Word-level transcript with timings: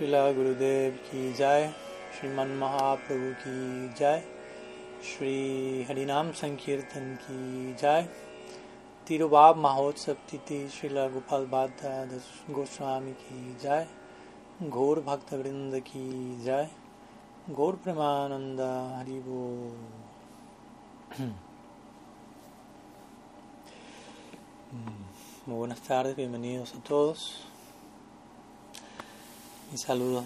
Srila 0.00 0.32
Gurudev 0.34 0.94
ki 1.10 1.34
jai, 1.36 1.70
Sriman 2.16 2.58
Mahaprabhu 2.58 3.36
ki 3.42 3.94
jai, 3.94 4.22
Shri 5.02 5.84
Harinam 5.86 6.32
Sankirtan 6.34 7.18
ki 7.20 7.74
jai, 7.78 8.08
Tirubab 9.04 9.56
Mahotsav 9.56 10.16
Titi 10.26 10.64
Srila 10.68 11.12
Gopal 11.12 11.44
Bhatta 11.44 12.08
Goswami 12.50 13.12
ki 13.12 13.56
jai, 13.62 13.86
Gaur 14.70 15.02
Bhakta 15.02 15.36
Vrinda 15.36 15.84
ki 15.84 16.36
jai, 16.46 16.70
Gaur 17.54 17.74
Premananda 17.74 19.04
Haribo. 19.04 19.70
Muy 25.46 25.56
buenas 25.58 25.80
tardes, 25.80 26.16
bienvenidos 26.16 26.74
a 26.74 26.80
todos. 26.82 27.49
Mis 29.70 29.82
saludos 29.82 30.24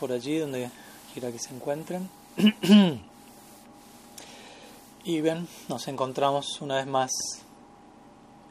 por 0.00 0.10
allí, 0.10 0.38
donde 0.38 0.68
quiera 1.12 1.30
que 1.30 1.38
se 1.38 1.54
encuentren. 1.54 2.10
y 5.04 5.20
bien, 5.20 5.46
nos 5.68 5.86
encontramos 5.86 6.60
una 6.60 6.76
vez 6.76 6.86
más 6.88 7.10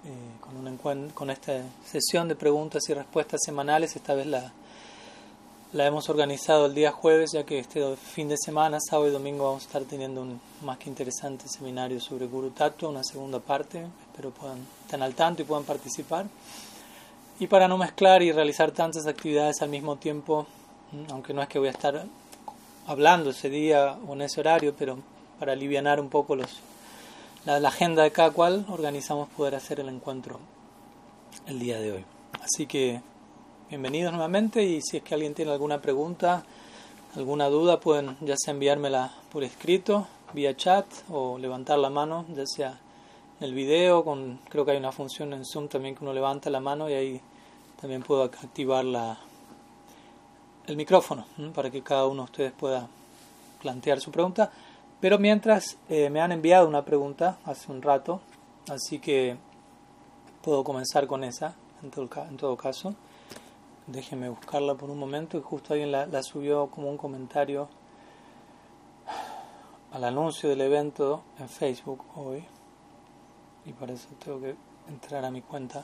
eh, 0.05 0.39
con, 0.39 0.55
un 0.66 1.09
con 1.09 1.30
esta 1.30 1.63
sesión 1.86 2.30
de 2.30 2.36
preguntas 2.36 2.84
y 2.88 2.94
respuestas 2.94 3.41
semanales. 3.44 3.98
Esta 3.98 4.13
vez 4.13 4.25
la, 4.25 4.53
la 5.73 5.86
hemos 5.86 6.08
organizado 6.08 6.67
el 6.67 6.75
día 6.75 6.94
jueves, 6.94 7.31
ya 7.34 7.45
que 7.45 7.59
este 7.59 7.98
fin 7.98 8.30
de 8.30 8.38
semana, 8.38 8.80
sábado 8.80 9.09
y 9.09 9.11
domingo, 9.11 9.44
vamos 9.44 9.63
a 9.63 9.66
estar 9.66 9.84
teniendo 9.84 10.22
un 10.22 10.39
más 10.61 10.77
que 10.77 10.88
interesante 10.88 11.50
seminario 11.50 12.00
sobre 12.00 12.27
Guru 12.27 12.52
Tattva, 12.52 12.88
una 12.88 13.03
segunda 13.03 13.41
parte. 13.41 13.86
Espero 14.09 14.31
puedan 14.31 14.66
estar 14.86 15.03
al 15.03 15.13
tanto 15.13 15.41
y 15.41 15.45
puedan 15.45 15.66
participar. 15.66 16.25
Y 17.41 17.48
para 17.48 17.68
no 17.68 17.76
mezclar 17.76 18.22
y 18.22 18.31
realizar 18.31 18.70
tantas 18.70 19.08
actividades 19.08 19.63
al 19.63 19.70
mismo 19.70 19.95
tiempo, 19.95 20.45
aunque 21.09 21.34
no 21.34 21.41
es 21.41 21.48
que 21.48 21.58
voy 21.58 21.70
a 21.70 21.72
estar 21.72 22.05
hablando 22.86 23.31
ese 23.31 23.50
día 23.50 23.98
o 24.08 24.14
en 24.14 24.22
ese 24.22 24.42
horario, 24.42 24.75
pero 24.78 25.00
para 25.39 25.53
aliviar 25.53 26.00
un 26.00 26.09
poco 26.09 26.36
los, 26.36 26.59
la, 27.45 27.59
la 27.59 27.70
agenda 27.70 28.03
de 28.03 28.11
cada 28.11 28.30
cual, 28.30 28.67
organizamos 28.70 29.28
poder 29.30 29.56
hacer 29.56 29.80
el 29.80 29.89
encuentro 29.89 30.39
el 31.48 31.58
día 31.58 31.80
de 31.80 31.94
hoy. 31.94 32.06
Así 32.44 32.67
que 32.67 33.02
bienvenidos 33.72 34.14
nuevamente 34.14 34.61
y 34.61 34.80
si 34.83 34.98
es 34.98 35.03
que 35.03 35.16
alguien 35.16 35.33
tiene 35.33 35.52
alguna 35.52 35.81
pregunta, 35.81 36.45
alguna 37.16 37.48
duda, 37.48 37.80
pueden 37.80 38.17
ya 38.22 38.36
sea 38.38 38.53
enviármela 38.53 39.16
por 39.31 39.44
escrito, 39.44 40.08
vía 40.33 40.55
chat 40.55 40.86
o 41.09 41.39
levantar 41.39 41.80
la 41.80 41.89
mano, 41.89 42.23
ya 42.36 42.45
sea 42.45 42.80
en 43.39 43.45
el 43.45 43.55
video, 43.55 44.03
con, 44.03 44.39
creo 44.48 44.64
que 44.64 44.73
hay 44.73 44.78
una 44.78 44.92
función 44.92 45.33
en 45.33 45.44
Zoom 45.44 45.70
también 45.70 45.95
que 45.95 46.03
uno 46.03 46.14
levanta 46.14 46.52
la 46.52 46.59
mano 46.59 46.88
y 46.88 46.94
ahí 46.94 47.22
también 47.81 48.03
puedo 48.03 48.23
activar 48.23 48.85
la, 48.85 49.17
el 50.67 50.77
micrófono 50.77 51.25
¿no? 51.37 51.51
para 51.51 51.71
que 51.71 51.81
cada 51.81 52.05
uno 52.05 52.23
de 52.23 52.25
ustedes 52.25 52.51
pueda 52.53 52.87
plantear 53.59 53.99
su 53.99 54.11
pregunta. 54.11 54.51
Pero 54.99 55.17
mientras 55.17 55.77
eh, 55.89 56.11
me 56.11 56.21
han 56.21 56.31
enviado 56.31 56.67
una 56.67 56.85
pregunta 56.85 57.39
hace 57.43 57.71
un 57.71 57.81
rato, 57.81 58.21
así 58.69 58.99
que 58.99 59.35
puedo 60.43 60.63
comenzar 60.63 61.07
con 61.07 61.23
esa 61.23 61.55
en 61.81 61.89
todo, 61.89 62.07
en 62.29 62.37
todo 62.37 62.55
caso. 62.55 62.93
Déjenme 63.87 64.29
buscarla 64.29 64.75
por 64.75 64.91
un 64.91 64.99
momento 64.99 65.39
y 65.39 65.41
justo 65.41 65.73
alguien 65.73 65.91
la, 65.91 66.23
subió 66.23 66.67
como 66.67 66.87
un 66.87 66.97
comentario 66.97 67.67
al 69.91 70.03
anuncio 70.03 70.49
del 70.49 70.61
evento 70.61 71.23
en 71.39 71.49
Facebook 71.49 72.05
hoy. 72.15 72.45
Y 73.65 73.73
para 73.73 73.93
eso 73.93 74.07
tengo 74.23 74.39
que 74.39 74.55
entrar 74.87 75.25
a 75.25 75.31
mi 75.31 75.41
cuenta. 75.41 75.83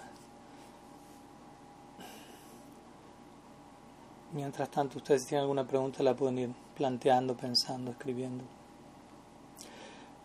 Mientras 4.38 4.70
tanto, 4.70 5.00
ustedes 5.00 5.24
si 5.24 5.30
tienen 5.30 5.42
alguna 5.42 5.66
pregunta 5.66 6.04
la 6.04 6.16
pueden 6.16 6.38
ir 6.38 6.50
planteando, 6.76 7.36
pensando, 7.36 7.90
escribiendo. 7.90 8.44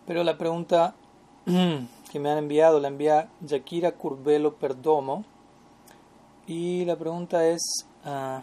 Pero 0.07 0.23
la 0.23 0.37
pregunta 0.37 0.95
que 1.47 2.21
me 2.21 2.31
han 2.31 2.37
enviado 2.37 2.79
la 2.79 2.89
envía 2.89 3.31
Yakira 3.41 3.93
Curvelo 3.93 4.53
Perdomo 4.57 5.25
y 6.47 6.85
la 6.85 6.95
pregunta 6.97 7.49
es, 7.49 7.63
uh, 8.05 8.43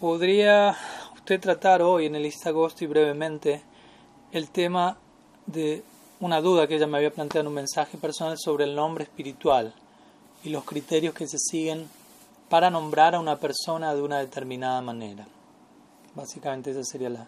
¿podría 0.00 0.74
usted 1.14 1.38
tratar 1.38 1.82
hoy 1.82 2.06
en 2.06 2.14
el 2.14 2.24
Instagosto 2.24 2.84
y 2.84 2.86
brevemente 2.86 3.60
el 4.32 4.48
tema 4.48 4.96
de 5.44 5.84
una 6.20 6.40
duda 6.40 6.66
que 6.66 6.76
ella 6.76 6.86
me 6.86 6.96
había 6.96 7.12
planteado 7.12 7.42
en 7.42 7.48
un 7.48 7.54
mensaje 7.56 7.98
personal 7.98 8.38
sobre 8.38 8.64
el 8.64 8.74
nombre 8.74 9.04
espiritual 9.04 9.74
y 10.44 10.48
los 10.48 10.64
criterios 10.64 11.12
que 11.12 11.28
se 11.28 11.36
siguen 11.36 11.90
para 12.48 12.70
nombrar 12.70 13.14
a 13.14 13.20
una 13.20 13.38
persona 13.38 13.94
de 13.94 14.02
una 14.02 14.18
determinada 14.18 14.80
manera? 14.80 15.26
Básicamente 16.14 16.70
esa 16.70 16.82
sería 16.84 17.10
la, 17.10 17.26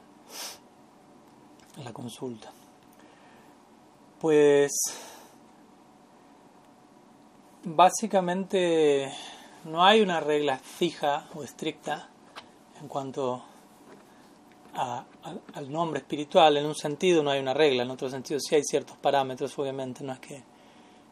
la 1.84 1.92
consulta. 1.92 2.50
Pues 4.20 4.70
básicamente 7.64 9.12
no 9.64 9.84
hay 9.84 10.00
una 10.00 10.20
regla 10.20 10.58
fija 10.58 11.28
o 11.34 11.44
estricta 11.44 12.08
en 12.80 12.88
cuanto 12.88 13.42
al 14.74 15.70
nombre 15.70 16.00
espiritual. 16.00 16.56
En 16.56 16.66
un 16.66 16.74
sentido 16.74 17.22
no 17.22 17.30
hay 17.30 17.40
una 17.40 17.54
regla, 17.54 17.82
en 17.82 17.90
otro 17.90 18.08
sentido 18.08 18.40
sí 18.40 18.54
hay 18.54 18.64
ciertos 18.64 18.96
parámetros, 18.96 19.58
obviamente. 19.58 20.02
No 20.04 20.12
es 20.12 20.20
que, 20.20 20.42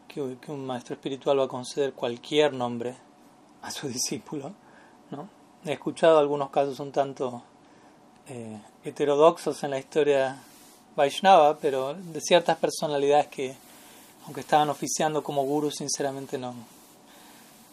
que 0.07 0.51
un 0.51 0.65
maestro 0.65 0.95
espiritual 0.95 1.39
va 1.39 1.45
a 1.45 1.47
conceder 1.47 1.93
cualquier 1.93 2.53
nombre 2.53 2.95
a 3.61 3.71
su 3.71 3.87
discípulo. 3.89 4.53
¿no? 5.11 5.27
He 5.65 5.73
escuchado 5.73 6.19
algunos 6.19 6.49
casos 6.49 6.79
un 6.79 6.91
tanto 6.91 7.43
eh, 8.27 8.59
heterodoxos 8.83 9.63
en 9.63 9.71
la 9.71 9.79
historia 9.79 10.37
Vaishnava, 10.95 11.57
pero 11.57 11.93
de 11.93 12.21
ciertas 12.21 12.57
personalidades 12.57 13.27
que 13.27 13.55
aunque 14.25 14.41
estaban 14.41 14.69
oficiando 14.69 15.23
como 15.23 15.43
gurus, 15.43 15.75
sinceramente 15.77 16.37
no, 16.37 16.53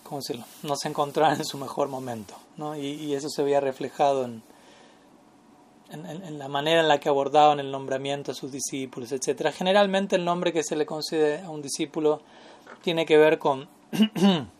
¿cómo 0.03 0.21
decirlo? 0.21 0.45
no 0.63 0.75
se 0.77 0.89
encontraban 0.89 1.37
en 1.37 1.45
su 1.45 1.59
mejor 1.59 1.89
momento. 1.89 2.35
¿no? 2.57 2.77
Y, 2.77 3.13
eso 3.15 3.29
se 3.29 3.43
veía 3.43 3.61
reflejado 3.61 4.25
en, 4.25 4.43
en, 5.91 6.07
en, 6.07 6.39
la 6.39 6.49
manera 6.49 6.81
en 6.81 6.89
la 6.89 6.99
que 6.99 7.11
abordaban 7.11 7.61
el 7.61 7.71
nombramiento 7.71 8.33
a 8.33 8.35
sus 8.35 8.51
discípulos, 8.53 9.13
etc. 9.13 9.53
Generalmente 9.53 10.17
el 10.17 10.25
nombre 10.25 10.53
que 10.53 10.63
se 10.63 10.77
le 10.77 10.87
concede 10.87 11.43
a 11.43 11.51
un 11.51 11.61
discípulo 11.61 12.23
tiene 12.83 13.05
que 13.05 13.19
ver 13.19 13.39
con, 13.39 13.69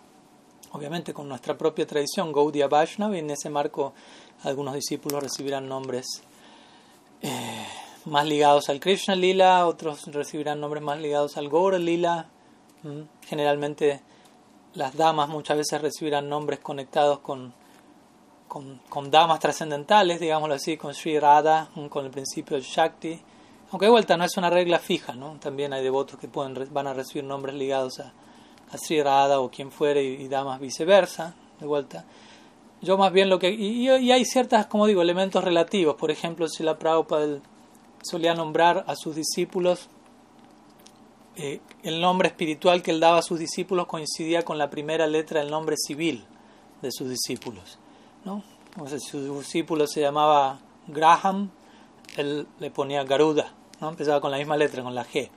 obviamente, 0.77 1.15
con 1.15 1.29
nuestra 1.29 1.57
propia 1.57 1.87
tradición, 1.87 2.33
Gaudiya 2.33 2.69
Vaishnava, 2.69 3.17
y 3.17 3.21
en 3.21 3.31
ese 3.31 3.51
marco 3.51 3.95
algunos 4.45 4.75
discípulos 4.75 5.23
recibirán 5.23 5.69
nombres. 5.69 6.07
Eh, 7.23 7.67
más 8.05 8.27
ligados 8.27 8.69
al 8.69 8.79
Krishna 8.79 9.17
Lila, 9.17 9.67
otros 9.67 10.07
recibirán 10.07 10.61
nombres 10.61 10.83
más 10.83 11.01
ligados 11.01 11.37
al 11.37 11.49
Gaura 11.49 11.79
Lila. 11.79 12.29
Generalmente 13.27 14.01
las 14.75 14.95
damas 14.95 15.29
muchas 15.29 15.57
veces 15.57 15.81
recibirán 15.81 16.29
nombres 16.29 16.61
conectados 16.61 17.19
con, 17.19 17.53
con, 18.47 19.11
damas 19.11 19.41
trascendentales, 19.41 20.21
digámoslo 20.21 20.55
así, 20.55 20.77
con 20.77 20.95
Sri 20.95 21.19
Radha, 21.19 21.69
con 21.89 22.05
el 22.05 22.11
principio 22.13 22.57
del 22.57 22.65
Shakti. 22.65 23.21
Aunque 23.73 23.87
de 23.87 23.91
vuelta 23.91 24.17
no 24.17 24.23
es 24.25 24.37
una 24.37 24.51
regla 24.51 24.79
fija, 24.79 25.15
¿no? 25.15 25.37
También 25.41 25.73
hay 25.73 25.83
devotos 25.83 26.21
que 26.21 26.29
pueden, 26.29 26.73
van 26.73 26.87
a 26.87 26.95
recibir 26.95 27.25
nombres 27.25 27.57
ligados 27.57 27.99
a, 27.99 28.13
a 28.71 29.41
o 29.41 29.51
quien 29.51 29.71
fuere 29.71 30.03
y, 30.03 30.29
damas 30.29 30.61
viceversa, 30.61 31.35
de 31.61 31.67
vuelta. 31.67 32.05
Yo 32.83 32.99
más 32.99 33.13
bien 33.13 33.29
lo 33.29 33.39
que... 33.39 33.51
Y, 33.51 33.89
y 33.89 34.13
hay 34.13 34.25
ciertas, 34.25 34.67
como 34.67 34.87
digo, 34.87 35.03
elementos 35.03 35.43
relativos. 35.43 35.97
Por 35.97 36.11
ejemplo, 36.11 36.49
si 36.49 36.63
la 36.63 36.79
Prabhupada 36.79 37.41
solía 38.03 38.35
nombrar 38.35 38.85
a 38.87 38.95
sus 38.97 39.17
discípulos, 39.17 39.89
eh, 41.37 41.61
el 41.83 42.01
nombre 42.01 42.29
espiritual 42.29 42.83
que 42.83 42.91
él 42.91 43.01
daba 43.01 43.19
a 43.19 43.23
sus 43.23 43.39
discípulos 43.39 43.87
coincidía 43.87 44.43
con 44.43 44.57
la 44.57 44.71
primera 44.71 45.07
letra 45.07 45.41
del 45.41 45.51
nombre 45.51 45.77
civil 45.77 46.25
de 46.81 46.91
sus 46.91 47.11
discípulos. 47.11 47.79
¿no? 48.25 48.43
O 48.79 48.89
sea, 48.89 48.99
si 48.99 49.09
su 49.09 49.39
discípulo 49.39 49.87
se 49.87 50.01
llamaba 50.01 50.61
Graham, 50.87 51.51
él 52.17 52.47
le 52.59 52.71
ponía 52.71 53.05
Garuda, 53.05 53.53
¿no? 53.81 53.91
empezaba 53.91 54.21
con 54.21 54.31
la 54.31 54.39
misma 54.39 54.57
letra, 54.57 54.83
con 54.83 54.95
la 54.95 55.05
G. 55.05 55.29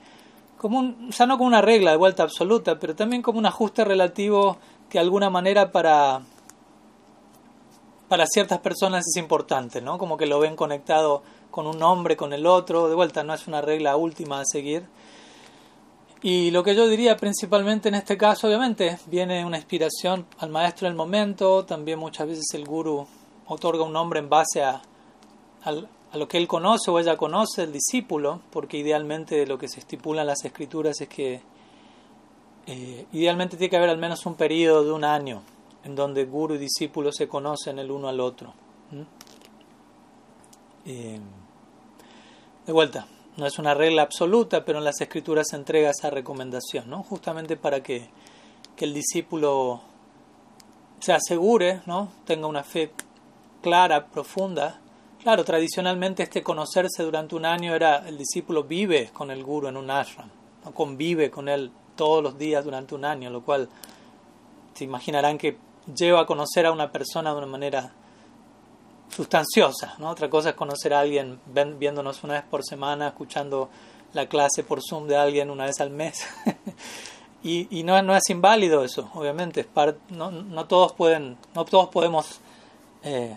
Como 0.60 0.78
un, 0.78 1.08
o 1.08 1.12
sea, 1.12 1.24
no 1.24 1.38
como 1.38 1.48
una 1.48 1.62
regla 1.62 1.90
de 1.90 1.96
vuelta 1.96 2.22
absoluta, 2.22 2.78
pero 2.78 2.94
también 2.94 3.22
como 3.22 3.38
un 3.38 3.46
ajuste 3.46 3.82
relativo 3.82 4.58
que 4.90 4.98
de 4.98 5.04
alguna 5.04 5.30
manera 5.30 5.72
para, 5.72 6.20
para 8.10 8.26
ciertas 8.26 8.58
personas 8.58 9.06
es 9.06 9.16
importante, 9.16 9.80
¿no? 9.80 9.96
como 9.96 10.18
que 10.18 10.26
lo 10.26 10.38
ven 10.38 10.56
conectado 10.56 11.22
con 11.50 11.66
un 11.66 11.78
nombre, 11.78 12.14
con 12.14 12.34
el 12.34 12.44
otro, 12.44 12.90
de 12.90 12.94
vuelta 12.94 13.24
no 13.24 13.32
es 13.32 13.48
una 13.48 13.62
regla 13.62 13.96
última 13.96 14.40
a 14.40 14.44
seguir. 14.44 14.84
Y 16.20 16.50
lo 16.50 16.62
que 16.62 16.74
yo 16.74 16.86
diría 16.88 17.16
principalmente 17.16 17.88
en 17.88 17.94
este 17.94 18.18
caso, 18.18 18.46
obviamente, 18.46 18.98
viene 19.06 19.42
una 19.46 19.56
inspiración 19.56 20.26
al 20.40 20.50
maestro 20.50 20.88
del 20.88 20.94
momento, 20.94 21.64
también 21.64 21.98
muchas 21.98 22.26
veces 22.26 22.44
el 22.52 22.66
guru 22.66 23.06
otorga 23.46 23.82
un 23.82 23.94
nombre 23.94 24.20
en 24.20 24.28
base 24.28 24.62
a, 24.62 24.82
a, 25.64 25.72
a 26.12 26.16
lo 26.16 26.26
que 26.26 26.38
él 26.38 26.48
conoce 26.48 26.90
o 26.90 26.98
ella 26.98 27.16
conoce, 27.16 27.62
el 27.62 27.72
discípulo, 27.72 28.40
porque 28.50 28.78
idealmente 28.78 29.46
lo 29.46 29.58
que 29.58 29.68
se 29.68 29.80
estipula 29.80 30.22
en 30.22 30.26
las 30.26 30.44
escrituras 30.44 31.00
es 31.00 31.08
que 31.08 31.40
eh, 32.66 33.06
idealmente 33.12 33.56
tiene 33.56 33.70
que 33.70 33.76
haber 33.76 33.90
al 33.90 33.98
menos 33.98 34.26
un 34.26 34.34
periodo 34.34 34.84
de 34.84 34.92
un 34.92 35.04
año 35.04 35.42
en 35.84 35.94
donde 35.94 36.24
guru 36.24 36.54
y 36.54 36.58
discípulo 36.58 37.12
se 37.12 37.28
conocen 37.28 37.78
el 37.78 37.90
uno 37.90 38.08
al 38.08 38.20
otro. 38.20 38.52
Eh, 40.84 41.20
de 42.66 42.72
vuelta, 42.72 43.06
no 43.36 43.46
es 43.46 43.58
una 43.58 43.74
regla 43.74 44.02
absoluta, 44.02 44.64
pero 44.64 44.78
en 44.78 44.84
las 44.84 45.00
escrituras 45.00 45.46
se 45.50 45.56
entrega 45.56 45.90
esa 45.90 46.10
recomendación, 46.10 46.90
¿no? 46.90 47.02
justamente 47.02 47.56
para 47.56 47.82
que, 47.82 48.08
que 48.76 48.84
el 48.84 48.94
discípulo 48.94 49.80
se 50.98 51.12
asegure, 51.12 51.80
¿no? 51.86 52.12
tenga 52.24 52.46
una 52.46 52.62
fe 52.62 52.92
clara, 53.62 54.06
profunda. 54.06 54.79
Claro, 55.22 55.44
tradicionalmente 55.44 56.22
este 56.22 56.42
conocerse 56.42 57.02
durante 57.02 57.34
un 57.34 57.44
año 57.44 57.74
era 57.74 58.08
el 58.08 58.16
discípulo 58.16 58.64
vive 58.64 59.10
con 59.12 59.30
el 59.30 59.44
guru 59.44 59.68
en 59.68 59.76
un 59.76 59.90
ashram, 59.90 60.30
¿no? 60.64 60.72
convive 60.72 61.30
con 61.30 61.48
él 61.48 61.70
todos 61.94 62.22
los 62.22 62.38
días 62.38 62.64
durante 62.64 62.94
un 62.94 63.04
año, 63.04 63.28
lo 63.28 63.42
cual 63.42 63.68
se 64.72 64.84
imaginarán 64.84 65.36
que 65.36 65.58
lleva 65.94 66.20
a 66.20 66.26
conocer 66.26 66.64
a 66.64 66.72
una 66.72 66.90
persona 66.90 67.32
de 67.32 67.36
una 67.36 67.46
manera 67.46 67.92
sustanciosa. 69.14 69.94
¿no? 69.98 70.08
Otra 70.08 70.30
cosa 70.30 70.50
es 70.50 70.54
conocer 70.54 70.94
a 70.94 71.00
alguien 71.00 71.38
viéndonos 71.78 72.24
una 72.24 72.34
vez 72.34 72.44
por 72.44 72.64
semana, 72.64 73.08
escuchando 73.08 73.68
la 74.14 74.26
clase 74.26 74.64
por 74.64 74.80
Zoom 74.82 75.06
de 75.06 75.16
alguien 75.16 75.50
una 75.50 75.66
vez 75.66 75.80
al 75.80 75.90
mes. 75.90 76.26
y, 77.42 77.68
y 77.78 77.82
no, 77.82 78.00
no, 78.02 78.16
es 78.16 78.28
inválido 78.30 78.84
eso, 78.84 79.10
obviamente. 79.12 79.60
Es 79.60 79.66
no, 80.08 80.30
no, 80.30 80.64
todos 80.64 80.92
pueden, 80.94 81.36
no 81.54 81.66
todos 81.66 81.90
podemos 81.90 82.40
eh, 83.02 83.36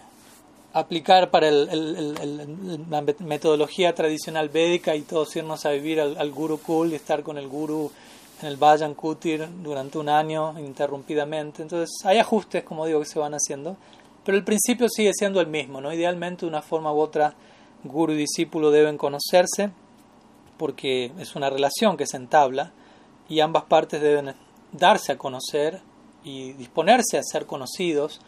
aplicar 0.73 1.29
para 1.29 1.47
el, 1.47 2.85
la 2.89 3.01
metodología 3.01 3.93
tradicional 3.93 4.49
védica 4.49 4.95
y 4.95 5.01
todos 5.01 5.35
irnos 5.35 5.65
a 5.65 5.71
vivir 5.71 6.01
al, 6.01 6.31
Guru 6.31 6.57
Kul 6.57 6.91
y 6.91 6.95
estar 6.95 7.21
con 7.21 7.37
el 7.37 7.47
Guru 7.47 7.91
en 8.41 8.47
el 8.47 8.57
Vayan 8.57 8.95
Kutir 8.95 9.47
durante 9.61 9.99
un 9.99 10.09
año 10.09 10.59
interrumpidamente. 10.59 11.61
Entonces 11.61 11.89
hay 12.03 12.17
ajustes, 12.17 12.63
como 12.63 12.87
digo, 12.87 12.99
que 12.99 13.05
se 13.05 13.19
van 13.19 13.33
haciendo, 13.33 13.77
pero 14.25 14.35
el 14.35 14.43
principio 14.43 14.87
sigue 14.89 15.11
siendo 15.13 15.39
el 15.39 15.47
mismo. 15.47 15.79
¿no? 15.79 15.93
Idealmente, 15.93 16.45
de 16.45 16.49
una 16.49 16.63
forma 16.63 16.91
u 16.91 16.99
otra, 16.99 17.35
guru 17.83 18.13
y 18.13 18.17
discípulo 18.17 18.71
deben 18.71 18.97
conocerse 18.97 19.69
porque 20.57 21.11
es 21.19 21.35
una 21.35 21.49
relación 21.49 21.97
que 21.97 22.07
se 22.07 22.17
entabla 22.17 22.71
y 23.29 23.41
ambas 23.41 23.65
partes 23.65 24.01
deben 24.01 24.33
darse 24.71 25.11
a 25.11 25.17
conocer 25.17 25.81
y 26.23 26.53
disponerse 26.53 27.17
a 27.17 27.23
ser 27.23 27.45
conocidos 27.45 28.21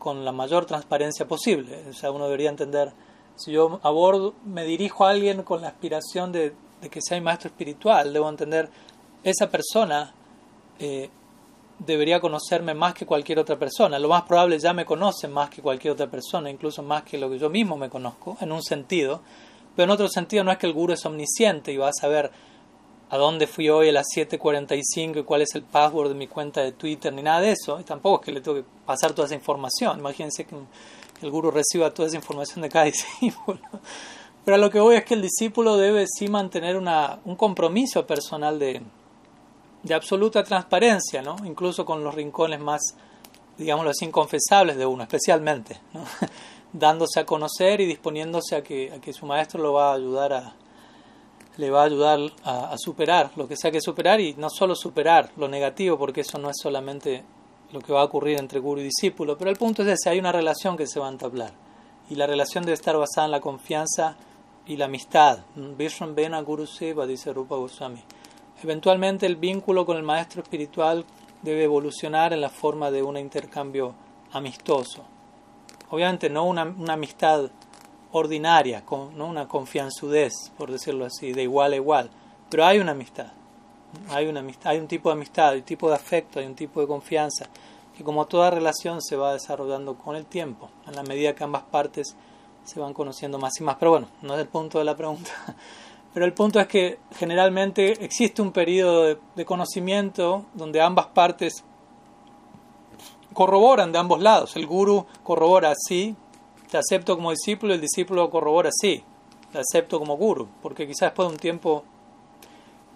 con 0.00 0.24
la 0.24 0.32
mayor 0.32 0.66
transparencia 0.66 1.28
posible. 1.28 1.84
O 1.88 1.92
sea, 1.92 2.10
uno 2.10 2.24
debería 2.24 2.50
entender, 2.50 2.92
si 3.36 3.52
yo 3.52 3.78
abordo, 3.84 4.34
me 4.44 4.64
dirijo 4.64 5.04
a 5.04 5.10
alguien 5.10 5.44
con 5.44 5.60
la 5.60 5.68
aspiración 5.68 6.32
de, 6.32 6.52
de 6.80 6.90
que 6.90 7.00
sea 7.00 7.18
mi 7.18 7.24
maestro 7.24 7.50
espiritual, 7.50 8.12
debo 8.12 8.28
entender 8.28 8.68
esa 9.22 9.48
persona 9.48 10.12
eh, 10.78 11.10
debería 11.78 12.20
conocerme 12.20 12.74
más 12.74 12.94
que 12.94 13.06
cualquier 13.06 13.38
otra 13.38 13.58
persona. 13.58 13.98
Lo 13.98 14.08
más 14.08 14.22
probable 14.22 14.58
ya 14.58 14.72
me 14.72 14.84
conoce 14.84 15.28
más 15.28 15.50
que 15.50 15.62
cualquier 15.62 15.92
otra 15.92 16.10
persona, 16.10 16.50
incluso 16.50 16.82
más 16.82 17.02
que 17.04 17.18
lo 17.18 17.30
que 17.30 17.38
yo 17.38 17.50
mismo 17.50 17.76
me 17.76 17.88
conozco, 17.88 18.36
en 18.40 18.52
un 18.52 18.62
sentido. 18.62 19.22
Pero 19.76 19.84
en 19.84 19.90
otro 19.90 20.08
sentido 20.08 20.44
no 20.44 20.52
es 20.52 20.58
que 20.58 20.66
el 20.66 20.72
guru 20.72 20.92
es 20.94 21.04
omnisciente 21.06 21.72
y 21.72 21.76
va 21.76 21.88
a 21.88 21.92
saber 21.92 22.30
a 23.10 23.18
dónde 23.18 23.48
fui 23.48 23.68
hoy 23.68 23.88
a 23.88 23.92
las 23.92 24.06
7.45 24.14 25.18
y 25.18 25.22
cuál 25.24 25.42
es 25.42 25.54
el 25.56 25.62
password 25.62 26.10
de 26.10 26.14
mi 26.14 26.28
cuenta 26.28 26.60
de 26.62 26.70
Twitter, 26.70 27.12
ni 27.12 27.22
nada 27.22 27.40
de 27.40 27.50
eso. 27.50 27.80
Y 27.80 27.82
tampoco 27.82 28.20
es 28.20 28.26
que 28.26 28.32
le 28.32 28.40
tengo 28.40 28.58
que 28.58 28.64
pasar 28.86 29.12
toda 29.12 29.26
esa 29.26 29.34
información. 29.34 29.98
Imagínense 29.98 30.44
que 30.44 30.54
el 31.22 31.30
guru 31.30 31.50
reciba 31.50 31.92
toda 31.92 32.06
esa 32.06 32.16
información 32.16 32.62
de 32.62 32.68
cada 32.68 32.84
discípulo. 32.86 33.58
Pero 34.44 34.56
lo 34.58 34.70
que 34.70 34.78
voy 34.78 34.94
es 34.94 35.04
que 35.04 35.14
el 35.14 35.22
discípulo 35.22 35.76
debe 35.76 36.06
sí 36.06 36.28
mantener 36.28 36.76
una, 36.76 37.18
un 37.24 37.34
compromiso 37.34 38.06
personal 38.06 38.60
de, 38.60 38.80
de 39.82 39.94
absoluta 39.94 40.44
transparencia, 40.44 41.20
¿no? 41.20 41.36
incluso 41.44 41.84
con 41.84 42.04
los 42.04 42.14
rincones 42.14 42.60
más, 42.60 42.80
digámoslo 43.58 43.90
así, 43.90 44.04
inconfesables 44.04 44.76
de 44.76 44.86
uno, 44.86 45.02
especialmente, 45.02 45.80
¿no? 45.92 46.04
dándose 46.72 47.18
a 47.18 47.26
conocer 47.26 47.80
y 47.80 47.86
disponiéndose 47.86 48.54
a 48.54 48.62
que, 48.62 48.92
a 48.92 49.00
que 49.00 49.12
su 49.12 49.26
maestro 49.26 49.60
lo 49.60 49.72
va 49.72 49.90
a 49.90 49.94
ayudar 49.94 50.32
a, 50.32 50.54
le 51.60 51.70
va 51.70 51.82
a 51.82 51.84
ayudar 51.84 52.18
a, 52.42 52.74
superar 52.78 53.30
lo 53.36 53.46
que 53.46 53.56
sea 53.56 53.70
que 53.70 53.80
superar 53.80 54.20
y 54.20 54.34
no 54.34 54.48
solo 54.48 54.74
superar 54.74 55.30
lo 55.36 55.46
negativo, 55.46 55.98
porque 55.98 56.22
eso 56.22 56.38
no 56.38 56.48
es 56.48 56.56
solamente 56.60 57.22
lo 57.72 57.80
que 57.80 57.92
va 57.92 58.00
a 58.00 58.04
ocurrir 58.04 58.38
entre 58.38 58.60
guru 58.60 58.80
y 58.80 58.84
discípulo, 58.84 59.36
pero 59.36 59.50
el 59.50 59.56
punto 59.56 59.82
es 59.82 59.88
ese, 59.88 60.10
hay 60.10 60.18
una 60.18 60.32
relación 60.32 60.76
que 60.76 60.86
se 60.86 60.98
va 60.98 61.06
a 61.06 61.12
entablar 61.12 61.52
y 62.08 62.16
la 62.16 62.26
relación 62.26 62.64
debe 62.64 62.74
estar 62.74 62.96
basada 62.96 63.26
en 63.26 63.30
la 63.30 63.40
confianza 63.40 64.16
y 64.66 64.76
la 64.76 64.86
amistad. 64.86 65.40
Vishram 65.54 66.14
Bena 66.14 66.40
Guru 66.40 66.66
Seva, 66.66 67.06
dice 67.06 67.32
Rupa 67.32 67.56
Goswami. 67.56 68.02
Eventualmente 68.62 69.26
el 69.26 69.36
vínculo 69.36 69.86
con 69.86 69.96
el 69.96 70.02
maestro 70.02 70.42
espiritual 70.42 71.04
debe 71.42 71.64
evolucionar 71.64 72.32
en 72.32 72.40
la 72.40 72.50
forma 72.50 72.90
de 72.90 73.02
un 73.02 73.16
intercambio 73.16 73.94
amistoso. 74.32 75.04
Obviamente 75.90 76.28
no 76.28 76.44
una, 76.44 76.62
amistad 76.88 77.50
ordinaria, 78.12 78.82
no 79.14 79.26
una 79.26 79.46
confianzudez, 79.46 80.32
por 80.56 80.70
decirlo 80.70 81.04
así, 81.04 81.32
de 81.32 81.42
igual 81.42 81.72
a 81.72 81.76
igual, 81.76 82.10
pero 82.48 82.64
hay 82.64 82.78
una 82.78 82.92
amistad. 82.92 83.28
Hay, 84.08 84.26
una 84.26 84.40
amistad, 84.40 84.72
hay 84.72 84.78
un 84.78 84.86
tipo 84.86 85.08
de 85.08 85.14
amistad, 85.14 85.50
hay 85.50 85.58
un 85.58 85.64
tipo 85.64 85.88
de 85.88 85.96
afecto, 85.96 86.38
hay 86.38 86.46
un 86.46 86.54
tipo 86.54 86.80
de 86.80 86.86
confianza, 86.86 87.46
que 87.96 88.04
como 88.04 88.26
toda 88.26 88.50
relación 88.50 89.02
se 89.02 89.16
va 89.16 89.32
desarrollando 89.32 89.96
con 89.96 90.14
el 90.14 90.26
tiempo, 90.26 90.70
en 90.86 90.94
la 90.94 91.02
medida 91.02 91.34
que 91.34 91.42
ambas 91.42 91.64
partes 91.64 92.16
se 92.64 92.80
van 92.80 92.94
conociendo 92.94 93.38
más 93.38 93.58
y 93.60 93.64
más. 93.64 93.76
Pero 93.78 93.90
bueno, 93.90 94.08
no 94.22 94.34
es 94.34 94.40
el 94.40 94.48
punto 94.48 94.78
de 94.78 94.84
la 94.84 94.96
pregunta. 94.96 95.30
Pero 96.12 96.26
el 96.26 96.32
punto 96.32 96.58
es 96.58 96.66
que 96.66 96.98
generalmente 97.16 98.04
existe 98.04 98.42
un 98.42 98.52
periodo 98.52 99.16
de, 99.36 99.44
conocimiento 99.44 100.44
donde 100.54 100.80
ambas 100.80 101.06
partes 101.06 101.64
corroboran 103.32 103.92
de 103.92 103.98
ambos 103.98 104.20
lados. 104.20 104.56
El 104.56 104.66
guru 104.66 105.06
corrobora 105.22 105.72
sí, 105.76 106.16
te 106.70 106.78
acepto 106.78 107.16
como 107.16 107.30
discípulo, 107.30 107.74
el 107.74 107.80
discípulo 107.80 108.30
corrobora 108.30 108.70
sí, 108.72 109.02
te 109.52 109.58
acepto 109.58 109.98
como 109.98 110.16
guru, 110.16 110.48
porque 110.62 110.86
quizás 110.86 111.08
después 111.08 111.28
de 111.28 111.34
un 111.34 111.40
tiempo 111.40 111.84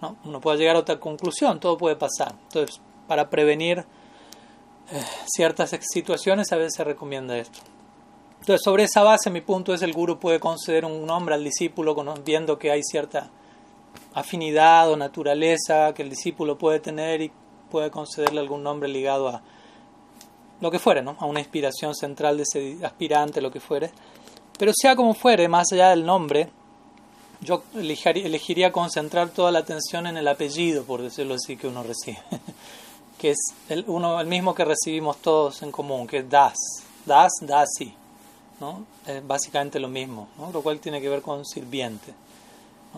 ¿no? 0.01 0.17
uno 0.23 0.39
pueda 0.39 0.57
llegar 0.57 0.75
a 0.75 0.79
otra 0.79 0.99
conclusión, 0.99 1.59
todo 1.59 1.77
puede 1.77 1.95
pasar. 1.95 2.35
Entonces, 2.43 2.79
para 3.07 3.29
prevenir 3.29 3.79
eh, 3.79 5.03
ciertas 5.27 5.75
situaciones 5.81 6.51
a 6.51 6.57
veces 6.57 6.75
se 6.75 6.83
recomienda 6.83 7.37
esto. 7.37 7.59
Entonces, 8.39 8.63
sobre 8.63 8.83
esa 8.83 9.01
base, 9.01 9.29
mi 9.29 9.41
punto 9.41 9.73
es 9.73 9.81
el 9.81 9.93
guru 9.93 10.19
puede 10.19 10.39
conceder 10.39 10.85
un 10.85 11.05
nombre 11.05 11.35
al 11.35 11.43
discípulo 11.43 11.95
viendo 12.23 12.59
que 12.59 12.71
hay 12.71 12.83
cierta 12.83 13.31
afinidad 14.13 14.89
o 14.91 14.95
naturaleza 14.95 15.93
que 15.93 16.03
el 16.03 16.09
discípulo 16.09 16.57
puede 16.57 16.79
tener 16.79 17.21
y 17.21 17.31
puede 17.69 17.89
concederle 17.91 18.39
algún 18.39 18.63
nombre 18.63 18.87
ligado 18.87 19.27
a 19.27 19.41
lo 20.65 20.71
que 20.71 20.79
fuere, 20.79 21.03
¿no? 21.03 21.15
a 21.19 21.25
una 21.25 21.39
inspiración 21.39 21.93
central 21.93 22.37
de 22.37 22.43
ese 22.43 22.83
aspirante, 22.83 23.39
lo 23.39 23.51
que 23.51 23.59
fuere. 23.59 23.91
Pero 24.57 24.71
sea 24.75 24.95
como 24.95 25.13
fuere, 25.13 25.47
más 25.47 25.71
allá 25.71 25.89
del 25.89 26.05
nombre, 26.05 26.49
yo 27.41 27.63
elegiría, 27.75 28.71
concentrar 28.71 29.29
toda 29.29 29.51
la 29.51 29.59
atención 29.59 30.07
en 30.07 30.17
el 30.17 30.27
apellido, 30.27 30.83
por 30.83 31.01
decirlo 31.01 31.35
así, 31.35 31.55
que 31.55 31.67
uno 31.67 31.83
recibe, 31.83 32.17
que 33.19 33.31
es 33.31 33.37
el, 33.69 33.85
uno, 33.87 34.19
el 34.19 34.27
mismo 34.27 34.55
que 34.55 34.65
recibimos 34.65 35.17
todos 35.17 35.61
en 35.61 35.71
común, 35.71 36.07
que 36.07 36.19
es 36.19 36.29
Das, 36.29 36.57
Das, 37.05 37.31
Dasi. 37.41 37.93
¿no? 38.59 38.85
Es 39.05 39.25
básicamente 39.25 39.79
lo 39.79 39.89
mismo, 39.89 40.29
¿no? 40.37 40.51
lo 40.51 40.61
cual 40.61 40.79
tiene 40.79 40.99
que 40.99 41.09
ver 41.09 41.21
con 41.21 41.45
sirviente. 41.45 42.13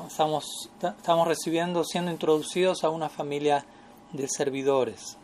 Estamos, 0.08 0.70
estamos 0.76 1.28
recibiendo, 1.28 1.84
siendo 1.84 2.12
introducidos 2.12 2.84
a 2.84 2.90
una 2.90 3.10
familia 3.10 3.66
de 4.14 4.28
servidores. 4.30 5.18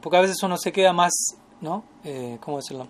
Porque 0.00 0.16
a 0.16 0.20
veces 0.20 0.42
uno 0.42 0.56
se 0.56 0.72
queda 0.72 0.92
más, 0.92 1.12
¿no? 1.60 1.84
Eh, 2.04 2.38
¿cómo 2.40 2.58
decirlo? 2.58 2.86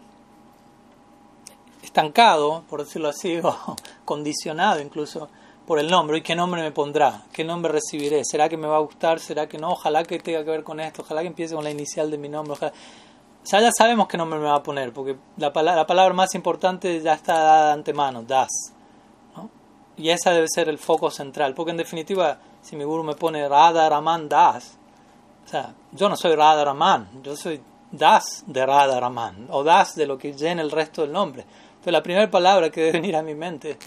Estancado, 1.83 2.65
por 2.69 2.85
decirlo 2.85 3.09
así, 3.09 3.39
o 3.43 3.77
condicionado 4.05 4.81
incluso 4.81 5.29
por 5.67 5.79
el 5.79 5.89
nombre. 5.89 6.19
¿Y 6.19 6.23
qué 6.23 6.35
nombre 6.35 6.63
me 6.63 6.73
pondrá? 6.73 7.23
¿Qué 7.33 7.45
nombre 7.45 7.73
recibiré? 7.73 8.25
¿Será 8.25 8.49
que 8.49 8.57
me 8.57 8.67
va 8.67 8.77
a 8.77 8.81
gustar? 8.81 9.21
¿Será 9.21 9.49
que 9.49 9.59
no? 9.59 9.73
Ojalá 9.73 10.03
que 10.03 10.19
tenga 10.19 10.45
que 10.45 10.51
ver 10.51 10.65
con 10.65 10.81
esto. 10.81 11.03
Ojalá 11.03 11.23
que 11.23 11.29
empiece 11.29 11.55
con 11.55 11.65
la 11.65 11.71
inicial 11.71 12.11
de 12.11 12.19
mi 12.19 12.29
nombre. 12.29 12.55
Ojalá 12.55 12.73
ya, 13.45 13.61
ya 13.61 13.71
sabemos 13.73 14.07
qué 14.07 14.17
nombre 14.17 14.39
me 14.39 14.47
va 14.47 14.57
a 14.57 14.63
poner, 14.63 14.93
porque 14.93 15.17
la, 15.37 15.53
palabra, 15.53 15.81
la 15.81 15.87
palabra 15.87 16.15
más 16.15 16.35
importante 16.35 17.01
ya 17.01 17.15
está 17.15 17.35
dada 17.35 17.67
de 17.69 17.73
antemano, 17.73 18.23
das. 18.23 18.49
Y 19.97 20.09
esa 20.11 20.31
debe 20.31 20.47
ser 20.49 20.69
el 20.69 20.79
foco 20.79 21.11
central, 21.11 21.55
porque 21.55 21.73
en 21.73 21.77
definitiva, 21.77 22.39
si 22.63 22.75
mi 22.77 22.85
guru 22.85 23.03
me 23.03 23.15
pone 23.15 23.47
Radha 23.49 23.89
Raman 23.89 24.29
Das, 24.29 24.79
sea, 25.51 25.75
yo 25.93 26.09
no 26.09 26.17
soy 26.17 26.35
Radha 26.35 26.65
Raman, 26.65 27.23
yo 27.23 27.37
soy 27.37 27.61
Das 27.91 28.45
de 28.47 28.65
Radha 28.65 29.01
Raman, 29.01 29.49
o 29.51 29.65
Das 29.65 29.95
de 29.95 30.07
lo 30.07 30.17
que 30.17 30.33
llena 30.33 30.63
el 30.63 30.71
resto 30.71 31.03
del 31.03 31.13
nombre. 31.13 31.45
Entonces 31.71 31.93
la 31.93 32.03
primera 32.03 32.31
palabra 32.31 32.71
que 32.71 32.81
debe 32.81 32.93
venir 33.01 33.17
a 33.17 33.23
mi 33.23 33.35
mente 33.35 33.79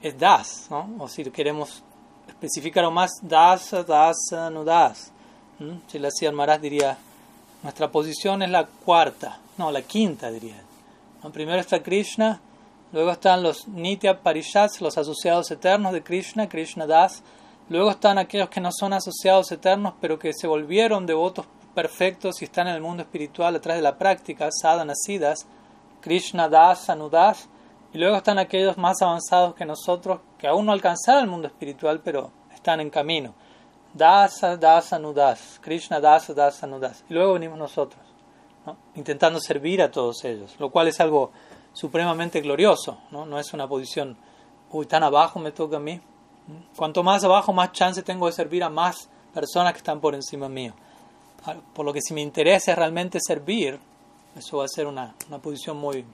es 0.00 0.18
Das, 0.18 0.66
¿no? 0.70 0.88
o 0.98 1.08
si 1.08 1.24
queremos 1.30 1.82
especificar 2.26 2.84
aún 2.84 2.94
más, 2.94 3.10
Das, 3.22 3.70
Das, 3.86 4.16
no 4.50 4.64
Das. 4.64 5.12
Si 5.86 5.98
la 5.98 6.08
hacía 6.08 6.32
Maharaj 6.32 6.60
diría 6.60 6.98
nuestra 7.62 7.92
posición 7.92 8.42
es 8.42 8.50
la 8.50 8.66
cuarta, 8.66 9.38
no, 9.56 9.70
la 9.70 9.82
quinta 9.82 10.30
diría. 10.30 10.60
Primero 11.32 11.60
está 11.60 11.80
Krishna, 11.80 12.40
luego 12.92 13.12
están 13.12 13.44
los 13.44 13.68
Nitya 13.68 14.20
Parishats, 14.20 14.80
los 14.80 14.98
asociados 14.98 15.48
eternos 15.52 15.92
de 15.92 16.02
Krishna, 16.02 16.48
Krishna 16.48 16.86
Das. 16.86 17.22
Luego 17.68 17.90
están 17.90 18.18
aquellos 18.18 18.48
que 18.48 18.60
no 18.60 18.70
son 18.72 18.92
asociados 18.92 19.50
eternos, 19.52 19.94
pero 20.00 20.18
que 20.18 20.32
se 20.32 20.46
volvieron 20.46 21.06
devotos 21.06 21.46
perfectos 21.74 22.42
y 22.42 22.44
están 22.44 22.68
en 22.68 22.74
el 22.74 22.82
mundo 22.82 23.02
espiritual 23.02 23.56
a 23.56 23.60
través 23.60 23.78
de 23.78 23.88
la 23.88 23.96
práctica, 23.96 24.48
sadhana 24.50 24.94
siddhas, 24.94 25.46
Krishna 26.00 26.48
das, 26.48 26.90
anudas, 26.90 27.48
y 27.92 27.98
luego 27.98 28.16
están 28.16 28.38
aquellos 28.38 28.76
más 28.78 29.00
avanzados 29.02 29.54
que 29.54 29.64
nosotros 29.64 30.20
que 30.38 30.48
aún 30.48 30.66
no 30.66 30.72
alcanzaron 30.72 31.24
el 31.24 31.30
mundo 31.30 31.46
espiritual, 31.46 32.00
pero 32.02 32.30
están 32.52 32.80
en 32.80 32.90
camino. 32.90 33.34
Dasa, 33.94 34.56
dasa, 34.56 34.98
nudas, 34.98 35.60
Krishna 35.60 36.00
dasa, 36.00 36.32
dasa, 36.32 36.66
nudas. 36.66 37.04
Y 37.08 37.14
luego 37.14 37.34
venimos 37.34 37.58
nosotros, 37.58 38.00
intentando 38.94 39.38
servir 39.38 39.82
a 39.82 39.90
todos 39.90 40.24
ellos, 40.24 40.56
lo 40.58 40.70
cual 40.70 40.88
es 40.88 41.00
algo 41.00 41.30
supremamente 41.72 42.40
glorioso, 42.40 42.98
¿no? 43.10 43.26
no 43.26 43.38
es 43.38 43.52
una 43.52 43.68
posición, 43.68 44.16
uy, 44.70 44.86
tan 44.86 45.02
abajo 45.02 45.38
me 45.38 45.52
toca 45.52 45.76
a 45.76 45.80
mí. 45.80 46.00
Cuanto 46.76 47.02
más 47.02 47.24
abajo, 47.24 47.52
más 47.52 47.72
chance 47.72 48.02
tengo 48.02 48.26
de 48.26 48.32
servir 48.32 48.64
a 48.64 48.68
más 48.68 49.08
personas 49.32 49.72
que 49.72 49.78
están 49.78 50.00
por 50.00 50.14
encima 50.14 50.48
mío. 50.48 50.74
Por 51.74 51.84
lo 51.84 51.92
que 51.92 52.00
si 52.00 52.14
mi 52.14 52.22
interés 52.22 52.68
es 52.68 52.76
realmente 52.76 53.18
servir, 53.20 53.78
eso 54.36 54.58
va 54.58 54.64
a 54.64 54.68
ser 54.68 54.86
una, 54.86 55.14
una 55.28 55.38
posición 55.38 55.76
muy, 55.78 56.04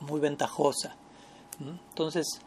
muy 0.00 0.20
ventajosa. 0.20 0.94
Entonces, 1.60 2.40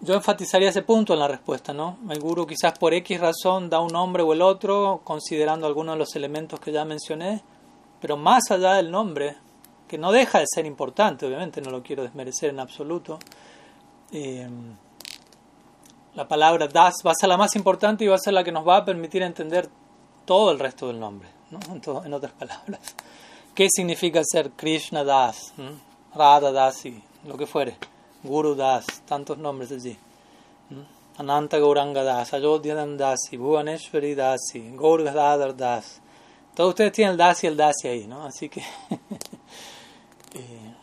yo 0.00 0.14
enfatizaría 0.14 0.68
ese 0.68 0.82
punto 0.82 1.12
en 1.12 1.20
la 1.20 1.28
respuesta, 1.28 1.72
¿no? 1.72 1.98
El 2.08 2.20
guru 2.20 2.46
quizás 2.46 2.78
por 2.78 2.94
X 2.94 3.20
razón 3.20 3.68
da 3.68 3.80
un 3.80 3.92
nombre 3.92 4.22
o 4.22 4.32
el 4.32 4.42
otro, 4.42 5.00
considerando 5.04 5.66
algunos 5.66 5.94
de 5.94 5.98
los 5.98 6.14
elementos 6.16 6.60
que 6.60 6.72
ya 6.72 6.84
mencioné, 6.84 7.42
pero 8.00 8.16
más 8.16 8.50
allá 8.50 8.74
del 8.74 8.90
nombre, 8.90 9.36
que 9.88 9.98
no 9.98 10.12
deja 10.12 10.38
de 10.38 10.46
ser 10.46 10.66
importante, 10.66 11.26
obviamente, 11.26 11.60
no 11.60 11.70
lo 11.70 11.82
quiero 11.82 12.02
desmerecer 12.02 12.50
en 12.50 12.60
absoluto, 12.60 13.18
eh, 14.12 14.48
la 16.18 16.26
palabra 16.26 16.66
das 16.66 16.94
va 17.06 17.12
a 17.12 17.14
ser 17.14 17.28
la 17.28 17.36
más 17.36 17.54
importante 17.54 18.04
y 18.04 18.08
va 18.08 18.16
a 18.16 18.18
ser 18.18 18.32
la 18.34 18.42
que 18.42 18.50
nos 18.50 18.66
va 18.66 18.78
a 18.78 18.84
permitir 18.84 19.22
entender 19.22 19.68
todo 20.24 20.50
el 20.50 20.58
resto 20.58 20.88
del 20.88 20.98
nombre, 20.98 21.28
¿no? 21.52 21.60
en, 22.04 22.12
otras 22.12 22.32
palabras. 22.32 22.80
¿Qué 23.54 23.68
significa 23.70 24.20
ser 24.24 24.50
Krishna 24.50 25.04
Das, 25.04 25.52
Radha 26.12 26.50
Dasi, 26.50 27.00
lo 27.24 27.36
que 27.36 27.46
fuere, 27.46 27.76
Guru 28.24 28.56
Das, 28.56 28.84
tantos 29.06 29.38
nombres 29.38 29.70
allí? 29.70 29.96
Ananta 31.18 31.58
Gauranga 31.58 32.02
Das, 32.02 32.32
Ayodhyanam 32.34 32.96
Dasi, 32.96 33.36
Bhuvaneshwari 33.36 34.16
Dasi, 34.16 34.72
Gaur 34.76 35.04
Das. 35.54 36.00
Todos 36.52 36.70
ustedes 36.70 36.92
tienen 36.92 37.12
el 37.12 37.16
Das 37.16 37.44
y 37.44 37.46
el 37.46 37.56
Dasi 37.56 37.86
ahí, 37.86 38.08
¿no? 38.08 38.24
Así 38.24 38.48
que 38.48 38.60
eh, 40.34 40.74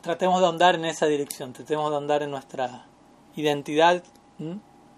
tratemos 0.00 0.40
de 0.40 0.46
andar 0.46 0.76
en 0.76 0.84
esa 0.84 1.06
dirección, 1.06 1.52
tratemos 1.52 1.90
de 1.90 1.96
andar 1.96 2.22
en 2.22 2.30
nuestra 2.30 2.86
identidad 3.34 4.04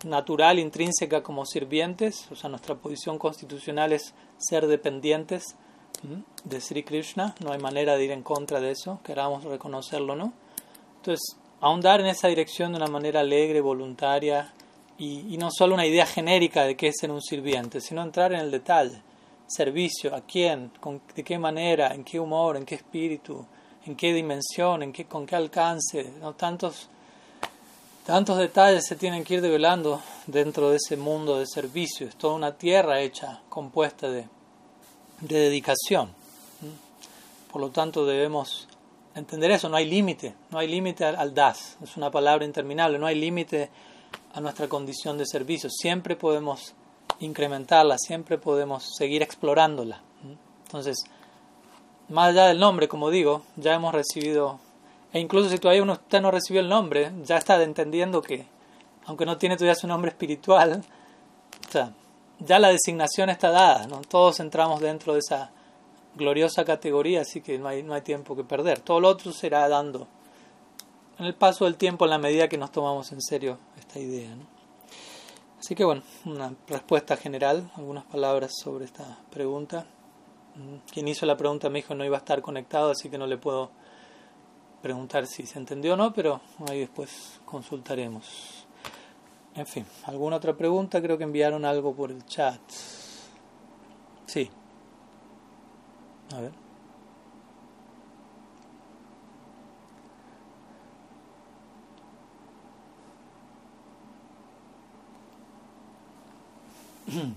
natural, 0.05 0.59
intrínseca 0.59 1.23
como 1.23 1.45
sirvientes, 1.45 2.31
o 2.31 2.37
sea, 2.37 2.51
nuestra 2.51 2.75
posición 2.77 3.19
constitucional 3.19 3.93
es 3.93 4.15
ser 4.37 4.67
dependientes 4.67 5.57
de 6.45 6.61
Sri 6.61 6.85
Krishna, 6.85 7.35
no 7.41 7.53
hay 7.53 7.59
manera 7.59 7.97
de 7.97 8.05
ir 8.05 8.13
en 8.13 8.23
contra 8.23 8.61
de 8.61 8.71
eso, 8.71 9.01
queramos 9.05 9.45
reconocerlo, 9.45 10.15
¿no? 10.15 10.33
Entonces, 10.97 11.37
ahondar 11.61 12.01
en 12.01 12.07
esa 12.07 12.29
dirección 12.29 12.73
de 12.73 12.79
una 12.79 12.87
manera 12.87 13.21
alegre, 13.21 13.61
voluntaria, 13.61 14.53
y, 14.99 15.37
no 15.39 15.51
solo 15.51 15.75
una 15.75 15.87
idea 15.87 16.07
genérica 16.07 16.65
de 16.65 16.77
qué 16.77 16.89
es 16.89 16.97
ser 17.01 17.11
un 17.11 17.23
sirviente, 17.23 17.81
sino 17.81 18.03
entrar 18.03 18.33
en 18.33 18.41
el 18.41 18.51
detalle, 18.51 19.01
servicio, 19.47 20.15
a 20.15 20.23
quién, 20.23 20.73
con, 20.81 21.01
de 21.15 21.23
qué 21.23 21.39
manera, 21.39 21.95
en 21.95 22.05
qué 22.05 22.19
humor, 22.19 22.57
en 22.57 22.65
qué 22.65 22.75
espíritu, 22.75 23.47
en 23.87 23.97
qué 23.97 24.13
dimensión, 24.13 24.83
en 24.83 24.93
qué, 24.93 25.07
con 25.07 25.25
qué 25.25 25.37
alcance, 25.37 26.13
no 26.21 26.35
tantos 26.35 26.91
Tantos 28.09 28.39
detalles 28.39 28.87
se 28.87 28.97
tienen 28.97 29.23
que 29.23 29.35
ir 29.35 29.43
develando 29.43 30.01
dentro 30.27 30.71
de 30.71 30.77
ese 30.77 30.97
mundo 30.97 31.39
de 31.39 31.47
servicio. 31.47 32.07
Es 32.07 32.17
toda 32.17 32.37
una 32.37 32.57
tierra 32.57 33.03
hecha, 33.03 33.43
compuesta 33.51 34.09
de, 34.09 34.27
dedicación. 35.21 36.09
Por 37.53 37.61
lo 37.61 37.69
tanto, 37.69 38.07
debemos 38.07 38.67
entender 39.15 39.51
eso. 39.51 39.69
No 39.69 39.77
hay 39.77 39.85
límite. 39.85 40.35
No 40.51 40.59
hay 40.59 40.69
límite 40.69 41.05
al, 41.05 41.35
das. 41.35 41.77
Es 41.83 41.99
una 41.99 42.11
palabra 42.11 42.47
interminable. 42.47 42.99
No 42.99 43.05
hay 43.05 43.15
límite 43.15 43.69
a 44.33 44.41
nuestra 44.41 44.69
condición 44.69 45.19
de 45.19 45.27
servicio. 45.27 45.69
Siempre 45.69 46.17
podemos 46.17 46.73
incrementarla. 47.21 47.99
Siempre 47.99 48.39
podemos 48.39 48.89
seguir 48.97 49.21
explorándola. 49.21 50.01
Entonces, 50.65 50.97
más 52.09 52.31
allá 52.31 52.47
del 52.47 52.59
nombre, 52.59 52.89
como 52.89 53.11
digo, 53.11 53.43
ya 53.57 53.75
hemos 53.75 53.93
recibido 53.93 54.61
e 55.13 55.21
incluso 55.21 55.49
si 55.49 55.59
todavía 55.59 55.83
uno 55.83 55.99
no 56.21 56.31
recibió 56.31 56.61
el 56.61 56.69
nombre, 56.69 57.13
ya 57.23 57.37
está 57.37 57.63
entendiendo 57.63 58.23
que, 58.23 58.47
aunque 59.07 59.27
no 59.27 59.39
tiene 59.39 59.57
todavía 59.57 59.75
su 59.75 59.87
nombre 59.87 60.11
espiritual, 60.11 60.83
o 61.67 61.73
sea, 61.73 61.93
ya 62.41 62.59
la 62.59 62.69
designación 62.69 63.31
está 63.31 63.51
dada, 63.51 63.87
¿no? 63.87 64.03
Todos 64.03 64.41
entramos 64.41 64.81
dentro 64.81 65.15
de 65.15 65.21
esa 65.21 65.51
gloriosa 66.15 66.65
categoría, 66.65 67.23
así 67.23 67.41
que 67.41 67.59
no 67.59 67.69
hay, 67.69 67.83
no 67.83 67.95
hay 67.95 68.03
tiempo 68.03 68.37
que 68.37 68.45
perder. 68.45 68.81
Todo 68.81 69.01
lo 69.01 69.09
otro 69.09 69.33
será 69.33 69.69
dando 69.69 70.07
en 71.19 71.27
el 71.27 71.35
paso 71.35 71.65
del 71.65 71.77
tiempo, 71.77 72.05
en 72.05 72.11
la 72.11 72.19
medida 72.19 72.49
que 72.49 72.59
nos 72.59 72.71
tomamos 72.71 73.11
en 73.13 73.21
serio 73.21 73.59
esta 73.79 73.99
idea. 73.99 74.31
Así 75.59 75.75
que 75.75 75.85
bueno, 75.85 76.03
una 76.25 76.55
respuesta 76.69 77.17
general, 77.17 77.71
algunas 77.77 78.05
palabras 78.05 78.53
sobre 78.63 78.85
esta 78.85 79.19
pregunta. 79.31 79.87
Mm, 80.55 80.77
quien 80.93 81.09
hizo 81.09 81.27
la 81.27 81.37
pregunta 81.37 81.69
me 81.69 81.81
dijo 81.81 81.95
no 81.95 82.05
iba 82.05 82.17
a 82.17 82.21
estar 82.21 82.41
conectado, 82.43 82.91
así 82.91 83.11
que 83.11 83.19
no 83.19 83.27
le 83.27 83.39
puedo 83.39 83.71
preguntar 84.83 85.27
si 85.27 85.47
se 85.47 85.59
entendió 85.59 85.95
o 85.95 85.97
no, 85.97 86.13
pero 86.13 86.41
ahí 86.69 86.81
después 86.81 87.41
consultaremos. 87.45 88.67
En 89.55 89.67
fin, 89.67 89.85
¿alguna 90.05 90.37
otra 90.37 90.57
pregunta? 90.57 91.03
Creo 91.03 91.19
que 91.19 91.25
enviaron 91.25 91.65
algo 91.65 91.95
por 91.95 92.11
el 92.11 92.25
chat. 92.27 92.61
Sí. 94.27 94.51
A 96.35 96.41
ver. 96.41 96.53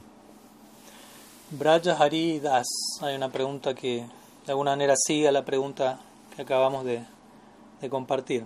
Braja 1.51 1.98
Haridas, 1.98 2.67
hay 3.01 3.15
una 3.15 3.29
pregunta 3.29 3.74
que 3.74 4.05
de 4.45 4.51
alguna 4.51 4.71
manera 4.71 4.95
sigue 4.98 5.27
a 5.27 5.31
la 5.31 5.45
pregunta 5.45 6.00
que 6.36 6.41
acabamos 6.41 6.83
de, 6.86 7.05
de 7.82 7.90
compartir. 7.90 8.46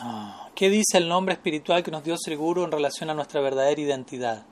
Ah, 0.00 0.48
¿Qué 0.54 0.70
dice 0.70 0.98
el 0.98 1.08
nombre 1.08 1.34
espiritual 1.34 1.82
que 1.82 1.90
nos 1.90 2.02
dio 2.02 2.16
Sri 2.16 2.34
Guru 2.34 2.64
en 2.64 2.72
relación 2.72 3.10
a 3.10 3.14
nuestra 3.14 3.40
verdadera 3.40 3.80
identidad? 3.80 4.44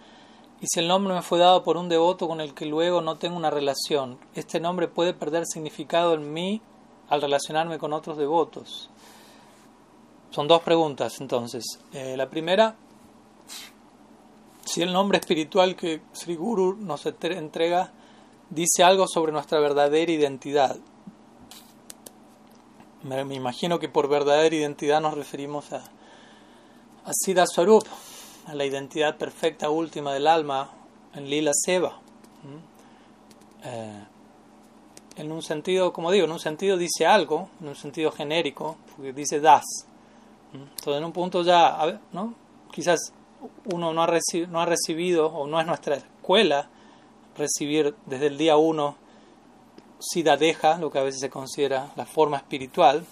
Y 0.60 0.66
si 0.66 0.80
el 0.80 0.88
nombre 0.88 1.14
me 1.14 1.22
fue 1.22 1.38
dado 1.38 1.62
por 1.62 1.76
un 1.76 1.88
devoto 1.88 2.28
con 2.28 2.40
el 2.40 2.52
que 2.52 2.66
luego 2.66 3.00
no 3.00 3.16
tengo 3.16 3.36
una 3.36 3.50
relación, 3.50 4.18
¿este 4.34 4.60
nombre 4.60 4.88
puede 4.88 5.14
perder 5.14 5.44
significado 5.46 6.14
en 6.14 6.32
mí 6.32 6.60
al 7.08 7.22
relacionarme 7.22 7.78
con 7.78 7.92
otros 7.92 8.18
devotos? 8.18 8.90
Son 10.30 10.48
dos 10.48 10.62
preguntas 10.62 11.20
entonces. 11.20 11.64
Eh, 11.92 12.16
la 12.16 12.28
primera, 12.28 12.74
si 14.64 14.82
el 14.82 14.92
nombre 14.92 15.18
espiritual 15.18 15.76
que 15.76 16.02
Sri 16.12 16.34
Guru 16.34 16.76
nos 16.76 17.06
entrega 17.06 17.92
dice 18.50 18.82
algo 18.82 19.06
sobre 19.06 19.32
nuestra 19.32 19.60
verdadera 19.60 20.10
identidad, 20.10 20.76
me, 23.02 23.34
imagino 23.34 23.78
que 23.78 23.88
por 23.88 24.08
verdadera 24.08 24.54
identidad 24.54 25.00
nos 25.00 25.14
referimos 25.14 25.72
a, 25.72 25.84
a 27.04 27.12
Siddha 27.12 27.46
Swarup, 27.46 27.86
a 28.46 28.54
la 28.54 28.64
identidad 28.64 29.16
perfecta 29.16 29.70
última 29.70 30.12
del 30.12 30.26
alma 30.26 30.70
en 31.14 31.28
Lila 31.28 31.52
Seva. 31.54 31.98
Eh, 33.64 34.04
en 35.16 35.32
un 35.32 35.42
sentido, 35.42 35.92
como 35.92 36.10
digo, 36.12 36.26
en 36.26 36.32
un 36.32 36.38
sentido 36.38 36.76
dice 36.76 37.06
algo, 37.06 37.48
en 37.60 37.68
un 37.68 37.74
sentido 37.74 38.12
genérico, 38.12 38.76
porque 38.94 39.12
dice 39.12 39.40
das. 39.40 39.64
Entonces, 40.52 40.96
en 40.96 41.04
un 41.04 41.12
punto 41.12 41.42
ya, 41.42 42.00
¿no? 42.12 42.34
quizás 42.70 43.12
uno 43.72 43.92
no 43.92 44.02
ha, 44.02 44.18
no 44.48 44.60
ha 44.60 44.66
recibido, 44.66 45.26
o 45.26 45.46
no 45.46 45.60
es 45.60 45.66
nuestra 45.66 45.96
escuela, 45.96 46.68
recibir 47.36 47.94
desde 48.06 48.28
el 48.28 48.38
día 48.38 48.56
uno 48.56 48.96
deja, 50.38 50.78
lo 50.78 50.90
que 50.90 50.98
a 50.98 51.02
veces 51.02 51.20
se 51.20 51.30
considera 51.30 51.92
la 51.96 52.06
forma 52.06 52.36
espiritual, 52.36 53.04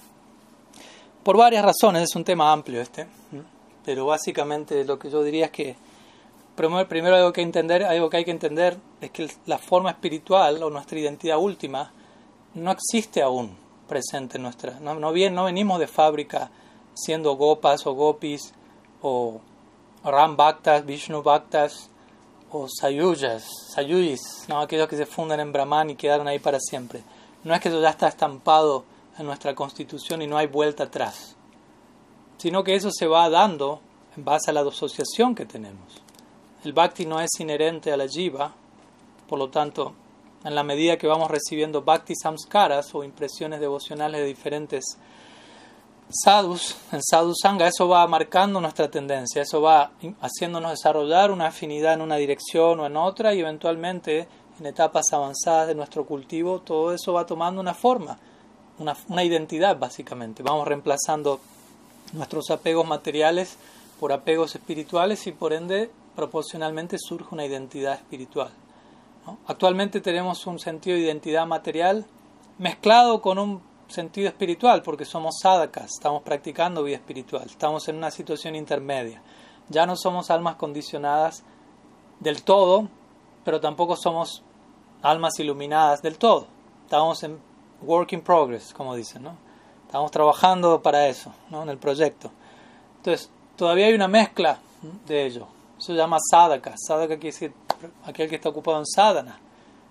por 1.22 1.36
varias 1.36 1.64
razones, 1.64 2.04
es 2.04 2.16
un 2.16 2.24
tema 2.24 2.52
amplio 2.52 2.80
este, 2.80 3.06
pero 3.84 4.06
básicamente 4.06 4.84
lo 4.84 4.98
que 4.98 5.10
yo 5.10 5.22
diría 5.22 5.46
es 5.46 5.50
que 5.50 5.76
primero 6.54 7.16
algo 7.16 7.32
que 7.32 7.42
entender, 7.42 7.84
algo 7.84 8.08
que 8.08 8.18
hay 8.18 8.24
que 8.24 8.30
entender 8.30 8.76
es 9.00 9.10
que 9.10 9.28
la 9.46 9.58
forma 9.58 9.90
espiritual 9.90 10.62
o 10.62 10.70
nuestra 10.70 10.98
identidad 10.98 11.38
última 11.38 11.92
no 12.54 12.70
existe 12.70 13.22
aún 13.22 13.56
presente 13.88 14.38
en 14.38 14.42
nuestra, 14.42 14.78
no, 14.80 14.94
no, 14.94 15.12
bien, 15.12 15.34
no 15.34 15.44
venimos 15.44 15.78
de 15.78 15.86
fábrica 15.86 16.50
siendo 16.94 17.36
gopas 17.36 17.86
o 17.86 17.92
gopis 17.92 18.52
o 19.02 19.40
ram 20.02 20.36
bhaktas, 20.36 20.84
vishnu 20.86 21.22
bhaktas 21.22 21.90
o 22.50 22.68
sayuyas, 22.68 23.44
sayuyis, 23.74 24.46
¿no? 24.48 24.60
aquellos 24.60 24.88
que 24.88 24.96
se 24.96 25.06
fundan 25.06 25.40
en 25.40 25.52
Brahman 25.52 25.90
y 25.90 25.96
quedaron 25.96 26.28
ahí 26.28 26.38
para 26.38 26.60
siempre. 26.60 27.02
No 27.44 27.54
es 27.54 27.60
que 27.60 27.68
eso 27.68 27.80
ya 27.80 27.90
está 27.90 28.08
estampado 28.08 28.84
en 29.18 29.26
nuestra 29.26 29.54
constitución 29.54 30.22
y 30.22 30.26
no 30.26 30.36
hay 30.36 30.46
vuelta 30.46 30.84
atrás, 30.84 31.36
sino 32.38 32.62
que 32.62 32.74
eso 32.74 32.90
se 32.90 33.06
va 33.06 33.28
dando 33.30 33.80
en 34.16 34.24
base 34.24 34.50
a 34.50 34.54
la 34.54 34.60
asociación 34.60 35.34
que 35.34 35.46
tenemos. 35.46 36.02
el 36.64 36.72
bhakti 36.72 37.06
no 37.06 37.20
es 37.20 37.30
inherente 37.38 37.92
a 37.92 37.96
la 37.96 38.08
jiva, 38.08 38.52
por 39.28 39.38
lo 39.38 39.50
tanto, 39.50 39.94
en 40.44 40.54
la 40.54 40.62
medida 40.62 40.96
que 40.96 41.06
vamos 41.06 41.30
recibiendo 41.30 41.82
bhakti 41.82 42.14
samskaras 42.14 42.94
o 42.94 43.04
impresiones 43.04 43.60
devocionales 43.60 44.20
de 44.20 44.26
diferentes 44.26 44.84
sadhus, 46.10 46.76
en 46.92 47.02
sadhu 47.02 47.34
sangha, 47.34 47.66
eso 47.66 47.88
va 47.88 48.06
marcando 48.06 48.60
nuestra 48.60 48.90
tendencia, 48.90 49.42
eso 49.42 49.60
va 49.60 49.90
haciéndonos 50.20 50.70
desarrollar 50.70 51.30
una 51.30 51.48
afinidad 51.48 51.94
en 51.94 52.00
una 52.00 52.16
dirección 52.16 52.80
o 52.80 52.86
en 52.86 52.96
otra 52.96 53.34
y 53.34 53.40
eventualmente 53.40 54.28
en 54.58 54.66
etapas 54.66 55.12
avanzadas 55.12 55.68
de 55.68 55.74
nuestro 55.74 56.06
cultivo 56.06 56.60
todo 56.60 56.92
eso 56.92 57.12
va 57.12 57.26
tomando 57.26 57.60
una 57.60 57.74
forma, 57.74 58.18
una, 58.78 58.96
una 59.08 59.24
identidad 59.24 59.78
básicamente. 59.78 60.42
Vamos 60.42 60.66
reemplazando 60.66 61.40
nuestros 62.12 62.50
apegos 62.50 62.86
materiales 62.86 63.56
por 63.98 64.12
apegos 64.12 64.54
espirituales 64.54 65.26
y 65.26 65.32
por 65.32 65.52
ende 65.52 65.90
proporcionalmente 66.14 66.96
surge 66.98 67.34
una 67.34 67.44
identidad 67.44 67.94
espiritual. 67.94 68.50
Actualmente 69.46 70.00
tenemos 70.00 70.46
un 70.46 70.60
sentido 70.60 70.96
de 70.96 71.02
identidad 71.02 71.46
material 71.46 72.06
mezclado 72.58 73.20
con 73.20 73.38
un 73.38 73.60
sentido 73.88 74.28
espiritual 74.28 74.82
porque 74.82 75.04
somos 75.04 75.36
sadhakas, 75.40 75.92
estamos 75.96 76.22
practicando 76.22 76.82
vida 76.82 76.96
espiritual, 76.96 77.44
estamos 77.46 77.88
en 77.88 77.96
una 77.96 78.10
situación 78.10 78.54
intermedia. 78.54 79.22
Ya 79.68 79.86
no 79.86 79.96
somos 79.96 80.30
almas 80.30 80.56
condicionadas 80.56 81.42
del 82.20 82.42
todo, 82.42 82.88
pero 83.44 83.60
tampoco 83.60 83.96
somos 83.96 84.42
almas 85.02 85.38
iluminadas 85.38 86.02
del 86.02 86.18
todo. 86.18 86.46
Estamos 86.84 87.22
en 87.22 87.38
work 87.82 88.12
in 88.12 88.22
progress, 88.22 88.72
como 88.72 88.94
dicen, 88.94 89.22
¿no? 89.22 89.36
Estamos 89.86 90.10
trabajando 90.10 90.82
para 90.82 91.06
eso, 91.06 91.32
¿no? 91.50 91.62
En 91.62 91.68
el 91.68 91.78
proyecto. 91.78 92.30
Entonces, 92.98 93.30
todavía 93.56 93.86
hay 93.86 93.94
una 93.94 94.08
mezcla 94.08 94.58
de 95.06 95.26
ello. 95.26 95.46
Eso 95.78 95.92
se 95.92 95.94
llama 95.94 96.18
sadhaka. 96.30 96.74
Sadhaka 96.76 97.16
quiere 97.16 97.32
decir 97.32 97.52
aquel 98.04 98.28
que 98.28 98.36
está 98.36 98.48
ocupado 98.48 98.78
en 98.78 98.86
sadhana. 98.86 99.38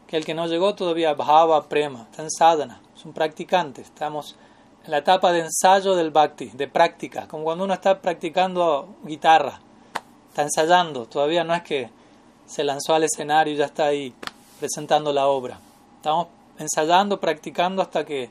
Aquel 0.06 0.24
que 0.24 0.34
no 0.34 0.46
llegó 0.48 0.76
todavía 0.76 1.14
bhava, 1.14 1.68
prema, 1.68 2.08
está 2.10 2.22
en 2.22 2.30
sadhana. 2.30 2.80
Es 2.96 3.06
un 3.06 3.14
practicante. 3.14 3.82
Estamos 3.82 4.36
en 4.86 4.92
la 4.92 5.00
etapa 5.00 5.32
de 5.32 5.40
ensayo 5.40 5.96
del 5.96 6.12
bhakti, 6.12 6.52
de 6.54 6.68
práctica. 6.68 7.28
Como 7.28 7.44
cuando 7.44 7.64
uno 7.64 7.74
está 7.74 8.02
practicando 8.02 8.96
guitarra. 9.04 9.60
Está 10.30 10.44
ensayando. 10.44 11.08
Todavía 11.08 11.44
no 11.44 11.56
es 11.56 11.64
que 11.64 11.90
se 12.46 12.64
lanzó 12.64 12.94
al 12.94 13.04
escenario 13.04 13.54
y 13.54 13.58
ya 13.58 13.66
está 13.66 13.86
ahí 13.88 14.14
presentando 14.60 15.12
la 15.12 15.28
obra. 15.28 15.60
Estamos 15.98 16.28
ensayando, 16.60 17.20
practicando 17.20 17.82
hasta 17.82 18.06
que 18.06 18.30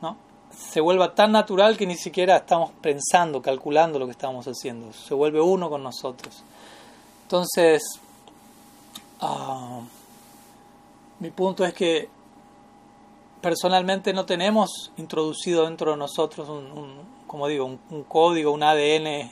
¿no? 0.00 0.16
se 0.56 0.80
vuelva 0.80 1.14
tan 1.14 1.32
natural 1.32 1.76
que 1.76 1.86
ni 1.86 1.96
siquiera 1.96 2.36
estamos 2.36 2.70
pensando, 2.80 3.42
calculando 3.42 3.98
lo 3.98 4.06
que 4.06 4.12
estamos 4.12 4.46
haciendo. 4.46 4.92
Se 4.92 5.12
vuelve 5.12 5.40
uno 5.40 5.68
con 5.68 5.82
nosotros. 5.82 6.42
Entonces, 7.24 7.82
ah, 9.20 9.80
mi 11.24 11.30
punto 11.30 11.64
es 11.64 11.72
que 11.72 12.10
personalmente 13.40 14.12
no 14.12 14.26
tenemos 14.26 14.92
introducido 14.98 15.64
dentro 15.64 15.92
de 15.92 15.96
nosotros 15.96 16.50
un, 16.50 17.00
como 17.26 17.48
digo, 17.48 17.64
un, 17.64 18.04
código, 18.04 18.52
un 18.52 18.62
ADN 18.62 19.30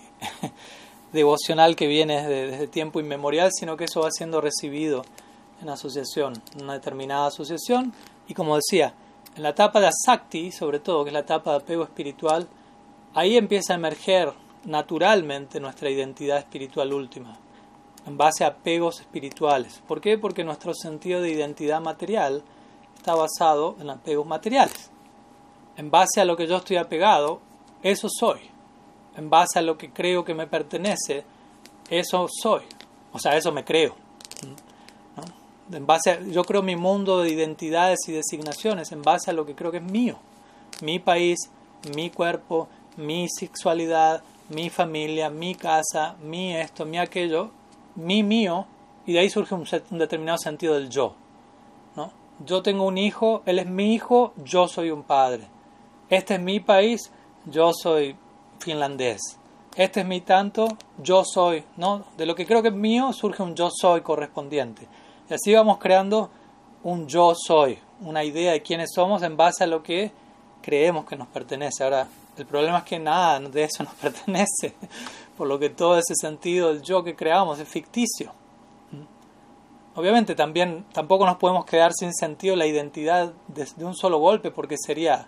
devocional 1.13 1.77
que 1.77 1.87
viene 1.87 2.23
desde, 2.23 2.47
desde, 2.47 2.67
tiempo 2.67 2.99
inmemorial, 2.99 3.51
sino 3.53 3.77
que 3.77 3.85
eso 3.85 4.01
va 4.01 4.11
siendo 4.11 4.41
recibido 4.41 5.05
en 5.61 5.69
asociación, 5.69 6.43
en 6.57 6.65
una 6.65 6.73
determinada 6.73 7.27
asociación. 7.27 7.93
Y 8.27 8.33
como 8.33 8.57
decía, 8.57 8.95
en 9.37 9.43
la 9.43 9.51
etapa 9.51 9.79
de 9.79 9.89
asakti, 9.89 10.51
sobre 10.51 10.79
todo, 10.79 11.05
que 11.05 11.11
es 11.11 11.13
la 11.13 11.21
etapa 11.21 11.51
de 11.51 11.57
apego 11.59 11.85
espiritual, 11.85 12.49
ahí 13.13 13.37
empieza 13.37 13.75
a 13.75 13.77
emerger 13.77 14.33
naturalmente 14.65 15.61
nuestra 15.61 15.91
identidad 15.91 16.39
espiritual 16.39 16.95
última 16.95 17.39
en 18.07 18.17
base 18.17 18.45
a 18.45 18.49
apegos 18.49 19.01
espirituales. 19.01 19.83
¿Por 19.87 20.01
qué? 20.01 20.19
Porque 20.19 20.45
nuestro 20.45 20.75
sentido 20.75 21.21
de 21.21 21.31
identidad 21.31 21.81
material 21.81 22.43
está 22.97 23.15
basado 23.15 23.77
en 23.81 23.91
apegos 23.91 24.27
materiales. 24.27 24.91
En 25.77 25.91
base 25.91 26.21
a 26.21 26.25
lo 26.25 26.37
que 26.37 26.47
yo 26.47 26.57
estoy 26.57 26.77
apegado, 26.77 27.41
eso 27.83 28.09
soy. 28.09 28.41
En 29.17 29.31
base 29.31 29.59
a 29.59 29.63
lo 29.63 29.77
que 29.79 29.91
creo 29.91 30.25
que 30.25 30.35
me 30.35 30.47
pertenece, 30.47 31.25
eso 31.91 32.27
soy. 32.29 32.63
O 33.13 33.19
sea, 33.19 33.37
eso 33.37 33.53
me 33.53 33.65
creo. 33.65 33.95
En 35.71 35.87
base 35.87 36.21
yo 36.31 36.45
creo 36.45 36.63
mi 36.63 36.77
mundo 36.77 37.23
de 37.23 37.31
identidades 37.31 38.01
y 38.09 38.13
designaciones 38.13 38.93
en 38.93 39.03
base 39.03 39.31
a 39.31 39.35
lo 39.35 39.47
que 39.47 39.55
creo 39.55 39.71
que 39.71 39.79
es 39.79 39.83
mío. 39.83 40.19
Mi 40.83 40.99
país, 40.99 41.39
mi 41.95 42.11
cuerpo, 42.11 42.69
mi 42.97 43.29
sexualidad, 43.29 44.23
mi 44.49 44.71
familia, 44.71 45.31
mi 45.31 45.55
casa, 45.55 46.17
mi 46.23 46.55
esto, 46.55 46.85
mi 46.85 46.99
aquello, 46.99 47.51
mi 47.97 48.23
mío, 48.23 48.67
y 49.07 49.13
de 49.13 49.21
ahí 49.21 49.31
surge 49.31 49.55
un, 49.55 49.65
determinado 49.99 50.39
sentido 50.39 50.75
del 50.75 50.89
yo. 50.89 51.15
¿no? 51.97 52.13
Yo 52.45 52.63
tengo 52.63 52.85
un 52.85 52.99
hijo, 52.99 53.43
él 53.47 53.59
es 53.59 53.67
mi 53.67 53.95
hijo, 53.95 54.33
yo 54.37 54.69
soy 54.69 54.91
un 54.91 55.03
padre. 55.03 55.49
Este 56.09 56.35
es 56.35 56.41
mi 56.41 56.61
país, 56.61 57.11
yo 57.47 57.73
soy 57.73 58.17
finlandés. 58.59 59.21
Este 59.77 60.01
es 60.01 60.07
mi 60.07 60.21
tanto, 60.21 60.69
yo 60.99 61.25
soy. 61.25 61.65
¿no? 61.77 62.05
De 62.17 62.27
lo 62.27 62.35
que 62.35 62.47
creo 62.47 62.63
que 62.63 62.69
es 62.69 62.75
mío 62.75 63.13
surge 63.13 63.43
un 63.43 63.55
yo 63.55 63.71
soy 63.71 64.03
correspondiente. 64.03 64.87
Y 65.29 65.35
así 65.35 65.55
vamos 65.55 65.79
creando 65.79 66.31
un 66.83 67.07
yo 67.07 67.33
soy, 67.35 67.79
una 68.01 68.25
idea 68.25 68.53
de 68.53 68.63
quiénes 68.63 68.91
somos 68.95 69.23
en 69.23 69.37
base 69.37 69.65
a 69.65 69.67
lo 69.67 69.83
que 69.83 70.13
creemos 70.61 71.07
que 71.07 71.17
nos 71.17 71.29
pertenece. 71.29 71.85
Ahora, 71.85 72.07
el 72.37 72.47
problema 72.47 72.79
es 72.79 72.85
que 72.85 72.99
nada 72.99 73.41
de 73.41 73.65
eso 73.65 73.85
nos 73.85 73.95
pertenece 74.01 74.75
por 75.37 75.49
lo 75.49 75.59
que 75.59 75.71
todo 75.71 75.99
ese 75.99 76.15
sentido 76.15 76.69
del 76.69 76.83
yo 76.83 77.03
que 77.03 77.17
creamos 77.17 77.59
es 77.59 77.69
ficticio. 77.69 78.33
Obviamente 79.95 80.35
también 80.35 80.87
tampoco 80.93 81.27
nos 81.27 81.37
podemos 81.37 81.67
quedar 81.67 81.93
sin 81.93 82.15
sentido 82.15 82.57
la 82.57 82.67
identidad 82.67 83.33
de, 83.49 83.85
un 83.85 83.95
solo 83.95 84.19
golpe 84.19 84.51
porque 84.51 84.77
sería 84.79 85.27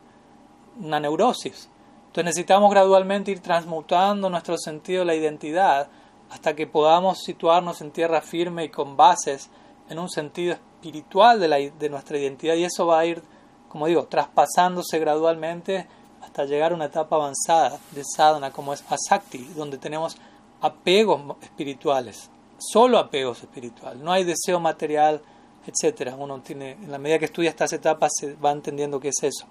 una 0.80 1.00
neurosis. 1.00 1.68
Entonces 2.06 2.24
necesitamos 2.24 2.70
gradualmente 2.70 3.30
ir 3.30 3.40
transmutando 3.40 4.30
nuestro 4.30 4.56
sentido 4.56 5.00
de 5.00 5.06
la 5.06 5.14
identidad 5.14 5.88
hasta 6.30 6.54
que 6.56 6.66
podamos 6.66 7.18
situarnos 7.18 7.82
en 7.82 7.90
tierra 7.90 8.22
firme 8.22 8.64
y 8.64 8.68
con 8.70 8.96
bases 8.96 9.50
en 9.90 9.98
un 9.98 10.08
sentido 10.08 10.54
espiritual 10.54 11.38
de, 11.40 11.48
la, 11.48 11.56
de 11.58 11.90
nuestra 11.90 12.18
identidad 12.18 12.54
y 12.54 12.64
eso 12.64 12.86
va 12.86 13.00
a 13.00 13.06
ir, 13.06 13.22
como 13.68 13.86
digo, 13.86 14.06
traspasándose 14.06 14.98
gradualmente 14.98 15.86
hasta 16.34 16.46
llegar 16.46 16.72
a 16.72 16.74
una 16.74 16.86
etapa 16.86 17.14
avanzada 17.14 17.78
de 17.92 18.02
sadhana 18.04 18.50
como 18.50 18.74
es 18.74 18.82
asakti, 18.88 19.38
donde 19.54 19.78
tenemos 19.78 20.16
apegos 20.60 21.36
espirituales, 21.40 22.28
solo 22.58 22.98
apegos 22.98 23.38
espirituales, 23.44 24.02
no 24.02 24.10
hay 24.10 24.24
deseo 24.24 24.58
material, 24.58 25.22
etcétera. 25.64 26.16
Uno 26.18 26.40
tiene, 26.40 26.72
en 26.72 26.90
la 26.90 26.98
medida 26.98 27.20
que 27.20 27.26
estudia 27.26 27.50
estas 27.50 27.72
etapas 27.72 28.10
se 28.18 28.34
va 28.34 28.50
entendiendo 28.50 28.98
qué 28.98 29.10
es 29.10 29.22
eso. 29.22 29.46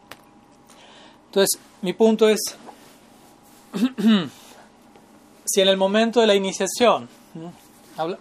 Entonces, 1.27 1.57
mi 1.81 1.93
punto 1.93 2.27
es, 2.27 2.41
si 5.45 5.61
en 5.61 5.67
el 5.69 5.77
momento 5.77 6.19
de 6.19 6.27
la 6.27 6.35
iniciación, 6.35 7.07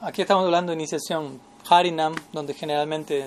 aquí 0.03 0.23
estamos 0.23 0.45
hablando 0.45 0.71
de 0.71 0.77
iniciación 0.77 1.41
Harinam, 1.69 2.15
donde 2.33 2.55
generalmente 2.55 3.27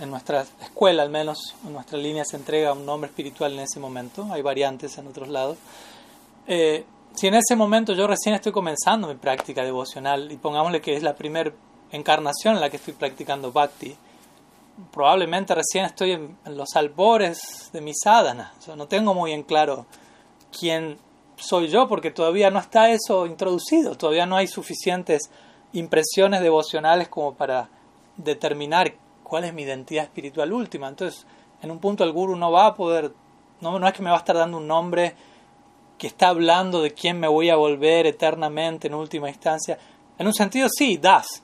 en 0.00 0.10
nuestra 0.10 0.44
escuela 0.60 1.02
al 1.02 1.10
menos, 1.10 1.54
en 1.66 1.72
nuestra 1.72 1.98
línea 1.98 2.24
se 2.24 2.36
entrega 2.36 2.72
un 2.72 2.86
nombre 2.86 3.08
espiritual 3.08 3.52
en 3.52 3.60
ese 3.60 3.80
momento, 3.80 4.26
hay 4.30 4.42
variantes 4.42 4.96
en 4.98 5.06
otros 5.06 5.28
lados. 5.28 5.58
Eh, 6.46 6.84
si 7.14 7.28
en 7.28 7.34
ese 7.34 7.54
momento 7.54 7.92
yo 7.92 8.06
recién 8.06 8.34
estoy 8.34 8.52
comenzando 8.52 9.08
mi 9.08 9.14
práctica 9.14 9.62
devocional 9.62 10.32
y 10.32 10.36
pongámosle 10.36 10.80
que 10.80 10.96
es 10.96 11.02
la 11.02 11.14
primera 11.14 11.52
encarnación 11.92 12.54
en 12.54 12.60
la 12.60 12.70
que 12.70 12.76
estoy 12.76 12.94
practicando 12.94 13.52
bhakti, 13.52 13.96
probablemente 14.90 15.54
recién 15.54 15.84
estoy 15.84 16.12
en, 16.12 16.36
los 16.46 16.74
albores 16.74 17.70
de 17.72 17.80
mi 17.80 17.92
sadhana, 17.94 18.52
o 18.68 18.76
no 18.76 18.88
tengo 18.88 19.14
muy 19.14 19.32
en 19.32 19.44
claro 19.44 19.86
quién 20.58 20.98
soy 21.36 21.68
yo 21.68 21.88
porque 21.88 22.10
todavía 22.10 22.50
no 22.50 22.58
está 22.58 22.90
eso 22.90 23.26
introducido, 23.26 23.96
todavía 23.96 24.26
no 24.26 24.36
hay 24.36 24.46
suficientes 24.46 25.30
impresiones 25.72 26.40
devocionales 26.40 27.08
como 27.08 27.34
para 27.34 27.68
determinar 28.16 28.94
cuál 29.34 29.42
es 29.42 29.52
mi 29.52 29.62
identidad 29.62 30.04
espiritual 30.04 30.52
última. 30.52 30.86
Entonces, 30.86 31.26
en 31.60 31.72
un 31.72 31.80
punto 31.80 32.04
el 32.04 32.12
guru 32.12 32.36
no 32.36 32.52
va 32.52 32.66
a 32.66 32.74
poder, 32.76 33.10
no, 33.60 33.80
no 33.80 33.88
es 33.88 33.92
que 33.92 34.00
me 34.00 34.10
va 34.10 34.14
a 34.14 34.20
estar 34.20 34.36
dando 34.36 34.58
un 34.58 34.68
nombre 34.68 35.16
que 35.98 36.06
está 36.06 36.28
hablando 36.28 36.80
de 36.80 36.92
quién 36.92 37.18
me 37.18 37.26
voy 37.26 37.50
a 37.50 37.56
volver 37.56 38.06
eternamente 38.06 38.86
en 38.86 38.94
última 38.94 39.28
instancia. 39.28 39.76
En 40.16 40.28
un 40.28 40.34
sentido, 40.34 40.68
sí, 40.70 40.98
das. 40.98 41.42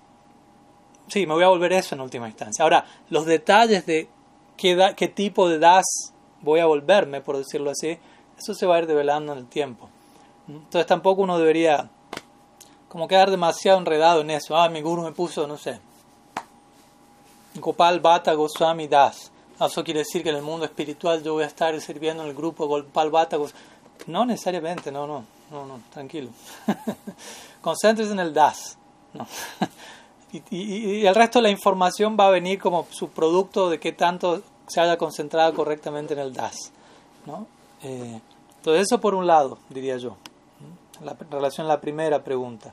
Sí, 1.09 1.26
me 1.26 1.35
voy 1.35 1.42
a 1.42 1.48
volver 1.48 1.72
eso 1.72 1.96
en 1.96 2.00
última 2.00 2.29
instancia. 2.29 2.62
Ahora, 2.62 2.85
los 3.09 3.26
detalles 3.26 3.85
de 3.87 4.09
qué, 4.57 4.94
qué 4.96 5.09
tipo 5.09 5.48
de 5.48 5.59
das 5.59 6.12
voy 6.42 6.61
a 6.61 6.66
volverme, 6.66 7.20
por 7.22 7.38
decirlo 7.38 7.70
así, 7.70 7.98
eso 8.38 8.55
se 8.55 8.66
va 8.66 8.76
a 8.76 8.79
ir 8.79 8.87
develando 8.87 9.33
en 9.33 9.38
el 9.38 9.48
tiempo. 9.48 9.88
Entonces 10.46 10.87
tampoco 10.87 11.22
uno 11.22 11.38
debería 11.38 11.90
como 12.87 13.09
quedar 13.09 13.33
demasiado 13.33 13.79
enredado 13.81 14.20
en 14.20 14.31
eso. 14.31 14.57
Ah, 14.57 14.68
mi 14.68 14.81
guru 14.81 15.03
me 15.03 15.11
puso, 15.11 15.48
no 15.48 15.57
sé, 15.57 15.81
Gopal 17.61 18.01
Bhatta 18.01 18.35
Goswami 18.35 18.88
Das. 18.88 19.31
Eso 19.61 19.85
quiere 19.85 20.01
decir 20.01 20.23
que 20.23 20.31
en 20.31 20.37
el 20.37 20.42
mundo 20.42 20.64
espiritual 20.64 21.23
yo 21.23 21.35
voy 21.35 21.44
a 21.44 21.46
estar 21.46 21.79
sirviendo 21.81 22.23
en 22.23 22.31
el 22.31 22.35
grupo 22.35 22.66
Gopal 22.66 23.11
Bhatta 23.11 23.37
Goswami. 23.37 23.64
No 24.07 24.25
necesariamente, 24.25 24.90
no, 24.90 25.07
no, 25.07 25.25
no, 25.51 25.66
no, 25.66 25.81
tranquilo. 25.92 26.31
Concéntrese 27.61 28.12
en 28.12 28.20
el 28.20 28.33
Das. 28.33 28.79
¿no? 29.12 29.27
y, 30.51 31.07
el 31.07 31.14
resto 31.14 31.38
de 31.38 31.44
la 31.44 31.51
información 31.51 32.16
va 32.18 32.29
a 32.29 32.31
venir 32.31 32.59
como 32.59 32.87
subproducto 32.90 33.70
de 33.70 33.81
que 33.81 33.92
tanto 33.92 34.42
se 34.66 34.81
haya 34.81 34.96
concentrado 34.96 35.53
correctamente 35.55 36.14
en 36.14 36.20
el 36.20 36.33
DAS. 36.33 36.73
¿no? 37.27 37.46
Eh, 37.83 38.20
entonces 38.57 38.83
eso 38.83 39.01
por 39.01 39.14
un 39.14 39.27
lado, 39.27 39.59
diría 39.68 39.96
yo, 39.96 40.16
en 41.01 41.31
relación 41.31 41.66
a 41.66 41.70
la 41.70 41.81
primera 41.81 42.23
pregunta. 42.23 42.73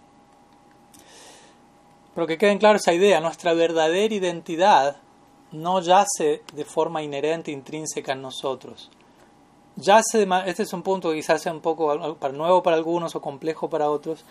Pero 2.17 2.25
que 2.25 2.39
quede 2.39 2.57
claro 2.57 2.77
esa 2.77 2.95
idea, 2.95 3.21
nuestra 3.21 3.53
verdadera 3.53 4.11
identidad 4.11 4.95
no 5.51 5.79
yace 5.81 6.41
de 6.51 6.65
forma 6.65 7.03
inherente, 7.03 7.51
intrínseca 7.51 8.13
en 8.13 8.23
nosotros. 8.23 8.89
Yace 9.75 10.27
este 10.47 10.63
es 10.63 10.73
un 10.73 10.81
punto 10.81 11.11
que 11.11 11.17
quizás 11.17 11.43
sea 11.43 11.53
un 11.53 11.61
poco 11.61 11.95
nuevo 12.33 12.63
para 12.63 12.75
algunos 12.75 13.15
o 13.15 13.21
complejo 13.21 13.69
para 13.69 13.91
otros, 13.91 14.25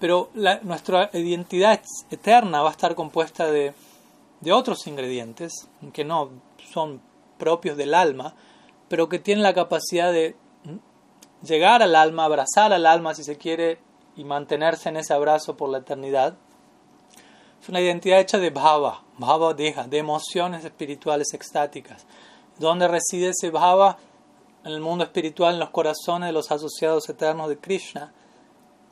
pero 0.00 0.30
nuestra 0.62 1.08
identidad 1.12 1.80
eterna 2.10 2.62
va 2.62 2.70
a 2.70 2.72
estar 2.72 2.96
compuesta 2.96 3.48
de, 3.48 3.74
de 4.40 4.52
otros 4.52 4.84
ingredientes 4.88 5.68
que 5.92 6.04
no 6.04 6.30
son 6.72 7.00
propios 7.38 7.76
del 7.76 7.94
alma, 7.94 8.34
pero 8.88 9.08
que 9.08 9.20
tienen 9.20 9.44
la 9.44 9.54
capacidad 9.54 10.12
de 10.12 10.34
llegar 11.44 11.80
al 11.80 11.94
alma, 11.94 12.24
abrazar 12.24 12.72
al 12.72 12.86
alma 12.86 13.14
si 13.14 13.22
se 13.22 13.38
quiere 13.38 13.78
y 14.16 14.24
mantenerse 14.24 14.88
en 14.88 14.96
ese 14.96 15.14
abrazo 15.14 15.56
por 15.56 15.68
la 15.68 15.78
eternidad. 15.78 16.36
Es 17.64 17.70
una 17.70 17.80
identidad 17.80 18.20
hecha 18.20 18.38
de 18.38 18.50
bhava, 18.50 19.00
bhava 19.16 19.54
deja, 19.54 19.84
de 19.84 19.96
emociones 19.96 20.66
espirituales 20.66 21.32
extáticas. 21.32 22.04
Donde 22.58 22.86
reside 22.86 23.30
ese 23.30 23.48
bhava? 23.48 23.96
En 24.66 24.72
el 24.72 24.82
mundo 24.82 25.02
espiritual, 25.02 25.54
en 25.54 25.60
los 25.60 25.70
corazones 25.70 26.26
de 26.26 26.34
los 26.34 26.52
asociados 26.52 27.08
eternos 27.08 27.48
de 27.48 27.56
Krishna. 27.56 28.12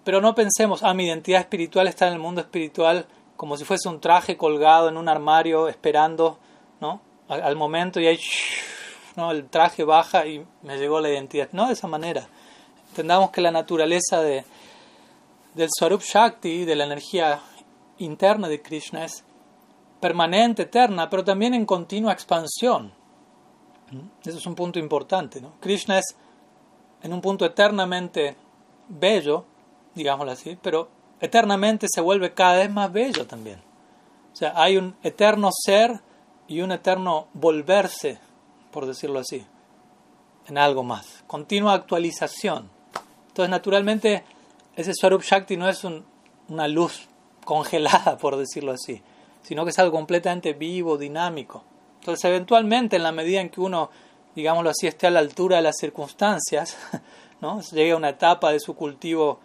Pero 0.04 0.22
no 0.22 0.35
pensemos, 0.35 0.82
ah, 0.82 0.94
mi 0.94 1.04
identidad 1.04 1.42
espiritual 1.42 1.87
está 1.87 2.06
en 2.06 2.14
el 2.14 2.18
mundo 2.18 2.40
espiritual 2.40 3.04
como 3.37 3.58
si 3.58 3.66
fuese 3.66 3.90
un 3.90 4.00
traje 4.00 4.38
colgado 4.38 4.88
en 4.88 4.96
un 4.96 5.11
armario 5.11 5.68
esperando, 5.68 6.38
¿no? 6.80 7.02
Al, 7.28 7.56
momento 7.56 8.00
y 8.00 8.06
ahí, 8.06 8.20
¿no? 9.16 9.32
El 9.32 9.50
traje 9.50 9.85
baja 9.85 10.24
y 10.24 10.46
me 10.62 10.78
llegó 10.78 10.98
la 10.98 11.11
identidad. 11.11 11.50
No 11.52 11.66
de 11.66 11.74
esa 11.74 11.88
manera. 11.88 12.26
Entendamos 12.88 13.32
que 13.32 13.42
la 13.42 13.50
naturaleza 13.50 14.22
de, 14.22 14.46
del 15.52 15.68
Swarup 15.70 16.00
Shakti, 16.00 16.64
de 16.64 16.74
la 16.74 16.85
energía 16.85 17.38
interna 18.04 18.48
de 18.48 18.62
Krishna, 18.62 19.04
es 19.04 19.24
permanente, 20.00 20.62
eterna, 20.62 21.08
pero 21.08 21.24
también 21.24 21.54
en 21.54 21.64
continua 21.64 22.12
expansión. 22.12 22.92
Eso 24.24 24.38
es 24.38 24.46
un 24.46 24.54
punto 24.54 24.78
importante. 24.78 25.40
¿no? 25.40 25.52
Krishna 25.60 25.98
es 25.98 26.16
en 27.02 27.12
un 27.12 27.20
punto 27.20 27.44
eternamente 27.44 28.36
bello, 28.88 29.44
digámoslo 29.94 30.32
así, 30.32 30.58
pero 30.60 30.88
eternamente 31.20 31.86
se 31.92 32.00
vuelve 32.00 32.34
cada 32.34 32.56
vez 32.56 32.70
más 32.70 32.92
bello 32.92 33.26
también. 33.26 33.60
O 34.32 34.36
sea, 34.36 34.54
hay 34.56 34.76
un 34.76 34.96
eterno 35.02 35.50
ser 35.52 36.00
y 36.48 36.62
un 36.62 36.72
eterno 36.72 37.28
volverse, 37.34 38.18
por 38.70 38.86
decirlo 38.86 39.20
así, 39.20 39.44
en 40.46 40.58
algo 40.58 40.82
más. 40.82 41.22
Continua 41.26 41.74
actualización. 41.74 42.70
Entonces, 43.28 43.50
naturalmente, 43.50 44.24
ese 44.74 44.92
Swarup 44.94 45.22
Shakti 45.22 45.56
no 45.56 45.68
es 45.68 45.84
una 46.48 46.66
luz 46.66 47.08
congelada, 47.44 48.16
por 48.20 48.37
decirlo 48.37 48.72
así, 48.72 49.02
sino 49.42 49.64
que 49.64 49.70
es 49.70 49.78
algo 49.78 49.92
completamente 49.92 50.52
vivo, 50.52 50.96
dinámico. 50.96 51.64
Entonces, 52.00 52.24
eventualmente, 52.24 52.96
en 52.96 53.02
la 53.02 53.12
medida 53.12 53.40
en 53.40 53.48
que 53.48 53.61
uno, 53.61 53.90
digámoslo 54.35 54.70
así, 54.70 54.87
esté 54.87 55.07
a 55.07 55.11
la 55.11 55.20
altura 55.20 55.57
de 55.57 55.62
las 55.62 55.76
circunstancias, 55.78 56.76
¿no? 57.40 57.61
llegue 57.61 57.92
a 57.92 57.96
una 57.96 58.11
etapa 58.11 58.52
de 58.52 58.61
su 58.61 58.74
cultivo 58.74 59.40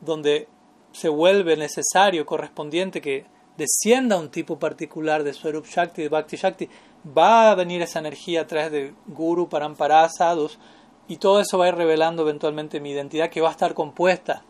donde 0.00 0.48
se 0.92 1.08
vuelve 1.08 1.56
necesario, 1.56 2.26
correspondiente, 2.26 3.00
que 3.00 3.24
descienda 3.56 4.18
un 4.18 4.30
tipo 4.30 4.58
particular 4.58 5.22
de 5.24 5.32
Swarup 5.32 5.66
Shakti, 5.66 6.02
de 6.02 6.08
Bhakti 6.08 6.36
Shakti, 6.36 6.68
va 7.16 7.50
a 7.50 7.54
venir 7.54 7.82
esa 7.82 7.98
energía 7.98 8.42
a 8.42 8.46
través 8.46 8.72
de 8.72 8.94
Guru, 9.06 9.48
Parampara, 9.48 10.08
Sadhus, 10.08 10.58
y 11.08 11.16
todo 11.16 11.40
eso 11.40 11.58
va 11.58 11.66
a 11.66 11.68
ir 11.68 11.74
revelando 11.74 12.22
eventualmente 12.22 12.80
mi 12.80 12.90
identidad 12.90 13.30
que 13.30 13.40
va 13.40 13.48
a 13.48 13.52
estar 13.52 13.74
compuesta 13.74 14.44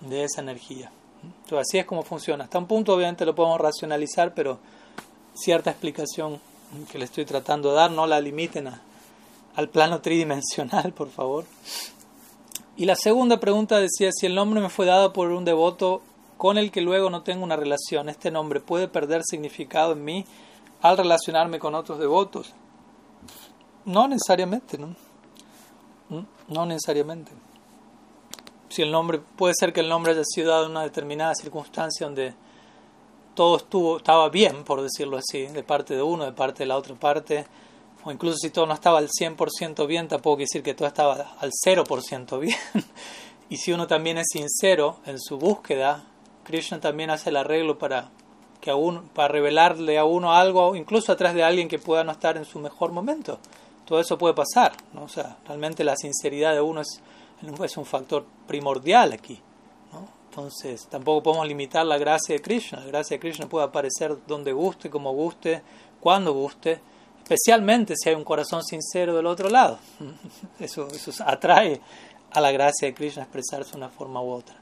de 0.00 0.24
esa 0.24 0.40
energía. 0.40 0.90
Entonces, 1.50 1.68
así 1.68 1.78
es 1.78 1.86
como 1.86 2.04
funciona. 2.04 2.44
Hasta 2.44 2.58
un 2.58 2.66
punto 2.66 2.94
obviamente 2.94 3.26
lo 3.26 3.34
podemos 3.34 3.60
racionalizar, 3.60 4.34
pero 4.34 4.60
cierta 5.34 5.70
explicación 5.70 6.40
que 6.92 6.96
le 6.96 7.04
estoy 7.04 7.24
tratando 7.24 7.70
de 7.70 7.74
dar 7.74 7.90
no 7.90 8.06
la 8.06 8.20
limiten 8.20 8.70
al 9.56 9.68
plano 9.68 10.00
tridimensional, 10.00 10.92
por 10.96 11.10
favor. 11.10 11.44
Y 12.76 12.84
la 12.84 12.94
segunda 12.94 13.40
pregunta 13.40 13.80
decía, 13.80 14.12
si 14.12 14.26
el 14.26 14.36
nombre 14.36 14.60
me 14.60 14.68
fue 14.68 14.86
dado 14.86 15.12
por 15.12 15.32
un 15.32 15.44
devoto 15.44 16.02
con 16.38 16.56
el 16.56 16.70
que 16.70 16.82
luego 16.82 17.10
no 17.10 17.24
tengo 17.24 17.42
una 17.42 17.56
relación, 17.56 18.08
¿este 18.08 18.30
nombre 18.30 18.60
puede 18.60 18.86
perder 18.86 19.22
significado 19.24 19.94
en 19.94 20.04
mí 20.04 20.24
al 20.82 20.96
relacionarme 20.96 21.58
con 21.58 21.74
otros 21.74 21.98
devotos? 21.98 22.54
No 23.84 24.06
necesariamente, 24.06 24.78
¿no? 24.78 24.94
¿Mm? 26.10 26.26
No 26.46 26.64
necesariamente. 26.64 27.32
Si 28.70 28.82
el 28.82 28.90
nombre, 28.90 29.18
puede 29.36 29.52
ser 29.54 29.72
que 29.72 29.80
el 29.80 29.88
nombre 29.88 30.12
haya 30.12 30.22
sido 30.24 30.50
dado 30.50 30.64
en 30.64 30.70
una 30.70 30.82
determinada 30.82 31.34
circunstancia 31.34 32.06
donde 32.06 32.32
todo 33.34 33.56
estuvo, 33.56 33.96
estaba 33.98 34.28
bien, 34.28 34.64
por 34.64 34.80
decirlo 34.80 35.16
así, 35.18 35.46
de 35.46 35.62
parte 35.62 35.94
de 35.94 36.02
uno, 36.02 36.24
de 36.24 36.32
parte 36.32 36.60
de 36.60 36.66
la 36.66 36.76
otra 36.76 36.94
parte, 36.94 37.46
o 38.04 38.12
incluso 38.12 38.38
si 38.38 38.50
todo 38.50 38.66
no 38.66 38.74
estaba 38.74 38.98
al 38.98 39.08
100% 39.08 39.86
bien, 39.86 40.08
tampoco 40.08 40.36
quiere 40.36 40.48
decir 40.48 40.62
que 40.62 40.74
todo 40.74 40.88
estaba 40.88 41.34
al 41.40 41.50
0% 41.50 42.38
bien. 42.38 42.56
y 43.50 43.56
si 43.56 43.72
uno 43.72 43.86
también 43.86 44.18
es 44.18 44.28
sincero 44.32 45.00
en 45.04 45.18
su 45.20 45.36
búsqueda, 45.36 46.04
Krishna 46.44 46.80
también 46.80 47.10
hace 47.10 47.30
el 47.30 47.36
arreglo 47.36 47.78
para 47.78 48.10
que 48.60 48.70
a 48.70 48.74
para 49.14 49.28
revelarle 49.28 49.98
a 49.98 50.04
uno 50.04 50.32
algo, 50.32 50.76
incluso 50.76 51.12
atrás 51.12 51.34
de 51.34 51.42
alguien 51.42 51.68
que 51.68 51.78
pueda 51.78 52.04
no 52.04 52.12
estar 52.12 52.36
en 52.36 52.44
su 52.44 52.58
mejor 52.58 52.92
momento 52.92 53.38
todo 53.90 53.98
eso 53.98 54.16
puede 54.16 54.34
pasar, 54.34 54.70
¿no? 54.94 55.02
O 55.02 55.08
sea, 55.08 55.36
realmente 55.48 55.82
la 55.82 55.96
sinceridad 55.96 56.54
de 56.54 56.60
uno 56.60 56.80
es, 56.80 57.00
es 57.64 57.76
un 57.76 57.84
factor 57.84 58.24
primordial 58.46 59.12
aquí. 59.12 59.40
Entonces, 60.30 60.86
tampoco 60.88 61.24
podemos 61.24 61.48
limitar 61.48 61.84
la 61.84 61.98
gracia 61.98 62.36
de 62.36 62.40
Krishna. 62.40 62.80
La 62.80 62.86
gracia 62.86 63.16
de 63.16 63.20
Krishna 63.20 63.48
puede 63.48 63.66
aparecer 63.66 64.16
donde 64.28 64.52
guste, 64.52 64.88
como 64.88 65.12
guste, 65.12 65.62
cuando 66.00 66.32
guste, 66.32 66.80
especialmente 67.18 67.94
si 67.96 68.10
hay 68.10 68.14
un 68.14 68.22
corazón 68.22 68.62
sincero 68.62 69.16
del 69.16 69.26
otro 69.26 69.48
lado. 69.48 69.80
Eso, 70.60 70.86
atrae 71.26 71.80
a 72.30 72.40
la 72.40 72.52
gracia 72.52 72.86
de 72.86 72.94
Krishna 72.94 73.22
expresarse 73.22 73.72
de 73.72 73.78
una 73.78 73.88
forma 73.88 74.22
u 74.22 74.30
otra. 74.30 74.56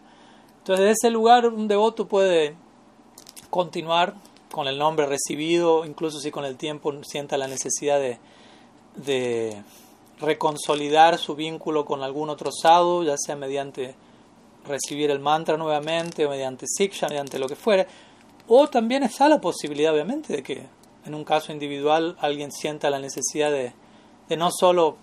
Entonces, 0.59 0.87
de 0.87 0.93
ese 0.93 1.11
lugar, 1.11 1.47
un 1.47 1.69
devoto 1.69 2.09
puede 2.09 2.55
continuar 3.51 4.15
con 4.51 4.69
el 4.69 4.79
nombre 4.79 5.07
recibido, 5.07 5.85
incluso 5.85 6.19
si 6.19 6.31
con 6.31 6.47
el 6.47 6.57
tiempo 6.57 6.93
sienta 7.05 7.37
la 7.37 7.47
necesidad 7.47 8.01
de 8.01 9.63
reconsolidar 10.21 11.19
su 11.19 11.35
vínculo 11.35 11.85
con 11.85 12.03
algún 12.03 12.31
otro 12.31 12.51
sadhu, 12.53 13.05
ya 13.05 13.17
sea 13.17 13.37
mediante 13.37 13.95
recibir 14.67 15.11
el 15.11 15.21
mantra 15.21 15.57
nuevamente, 15.57 16.27
o 16.27 16.31
mediante 16.31 16.67
siksha, 16.67 17.09
mediante 17.09 17.39
lo 17.39 17.49
que 17.49 17.57
fuere, 17.57 17.87
o 18.47 18.69
también 18.69 19.03
está 19.03 19.29
la 19.29 19.41
posibilidad, 19.41 19.93
obviamente, 19.93 20.33
de 20.33 20.43
que 20.43 20.67
en 21.05 21.15
un 21.15 21.25
caso 21.25 21.53
individual 21.53 22.17
alguien 22.21 22.53
sienta 22.53 22.91
la 22.91 22.99
necesidad 22.99 23.51
de, 23.51 23.73
de 24.29 24.37
no 24.37 24.51
solo, 24.51 24.97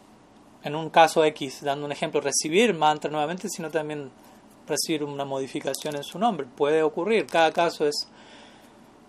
en 0.64 0.76
un 0.76 0.90
caso 0.90 1.24
X, 1.24 1.62
dando 1.62 1.86
un 1.86 1.92
ejemplo, 1.92 2.22
recibir 2.22 2.74
mantra 2.74 3.10
nuevamente, 3.10 3.50
sino 3.50 3.70
también 3.70 4.12
recibir 4.68 5.04
una 5.04 5.26
modificación 5.26 5.96
en 5.96 6.04
su 6.04 6.20
nombre. 6.20 6.48
Puede 6.56 6.84
ocurrir, 6.84 7.26
cada 7.28 7.52
caso 7.52 7.88
es 7.88 8.08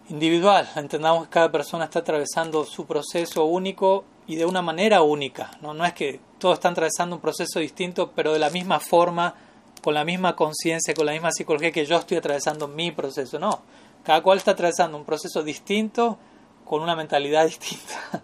individual. 0.08 0.68
Entendamos 0.76 1.24
que 1.24 1.30
cada 1.30 1.50
persona 1.50 1.84
está 1.84 2.00
atravesando 2.00 2.64
su 2.64 2.86
proceso 2.86 3.44
único 3.44 4.04
y 4.26 4.36
de 4.36 4.44
una 4.44 4.62
manera 4.62 5.02
única. 5.02 5.50
¿no? 5.60 5.74
no 5.74 5.84
es 5.84 5.92
que 5.92 6.20
todos 6.38 6.54
están 6.54 6.72
atravesando 6.72 7.16
un 7.16 7.22
proceso 7.22 7.60
distinto, 7.60 8.12
pero 8.14 8.32
de 8.32 8.38
la 8.38 8.50
misma 8.50 8.80
forma, 8.80 9.34
con 9.82 9.94
la 9.94 10.04
misma 10.04 10.34
conciencia, 10.34 10.94
con 10.94 11.06
la 11.06 11.12
misma 11.12 11.30
psicología 11.30 11.70
que 11.70 11.86
yo 11.86 11.96
estoy 11.96 12.18
atravesando 12.18 12.68
mi 12.68 12.90
proceso. 12.90 13.38
No, 13.38 13.62
cada 14.02 14.22
cual 14.22 14.38
está 14.38 14.52
atravesando 14.52 14.96
un 14.96 15.04
proceso 15.04 15.42
distinto 15.42 16.18
con 16.64 16.82
una 16.82 16.96
mentalidad 16.96 17.46
distinta. 17.46 18.22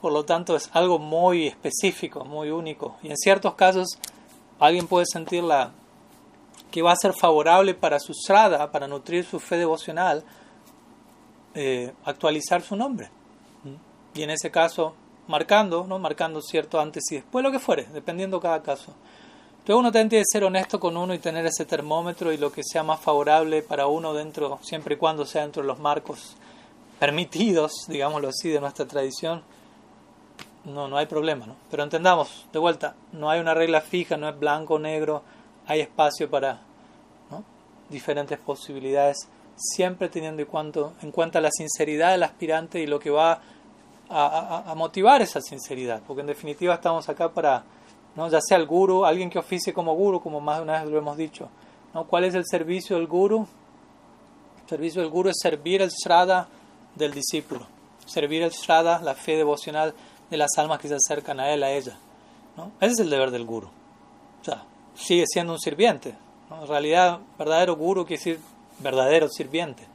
Por 0.00 0.12
lo 0.12 0.24
tanto, 0.24 0.54
es 0.56 0.68
algo 0.72 0.98
muy 0.98 1.46
específico, 1.46 2.24
muy 2.24 2.50
único. 2.50 2.96
Y 3.02 3.08
en 3.08 3.16
ciertos 3.16 3.54
casos, 3.54 3.98
alguien 4.58 4.86
puede 4.86 5.06
sentir 5.06 5.42
la, 5.42 5.72
que 6.70 6.82
va 6.82 6.92
a 6.92 6.96
ser 6.96 7.14
favorable 7.14 7.72
para 7.74 7.98
su 8.00 8.12
strada, 8.12 8.70
para 8.70 8.86
nutrir 8.86 9.24
su 9.24 9.40
fe 9.40 9.56
devocional, 9.56 10.24
eh, 11.54 11.92
actualizar 12.04 12.62
su 12.62 12.76
nombre. 12.76 13.10
Y 14.12 14.22
en 14.22 14.30
ese 14.30 14.50
caso, 14.50 14.94
marcando, 15.26 15.86
¿no? 15.88 15.98
marcando 15.98 16.40
cierto 16.40 16.80
antes 16.80 17.04
y 17.10 17.16
después, 17.16 17.42
lo 17.42 17.50
que 17.50 17.58
fuere, 17.58 17.86
dependiendo 17.92 18.40
cada 18.40 18.62
caso. 18.62 18.92
Entonces 19.52 19.80
uno 19.80 19.92
tiene 19.92 20.10
que 20.10 20.22
ser 20.30 20.44
honesto 20.44 20.78
con 20.78 20.96
uno 20.96 21.14
y 21.14 21.18
tener 21.18 21.46
ese 21.46 21.64
termómetro 21.64 22.32
y 22.32 22.36
lo 22.36 22.52
que 22.52 22.62
sea 22.62 22.82
más 22.82 23.00
favorable 23.00 23.62
para 23.62 23.86
uno 23.86 24.12
dentro, 24.12 24.58
siempre 24.62 24.96
y 24.96 24.98
cuando 24.98 25.24
sea 25.24 25.42
dentro 25.42 25.62
de 25.62 25.68
los 25.68 25.78
marcos 25.78 26.36
permitidos, 26.98 27.72
digámoslo 27.88 28.28
así, 28.28 28.50
de 28.50 28.60
nuestra 28.60 28.86
tradición, 28.86 29.42
no, 30.64 30.88
no 30.88 30.96
hay 30.96 31.06
problema, 31.06 31.46
¿no? 31.46 31.56
Pero 31.70 31.82
entendamos, 31.82 32.46
de 32.52 32.58
vuelta, 32.58 32.94
no 33.12 33.30
hay 33.30 33.40
una 33.40 33.54
regla 33.54 33.80
fija, 33.80 34.16
no 34.16 34.28
es 34.28 34.38
blanco 34.38 34.74
o 34.74 34.78
negro, 34.78 35.22
hay 35.66 35.80
espacio 35.80 36.28
para 36.30 36.60
diferentes 37.90 38.38
posibilidades 38.38 39.28
siempre 39.56 40.08
teniendo 40.08 40.42
en 40.42 40.48
cuenta, 40.48 40.92
en 41.02 41.10
cuenta 41.10 41.40
la 41.40 41.50
sinceridad 41.50 42.12
del 42.12 42.22
aspirante 42.22 42.80
y 42.80 42.86
lo 42.86 42.98
que 42.98 43.10
va 43.10 43.40
a, 44.08 44.74
motivar 44.76 45.22
esa 45.22 45.40
sinceridad, 45.40 46.02
porque 46.06 46.20
en 46.20 46.26
definitiva 46.26 46.74
estamos 46.74 47.08
acá 47.08 47.28
para, 47.30 47.64
¿no? 48.16 48.28
ya 48.28 48.40
sea 48.40 48.58
el 48.58 48.66
guru, 48.66 49.04
alguien 49.04 49.30
que 49.30 49.38
oficie 49.38 49.72
como 49.72 49.94
guru, 49.94 50.20
como 50.20 50.40
más 50.40 50.58
de 50.58 50.62
una 50.62 50.82
vez 50.82 50.90
lo 50.90 50.98
hemos 50.98 51.16
dicho. 51.16 51.48
¿no? 51.92 52.04
¿Cuál 52.04 52.24
es 52.24 52.34
el 52.34 52.44
servicio 52.46 52.96
del 52.96 53.06
guru? 53.06 53.46
El 54.62 54.68
servicio 54.68 55.02
del 55.02 55.10
guru 55.10 55.30
es 55.30 55.36
servir 55.40 55.82
el 55.82 55.90
shraddha 55.90 56.48
del 56.94 57.12
discípulo, 57.12 57.66
servir 58.06 58.42
el 58.42 58.50
shraddha, 58.50 59.00
la 59.00 59.14
fe 59.14 59.36
devocional 59.36 59.94
de 60.30 60.36
las 60.36 60.50
almas 60.56 60.80
que 60.80 60.88
se 60.88 60.94
acercan 60.94 61.40
a 61.40 61.50
él, 61.50 61.62
a 61.62 61.70
ella. 61.70 61.96
¿no? 62.56 62.72
Ese 62.80 62.92
es 62.92 62.98
el 63.00 63.10
deber 63.10 63.30
del 63.30 63.44
guru. 63.44 63.68
O 64.40 64.44
sea, 64.44 64.64
sigue 64.94 65.24
siendo 65.26 65.52
un 65.52 65.60
sirviente. 65.60 66.14
En 66.50 66.66
realidad, 66.66 67.20
verdadero 67.38 67.76
guru 67.76 68.04
quiere 68.04 68.18
decir 68.18 68.40
verdadero 68.78 69.28
sirviente. 69.28 69.86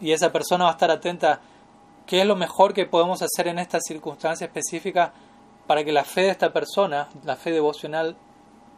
Y 0.00 0.12
esa 0.12 0.32
persona 0.32 0.64
va 0.64 0.70
a 0.70 0.72
estar 0.72 0.90
atenta 0.90 1.40
qué 2.06 2.20
es 2.20 2.26
lo 2.26 2.36
mejor 2.36 2.72
que 2.72 2.86
podemos 2.86 3.20
hacer 3.22 3.48
en 3.48 3.58
esta 3.58 3.80
circunstancia 3.80 4.46
específica 4.46 5.12
para 5.66 5.84
que 5.84 5.92
la 5.92 6.04
fe 6.04 6.22
de 6.22 6.30
esta 6.30 6.52
persona, 6.52 7.08
la 7.24 7.36
fe 7.36 7.50
devocional, 7.50 8.16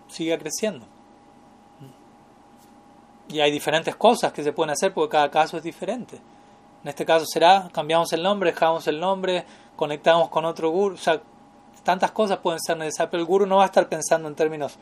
siga 0.08 0.38
creciendo. 0.38 0.86
Y 3.28 3.40
hay 3.40 3.50
diferentes 3.50 3.94
cosas 3.94 4.32
que 4.32 4.42
se 4.42 4.52
pueden 4.52 4.70
hacer 4.70 4.94
porque 4.94 5.12
cada 5.12 5.30
caso 5.30 5.58
es 5.58 5.62
diferente. 5.62 6.16
En 6.82 6.88
este 6.88 7.04
caso 7.04 7.26
será, 7.26 7.68
cambiamos 7.72 8.12
el 8.12 8.22
nombre, 8.22 8.52
dejamos 8.52 8.86
el 8.86 8.98
nombre, 8.98 9.44
conectamos 9.76 10.30
con 10.30 10.46
otro 10.46 10.70
guru. 10.70 10.94
O 10.94 10.98
sea, 10.98 11.20
tantas 11.82 12.12
cosas 12.12 12.38
pueden 12.38 12.60
ser 12.60 12.78
necesarias, 12.78 13.10
pero 13.10 13.20
el 13.20 13.26
guru 13.26 13.44
no 13.44 13.56
va 13.56 13.64
a 13.64 13.66
estar 13.66 13.88
pensando 13.88 14.28
en 14.28 14.34
términos, 14.34 14.78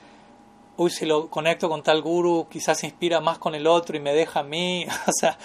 uy, 0.77 0.91
si 0.91 1.07
lo 1.07 1.29
conecto 1.29 1.69
con 1.69 1.83
tal 1.83 2.03
guru, 2.03 2.47
quizás 2.49 2.79
se 2.79 2.87
inspira 2.87 3.21
más 3.21 3.39
con 3.39 3.57
el 3.57 3.67
otro 3.67 3.97
y 3.97 4.01
me 4.01 4.13
deja 4.15 4.41
a 4.41 4.43
mí. 4.45 4.87
o 5.07 5.13
sea, 5.13 5.37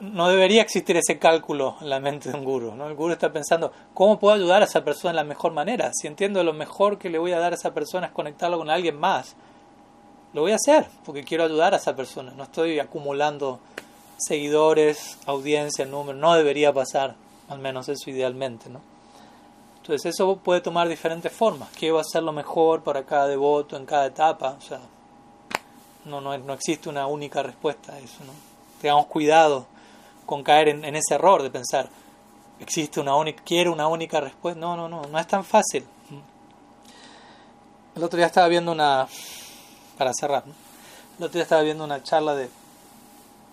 no 0.00 0.28
debería 0.28 0.62
existir 0.62 0.96
ese 0.96 1.18
cálculo 1.18 1.76
en 1.80 1.90
la 1.90 1.98
mente 2.00 2.30
de 2.30 2.36
un 2.36 2.44
guru. 2.44 2.74
¿no? 2.74 2.86
El 2.86 2.94
guru 2.94 3.12
está 3.12 3.32
pensando, 3.32 3.72
¿cómo 3.94 4.18
puedo 4.18 4.34
ayudar 4.34 4.62
a 4.62 4.66
esa 4.66 4.84
persona 4.84 5.10
de 5.10 5.16
la 5.16 5.24
mejor 5.24 5.52
manera? 5.52 5.90
Si 5.92 6.06
entiendo 6.06 6.42
lo 6.44 6.52
mejor 6.52 6.98
que 6.98 7.10
le 7.10 7.18
voy 7.18 7.32
a 7.32 7.38
dar 7.38 7.52
a 7.52 7.56
esa 7.56 7.74
persona 7.74 8.06
es 8.06 8.12
conectarlo 8.12 8.58
con 8.58 8.70
alguien 8.70 8.98
más, 8.98 9.34
lo 10.34 10.42
voy 10.42 10.52
a 10.52 10.56
hacer 10.56 10.86
porque 11.04 11.24
quiero 11.24 11.44
ayudar 11.44 11.74
a 11.74 11.78
esa 11.78 11.96
persona. 11.96 12.32
No 12.36 12.44
estoy 12.44 12.78
acumulando 12.78 13.58
seguidores, 14.18 15.18
audiencia, 15.26 15.84
número. 15.84 16.16
No 16.16 16.34
debería 16.34 16.72
pasar, 16.72 17.16
al 17.48 17.58
menos 17.58 17.88
eso 17.88 18.10
idealmente. 18.10 18.70
¿no? 18.70 18.80
Entonces 19.78 20.14
eso 20.14 20.36
puede 20.36 20.60
tomar 20.60 20.88
diferentes 20.88 21.32
formas. 21.32 21.70
¿Qué 21.76 21.90
va 21.90 22.02
a 22.02 22.04
ser 22.04 22.22
lo 22.22 22.32
mejor 22.32 22.84
para 22.84 23.04
cada 23.04 23.26
devoto 23.26 23.76
en 23.76 23.84
cada 23.84 24.06
etapa? 24.06 24.56
O 24.58 24.60
sea, 24.60 24.78
no, 26.04 26.20
no, 26.20 26.38
no 26.38 26.52
existe 26.52 26.88
una 26.88 27.08
única 27.08 27.42
respuesta 27.42 27.94
a 27.94 27.98
eso. 27.98 28.22
¿no? 28.24 28.32
Tengamos 28.80 29.06
cuidado 29.06 29.66
con 30.28 30.42
caer 30.42 30.68
en, 30.68 30.94
ese 30.94 31.14
error 31.14 31.42
de 31.42 31.48
pensar, 31.48 31.88
existe 32.60 33.00
una 33.00 33.16
única, 33.16 33.42
quiero 33.46 33.72
una 33.72 33.88
única 33.88 34.20
respuesta. 34.20 34.60
No, 34.60 34.76
no, 34.76 34.86
no, 34.86 35.00
no 35.00 35.18
es 35.18 35.26
tan 35.26 35.42
fácil. 35.42 35.86
El 37.96 38.04
otro 38.04 38.18
día 38.18 38.26
estaba 38.26 38.46
viendo 38.46 38.70
una, 38.70 39.08
para 39.96 40.12
cerrar, 40.12 40.44
el 40.44 41.24
otro 41.24 41.32
día 41.32 41.44
estaba 41.44 41.62
viendo 41.62 41.82
una 41.82 42.02
charla 42.02 42.34
de, 42.34 42.50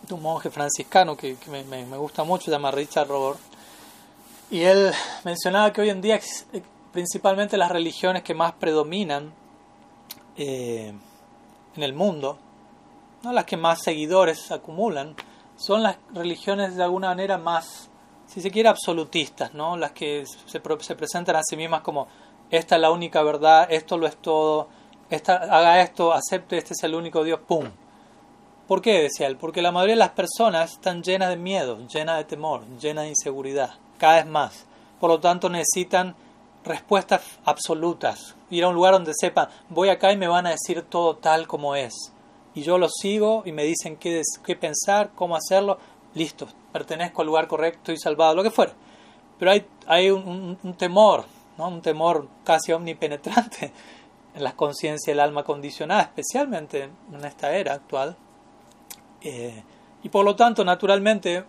un 0.10 0.22
monje 0.22 0.50
franciscano 0.50 1.16
que, 1.16 1.38
me, 1.48 1.98
gusta 1.98 2.26
mucho, 2.26 2.46
se 2.46 2.52
llama 2.52 2.72
Richard 2.72 3.08
Robert, 3.08 3.40
y 4.52 4.64
él 4.64 4.92
mencionaba 5.24 5.72
que 5.72 5.80
hoy 5.80 5.90
en 5.92 6.02
día 6.02 6.20
eh, 6.52 6.62
principalmente 6.92 7.56
las 7.56 7.72
religiones 7.72 8.22
que 8.22 8.34
más 8.34 8.52
predominan 8.52 9.34
eh, 10.36 10.94
en 11.78 11.84
el 11.84 11.94
mundo, 11.94 12.38
no 13.24 13.32
las 13.32 13.46
que 13.46 13.56
más 13.56 13.82
seguidores 13.82 14.52
acumulan, 14.52 15.16
son 15.56 15.84
las 15.84 15.98
religiones 16.14 16.76
de 16.76 16.84
alguna 16.84 17.10
manera 17.10 17.38
más, 17.38 17.90
si 18.28 18.42
se 18.42 18.52
quiere, 18.52 18.70
absolutistas, 18.70 19.54
¿no? 19.54 19.78
Las 19.78 19.92
que 19.92 20.26
se, 20.26 20.60
se 20.60 20.96
presentan 20.96 21.36
a 21.36 21.42
sí 21.44 21.56
mismas 21.56 21.82
como 21.82 22.08
esta 22.52 22.76
es 22.76 22.82
la 22.82 22.92
única 22.92 23.24
verdad, 23.24 23.68
esto 23.70 23.98
lo 23.98 24.08
es 24.08 24.18
todo, 24.18 24.68
esta, 25.10 25.36
haga 25.36 25.82
esto, 25.82 26.14
acepte, 26.14 26.58
este 26.58 26.74
es 26.74 26.84
el 26.84 26.96
único 26.96 27.24
Dios, 27.24 27.40
¡pum! 27.48 27.66
¿Por 28.68 28.82
qué? 28.82 29.04
decía 29.04 29.28
él, 29.28 29.38
porque 29.38 29.62
la 29.62 29.72
mayoría 29.72 29.94
de 29.94 30.00
las 30.00 30.12
personas 30.12 30.74
están 30.74 31.04
llenas 31.04 31.30
de 31.30 31.38
miedo, 31.38 31.86
llenas 31.88 32.18
de 32.18 32.24
temor, 32.24 32.64
llenas 32.80 33.04
de 33.04 33.10
inseguridad, 33.10 33.76
cada 34.00 34.16
vez 34.16 34.26
más. 34.26 34.66
Por 35.00 35.12
lo 35.12 35.20
tanto, 35.20 35.50
necesitan 35.50 36.16
respuestas 36.64 37.22
absolutas. 37.46 38.36
Ir 38.50 38.64
a 38.64 38.70
un 38.70 38.76
lugar 38.76 38.94
donde 38.94 39.14
sepan, 39.14 39.50
voy 39.70 39.90
acá 39.90 40.12
y 40.12 40.18
me 40.18 40.28
van 40.28 40.48
a 40.48 40.52
decir 40.52 40.82
todo 40.82 41.16
tal 41.18 41.48
como 41.48 41.76
es 41.76 42.12
y 42.56 42.62
yo 42.62 42.78
lo 42.78 42.88
sigo 42.90 43.44
y 43.46 43.52
me 43.52 43.64
dicen 43.64 43.98
qué, 43.98 44.22
qué 44.44 44.56
pensar, 44.56 45.12
cómo 45.14 45.36
hacerlo, 45.36 45.78
listo, 46.14 46.48
pertenezco 46.72 47.22
al 47.22 47.28
lugar 47.28 47.48
correcto 47.48 47.92
y 47.92 47.98
salvado, 47.98 48.34
lo 48.34 48.44
que 48.44 48.50
fuera. 48.50 48.72
Pero 49.38 49.52
hay, 49.52 49.66
hay 49.86 50.10
un, 50.10 50.58
temor, 50.78 51.26
¿no? 51.58 51.68
un 51.68 51.82
temor 51.82 52.28
casi 52.46 52.72
omnipenetrante 52.72 53.74
en 54.34 54.44
la 54.44 54.56
conciencia 54.56 55.12
del 55.12 55.20
alma 55.20 55.44
condicionada, 55.44 56.04
especialmente 56.04 56.90
en 57.14 57.26
esta 57.26 57.54
era 57.54 57.74
actual. 57.74 58.16
Eh, 59.22 59.62
y 60.02 60.08
por 60.08 60.24
lo 60.24 60.36
tanto, 60.36 60.64
naturalmente, 60.64 61.44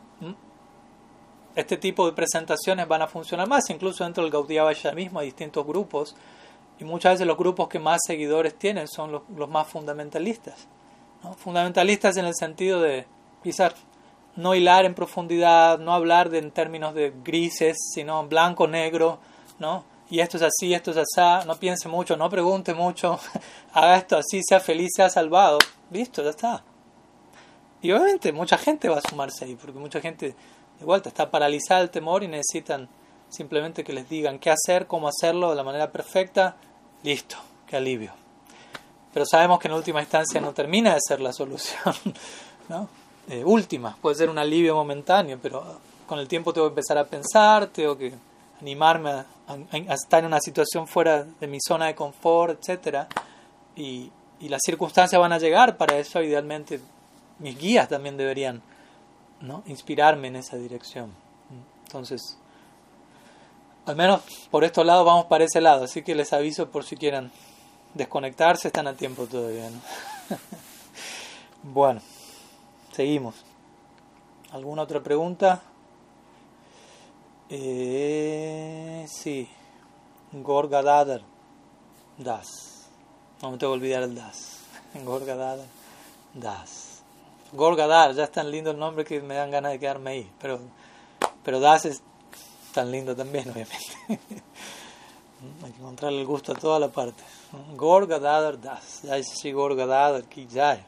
este 1.55 1.77
tipo 1.77 2.05
de 2.05 2.13
presentaciones 2.13 2.89
van 2.89 3.03
a 3.03 3.07
funcionar 3.07 3.49
más, 3.49 3.71
incluso 3.71 4.03
dentro 4.03 4.25
del 4.25 4.33
Gaudiya 4.33 4.67
mismo 4.93 5.21
hay 5.21 5.27
distintos 5.27 5.65
grupos, 5.65 6.17
y 6.81 6.85
muchas 6.85 7.15
veces 7.15 7.29
los 7.29 7.39
grupos 7.39 7.69
que 7.69 7.79
más 7.79 8.01
seguidores 8.05 8.59
tienen 8.59 8.89
son 8.89 9.13
los, 9.13 9.23
los 9.35 9.49
más 9.49 9.69
fundamentalistas 9.69 10.67
fundamentalistas 11.35 12.17
en 12.17 12.27
el 12.27 12.35
sentido 12.35 12.81
de 12.81 13.07
quizás 13.43 13.75
no 14.37 14.55
hilar 14.55 14.85
en 14.85 14.95
profundidad, 14.95 15.79
no 15.79 15.95
hablar 15.95 16.31
de, 16.31 16.39
en 16.39 16.51
términos 16.51 16.95
de 16.95 17.13
grises, 17.25 17.77
sino 17.95 18.27
blanco, 18.27 18.67
negro, 18.67 19.19
¿no? 19.59 19.85
Y 20.09 20.21
esto 20.21 20.37
es 20.37 20.45
así, 20.45 20.73
esto 20.73 20.93
es 20.93 20.99
así, 20.99 21.47
no 21.47 21.57
piense 21.57 21.89
mucho, 21.89 22.17
no 22.17 22.29
pregunte 22.31 22.75
mucho, 22.75 23.19
haga 23.73 23.97
esto 23.97 24.17
así, 24.17 24.41
sea 24.47 24.61
feliz, 24.61 24.91
sea 24.95 25.11
salvado, 25.11 25.59
listo, 25.91 26.23
ya 26.23 26.31
está. 26.31 26.63
Y 27.83 27.91
obviamente 27.93 28.33
mucha 28.33 28.59
gente 28.59 28.89
va 28.89 28.99
a 28.99 29.09
sumarse 29.09 29.45
ahí, 29.45 29.57
porque 29.57 29.79
mucha 29.79 30.01
gente 30.01 30.35
de 30.79 30.85
vuelta 30.85 31.09
está 31.09 31.31
paralizada 31.31 31.81
el 31.81 31.91
temor 31.91 32.23
y 32.23 32.29
necesitan 32.29 32.89
simplemente 33.29 33.85
que 33.85 33.93
les 33.93 34.09
digan 34.09 34.39
qué 34.39 34.51
hacer, 34.51 34.87
cómo 34.87 35.09
hacerlo 35.09 35.51
de 35.51 35.57
la 35.57 35.65
manera 35.65 35.91
perfecta, 35.91 36.57
listo, 37.03 37.37
qué 37.67 37.77
alivio 37.77 38.26
pero 39.17 39.25
sabemos 39.25 39.59
que 39.59 39.69
en 39.69 39.73
última 39.73 40.03
instancia 40.03 40.43
no 40.43 40.53
termina 40.53 40.93
de 40.93 41.01
ser 41.01 41.23
la 41.23 41.33
solución 41.33 41.95
¿no? 42.69 42.87
Eh, 43.31 43.43
última. 43.43 43.97
Puede 43.97 44.15
ser 44.15 44.29
un 44.29 44.37
alivio 44.37 44.75
momentáneo, 44.75 45.39
pero 45.41 45.81
con 46.07 46.19
el 46.19 46.29
tiempo 46.29 46.53
tengo 46.53 46.67
que 46.67 46.73
empezar 46.73 46.99
a 46.99 47.07
pensar, 47.07 47.69
tengo 47.69 47.97
que 47.97 48.13
animarme 48.61 49.11
a, 49.11 49.25
estar 49.95 50.21
en 50.21 50.27
una 50.27 50.39
situación 50.39 50.87
fuera 50.87 51.25
de 51.25 51.47
mi 51.47 51.57
zona 51.67 51.87
de 51.87 51.95
confort, 51.95 52.63
etc. 52.69 53.07
Y, 53.75 54.13
y, 54.39 54.51
las 54.51 54.61
circunstancias 54.63 55.19
van 55.19 55.33
a 55.33 55.39
llegar 55.39 55.79
para 55.79 55.97
eso, 55.97 56.23
idealmente 56.23 56.79
mis 57.39 57.59
guías 57.59 57.89
también 57.89 58.19
deberían 58.19 58.61
¿no? 59.41 59.63
inspirarme 59.65 60.29
en 60.29 60.37
esa 60.37 60.59
dirección. 60.59 61.11
Entonces, 61.87 62.37
al 63.87 63.97
menos 63.97 64.21
por 64.51 64.63
estos 64.63 64.85
lados 64.85 65.07
vamos 65.07 65.25
para 65.25 65.45
ese 65.45 65.63
lado, 65.63 65.85
así 65.85 66.03
que 66.03 66.15
les 66.15 66.35
aviso 66.35 66.69
por 66.69 66.85
si 66.85 66.99
quieren 66.99 67.33
desconectarse, 67.97 68.69
están 68.69 68.87
a 68.87 68.95
tiempo 68.95 69.27
todavía. 69.27 69.71
bueno, 71.63 72.01
seguimos. 72.93 73.35
¿Alguna 74.53 74.83
otra 74.83 75.03
pregunta? 75.03 75.63
Eh, 77.49 79.07
sí. 79.09 79.49
Gorgadadar. 80.33 81.23
Das. 82.19 82.89
No 83.43 83.51
me 83.51 83.59
tengo 83.59 83.73
que 83.73 83.79
olvidar 83.79 84.03
el 84.03 84.15
Das. 84.15 84.61
Gorgadadar. 85.05 85.67
Das. 86.35 87.03
Gorgadar, 87.53 88.15
ya 88.15 88.25
es 88.25 88.33
tan 88.33 88.51
lindo 88.51 88.71
el 88.73 88.79
nombre 88.79 89.05
que 89.05 89.21
me 89.21 89.35
dan 89.35 89.51
ganas 89.51 89.73
de 89.73 89.79
quedarme 89.79 90.11
ahí. 90.11 90.31
Pero, 90.41 90.61
pero 91.43 91.61
Das 91.61 91.87
es 91.87 92.03
tan 92.75 92.91
lindo 92.91 93.17
también, 93.17 93.49
obviamente. 93.51 94.21
Hay 95.65 95.73
que 95.73 95.79
encontrarle 95.79 96.21
el 96.21 96.27
gusto 96.27 96.53
a 96.53 96.55
toda 96.55 96.79
la 96.79 96.89
parte. 96.89 97.23
Gorga 97.77 98.19
Dadar 98.19 98.61
Das. 98.61 99.03
Jai 99.05 99.53
Gorga 99.53 99.87
Dadar 99.87 100.25
Ki 100.25 100.47
Jai. 100.53 100.83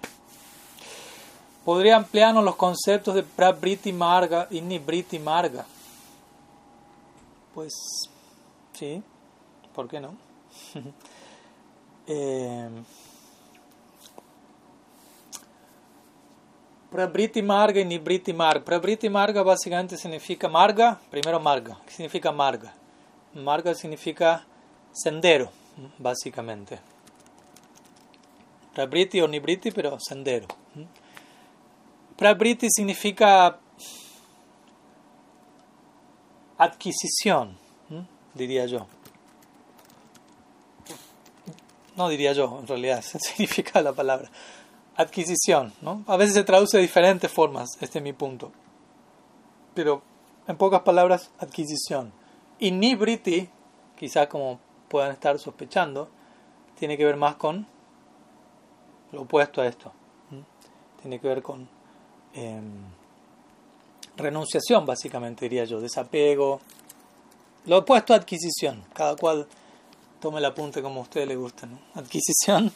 Podría 1.64 1.96
ampliarnos 1.96 2.42
los 2.44 2.56
conceptos 2.56 3.14
de 3.14 3.22
Prabriti 3.22 3.92
Marga 3.92 4.46
y 4.50 4.60
Nibriti 4.60 5.18
Marga. 5.18 5.66
Pues 7.54 7.74
sí, 8.72 9.02
¿por 9.74 9.86
qué 9.86 10.00
no? 10.00 10.14
eh, 12.06 12.70
Prabriti 16.90 17.42
Marga 17.42 17.80
y 17.80 17.84
Nibriti 17.84 18.32
Marga. 18.32 18.64
Prabriti 18.64 19.10
Marga 19.10 19.42
básicamente 19.42 19.98
significa 19.98 20.48
Marga, 20.48 20.98
primero 21.10 21.38
Marga. 21.38 21.76
¿Qué 21.84 21.92
significa 21.92 22.32
Marga? 22.32 22.72
Marga 23.34 23.74
significa 23.74 24.46
sendero 24.98 25.50
básicamente. 25.98 26.78
Prabriti 28.74 29.20
o 29.20 29.28
Nibriti, 29.28 29.70
pero 29.70 29.98
sendero. 30.00 30.46
Prabriti 32.16 32.68
significa 32.70 33.58
adquisición, 36.56 37.56
diría 38.34 38.66
yo. 38.66 38.86
No 41.96 42.08
diría 42.08 42.32
yo, 42.32 42.58
en 42.60 42.66
realidad, 42.66 43.02
significa 43.20 43.82
la 43.82 43.92
palabra. 43.92 44.30
Adquisición, 44.96 45.72
¿no? 45.80 46.04
A 46.06 46.16
veces 46.16 46.34
se 46.34 46.44
traduce 46.44 46.76
de 46.76 46.82
diferentes 46.82 47.30
formas, 47.30 47.70
este 47.80 47.98
es 47.98 48.04
mi 48.04 48.12
punto. 48.12 48.52
Pero, 49.74 50.02
en 50.48 50.56
pocas 50.56 50.82
palabras, 50.82 51.30
adquisición. 51.38 52.12
Y 52.58 52.72
nibriti, 52.72 53.48
quizás 53.96 54.26
como 54.26 54.58
puedan 54.88 55.12
estar 55.12 55.38
sospechando, 55.38 56.08
tiene 56.78 56.96
que 56.96 57.04
ver 57.04 57.16
más 57.16 57.36
con 57.36 57.66
lo 59.12 59.22
opuesto 59.22 59.60
a 59.60 59.66
esto. 59.66 59.92
Tiene 61.00 61.20
que 61.20 61.28
ver 61.28 61.42
con 61.42 61.68
em, 62.34 62.82
renunciación, 64.16 64.84
básicamente, 64.84 65.44
diría 65.44 65.64
yo, 65.64 65.80
desapego. 65.80 66.60
Lo 67.66 67.78
opuesto 67.78 68.12
a 68.12 68.16
adquisición, 68.16 68.84
cada 68.92 69.16
cual 69.16 69.46
tome 70.20 70.38
el 70.38 70.44
apunte 70.44 70.82
como 70.82 71.00
a 71.00 71.02
ustedes 71.04 71.28
les 71.28 71.38
gusta. 71.38 71.68
Adquisición 71.94 72.72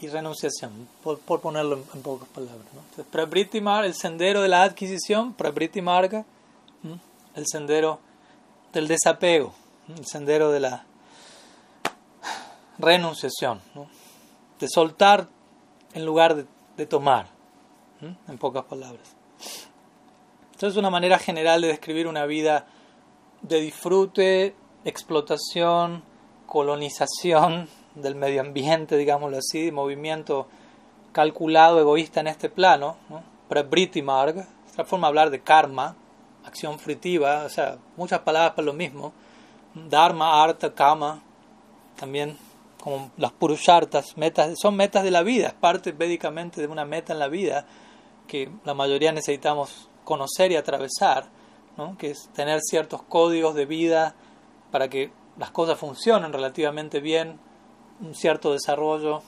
y 0.00 0.08
renunciación, 0.08 0.88
por, 1.02 1.18
ponerlo 1.40 1.84
en, 1.94 2.02
pocas 2.02 2.28
palabras. 2.28 2.66
¿no? 2.74 3.84
el 3.84 3.94
sendero 3.94 4.42
de 4.42 4.48
la 4.48 4.64
adquisición, 4.64 5.32
Prabriti 5.34 5.80
Marga, 5.80 6.24
el 7.36 7.46
sendero 7.46 8.00
del 8.72 8.88
desapego, 8.88 9.54
el 9.96 10.04
sendero 10.04 10.50
de 10.50 10.60
la 10.60 10.84
renunciación, 12.78 13.60
de 14.58 14.68
soltar 14.68 15.28
en 15.92 16.04
lugar 16.04 16.46
de, 16.76 16.86
tomar, 16.86 17.28
en 18.00 18.38
pocas 18.38 18.64
palabras. 18.64 19.16
Entonces 20.52 20.72
es 20.72 20.76
una 20.76 20.90
manera 20.90 21.18
general 21.18 21.60
de 21.60 21.68
describir 21.68 22.06
una 22.06 22.26
vida 22.26 22.66
de 23.42 23.60
disfrute, 23.60 24.54
explotación, 24.84 26.02
colonización 26.46 27.68
del 27.94 28.14
medio 28.14 28.40
ambiente, 28.40 28.96
digámoslo 28.96 29.38
así, 29.38 29.70
movimiento 29.70 30.48
calculado, 31.12 31.80
egoísta 31.80 32.20
en 32.20 32.28
este 32.28 32.48
plano, 32.48 32.96
¿no? 33.08 33.22
Prabriti 33.48 34.02
Marg, 34.02 34.46
otra 34.70 34.84
forma 34.84 35.06
de 35.06 35.10
hablar 35.10 35.30
de 35.30 35.40
karma, 35.42 35.96
acción 36.44 36.78
fritiva, 36.78 37.44
o 37.44 37.48
sea, 37.48 37.78
muchas 37.96 38.20
palabras 38.20 38.54
para 38.54 38.66
lo 38.66 38.72
mismo, 38.72 39.12
dharma, 39.74 40.42
arta, 40.42 40.74
kama, 40.74 41.22
también 41.96 42.36
como 42.84 43.10
las 43.16 43.32
purushartas, 43.32 44.14
metas, 44.18 44.58
son 44.60 44.76
metas 44.76 45.04
de 45.04 45.10
la 45.10 45.22
vida, 45.22 45.48
es 45.48 45.54
parte 45.54 45.92
védicamente 45.92 46.60
de 46.60 46.66
una 46.66 46.84
meta 46.84 47.14
en 47.14 47.18
la 47.18 47.28
vida 47.28 47.66
que 48.28 48.50
la 48.62 48.74
mayoría 48.74 49.10
necesitamos 49.10 49.88
conocer 50.04 50.52
y 50.52 50.56
atravesar, 50.56 51.30
que 51.98 52.10
es 52.10 52.28
tener 52.34 52.60
ciertos 52.60 53.02
códigos 53.02 53.54
de 53.54 53.64
vida 53.64 54.14
para 54.70 54.88
que 54.88 55.10
las 55.38 55.50
cosas 55.50 55.78
funcionen 55.78 56.30
relativamente 56.30 57.00
bien, 57.00 57.38
un 58.02 58.14
cierto 58.14 58.52
desarrollo 58.52 59.22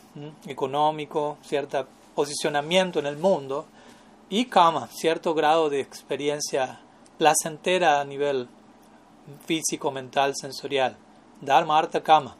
económico, 0.47 1.39
cierto 1.41 1.87
posicionamiento 2.15 2.99
en 2.99 3.07
el 3.07 3.17
mundo 3.17 3.65
y 4.29 4.45
kama, 4.47 4.89
cierto 4.93 5.33
grado 5.33 5.71
de 5.71 5.81
experiencia 5.81 6.81
placentera 7.17 8.03
a 8.03 8.05
nivel 8.05 8.49
físico, 9.47 9.91
mental, 9.91 10.35
sensorial. 10.37 10.99
Dharma, 11.41 11.79
artha, 11.79 12.03
kama 12.03 12.37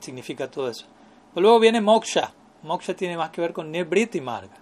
significa 0.00 0.50
todo 0.50 0.68
eso. 0.70 0.86
Luego 1.34 1.60
viene 1.60 1.80
moksha. 1.80 2.32
Moksha 2.62 2.94
tiene 2.94 3.16
más 3.16 3.30
que 3.30 3.40
ver 3.40 3.52
con 3.52 3.70
nibriti 3.70 4.20
marga. 4.20 4.56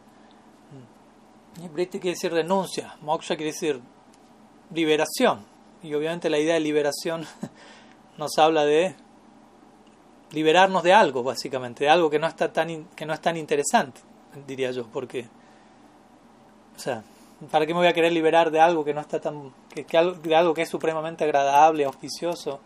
Nibriti 1.60 2.00
quiere 2.00 2.14
decir 2.14 2.32
renuncia, 2.32 2.96
moksha 3.00 3.36
quiere 3.36 3.52
decir 3.52 3.80
liberación. 4.72 5.44
Y 5.82 5.94
obviamente 5.94 6.28
la 6.28 6.38
idea 6.38 6.54
de 6.54 6.60
liberación 6.60 7.24
nos 8.18 8.36
habla 8.38 8.64
de 8.64 8.96
liberarnos 10.32 10.82
de 10.82 10.92
algo, 10.92 11.22
básicamente, 11.22 11.84
de 11.84 11.90
algo 11.90 12.10
que 12.10 12.18
no 12.18 12.26
está 12.26 12.52
tan 12.52 12.86
que 12.96 13.06
no 13.06 13.14
es 13.14 13.20
tan 13.20 13.36
interesante, 13.36 14.00
diría 14.46 14.72
yo, 14.72 14.86
porque 14.88 15.26
o 16.76 16.78
sea, 16.78 17.04
¿para 17.50 17.66
qué 17.66 17.72
me 17.72 17.80
voy 17.80 17.88
a 17.88 17.92
querer 17.92 18.12
liberar 18.12 18.50
de 18.50 18.60
algo 18.60 18.84
que 18.84 18.94
no 18.94 19.00
está 19.00 19.20
tan 19.20 19.52
que, 19.72 19.84
de 19.84 20.36
algo 20.36 20.54
que 20.54 20.62
es 20.62 20.68
supremamente 20.68 21.22
agradable, 21.24 21.84
auspicioso? 21.84 22.60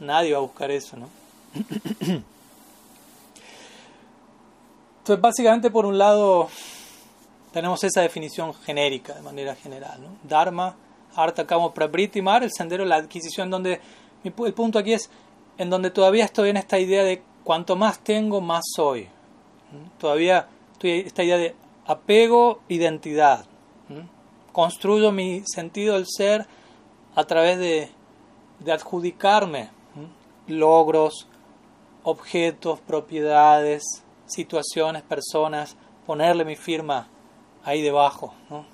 Nadie 0.00 0.32
va 0.32 0.38
a 0.38 0.42
buscar 0.42 0.70
eso, 0.70 0.96
¿no? 0.96 1.08
Entonces, 4.98 5.20
básicamente, 5.20 5.70
por 5.70 5.86
un 5.86 5.98
lado, 5.98 6.48
tenemos 7.52 7.84
esa 7.84 8.00
definición 8.00 8.54
genérica, 8.54 9.14
de 9.14 9.22
manera 9.22 9.54
general. 9.54 10.00
Dharma, 10.22 10.76
Arta, 11.14 11.46
Kamo, 11.46 11.72
Prabriti, 11.72 12.22
Mar, 12.22 12.42
el 12.42 12.50
sendero, 12.52 12.84
la 12.84 12.96
adquisición, 12.96 13.50
donde 13.50 13.80
el 14.24 14.54
punto 14.54 14.78
aquí 14.78 14.92
es 14.94 15.10
en 15.58 15.70
donde 15.70 15.90
todavía 15.90 16.24
estoy 16.24 16.50
en 16.50 16.56
esta 16.56 16.78
idea 16.78 17.04
de 17.04 17.22
cuanto 17.44 17.76
más 17.76 18.00
tengo, 18.00 18.40
más 18.40 18.64
soy. 18.74 19.08
Todavía 19.98 20.48
estoy 20.72 21.00
en 21.00 21.06
esta 21.06 21.22
idea 21.22 21.36
de 21.36 21.54
apego, 21.86 22.60
identidad. 22.68 23.44
Construyo 24.52 25.12
mi 25.12 25.42
sentido 25.46 25.94
del 25.94 26.06
ser 26.08 26.46
a 27.14 27.24
través 27.24 27.58
de, 27.58 27.90
de 28.60 28.72
adjudicarme 28.72 29.70
logros, 30.46 31.28
objetos, 32.04 32.80
propiedades, 32.80 33.82
situaciones, 34.26 35.02
personas, 35.02 35.76
ponerle 36.06 36.44
mi 36.44 36.54
firma 36.54 37.08
ahí 37.64 37.82
debajo, 37.82 38.34
¿no? 38.50 38.66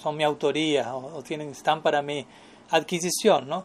son 0.00 0.16
mi 0.16 0.24
autoría 0.24 0.94
o, 0.94 1.22
tienen, 1.22 1.50
están 1.50 1.82
para 1.82 2.02
mi 2.02 2.24
adquisición. 2.70 3.48
¿no? 3.48 3.64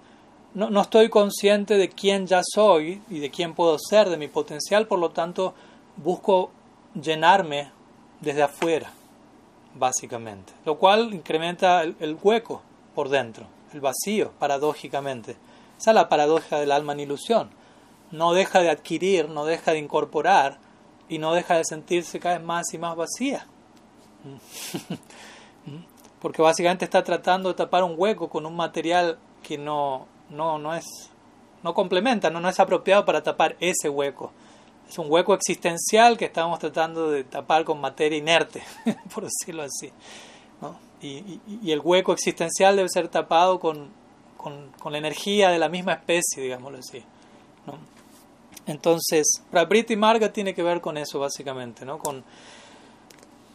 No, 0.54 0.70
no 0.70 0.82
estoy 0.82 1.10
consciente 1.10 1.78
de 1.78 1.90
quién 1.90 2.26
ya 2.26 2.42
soy 2.44 3.02
y 3.10 3.20
de 3.20 3.30
quién 3.30 3.54
puedo 3.54 3.78
ser, 3.78 4.10
de 4.10 4.18
mi 4.18 4.28
potencial, 4.28 4.88
por 4.88 5.00
lo 5.00 5.12
tanto 5.12 5.54
busco 5.98 6.50
llenarme 7.00 7.72
desde 8.20 8.44
afuera, 8.44 8.92
básicamente, 9.76 10.54
lo 10.66 10.78
cual 10.78 11.14
incrementa 11.14 11.84
el 11.84 12.18
hueco 12.22 12.62
por 12.96 13.10
dentro, 13.10 13.46
el 13.74 13.82
vacío, 13.82 14.32
paradójicamente. 14.40 15.36
Esa 15.78 15.92
es 15.92 15.96
la 15.96 16.10
paradoja 16.10 16.60
del 16.60 16.72
alma 16.72 16.94
en 16.94 17.02
ilusión 17.02 17.61
no 18.12 18.34
deja 18.34 18.60
de 18.62 18.70
adquirir, 18.70 19.30
no 19.30 19.46
deja 19.46 19.72
de 19.72 19.80
incorporar 19.80 20.60
y 21.08 21.18
no 21.18 21.34
deja 21.34 21.56
de 21.58 21.66
sentirse 21.66 22.20
cada 22.20 22.38
vez 22.38 22.46
más 22.46 22.74
y 22.74 22.78
más 22.78 22.96
vacía. 22.96 23.48
Porque 26.22 26.42
básicamente 26.42 26.86
está 26.86 27.04
tratando 27.04 27.50
de 27.50 27.56
tapar 27.56 27.84
un 27.84 27.96
hueco 27.98 28.30
con 28.30 28.46
un 28.46 28.56
material 28.56 29.18
que 29.42 29.58
no, 29.58 30.08
no, 30.30 30.60
no 30.60 30.76
es, 30.76 30.86
no 31.64 31.74
complementa, 31.74 32.30
no, 32.30 32.40
no 32.40 32.50
es 32.50 32.60
apropiado 32.60 33.06
para 33.06 33.24
tapar 33.24 33.56
ese 33.60 33.90
hueco. 33.90 34.32
Es 34.88 34.98
un 35.00 35.08
hueco 35.10 35.34
existencial 35.34 36.18
que 36.18 36.26
estamos 36.26 36.60
tratando 36.60 37.10
de 37.10 37.24
tapar 37.24 37.64
con 37.64 37.80
materia 37.80 38.18
inerte, 38.18 38.62
por 39.14 39.24
decirlo 39.24 39.64
así. 39.64 39.92
Y, 41.02 41.40
y, 41.64 41.72
el 41.72 41.80
hueco 41.80 42.14
existencial 42.14 42.76
debe 42.76 42.88
ser 42.88 43.08
tapado 43.08 43.60
con, 43.60 43.90
con, 44.38 44.70
con, 44.80 44.92
la 44.92 45.00
energía 45.00 45.50
de 45.50 45.58
la 45.58 45.68
misma 45.68 45.94
especie, 45.94 46.44
digámoslo 46.44 46.78
así. 46.78 47.04
¿no? 47.66 47.74
Entonces, 48.66 49.44
Prabriti 49.50 49.96
Marga 49.96 50.32
tiene 50.32 50.54
que 50.54 50.64
ver 50.64 50.82
con 50.82 50.98
eso 50.98 51.20
básicamente, 51.20 51.86
¿no? 51.86 51.98
Con, 51.98 52.24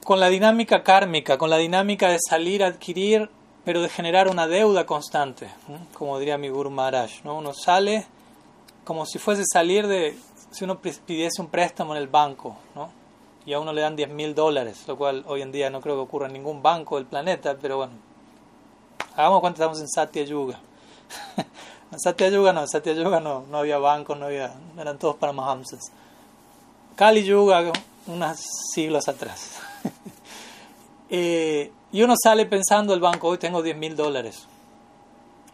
con 0.05 0.21
la 0.21 0.29
dinámica 0.29 0.83
kármica, 0.83 1.39
con 1.39 1.51
la 1.51 1.59
dinámica 1.59 2.09
de 2.09 2.19
salir 2.21 2.65
a 2.65 2.69
adquirir, 2.69 3.31
pero 3.65 3.83
de 3.83 3.89
generar 3.89 4.29
una 4.29 4.47
deuda 4.47 4.87
constante, 4.87 5.49
como 5.93 6.19
diría 6.19 6.39
mi 6.39 6.49
Guru 6.49 6.71
Maharaj, 6.71 7.25
¿no? 7.25 7.37
Uno 7.37 7.53
sale 7.53 8.07
como 8.85 9.05
si 9.05 9.19
fuese 9.19 9.43
salir 9.45 9.89
de, 9.89 10.17
si 10.51 10.65
uno 10.65 10.81
pidiese 10.81 11.43
un 11.43 11.49
préstamo 11.49 11.95
en 11.95 12.01
el 12.01 12.09
banco, 12.09 12.57
¿no? 12.75 12.91
Y 13.45 13.53
a 13.53 13.61
uno 13.61 13.73
le 13.73 13.81
dan 13.81 13.97
10 13.97 14.11
mil 14.11 14.35
dólares, 14.35 14.85
lo 14.87 14.97
cual 14.97 15.25
hoy 15.27 15.43
en 15.43 15.53
día 15.53 15.71
no 15.71 15.81
creo 15.81 15.97
que 15.97 16.03
ocurra 16.03 16.27
en 16.27 16.33
ningún 16.33 16.63
banco 16.63 16.97
del 16.97 17.07
planeta, 17.07 17.57
pero 17.61 17.79
bueno, 17.79 17.93
hagamos 19.17 19.41
cuenta 19.41 19.57
estamos 19.57 19.81
en 19.81 19.89
Satya 19.89 20.23
Yuga. 20.23 20.61
En 21.93 22.01
Satya 22.01 22.29
Yuga 22.29 22.53
no, 22.53 22.63
en 22.63 22.69
Satya 22.69 22.93
Yuga 22.95 23.21
no, 23.21 23.45
no 23.49 23.59
había 23.59 23.79
bancos, 23.79 24.19
no 24.19 24.27
había, 24.27 24.53
eran 24.79 24.99
todos 24.99 25.17
para 25.17 25.33
Mahamsas. 25.33 25.81
Kali 26.97 27.25
Yuga, 27.25 27.73
unos 28.07 28.39
siglos 28.73 29.09
atrás. 29.09 29.59
Eh, 31.09 31.71
y 31.93 32.03
uno 32.03 32.15
sale 32.21 32.47
pensando 32.47 32.93
el 32.93 32.99
banco, 32.99 33.29
hoy 33.29 33.39
tengo 33.39 33.63
10 33.63 33.77
mil 33.77 33.95
dólares. 33.95 34.45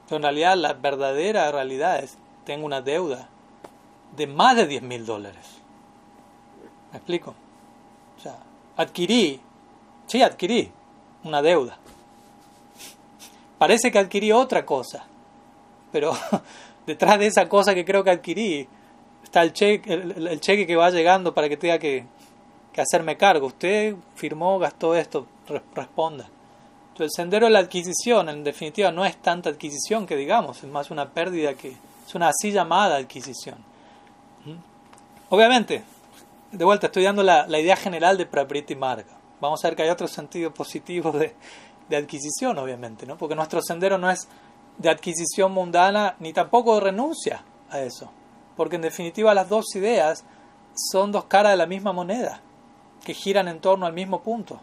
Pero 0.07 0.17
en 0.17 0.23
realidad 0.23 0.57
la 0.57 0.73
verdadera 0.73 1.53
realidad 1.53 2.03
es, 2.03 2.17
tengo 2.47 2.65
una 2.65 2.81
deuda 2.81 3.29
de 4.17 4.27
más 4.27 4.57
de 4.57 4.67
10 4.67 4.83
mil 4.83 5.05
dólares. 5.05 5.45
¿Me 6.91 6.97
explico? 6.97 7.35
O 8.17 8.21
sea, 8.23 8.39
adquirí, 8.79 9.43
sí, 10.07 10.23
adquirí 10.23 10.73
una 11.25 11.43
deuda. 11.43 11.77
Parece 13.59 13.93
que 13.93 13.99
adquirí 13.99 14.33
otra 14.33 14.65
cosa 14.65 15.05
pero 15.93 16.13
detrás 16.87 17.19
de 17.19 17.27
esa 17.27 17.49
cosa 17.49 17.75
que 17.75 17.85
creo 17.85 18.03
que 18.03 18.11
adquirí 18.11 18.67
está 19.23 19.43
el 19.43 19.53
cheque, 19.53 19.93
el, 19.93 20.41
cheque 20.41 20.67
que 20.67 20.75
va 20.75 20.91
llegando 20.91 21.33
para 21.33 21.49
que 21.49 21.57
tenga 21.57 21.79
que 21.79 22.05
que 22.73 22.81
hacerme 22.81 23.17
cargo. 23.17 23.47
Usted 23.47 23.95
firmó, 24.15 24.59
gastó 24.59 24.95
esto, 24.95 25.27
responda. 25.75 26.29
Entonces, 26.89 27.13
el 27.13 27.23
sendero 27.25 27.47
de 27.47 27.53
la 27.53 27.61
adquisición, 27.61 28.29
en 28.29 28.45
definitiva, 28.45 28.91
no 28.91 29.05
es 29.05 29.17
tanta 29.19 29.51
adquisición 29.51 30.07
que 30.07 30.17
digamos, 30.17 30.63
es 30.63 30.71
más 30.71 30.91
una 30.91 31.11
pérdida 31.11 31.55
que 31.55 31.69
es 32.07 32.15
una 32.15 32.29
así 32.29 32.51
llamada 32.51 32.97
adquisición. 32.97 33.59
¿Mm? 34.45 34.57
Obviamente, 35.31 35.85
de 36.51 36.65
vuelta, 36.65 36.87
estoy 36.87 37.05
dando 37.05 37.23
la, 37.23 37.47
idea 37.59 37.77
general 37.77 38.19
de 38.19 38.27
Prapriti 38.27 38.75
Marga. 38.75 39.19
Vamos 39.41 39.65
a 39.65 39.69
ver 39.69 39.77
que 39.77 39.83
hay 39.83 39.91
otros 39.91 40.11
sentidos 40.11 40.53
positivos 40.53 41.19
de, 41.19 41.35
de 41.89 41.97
adquisición, 41.97 42.59
obviamente, 42.59 43.07
¿no? 43.07 43.17
porque 43.17 43.35
nuestro 43.35 43.61
sendero 43.63 43.99
no 43.99 44.11
es 44.11 44.29
de 44.79 44.91
adquisición 44.91 45.53
mundana 45.53 46.17
ni 46.19 46.33
tampoco 46.33 46.81
renuncia 46.81 47.45
a 47.71 47.81
eso. 47.81 48.11
Porque 48.57 48.77
en 48.77 48.83
definitiva 48.83 49.35
las 49.35 49.49
dos 49.49 49.75
ideas 49.75 50.25
son 50.91 51.13
dos 51.13 51.25
caras 51.25 51.53
de 51.53 51.57
la 51.57 51.67
misma 51.67 51.93
moneda, 51.93 52.41
que 53.05 53.15
giran 53.15 53.49
en 53.49 53.61
torno 53.61 53.87
al 53.87 53.93
mismo 53.93 54.23
punto. 54.23 54.61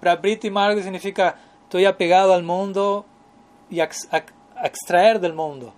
Prabriti 0.00 0.50
Marga 0.50 0.82
significa 0.82 1.36
estoy 1.64 1.84
apegado 1.84 2.32
al 2.32 2.42
mundo 2.42 3.04
y 3.68 3.80
a, 3.80 3.88
extraer 4.62 5.20
del 5.20 5.34
mundo. 5.34 5.72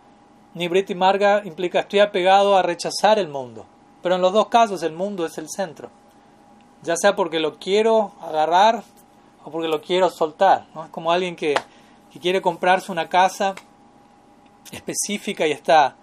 Nibriti 0.54 0.94
Marga 0.94 1.42
implica 1.44 1.80
estoy 1.80 2.00
apegado 2.00 2.56
a 2.56 2.62
rechazar 2.62 3.18
el 3.18 3.28
mundo. 3.28 3.66
Pero 4.02 4.16
en 4.16 4.22
los 4.22 4.32
dos 4.32 4.48
casos 4.48 4.82
el 4.82 4.92
mundo 4.92 5.24
es 5.24 5.38
el 5.38 5.48
centro. 5.48 5.90
Ya 6.82 6.96
sea 6.96 7.14
porque 7.14 7.40
lo 7.40 7.58
quiero 7.58 8.12
agarrar 8.20 8.82
o 9.44 9.50
porque 9.50 9.68
lo 9.68 9.80
quiero 9.80 10.10
soltar. 10.10 10.66
¿no? 10.74 10.84
Es 10.84 10.90
como 10.90 11.12
alguien 11.12 11.36
que, 11.36 11.54
que 12.12 12.20
quiere 12.20 12.42
comprarse 12.42 12.92
una 12.92 13.08
casa 13.08 13.54
específica 14.70 15.46
y 15.46 15.52
está, 15.52 15.96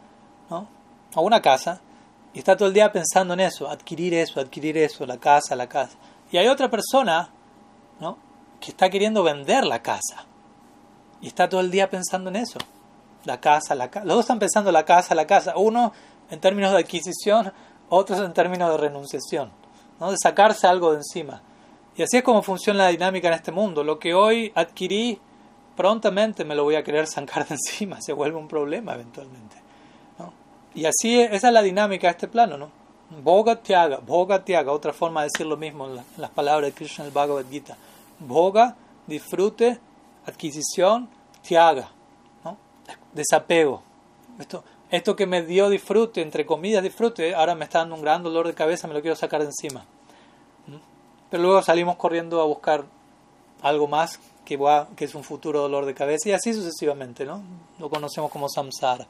¿no? 0.50 0.68
O 1.16 1.22
una 1.22 1.42
casa, 1.42 1.82
y 2.34 2.40
está 2.40 2.56
todo 2.58 2.68
el 2.68 2.74
día 2.74 2.92
pensando 2.92 3.34
en 3.34 3.42
eso, 3.42 3.70
adquirir 3.70 4.14
eso, 4.14 4.40
adquirir 4.40 4.78
eso, 4.78 5.06
la 5.06 5.18
casa, 5.18 5.56
la 5.56 5.68
casa. 5.68 5.98
Y 6.32 6.38
hay 6.38 6.48
otra 6.48 6.70
persona, 6.70 7.30
¿no? 8.00 8.18
Que 8.60 8.72
está 8.72 8.90
queriendo 8.90 9.24
vender 9.24 9.66
la 9.66 9.82
casa. 9.82 10.26
Y 11.22 11.28
está 11.28 11.50
todo 11.50 11.62
el 11.62 11.72
día 11.72 11.90
pensando 11.90 12.30
en 12.30 12.38
eso. 12.38 12.60
La 13.26 13.40
casa, 13.40 13.76
la 13.76 13.90
casa. 13.90 14.06
Los 14.06 14.16
dos 14.16 14.26
están 14.26 14.40
pensando 14.40 14.72
la 14.72 14.86
casa, 14.86 15.16
la 15.16 15.28
casa. 15.28 15.58
Uno 15.58 15.92
en 16.30 16.40
términos 16.40 16.72
de 16.72 16.80
adquisición, 16.80 17.52
otros 17.90 18.20
en 18.20 18.34
términos 18.34 18.72
de 18.72 18.78
renunciación. 18.78 19.52
¿no? 20.00 20.12
De 20.12 20.18
sacarse 20.18 20.68
algo 20.68 20.92
de 20.92 20.98
encima. 20.98 21.42
Y 21.96 22.04
así 22.04 22.18
es 22.18 22.24
como 22.24 22.42
funciona 22.44 22.84
la 22.84 22.90
dinámica 22.90 23.28
en 23.28 23.34
este 23.34 23.52
mundo. 23.52 23.84
Lo 23.84 24.00
que 24.00 24.14
hoy 24.14 24.52
adquirí 24.56 25.20
prontamente 25.80 26.44
me 26.44 26.56
lo 26.56 26.66
voy 26.66 26.76
a 26.76 26.84
querer 26.84 27.08
zancar 27.08 27.48
de 27.48 27.56
encima, 27.56 28.02
se 28.06 28.12
vuelve 28.12 28.38
un 28.38 28.50
problema 28.50 28.96
eventualmente. 28.96 29.56
Y 30.76 30.86
así, 30.86 31.22
esa 31.22 31.48
es 31.48 31.54
la 31.54 31.62
dinámica 31.62 32.08
de 32.08 32.12
este 32.12 32.28
plano, 32.28 32.58
¿no? 32.58 32.70
Bhoga 33.24 33.56
Tyaga, 33.56 34.00
Bhoga 34.00 34.44
Tyaga, 34.44 34.74
otra 34.74 34.92
forma 34.92 35.22
de 35.22 35.30
decir 35.32 35.46
lo 35.46 35.56
mismo 35.56 35.88
en, 35.88 36.04
las 36.18 36.30
palabras 36.32 36.70
de 36.70 36.74
Krishna 36.74 37.06
el 37.06 37.12
Bhagavad 37.12 37.46
Gita. 37.50 37.78
Bhoga, 38.20 38.76
disfrute, 39.08 39.80
adquisición, 40.26 41.08
Tyaga, 41.42 41.90
¿no? 42.44 42.58
desapego. 43.14 43.82
Esto, 44.38 44.66
esto 44.92 45.16
que 45.16 45.26
me 45.28 45.44
dio 45.44 45.70
disfrute, 45.70 46.22
entre 46.22 46.46
comillas 46.46 46.84
disfrute, 46.84 47.34
ahora 47.34 47.56
me 47.56 47.64
está 47.64 47.80
dando 47.80 47.96
un 47.96 48.02
gran 48.02 48.22
dolor 48.22 48.48
de 48.48 48.54
cabeza, 48.54 48.86
me 48.90 48.94
lo 48.94 49.02
quiero 49.02 49.16
sacar 49.16 49.40
de 49.40 49.48
encima. 49.48 49.86
Pero 51.30 51.42
luego 51.42 51.62
salimos 51.62 51.96
corriendo 51.96 52.42
a 52.42 52.46
buscar 52.46 52.84
algo 53.62 53.88
más 53.88 54.20
que, 54.46 54.58
va, 54.58 54.88
que 54.96 55.06
es 55.06 55.16
un 55.16 55.24
futuro 55.24 55.62
dolor 55.62 55.86
de 55.86 55.94
cabeza 55.94 56.30
y 56.30 56.32
así 56.32 56.54
sucesivamente, 56.54 57.26
¿no? 57.26 57.42
Lo 57.78 57.90
conocemos 57.90 58.32
como 58.32 58.50
samsara. 58.50 59.08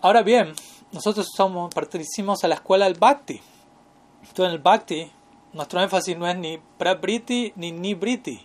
Ahora 0.00 0.22
bien, 0.22 0.52
nosotros 0.92 1.28
somos, 1.36 1.72
pertenecimos 1.74 2.42
a 2.44 2.48
la 2.48 2.56
escuela 2.56 2.86
del 2.86 2.98
bhakti. 2.98 3.40
Entonces 4.20 4.46
en 4.46 4.52
el 4.52 4.58
bhakti 4.58 5.10
nuestro 5.52 5.80
énfasis 5.80 6.16
no 6.16 6.26
es 6.26 6.36
ni 6.36 6.58
prabriti 6.78 7.52
ni 7.56 7.72
nibriti, 7.72 8.40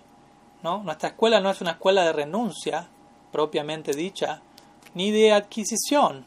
¿no? 0.64 0.84
Nuestra 0.84 1.10
escuela 1.10 1.40
no 1.40 1.50
es 1.50 1.62
una 1.62 1.72
escuela 1.72 2.04
de 2.04 2.14
renuncia 2.14 2.90
propiamente 3.32 3.94
dicha, 3.94 4.42
ni 4.94 5.12
de 5.12 5.32
adquisición 5.32 6.26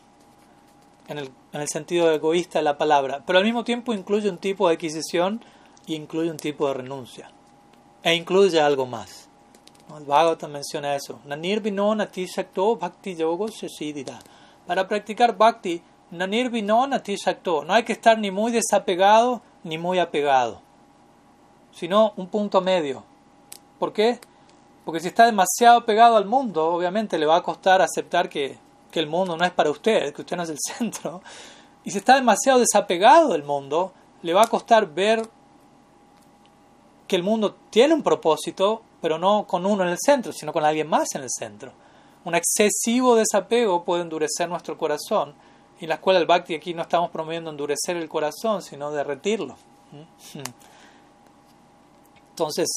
en 1.09 1.19
el, 1.19 1.31
en 1.53 1.61
el 1.61 1.69
sentido 1.69 2.11
egoísta 2.13 2.61
de 2.61 2.65
la 2.65 2.79
palabra, 2.79 3.23
pero 3.27 3.39
al 3.39 3.45
mismo 3.45 3.65
tiempo 3.65 3.93
incluye 3.93 4.31
un 4.31 4.39
tipo 4.39 4.69
de 4.69 4.75
adquisición 4.75 5.45
y 5.87 5.95
incluye 5.95 6.31
un 6.31 6.37
tipo 6.37 6.69
de 6.69 6.75
renuncia 6.75 7.31
e 8.03 8.14
incluye 8.14 8.61
algo 8.61 8.86
más. 8.86 9.28
El 9.96 10.05
Bhagavatam 10.05 10.53
menciona 10.53 10.94
eso. 10.94 11.18
bhakti 12.78 13.16
Para 14.66 14.88
practicar 14.88 15.36
bhakti, 15.36 15.82
No 16.12 16.24
hay 17.74 17.82
que 17.84 17.92
estar 17.92 18.18
ni 18.18 18.30
muy 18.30 18.53
desapegado 18.53 19.42
ni 19.62 19.78
muy 19.78 19.98
apegado, 19.98 20.61
sino 21.72 22.12
un 22.16 22.28
punto 22.28 22.61
medio. 22.61 23.05
¿Por 23.78 23.92
qué? 23.92 24.20
Porque 24.84 25.01
si 25.01 25.09
está 25.09 25.26
demasiado 25.26 25.84
pegado 25.84 26.16
al 26.16 26.24
mundo, 26.24 26.66
obviamente 26.68 27.18
le 27.18 27.26
va 27.26 27.36
a 27.36 27.42
costar 27.42 27.82
aceptar 27.82 28.28
que, 28.28 28.59
que 28.90 29.01
el 29.01 29.07
mundo 29.07 29.36
no 29.36 29.44
es 29.44 29.53
para 29.53 29.70
usted, 29.70 30.12
que 30.14 30.22
usted 30.22 30.36
no 30.36 30.44
es 30.44 30.51
el 30.51 30.59
centro. 30.78 31.22
Y 31.84 31.90
si 31.90 31.98
está 31.98 32.14
demasiado 32.14 32.61
desapegado 32.61 33.32
del 33.32 33.42
mundo, 33.42 33.92
le 34.22 34.34
va 34.34 34.42
a 34.42 34.46
costar 34.46 34.86
ver 34.86 35.22
que 37.11 37.17
el 37.17 37.25
mundo 37.25 37.57
tiene 37.71 37.93
un 37.93 38.05
propósito, 38.05 38.83
pero 39.03 39.19
no 39.19 39.45
con 39.45 39.67
uno 39.67 39.83
en 39.83 39.89
el 39.89 39.99
centro, 39.99 40.33
sino 40.33 40.53
con 40.53 40.65
alguien 40.65 40.87
más 40.87 41.13
en 41.17 41.23
el 41.23 41.29
centro. 41.29 41.73
Un 42.25 42.37
excesivo 42.37 43.17
desapego 43.17 43.83
puede 43.83 44.03
endurecer 44.03 44.49
nuestro 44.49 44.79
corazón. 44.79 45.35
Y 45.81 45.89
la 45.89 45.97
escuela 45.97 46.21
del 46.21 46.29
Bhakti 46.29 46.55
aquí 46.55 46.73
no 46.73 46.83
estamos 46.83 47.11
promoviendo 47.11 47.51
endurecer 47.51 47.97
el 47.97 48.09
corazón, 48.09 48.63
sino 48.63 48.93
derretirlo. 48.93 49.57
Entonces, 52.31 52.69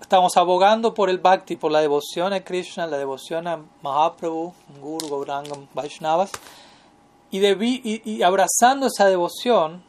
estamos 0.00 0.36
abogando 0.36 0.94
por 0.94 1.08
el 1.08 1.18
Bhakti, 1.18 1.54
por 1.54 1.70
la 1.70 1.80
devoción 1.80 2.32
a 2.32 2.40
Krishna, 2.40 2.88
la 2.88 2.98
devoción 2.98 3.46
a 3.46 3.60
Mahaprabhu, 3.82 4.52
Guru, 4.80 5.08
Gaurangam, 5.08 5.68
Vaishnavas. 5.74 6.32
Y, 7.30 8.10
y 8.10 8.22
abrazando 8.24 8.88
esa 8.88 9.06
devoción, 9.06 9.84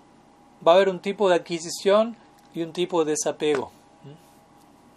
va 0.66 0.74
a 0.74 0.76
haber 0.76 0.90
un 0.90 1.00
tipo 1.00 1.30
de 1.30 1.36
adquisición 1.38 2.16
y 2.58 2.64
un 2.64 2.74
tipo 2.74 3.05
de 3.05 3.12
desapego. 3.12 3.72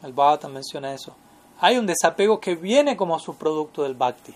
El 0.02 0.14
Bhagavatam 0.14 0.52
menciona 0.52 0.94
eso. 0.94 1.14
Hay 1.60 1.76
un 1.76 1.84
desapego 1.84 2.40
que 2.40 2.54
viene 2.54 2.96
como 2.96 3.18
subproducto 3.18 3.82
del 3.82 3.94
Bhakti. 3.94 4.34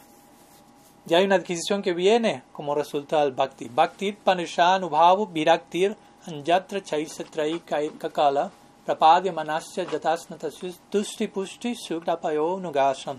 Y 1.09 1.15
hay 1.15 1.25
una 1.25 1.37
adquisición 1.37 1.81
que 1.81 1.95
viene 1.95 2.43
como 2.53 2.75
resultado 2.75 3.25
del 3.25 3.33
Bhakti. 3.33 3.71
Bhaktir 3.71 4.19
panishanubhavu 4.19 5.27
viraktir 5.29 5.97
anjatra 6.27 6.83
chaisatrai 6.83 7.61
kakala 7.99 8.51
prapadya 8.85 9.33
manasya 9.33 9.87
jatasnatasya 9.87 10.75
tusti 10.91 11.27
pusti 11.29 11.75
sukrapayo 11.75 12.61
nugasam. 12.61 13.19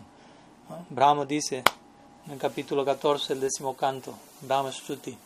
Brahma 0.87 1.25
dice 1.25 1.63
en 2.27 2.33
el 2.33 2.37
capítulo 2.37 2.85
14, 2.85 3.33
el 3.33 3.39
décimo 3.39 3.75
canto, 3.75 4.13
Brahma 4.41 4.71
Stuti. 4.71 5.17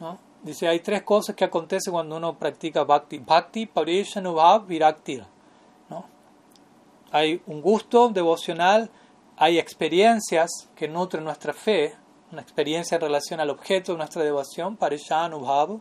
¿no? 0.00 0.18
Dice, 0.42 0.68
hay 0.68 0.80
tres 0.80 1.02
cosas 1.02 1.34
que 1.34 1.44
acontecen 1.44 1.92
cuando 1.92 2.16
uno 2.16 2.38
practica 2.38 2.84
bhakti. 2.84 3.18
Bhakti, 3.18 3.66
parishanubhav, 3.66 4.66
virakti. 4.66 5.20
¿no? 5.90 6.06
Hay 7.10 7.42
un 7.46 7.60
gusto 7.60 8.08
devocional, 8.08 8.90
hay 9.36 9.58
experiencias 9.58 10.50
que 10.74 10.88
nutren 10.88 11.24
nuestra 11.24 11.52
fe, 11.52 11.94
una 12.32 12.42
experiencia 12.42 12.96
en 12.96 13.00
relación 13.00 13.40
al 13.40 13.50
objeto 13.50 13.92
de 13.92 13.98
nuestra 13.98 14.22
devoción, 14.22 14.76
parishanubhav, 14.76 15.80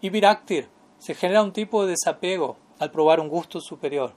y 0.00 0.10
viraktir. 0.10 0.68
Se 0.98 1.14
genera 1.14 1.42
un 1.42 1.52
tipo 1.52 1.84
de 1.84 1.92
desapego 1.92 2.56
al 2.78 2.90
probar 2.90 3.20
un 3.20 3.28
gusto 3.28 3.60
superior. 3.60 4.12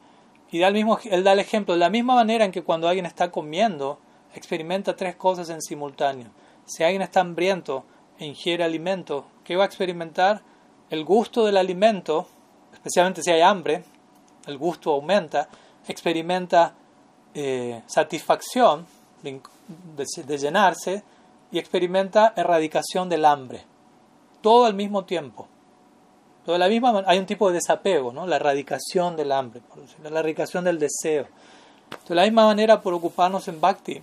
Y 0.51 0.59
da 0.59 0.67
el 0.67 0.73
mismo, 0.73 0.99
él 1.05 1.23
da 1.23 1.33
el 1.33 1.39
ejemplo, 1.39 1.73
de 1.73 1.79
la 1.79 1.89
misma 1.89 2.15
manera 2.15 2.45
en 2.45 2.51
que 2.51 2.63
cuando 2.63 2.87
alguien 2.87 3.05
está 3.05 3.31
comiendo, 3.31 3.99
experimenta 4.33 4.95
tres 4.95 5.15
cosas 5.15 5.49
en 5.49 5.61
simultáneo. 5.61 6.29
Si 6.65 6.83
alguien 6.83 7.01
está 7.01 7.21
hambriento 7.21 7.85
e 8.17 8.25
ingiere 8.25 8.63
alimento, 8.63 9.25
que 9.45 9.55
va 9.55 9.63
a 9.63 9.67
experimentar 9.67 10.41
el 10.89 11.05
gusto 11.05 11.45
del 11.45 11.55
alimento, 11.55 12.27
especialmente 12.73 13.23
si 13.23 13.31
hay 13.31 13.41
hambre, 13.41 13.83
el 14.47 14.57
gusto 14.57 14.91
aumenta, 14.91 15.47
experimenta 15.87 16.73
eh, 17.33 17.81
satisfacción 17.85 18.85
de, 19.23 20.37
llenarse 20.37 21.03
y 21.51 21.59
experimenta 21.59 22.33
erradicación 22.35 23.07
del 23.07 23.25
hambre. 23.25 23.63
Todo 24.41 24.65
al 24.65 24.73
mismo 24.73 25.05
tiempo. 25.05 25.47
Todo 26.45 26.57
la 26.57 26.67
misma, 26.67 27.03
hay 27.07 27.17
un 27.17 27.25
tipo 27.25 27.47
de 27.47 27.55
desapego, 27.55 28.13
¿no? 28.13 28.27
la 28.27 28.35
erradicación 28.35 29.15
del 29.15 29.31
hambre, 29.31 29.61
la 30.03 30.09
erradicación 30.09 30.63
del 30.63 30.77
deseo. 30.77 31.27
De 32.07 32.13
la 32.13 32.23
misma 32.23 32.45
manera, 32.45 32.81
por 32.81 32.93
ocuparnos 32.93 33.47
en 33.47 33.59
Bhakti, 33.59 34.01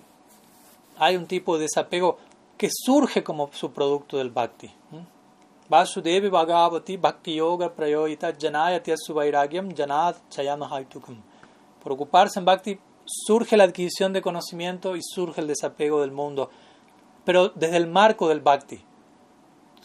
hay 0.99 1.16
un 1.16 1.26
tipo 1.26 1.57
de 1.57 1.62
desapego 1.62 2.18
que 2.57 2.68
surge 2.70 3.22
como 3.22 3.51
subproducto 3.53 4.18
del 4.18 4.30
Bhakti. 4.30 4.70
Vasudevi 5.72 6.28
Bhagavati 6.28 6.98
Bhakti 6.98 7.36
Yoga 7.36 7.70
Prayoyita 7.70 8.30
Janayati 8.38 8.94
Suvairagyam 8.94 9.74
Janat 9.74 10.16
Chayamahaitukam. 10.28 11.16
Por 11.82 11.92
ocuparse 11.92 12.38
en 12.38 12.44
Bhakti 12.44 12.78
surge 13.06 13.56
la 13.56 13.64
adquisición 13.64 14.12
de 14.12 14.20
conocimiento 14.20 14.96
y 14.96 15.00
surge 15.02 15.40
el 15.40 15.46
desapego 15.46 16.02
del 16.02 16.12
mundo, 16.12 16.50
pero 17.24 17.48
desde 17.48 17.78
el 17.78 17.86
marco 17.86 18.28
del 18.28 18.40
Bhakti. 18.40 18.84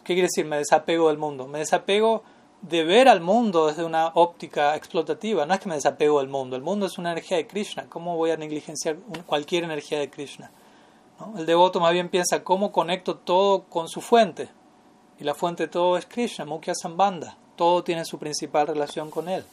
¿Qué 0.03 0.13
quiere 0.13 0.23
decir? 0.23 0.43
Me 0.43 0.57
desapego 0.57 1.07
del 1.07 1.17
mundo. 1.17 1.47
Me 1.47 1.59
desapego 1.59 2.21
de 2.61 2.83
ver 2.83 3.07
al 3.07 3.21
mundo 3.21 3.67
desde 3.67 3.85
una 3.85 4.07
óptica 4.07 4.75
explotativa. 4.75 5.45
No 5.45 5.53
es 5.53 5.61
que 5.61 5.69
me 5.69 5.75
desapego 5.75 6.19
del 6.19 6.27
mundo. 6.27 6.57
El 6.57 6.63
mundo 6.63 6.85
es 6.87 6.97
una 6.97 7.13
energía 7.13 7.37
de 7.37 7.47
Krishna. 7.47 7.85
¿Cómo 7.87 8.17
voy 8.17 8.31
a 8.31 8.35
negligenciar 8.35 8.97
cualquier 9.25 9.63
energía 9.63 9.99
de 9.99 10.09
Krishna? 10.09 10.51
El 11.37 11.45
devoto 11.45 11.79
más 11.79 11.93
bien 11.93 12.09
piensa 12.09 12.43
cómo 12.43 12.73
conecto 12.73 13.15
todo 13.15 13.63
con 13.63 13.87
su 13.87 14.01
fuente. 14.01 14.49
Y 15.19 15.23
la 15.23 15.33
fuente 15.33 15.63
de 15.63 15.69
todo 15.69 15.97
es 15.97 16.05
Krishna, 16.05 16.45
Mukhya 16.45 16.73
Sambandha. 16.75 17.35
Todo 17.55 17.83
tiene 17.83 18.05
su 18.05 18.19
principal 18.19 18.67
relación 18.67 19.09
con 19.09 19.29
él. 19.29 19.43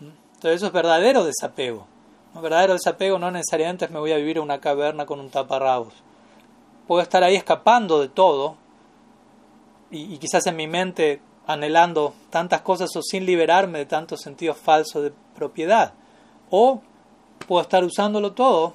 Entonces 0.00 0.56
eso 0.56 0.66
es 0.66 0.72
verdadero 0.72 1.24
desapego. 1.24 1.86
Un 2.34 2.42
verdadero 2.42 2.74
desapego 2.74 3.18
no 3.18 3.30
necesariamente 3.30 3.86
es 3.86 3.90
me 3.90 3.98
voy 3.98 4.12
a 4.12 4.16
vivir 4.16 4.36
en 4.36 4.44
una 4.44 4.60
caverna 4.60 5.06
con 5.06 5.20
un 5.20 5.30
taparrabos. 5.30 5.94
Puedo 6.86 7.00
estar 7.00 7.22
ahí 7.24 7.34
escapando 7.34 8.00
de 8.00 8.08
todo 8.08 8.56
y, 9.90 10.14
y 10.14 10.18
quizás 10.18 10.46
en 10.46 10.56
mi 10.56 10.66
mente 10.66 11.20
anhelando 11.46 12.14
tantas 12.30 12.62
cosas 12.62 12.94
o 12.96 13.02
sin 13.02 13.26
liberarme 13.26 13.78
de 13.78 13.86
tantos 13.86 14.20
sentidos 14.20 14.56
falsos 14.56 15.02
de 15.02 15.12
propiedad. 15.34 15.94
O 16.50 16.82
puedo 17.46 17.62
estar 17.62 17.84
usándolo 17.84 18.32
todo 18.32 18.74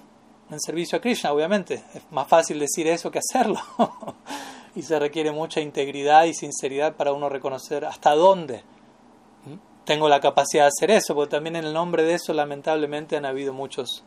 en 0.50 0.60
servicio 0.60 0.98
a 0.98 1.02
Krishna, 1.02 1.32
obviamente. 1.32 1.84
Es 1.94 2.04
más 2.12 2.28
fácil 2.28 2.60
decir 2.60 2.88
eso 2.88 3.12
que 3.12 3.20
hacerlo. 3.20 3.60
y 4.76 4.82
se 4.84 5.00
requiere 5.00 5.32
mucha 5.32 5.62
integridad 5.62 6.26
y 6.26 6.34
sinceridad 6.34 6.96
para 6.96 7.14
uno 7.14 7.30
reconocer 7.30 7.86
hasta 7.86 8.16
dónde 8.16 8.64
tengo 9.90 10.08
la 10.08 10.20
capacidad 10.20 10.66
de 10.66 10.68
hacer 10.68 10.92
eso, 10.92 11.16
porque 11.16 11.32
también 11.32 11.56
en 11.56 11.66
el 11.66 11.74
nombre 11.74 12.04
de 12.04 12.14
eso 12.14 12.32
lamentablemente 12.32 13.18
han 13.18 13.26
habido 13.26 13.54
muchos 13.54 14.04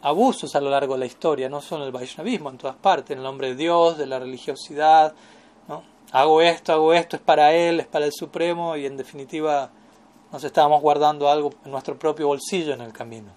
abusos 0.00 0.54
a 0.54 0.60
lo 0.60 0.70
largo 0.70 0.94
de 0.94 1.00
la 1.00 1.06
historia, 1.06 1.48
no 1.48 1.60
solo 1.60 1.82
en 1.82 1.86
el 1.88 1.92
Vaishnavismo, 1.92 2.50
en 2.50 2.58
todas 2.58 2.76
partes, 2.76 3.10
en 3.10 3.18
el 3.18 3.24
nombre 3.24 3.48
de 3.48 3.56
Dios, 3.56 3.98
de 3.98 4.06
la 4.06 4.20
religiosidad, 4.20 5.12
¿no? 5.66 5.82
hago 6.12 6.40
esto, 6.40 6.72
hago 6.72 6.94
esto, 6.94 7.16
es 7.16 7.22
para 7.22 7.52
Él, 7.52 7.80
es 7.80 7.88
para 7.88 8.04
el 8.04 8.12
Supremo 8.12 8.76
y 8.76 8.86
en 8.86 8.96
definitiva 8.96 9.70
nos 10.30 10.44
estábamos 10.44 10.80
guardando 10.80 11.28
algo 11.28 11.50
en 11.64 11.72
nuestro 11.72 11.98
propio 11.98 12.28
bolsillo 12.28 12.74
en 12.74 12.82
el 12.82 12.92
camino. 12.92 13.32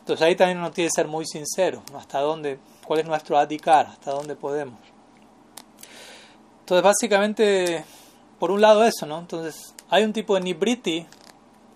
Entonces 0.00 0.26
ahí 0.26 0.36
también 0.36 0.58
uno 0.58 0.70
tiene 0.70 0.88
que 0.88 0.94
ser 0.96 1.08
muy 1.08 1.24
sincero, 1.24 1.82
hasta 1.96 2.20
dónde, 2.20 2.58
cuál 2.86 3.00
es 3.00 3.06
nuestro 3.06 3.38
adicar, 3.38 3.86
hasta 3.86 4.10
dónde 4.10 4.36
podemos. 4.36 4.78
Entonces 6.70 6.84
básicamente, 6.84 7.84
por 8.38 8.52
un 8.52 8.60
lado 8.60 8.84
eso, 8.84 9.04
¿no? 9.04 9.18
Entonces 9.18 9.74
hay 9.88 10.04
un 10.04 10.12
tipo 10.12 10.36
de 10.36 10.40
nibriti 10.42 11.04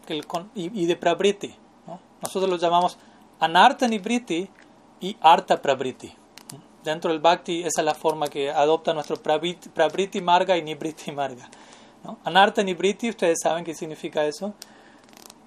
que 0.07 0.23
y, 0.55 0.87
de 0.87 0.95
prabriti, 0.95 1.53
¿no? 1.85 1.99
Nosotros 2.23 2.49
lo 2.49 2.59
llamamos 2.59 2.97
anarta 3.41 3.89
nibriti 3.89 4.49
y 5.01 5.17
arta 5.21 5.61
prabriti. 5.61 6.15
Dentro 6.85 7.11
del 7.11 7.19
bhakti 7.19 7.63
esa 7.63 7.81
es 7.81 7.85
la 7.85 7.95
forma 7.97 8.29
que 8.29 8.53
adopta 8.53 8.95
nuestro 8.95 9.17
prabriti 9.17 10.21
marga 10.21 10.57
y 10.57 10.63
nibriti 10.63 11.11
marga. 11.11 11.51
¿no? 12.05 12.19
Anarta 12.23 12.63
nibriti, 12.63 13.09
ustedes 13.09 13.39
saben 13.43 13.65
qué 13.65 13.75
significa 13.75 14.25
eso 14.25 14.55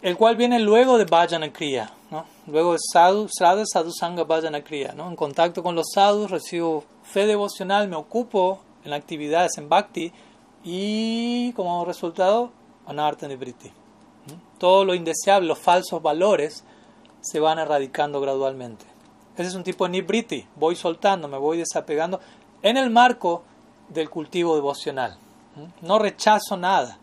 el 0.02 0.18
cual 0.18 0.36
viene 0.36 0.60
luego 0.60 0.98
de 0.98 1.06
Bhajana 1.06 1.52
Kriya, 1.52 1.92
¿no? 2.12 2.26
luego 2.48 2.74
de 2.74 2.80
sadhu, 2.94 3.28
Sradha 3.30 3.64
Sadhu 3.66 3.92
Sangha 3.92 4.24
Bhajana 4.24 4.62
Kriya. 4.62 4.94
¿no? 4.94 5.08
En 5.08 5.16
contacto 5.16 5.64
con 5.64 5.74
los 5.74 5.88
sadhus 5.94 6.30
recibo 6.30 6.84
fe 7.04 7.26
devocional, 7.26 7.88
me 7.88 7.96
ocupo 7.96 8.60
en 8.88 8.94
actividades 8.94 9.58
en 9.58 9.70
Bhakti 9.70 10.12
y 10.64 11.52
como 11.54 11.84
resultado, 11.86 12.52
Anartha 12.86 13.28
Nibriti. 13.28 13.72
Todo 14.58 14.86
lo 14.86 14.96
indeseable, 14.96 15.48
los 15.48 15.60
falsos 15.60 16.02
valores 16.02 16.64
se 17.22 17.40
van 17.40 17.60
erradicando 17.60 18.20
gradualmente. 18.22 18.86
Ese 19.36 19.50
es 19.50 19.56
un 19.56 19.64
tipo 19.64 19.86
de 19.86 19.92
Nibriti, 19.92 20.48
voy 20.56 20.76
soltando, 20.76 21.28
me 21.28 21.38
voy 21.38 21.58
desapegando 21.58 22.20
en 22.62 22.78
el 22.78 22.90
marco 22.90 23.44
del 23.90 24.10
cultivo 24.10 24.56
devocional. 24.56 25.18
No 25.82 26.00
rechazo 26.00 26.56
nada 26.56 26.98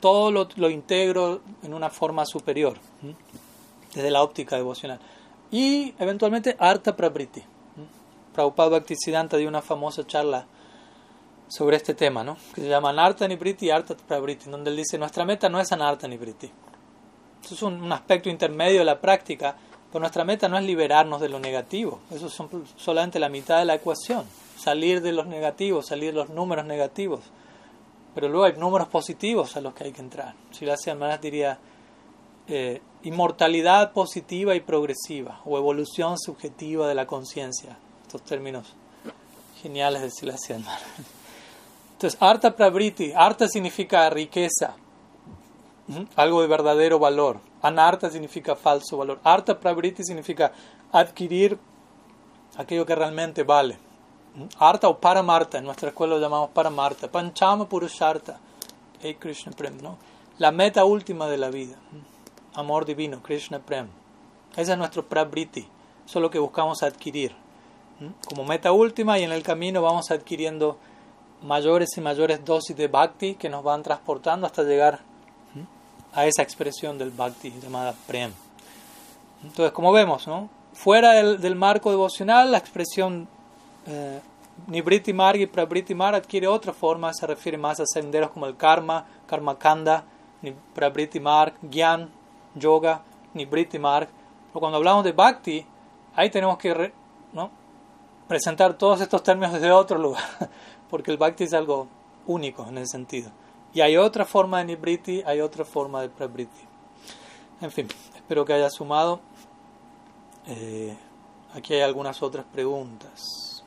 todo 0.00 0.30
lo, 0.30 0.70
integro 0.70 1.40
en 1.62 1.74
una 1.74 1.90
forma 1.90 2.24
superior, 2.24 2.78
desde 3.94 4.10
la 4.10 4.22
óptica 4.22 4.56
devocional. 4.56 5.00
Y 5.50 5.94
eventualmente 5.98 6.56
Arta 6.58 6.94
Prabriti. 6.94 7.42
Prabhupada 8.32 8.68
Bhaktisiddhanta 8.68 9.36
dio 9.38 9.48
una 9.48 9.62
famosa 9.62 10.06
charla 10.06 10.46
sobre 11.48 11.76
este 11.76 11.94
tema, 11.94 12.22
¿no? 12.22 12.36
que 12.54 12.60
se 12.60 12.68
llama 12.68 12.90
Anarta 12.90 13.26
Nibriti 13.26 13.70
y 13.70 13.72
Prabriti, 14.06 14.50
donde 14.50 14.70
él 14.70 14.76
dice, 14.76 14.98
nuestra 14.98 15.24
meta 15.24 15.48
no 15.48 15.60
es 15.60 15.72
Anarta 15.72 16.06
Nibriti. 16.06 16.50
Eso 17.42 17.54
es 17.54 17.62
un, 17.62 17.90
aspecto 17.92 18.28
intermedio 18.28 18.80
de 18.80 18.84
la 18.84 19.00
práctica, 19.00 19.56
pero 19.90 20.00
nuestra 20.00 20.24
meta 20.24 20.48
no 20.48 20.58
es 20.58 20.64
liberarnos 20.64 21.20
de 21.20 21.28
lo 21.28 21.38
negativo, 21.40 22.00
eso 22.10 22.26
es 22.26 22.36
solamente 22.76 23.18
la 23.18 23.28
mitad 23.28 23.58
de 23.58 23.64
la 23.64 23.74
ecuación, 23.76 24.24
salir 24.58 25.00
de 25.00 25.12
los 25.12 25.26
negativos, 25.26 25.86
salir 25.86 26.12
de 26.12 26.18
los 26.18 26.30
números 26.30 26.66
negativos 26.66 27.22
pero 28.18 28.30
luego 28.30 28.46
hay 28.46 28.54
números 28.54 28.88
positivos 28.88 29.56
a 29.56 29.60
los 29.60 29.74
que 29.74 29.84
hay 29.84 29.92
que 29.92 30.00
entrar. 30.00 30.34
Si 30.50 30.66
la 30.66 30.76
semana 30.76 31.18
diría 31.18 31.56
eh, 32.48 32.80
inmortalidad 33.04 33.92
positiva 33.92 34.56
y 34.56 34.60
progresiva 34.60 35.40
o 35.44 35.56
evolución 35.56 36.18
subjetiva 36.18 36.88
de 36.88 36.96
la 36.96 37.06
conciencia. 37.06 37.78
Estos 38.02 38.22
términos 38.22 38.74
geniales 39.62 40.02
de 40.02 40.10
Silasya 40.10 40.58
Entonces, 41.98 42.16
Arta 42.22 42.54
Prabriti, 42.54 43.12
Arta 43.12 43.48
significa 43.48 44.08
riqueza, 44.08 44.76
algo 46.14 46.42
de 46.42 46.46
verdadero 46.46 47.00
valor. 47.00 47.40
Anarta 47.60 48.08
significa 48.08 48.54
falso 48.54 48.96
valor. 48.96 49.18
Arta 49.24 49.58
Prabriti 49.58 50.04
significa 50.04 50.52
adquirir 50.92 51.58
aquello 52.56 52.86
que 52.86 52.94
realmente 52.94 53.42
vale. 53.42 53.80
Arta 54.60 54.88
o 54.88 55.00
Paramarta, 55.00 55.58
en 55.58 55.64
nuestra 55.64 55.88
escuela 55.88 56.14
lo 56.14 56.20
llamamos 56.20 56.50
Paramarta, 56.50 57.10
Panchama 57.10 57.68
Purusharta, 57.68 58.38
hey 59.00 59.16
Krishna 59.18 59.50
Prem, 59.50 59.82
¿no? 59.82 59.98
la 60.38 60.52
meta 60.52 60.84
última 60.84 61.26
de 61.26 61.36
la 61.36 61.50
vida, 61.50 61.78
amor 62.54 62.84
divino, 62.84 63.20
Krishna 63.24 63.58
Prem. 63.58 63.88
Ese 64.56 64.70
es 64.70 64.78
nuestro 64.78 65.04
Prabriti, 65.04 65.66
eso 66.06 66.20
es 66.20 66.22
lo 66.22 66.30
que 66.30 66.38
buscamos 66.38 66.84
adquirir. 66.84 67.34
Como 68.28 68.44
meta 68.44 68.70
última 68.70 69.18
y 69.18 69.24
en 69.24 69.32
el 69.32 69.42
camino 69.42 69.82
vamos 69.82 70.12
adquiriendo 70.12 70.78
mayores 71.42 71.96
y 71.96 72.00
mayores 72.00 72.44
dosis 72.44 72.76
de 72.76 72.88
Bhakti 72.88 73.34
que 73.34 73.48
nos 73.48 73.62
van 73.62 73.82
transportando 73.82 74.46
hasta 74.46 74.62
llegar 74.62 75.00
a 76.12 76.26
esa 76.26 76.42
expresión 76.42 76.98
del 76.98 77.10
Bhakti 77.10 77.52
llamada 77.62 77.94
Prem. 78.06 78.32
Entonces, 79.42 79.72
como 79.72 79.92
vemos, 79.92 80.26
fuera 80.72 81.12
del, 81.12 81.54
marco 81.54 81.90
devocional, 81.90 82.50
la 82.50 82.58
expresión 82.58 83.28
eh, 83.86 84.20
Nibriti 84.66 85.12
Marg 85.12 85.40
y 85.40 85.46
Prabriti 85.46 85.94
Marg 85.94 86.16
adquiere 86.16 86.48
otra 86.48 86.72
forma, 86.72 87.12
se 87.14 87.26
refiere 87.26 87.56
más 87.56 87.78
a 87.80 87.84
senderos 87.86 88.30
como 88.30 88.46
el 88.46 88.56
Karma, 88.56 89.06
Karma 89.26 89.58
Kanda, 89.58 90.04
Prabriti 90.74 91.20
Marg, 91.20 91.54
Gyan, 91.62 92.10
Yoga, 92.54 93.02
Nibriti 93.34 93.78
Marg. 93.78 94.08
Pero 94.48 94.60
cuando 94.60 94.78
hablamos 94.78 95.04
de 95.04 95.12
Bhakti, 95.12 95.64
ahí 96.14 96.30
tenemos 96.30 96.58
que 96.58 96.92
presentar 98.26 98.74
todos 98.74 99.00
estos 99.00 99.22
términos 99.22 99.54
desde 99.54 99.70
otro 99.70 99.98
lugar, 99.98 100.22
porque 100.90 101.10
el 101.10 101.16
Bhakti 101.16 101.44
es 101.44 101.52
algo 101.52 101.88
único 102.26 102.66
en 102.66 102.78
ese 102.78 102.92
sentido. 102.92 103.30
Y 103.74 103.80
hay 103.80 103.96
otra 103.96 104.24
forma 104.24 104.58
de 104.58 104.64
Nibriti, 104.66 105.22
hay 105.26 105.40
otra 105.40 105.64
forma 105.64 106.00
de 106.00 106.08
Prabriti. 106.08 106.60
En 107.60 107.70
fin, 107.70 107.88
espero 108.14 108.44
que 108.44 108.52
haya 108.52 108.70
sumado. 108.70 109.20
Eh, 110.46 110.96
aquí 111.54 111.74
hay 111.74 111.82
algunas 111.82 112.22
otras 112.22 112.44
preguntas. 112.46 113.64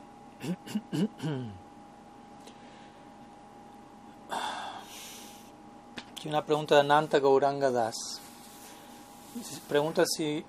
Aquí 6.11 6.29
una 6.29 6.43
pregunta 6.43 6.77
de 6.77 6.83
Nanta 6.83 7.19
Gauranga 7.19 7.69
Das. 7.69 8.21
Pregunta 9.67 10.03
si 10.05 10.43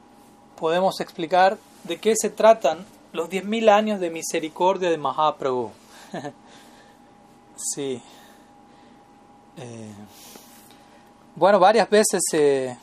podemos 0.57 1.01
explicar 1.01 1.59
de 1.85 1.99
qué 1.99 2.15
se 2.17 2.31
tratan 2.31 2.85
los 3.13 3.29
10.000 3.29 3.69
años 3.71 4.01
de 4.01 4.11
misericordia 4.11 4.91
de 4.91 4.99
Mahaprabhu. 4.99 5.71
sí. 7.57 8.01
Eh, 9.57 9.93
bueno, 11.35 11.59
varias 11.59 11.89
veces 11.89 12.23
eh, 12.33 12.77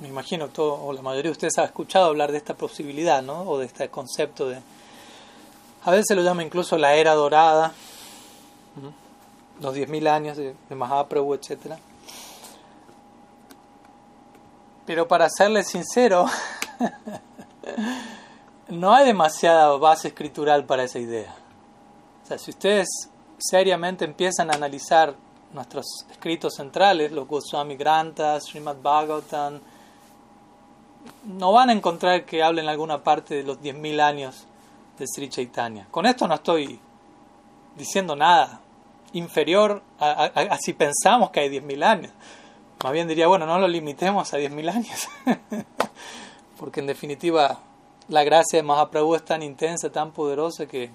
me 0.00 0.08
imagino 0.08 0.48
todo, 0.48 0.82
o 0.82 0.92
la 0.92 1.02
mayoría 1.02 1.30
de 1.30 1.32
ustedes 1.32 1.58
ha 1.58 1.64
escuchado 1.64 2.06
hablar 2.06 2.32
de 2.32 2.38
esta 2.38 2.54
posibilidad, 2.54 3.22
¿no? 3.22 3.42
O 3.42 3.58
de 3.58 3.66
este 3.66 3.88
concepto 3.88 4.48
de 4.48 4.60
a 5.84 5.90
veces 5.90 6.06
se 6.08 6.14
lo 6.14 6.22
llama 6.22 6.42
incluso 6.42 6.78
la 6.78 6.94
era 6.94 7.12
dorada, 7.12 7.74
los 9.60 9.76
10.000 9.76 10.08
años 10.08 10.36
de, 10.38 10.54
Mahaprabhu, 10.70 11.34
etc. 11.34 11.74
Pero 14.86 15.06
para 15.06 15.28
serle 15.28 15.62
sincero, 15.62 16.24
no 18.68 18.94
hay 18.94 19.04
demasiada 19.04 19.76
base 19.76 20.08
escritural 20.08 20.64
para 20.64 20.84
esa 20.84 20.98
idea. 20.98 21.34
O 22.24 22.26
sea, 22.26 22.38
si 22.38 22.52
ustedes 22.52 22.88
seriamente 23.36 24.06
empiezan 24.06 24.50
a 24.50 24.54
analizar 24.54 25.14
nuestros 25.52 25.84
escritos 26.10 26.54
centrales, 26.54 27.12
los 27.12 27.28
Goswami 27.28 27.76
Granthas, 27.76 28.44
Srimad 28.44 28.76
Bhagavatam, 28.82 29.60
no 31.24 31.52
van 31.52 31.68
a 31.68 31.74
encontrar 31.74 32.24
que 32.24 32.42
hablen 32.42 32.66
alguna 32.66 33.04
parte 33.04 33.34
de 33.34 33.42
los 33.42 33.60
10.000 33.60 34.00
años 34.00 34.46
de 34.98 35.06
Sri 35.06 35.28
Chaitanya. 35.28 35.86
Con 35.90 36.06
esto 36.06 36.26
no 36.26 36.36
estoy 36.36 36.80
diciendo 37.76 38.16
nada 38.16 38.58
inferior 39.12 39.82
a, 39.98 40.24
a, 40.24 40.56
si 40.58 40.72
pensamos 40.72 41.28
que 41.28 41.40
hay 41.40 41.50
10.000 41.50 41.84
años. 41.84 42.12
Más 42.82 42.92
bien 42.94 43.06
diría, 43.06 43.26
bueno, 43.26 43.44
no 43.44 43.58
lo 43.58 43.68
limitemos 43.68 44.32
a 44.32 44.38
10.000 44.38 44.72
años. 44.72 45.08
Porque 46.58 46.80
en 46.80 46.86
definitiva 46.86 47.60
la 48.08 48.24
gracia 48.24 48.58
de 48.58 48.62
Mahaprabhu 48.62 49.14
es 49.14 49.24
tan 49.26 49.42
intensa, 49.42 49.92
tan 49.92 50.12
poderosa 50.12 50.64
que 50.66 50.90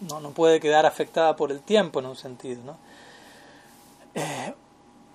no, 0.00 0.20
no 0.20 0.30
puede 0.30 0.60
quedar 0.60 0.86
afectada 0.86 1.36
por 1.36 1.52
el 1.52 1.60
tiempo 1.60 2.00
en 2.00 2.06
un 2.06 2.16
sentido. 2.16 2.62
¿no? 2.64 2.76
Eh, 4.14 4.54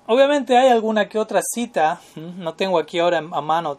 obviamente 0.07 0.57
hay 0.57 0.69
alguna 0.69 1.09
que 1.09 1.17
otra 1.19 1.41
cita, 1.43 2.01
no 2.15 2.53
tengo 2.53 2.79
aquí 2.79 2.99
ahora 2.99 3.17
a 3.17 3.41
mano 3.41 3.77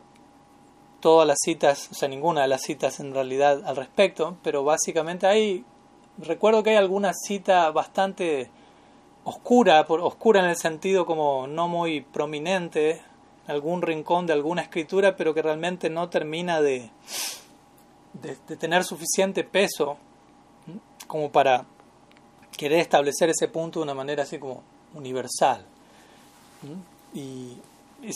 todas 1.00 1.26
las 1.26 1.38
citas, 1.42 1.88
o 1.92 1.94
sea, 1.94 2.09
ninguna 2.09 2.42
de 2.42 2.48
las 2.48 2.62
citas 2.62 3.00
en 3.00 3.14
realidad 3.14 3.62
al 3.64 3.76
respecto, 3.76 4.36
pero 4.42 4.64
básicamente 4.64 5.26
hay, 5.26 5.64
recuerdo 6.18 6.62
que 6.62 6.70
hay 6.70 6.76
alguna 6.76 7.12
cita 7.14 7.70
bastante 7.70 8.50
oscura, 9.24 9.86
por, 9.86 10.00
oscura 10.00 10.40
en 10.40 10.46
el 10.46 10.57
sentido 10.57 11.07
como 11.07 11.46
no 11.46 11.68
muy 11.68 12.00
prominente, 12.00 13.02
en 13.46 13.54
algún 13.54 13.82
rincón 13.82 14.26
de 14.26 14.32
alguna 14.32 14.62
escritura, 14.62 15.16
pero 15.16 15.32
que 15.32 15.42
realmente 15.42 15.90
no 15.90 16.09
termina 16.09 16.61
de, 16.61 16.90
de 18.14 18.57
tener 18.57 18.82
suficiente 18.82 19.44
peso 19.44 19.98
como 21.07 21.30
para 21.30 21.64
querer 22.57 22.80
establecer 22.80 23.30
ese 23.30 23.48
punto 23.48 23.80
de 23.80 23.84
una 23.84 23.94
manera 23.94 24.22
así 24.22 24.38
como 24.38 24.62
universal. 24.94 25.64
Y, 27.14 27.57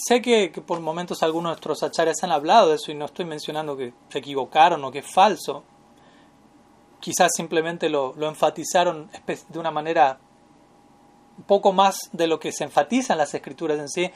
sé 0.06 0.20
que, 0.20 0.50
por 0.66 0.80
momentos 0.80 1.22
algunos 1.22 1.50
de 1.50 1.52
nuestros 1.52 1.82
acharyas 1.82 2.22
han 2.22 2.32
hablado 2.32 2.70
de 2.70 2.76
eso 2.76 2.90
y 2.90 2.94
no 2.94 3.06
estoy 3.06 3.24
mencionando 3.24 3.76
que 3.76 3.92
se 4.08 4.18
equivocaron 4.18 4.84
o 4.84 4.90
que 4.90 5.00
es 5.00 5.06
falso. 5.06 5.62
Quizás 7.00 7.30
simplemente 7.34 7.88
lo, 7.88 8.14
lo 8.16 8.28
enfatizaron 8.28 9.08
de 9.48 9.58
una 9.58 9.70
manera 9.70 10.18
un 11.38 11.44
poco 11.44 11.72
más 11.72 11.96
de 12.12 12.26
lo 12.26 12.38
que 12.38 12.52
se 12.52 12.64
enfatiza 12.64 13.14
en 13.14 13.18
las 13.18 13.32
escrituras 13.32 13.78
en 13.78 13.88
sí, 13.88 14.10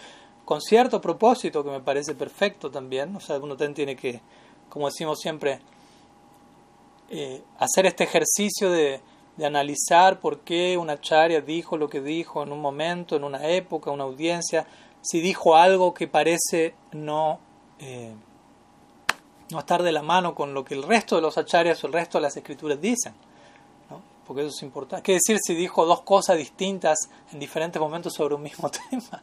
con 0.45 0.61
cierto 0.61 1.01
propósito 1.01 1.65
que 1.65 1.71
me 1.71 1.81
parece 1.81 2.15
perfecto 2.15 2.71
también. 2.71 3.17
O 3.17 3.21
sea, 3.21 3.39
uno 3.39 3.57
tiene 3.57 3.97
que, 3.97 4.21
como 4.69 4.87
decimos 4.87 5.19
siempre, 5.21 5.61
eh, 7.11 7.43
hacer 7.59 7.87
este 7.87 8.05
ejercicio 8.05 8.71
de, 8.71 9.01
analizar 9.45 10.21
por 10.21 10.41
qué 10.41 10.79
una 10.79 11.01
charya 11.01 11.41
dijo 11.41 11.77
lo 11.77 11.89
que 11.89 12.01
dijo 12.01 12.45
en 12.45 12.53
un 12.53 12.61
momento, 12.61 13.17
en 13.17 13.25
una 13.25 13.49
época, 13.49 13.91
una 13.91 14.05
audiencia, 14.05 14.65
si 15.03 15.21
dijo 15.21 15.57
algo 15.57 15.93
que 15.93 16.07
parece 16.07 16.75
no, 16.93 17.41
eh, 17.81 18.15
no 19.51 19.59
estar 19.59 19.83
de 19.83 19.91
la 19.91 20.03
mano 20.03 20.37
con 20.37 20.55
lo 20.55 20.65
que 20.65 20.75
el 20.75 20.85
resto 20.85 21.17
de 21.17 21.23
los 21.23 21.37
acharyas 21.37 21.83
o 21.83 21.89
el 21.89 21.93
resto 21.93 22.19
de 22.19 22.23
las 22.23 22.37
escrituras 22.37 22.81
dicen. 22.81 23.13
Porque 24.25 24.41
eso 24.41 24.51
es 24.57 24.63
importante. 24.63 25.03
¿Qué 25.03 25.13
decir 25.15 25.39
si 25.45 25.55
dijo 25.55 25.85
dos 25.85 26.01
cosas 26.01 26.39
distintas 26.39 27.11
en 27.31 27.39
diferentes 27.39 27.79
momentos 27.79 28.15
sobre 28.15 28.37
un 28.37 28.43
mismo 28.43 28.71
tema? 28.91 29.23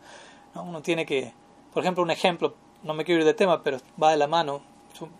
¿no? 0.53 0.63
Uno 0.63 0.82
tiene 0.82 1.05
que, 1.05 1.34
por 1.73 1.82
ejemplo, 1.82 2.03
un 2.03 2.11
ejemplo, 2.11 2.53
no 2.84 2.93
me 2.93 3.03
quiero 3.05 3.21
ir 3.21 3.25
de 3.25 3.34
tema, 3.34 3.63
pero 3.63 3.79
va 4.01 4.11
de 4.11 4.17
la 4.17 4.27
mano. 4.27 4.61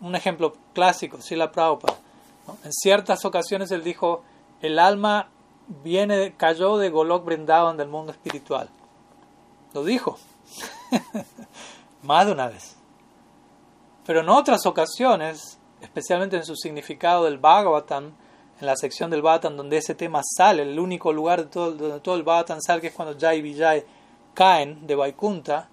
Un 0.02 0.14
ejemplo 0.14 0.52
clásico, 0.74 1.18
la 1.30 1.50
Prabhupada 1.50 1.98
en 2.64 2.72
ciertas 2.72 3.24
ocasiones 3.24 3.70
él 3.70 3.84
dijo, 3.84 4.22
el 4.60 4.78
alma 4.78 5.28
viene, 5.82 6.34
cayó 6.36 6.76
de 6.78 6.90
Golok 6.90 7.24
Brindavan 7.24 7.76
del 7.76 7.88
mundo 7.88 8.12
espiritual. 8.12 8.68
Lo 9.74 9.84
dijo. 9.84 10.18
Más 12.02 12.26
de 12.26 12.32
una 12.32 12.48
vez. 12.48 12.76
Pero 14.04 14.20
en 14.20 14.28
otras 14.28 14.66
ocasiones, 14.66 15.58
especialmente 15.80 16.36
en 16.36 16.44
su 16.44 16.56
significado 16.56 17.24
del 17.24 17.38
Bhagavatam, 17.38 18.12
en 18.60 18.66
la 18.66 18.76
sección 18.76 19.10
del 19.10 19.22
Bhagavatam 19.22 19.56
donde 19.56 19.78
ese 19.78 19.94
tema 19.94 20.20
sale, 20.24 20.62
el 20.62 20.78
único 20.78 21.12
lugar 21.12 21.44
de 21.44 21.46
todo, 21.48 21.72
donde 21.72 22.00
todo 22.00 22.16
el 22.16 22.22
Bhagavatam 22.22 22.60
sale, 22.60 22.80
que 22.80 22.88
es 22.88 22.94
cuando 22.94 23.18
Jai 23.18 23.38
y 23.38 23.42
Vijay 23.42 23.84
caen 24.34 24.86
de 24.86 24.94
Vaikunta, 24.94 25.68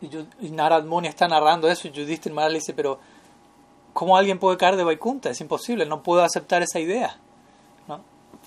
y, 0.00 0.50
Narad 0.50 0.84
Muni 0.84 1.08
está 1.08 1.26
narrando 1.26 1.68
eso, 1.68 1.88
y 1.88 1.90
Yudhishthir 1.90 2.32
Maharaj 2.32 2.54
dice, 2.54 2.74
pero 2.74 2.98
¿Cómo 3.96 4.18
alguien 4.18 4.38
puede 4.38 4.58
caer 4.58 4.76
de 4.76 4.84
Vaikunta? 4.84 5.30
Es 5.30 5.40
imposible, 5.40 5.86
no 5.86 6.02
puedo 6.02 6.22
aceptar 6.22 6.60
esa 6.60 6.78
idea. 6.78 7.18
¿no? 7.88 8.02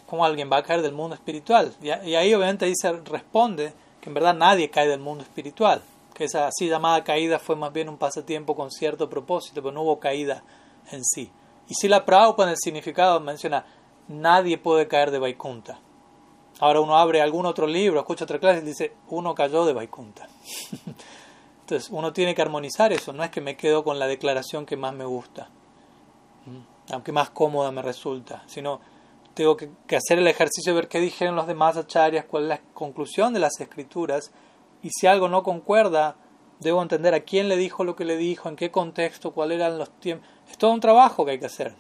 ¿Cómo 0.05 0.23
alguien 0.23 0.47
va 0.47 0.57
a 0.57 0.61
caer 0.61 0.83
del 0.83 0.93
mundo 0.93 1.15
espiritual? 1.15 1.73
Y, 1.81 1.89
ahí 1.89 2.31
obviamente 2.35 2.67
dice, 2.67 2.91
responde 3.03 3.73
que 3.99 4.11
en 4.11 4.13
verdad 4.13 4.35
nadie 4.35 4.69
cae 4.69 4.87
del 4.87 4.99
mundo 4.99 5.23
espiritual, 5.23 5.81
que 6.13 6.25
esa 6.25 6.45
así 6.45 6.69
llamada 6.69 7.03
caída 7.03 7.39
fue 7.39 7.55
más 7.55 7.73
bien 7.73 7.89
un 7.89 7.97
pasatiempo 7.97 8.55
con 8.55 8.69
cierto 8.69 9.09
propósito, 9.09 9.63
pero 9.63 9.73
no 9.73 9.81
hubo 9.81 9.99
caída 9.99 10.43
en 10.91 11.03
sí. 11.03 11.31
Y 11.67 11.73
si 11.73 11.87
la 11.87 12.05
Prabhupada 12.05 12.49
en 12.49 12.51
el 12.51 12.59
significado 12.63 13.19
menciona, 13.19 13.65
nadie 14.07 14.59
puede 14.59 14.87
caer 14.87 15.09
de 15.09 15.17
Vaikunta. 15.17 15.79
Ahora 16.59 16.79
uno 16.79 16.95
abre 16.95 17.23
algún 17.23 17.47
otro 17.47 17.65
libro, 17.65 18.01
escucha 18.01 18.25
otra 18.25 18.37
clase 18.37 18.59
y 18.59 18.65
dice, 18.65 18.93
uno 19.07 19.33
cayó 19.33 19.65
de 19.65 19.73
Vaikunta. 19.73 20.29
Entonces 21.69 21.91
uno 21.91 22.11
tiene 22.13 22.33
que 22.33 22.41
armonizar 22.41 22.91
eso, 22.93 23.13
no 23.13 23.23
es 23.23 23.29
que 23.29 23.41
me 23.41 23.55
quedo 23.55 23.83
con 23.83 23.99
la 23.99 24.07
declaración 24.07 24.65
que 24.65 24.75
más 24.75 24.91
me 24.95 25.05
gusta, 25.05 25.51
aunque 26.89 27.11
más 27.11 27.29
cómoda 27.29 27.71
me 27.71 27.83
resulta, 27.83 28.41
sino 28.47 28.81
tengo 29.35 29.55
que, 29.55 29.69
hacer 29.95 30.17
el 30.17 30.25
ejercicio 30.25 30.73
de 30.73 30.79
ver 30.79 30.87
qué 30.87 30.99
dijeron 30.99 31.35
los 31.35 31.45
demás 31.45 31.77
acharyas, 31.77 32.25
cuál 32.25 32.43
es 32.45 32.49
la 32.49 32.61
conclusión 32.73 33.35
de 33.35 33.39
las 33.39 33.59
escrituras, 33.59 34.31
y 34.81 34.89
si 34.89 35.05
algo 35.05 35.29
no 35.29 35.43
concuerda, 35.43 36.15
debo 36.59 36.81
entender 36.81 37.13
a 37.13 37.19
quién 37.19 37.47
le 37.47 37.55
dijo 37.55 37.83
lo 37.83 37.95
que 37.95 38.03
le 38.03 38.17
dijo, 38.17 38.49
en 38.49 38.55
qué 38.55 38.71
contexto, 38.71 39.31
cuáles 39.31 39.57
eran 39.57 39.77
los 39.77 39.91
tiempos. 39.99 40.27
Es 40.49 40.57
todo 40.57 40.71
un 40.71 40.79
trabajo 40.79 41.23
que 41.23 41.33
hay 41.33 41.39
que 41.39 41.45
hacer. 41.45 41.75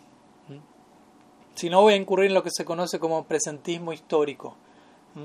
Si 1.55 1.67
no, 1.67 1.81
voy 1.81 1.93
a 1.93 1.97
incurrir 1.97 2.27
en 2.27 2.35
lo 2.35 2.43
que 2.43 2.51
se 2.51 2.63
conoce 2.63 2.99
como 2.99 3.23
presentismo 3.23 3.91
histórico, 3.91 4.55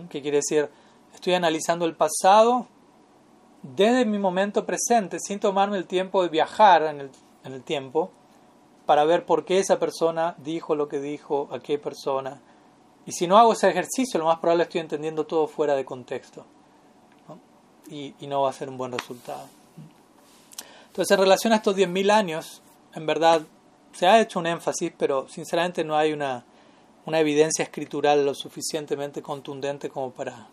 que 0.09 0.23
quiere 0.23 0.39
decir, 0.39 0.71
estoy 1.12 1.35
analizando 1.35 1.85
el 1.85 1.95
pasado 1.95 2.67
desde 3.65 4.05
mi 4.05 4.19
momento 4.19 4.67
presente, 4.67 5.19
sin 5.19 5.41
tomarme 5.41 5.79
el 5.79 5.87
tiempo 5.87 6.23
de 6.23 6.29
viajar 6.29 6.83
en 6.83 7.01
el, 7.01 7.11
en 7.45 7.55
el 7.55 7.62
tiempo, 7.62 8.11
para 8.85 9.05
ver 9.05 9.25
por 9.25 9.47
qué 9.47 9.59
esa 9.59 9.79
persona 9.79 10.35
dijo 10.39 10.75
lo 10.75 10.87
que 10.87 11.01
dijo, 11.01 11.49
a 11.51 11.61
qué 11.61 11.79
persona. 11.79 12.41
Y 13.07 13.12
si 13.12 13.27
no 13.27 13.39
hago 13.39 13.55
ese 13.55 13.71
ejercicio, 13.71 14.21
lo 14.21 14.27
más 14.27 14.39
probable 14.39 14.65
estoy 14.65 14.83
entendiendo 14.83 15.25
todo 15.25 15.47
fuera 15.47 15.75
de 15.75 15.85
contexto. 15.85 16.45
Y, 17.89 18.15
y, 18.21 18.27
no 18.27 18.43
va 18.43 18.51
a 18.51 18.53
ser 18.53 18.69
un 18.71 18.79
buen 18.79 18.93
resultado. 18.93 19.47
Entonces, 20.87 21.11
en 21.11 21.21
relación 21.23 21.53
a 21.53 21.57
estos 21.57 21.77
10.000 21.77 22.11
años, 22.11 22.62
en 22.95 23.05
verdad 23.05 23.43
se 23.93 24.07
ha 24.07 24.21
hecho 24.21 24.39
un 24.39 24.47
énfasis, 24.47 24.93
pero 24.97 25.29
sinceramente 25.29 25.85
no 25.85 25.95
hay 25.95 26.12
una, 26.12 26.45
una 27.05 27.21
evidencia 27.21 27.62
escritural 27.62 28.25
lo 28.25 28.35
suficientemente 28.35 29.23
contundente 29.23 29.91
como 29.91 30.12
para, 30.12 30.49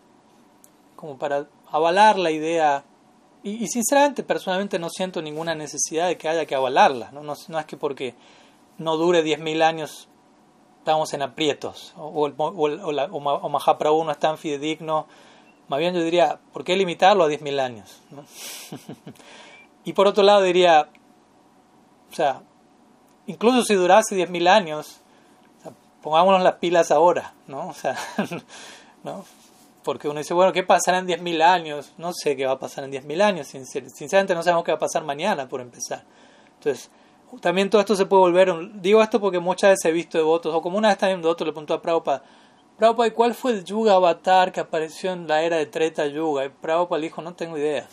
como 0.98 1.18
para 1.18 1.48
avalar 1.70 2.18
la 2.18 2.32
idea 2.32 2.84
y, 3.44 3.68
sinceramente, 3.68 4.24
personalmente 4.24 4.78
no 4.78 4.90
siento 4.90 5.22
ninguna 5.22 5.56
necesidad 5.56 6.08
de 6.08 6.18
que 6.18 6.30
haya 6.30 6.46
que 6.46 6.56
avalarla. 6.56 7.12
No, 7.12 7.22
no, 7.24 7.34
es 7.34 7.66
que 7.66 7.76
porque 7.76 8.14
no 8.78 8.98
dure 8.98 9.24
10.000 9.24 9.64
años 9.64 10.08
estamos 10.80 11.14
en 11.14 11.22
aprietos 11.22 11.94
o, 11.96 12.08
o, 12.08 12.28
o, 12.28 13.42
o, 13.46 13.50
Mahaprabhu 13.50 14.04
no 14.04 14.12
es 14.12 14.20
tan 14.20 14.38
fidedigno. 14.38 15.08
Más 15.68 15.80
bien 15.80 15.94
yo 15.94 16.04
diría, 16.04 16.40
¿por 16.54 16.64
qué 16.64 16.76
limitarlo 16.76 17.24
a 17.24 17.30
10.000 17.30 17.60
años? 17.60 18.02
y 19.86 19.94
por 19.94 20.08
otro 20.08 20.24
lado 20.24 20.42
diría, 20.42 20.90
o 22.12 22.16
sea, 22.16 22.44
incluso 23.26 23.64
si 23.64 23.74
durase 23.74 24.16
10.000 24.16 24.48
años, 24.48 25.02
pongámonos 26.02 26.42
las 26.42 26.56
pilas 26.56 26.92
ahora, 26.92 27.34
¿no? 27.48 27.70
O 27.70 27.74
sea, 27.74 27.98
¿no? 29.04 29.24
Porque 29.84 30.08
uno 30.08 30.20
dice, 30.20 30.34
bueno, 30.34 30.54
¿qué 30.54 30.64
pasará 30.64 31.00
en 31.00 31.08
10.000 31.08 31.42
años? 31.42 31.94
No 31.98 32.14
sé 32.14 32.36
qué 32.36 32.46
va 32.46 32.54
a 32.54 32.60
pasar 32.60 32.84
en 32.84 32.92
10.000 32.92 33.22
años, 33.22 33.48
sinceramente 33.48 34.36
no 34.36 34.44
sabemos 34.44 34.64
qué 34.64 34.72
va 34.72 34.78
a 34.78 34.80
pasar 34.80 35.04
mañana, 35.04 35.48
por 35.50 35.62
empezar. 35.62 36.04
Entonces, 36.58 36.92
también 37.40 37.70
todo 37.70 37.82
esto 37.82 37.96
se 37.96 38.06
puede 38.06 38.22
volver, 38.22 38.82
digo 38.82 39.02
esto 39.02 39.20
porque 39.20 39.40
muchas 39.40 39.72
veces 39.72 39.86
he 39.86 39.92
visto 39.92 40.18
devotos, 40.18 40.54
o 40.54 40.62
como 40.62 40.78
una 40.78 40.90
vez 40.90 40.98
también 40.98 41.18
un 41.18 41.24
devoto 41.24 41.46
le 41.46 41.52
preguntó 41.52 41.74
a 41.74 41.82
Prabhupada, 41.82 42.24
Prabhupada, 42.78 43.08
¿y 43.08 43.12
cuál 43.12 43.34
fue 43.34 43.52
el 43.52 43.64
yuga 43.64 43.94
avatar 43.94 44.52
que 44.52 44.60
apareció 44.60 45.12
en 45.14 45.28
la 45.28 45.44
era 45.44 45.58
de 45.58 45.68
Treta 45.68 46.06
Yuga? 46.08 46.46
Y 46.46 46.50
Prabhupada 46.50 47.00
le 47.00 47.08
dijo, 47.08 47.22
no 47.22 47.34
tengo 47.34 47.58
idea. 47.58 47.88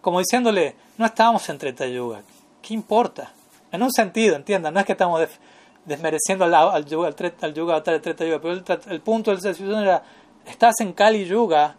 Como 0.00 0.18
diciéndole, 0.18 0.76
no 0.96 1.06
estábamos 1.06 1.46
en 1.50 1.58
Treta 1.58 1.86
Yuga, 1.86 2.22
¿qué 2.62 2.74
importa? 2.74 3.32
En 3.70 3.82
un 3.82 3.92
sentido, 3.92 4.34
entiendan, 4.34 4.74
no 4.74 4.80
es 4.80 4.86
que 4.86 4.92
estamos 4.92 5.20
desmereciendo 5.84 6.44
al, 6.44 6.54
al, 6.54 6.84
yuga, 6.86 7.14
al, 7.42 7.54
yuga 7.54 7.74
avatar 7.74 7.94
de 7.94 8.00
Treta 8.00 8.24
Yuga, 8.24 8.40
pero 8.40 8.54
el, 8.54 8.64
el 8.92 9.00
punto 9.00 9.30
de 9.30 9.36
la 9.36 9.54
situación 9.54 9.82
era 9.82 10.02
estás 10.46 10.80
en 10.80 10.92
Kali 10.92 11.24
Yuga, 11.24 11.76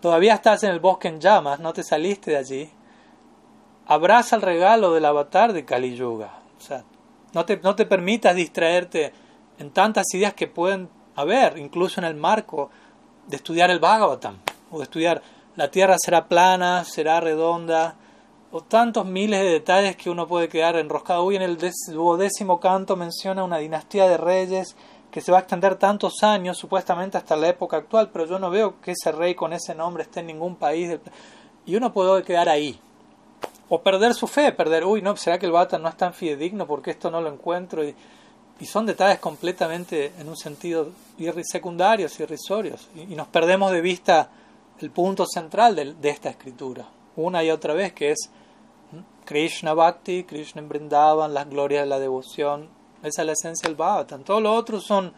todavía 0.00 0.34
estás 0.34 0.62
en 0.64 0.70
el 0.70 0.80
bosque 0.80 1.08
en 1.08 1.20
llamas, 1.20 1.60
no 1.60 1.72
te 1.72 1.82
saliste 1.82 2.32
de 2.32 2.36
allí, 2.36 2.70
abraza 3.86 4.36
el 4.36 4.42
regalo 4.42 4.92
del 4.92 5.04
avatar 5.04 5.52
de 5.52 5.64
Kali 5.64 5.94
Yuga. 5.96 6.40
O 6.56 6.60
sea, 6.60 6.84
no 7.32 7.44
te, 7.44 7.58
no 7.58 7.74
te 7.74 7.86
permitas 7.86 8.34
distraerte 8.34 9.12
en 9.58 9.70
tantas 9.70 10.06
ideas 10.14 10.34
que 10.34 10.46
pueden 10.46 10.88
haber, 11.16 11.58
incluso 11.58 12.00
en 12.00 12.06
el 12.06 12.14
marco 12.14 12.70
de 13.26 13.36
estudiar 13.36 13.70
el 13.70 13.78
Bhagavatam, 13.78 14.38
o 14.70 14.78
de 14.78 14.84
estudiar 14.84 15.22
la 15.56 15.70
tierra 15.70 15.96
será 15.98 16.26
plana, 16.26 16.84
será 16.84 17.20
redonda, 17.20 17.96
o 18.50 18.60
tantos 18.62 19.04
miles 19.06 19.40
de 19.40 19.50
detalles 19.50 19.96
que 19.96 20.10
uno 20.10 20.28
puede 20.28 20.48
quedar 20.48 20.76
enroscado. 20.76 21.24
Hoy 21.24 21.36
en 21.36 21.42
el 21.42 21.58
duodécimo 21.88 22.60
canto 22.60 22.96
menciona 22.96 23.42
una 23.44 23.58
dinastía 23.58 24.08
de 24.08 24.16
reyes 24.16 24.76
que 25.14 25.20
se 25.20 25.30
va 25.30 25.38
a 25.38 25.40
extender 25.42 25.76
tantos 25.76 26.24
años, 26.24 26.58
supuestamente 26.58 27.16
hasta 27.16 27.36
la 27.36 27.46
época 27.46 27.76
actual, 27.76 28.10
pero 28.12 28.26
yo 28.26 28.40
no 28.40 28.50
veo 28.50 28.80
que 28.80 28.90
ese 28.90 29.12
rey 29.12 29.36
con 29.36 29.52
ese 29.52 29.72
nombre 29.72 30.02
esté 30.02 30.18
en 30.18 30.26
ningún 30.26 30.56
país. 30.56 30.98
Y 31.64 31.76
uno 31.76 31.92
puede 31.92 32.24
quedar 32.24 32.48
ahí. 32.48 32.80
O 33.68 33.80
perder 33.80 34.12
su 34.14 34.26
fe, 34.26 34.50
perder, 34.50 34.84
uy, 34.84 35.02
no, 35.02 35.16
¿será 35.16 35.38
que 35.38 35.46
el 35.46 35.52
Bata 35.52 35.78
no 35.78 35.88
es 35.88 35.96
tan 35.96 36.14
fidedigno 36.14 36.66
porque 36.66 36.90
esto 36.90 37.12
no 37.12 37.20
lo 37.20 37.32
encuentro? 37.32 37.84
Y, 37.84 37.94
son 38.66 38.86
detalles 38.86 39.20
completamente, 39.20 40.10
en 40.18 40.28
un 40.28 40.36
sentido, 40.36 40.90
secundarios, 41.44 42.18
irrisorios. 42.18 42.88
Y, 42.96 43.12
y 43.12 43.14
nos 43.14 43.28
perdemos 43.28 43.70
de 43.70 43.82
vista 43.82 44.30
el 44.80 44.90
punto 44.90 45.26
central 45.26 45.76
de, 45.76 45.94
de, 45.94 46.08
esta 46.08 46.28
escritura, 46.28 46.88
una 47.14 47.44
y 47.44 47.52
otra 47.52 47.72
vez, 47.72 47.92
que 47.92 48.10
es 48.10 48.30
Krishna 49.24 49.74
Bhakti, 49.74 50.24
Krishna 50.24 50.60
en 50.60 50.68
Brindavan, 50.68 51.32
las 51.32 51.48
glorias 51.48 51.84
de 51.84 51.88
la 51.88 52.00
devoción. 52.00 52.68
Esa 53.04 53.20
es 53.20 53.26
la 53.26 53.32
esencia 53.32 53.68
del 53.68 53.76
Bhagavatam. 53.76 54.24
Todos 54.24 54.42
los 54.42 54.56
otros 54.56 54.84
son 54.84 55.12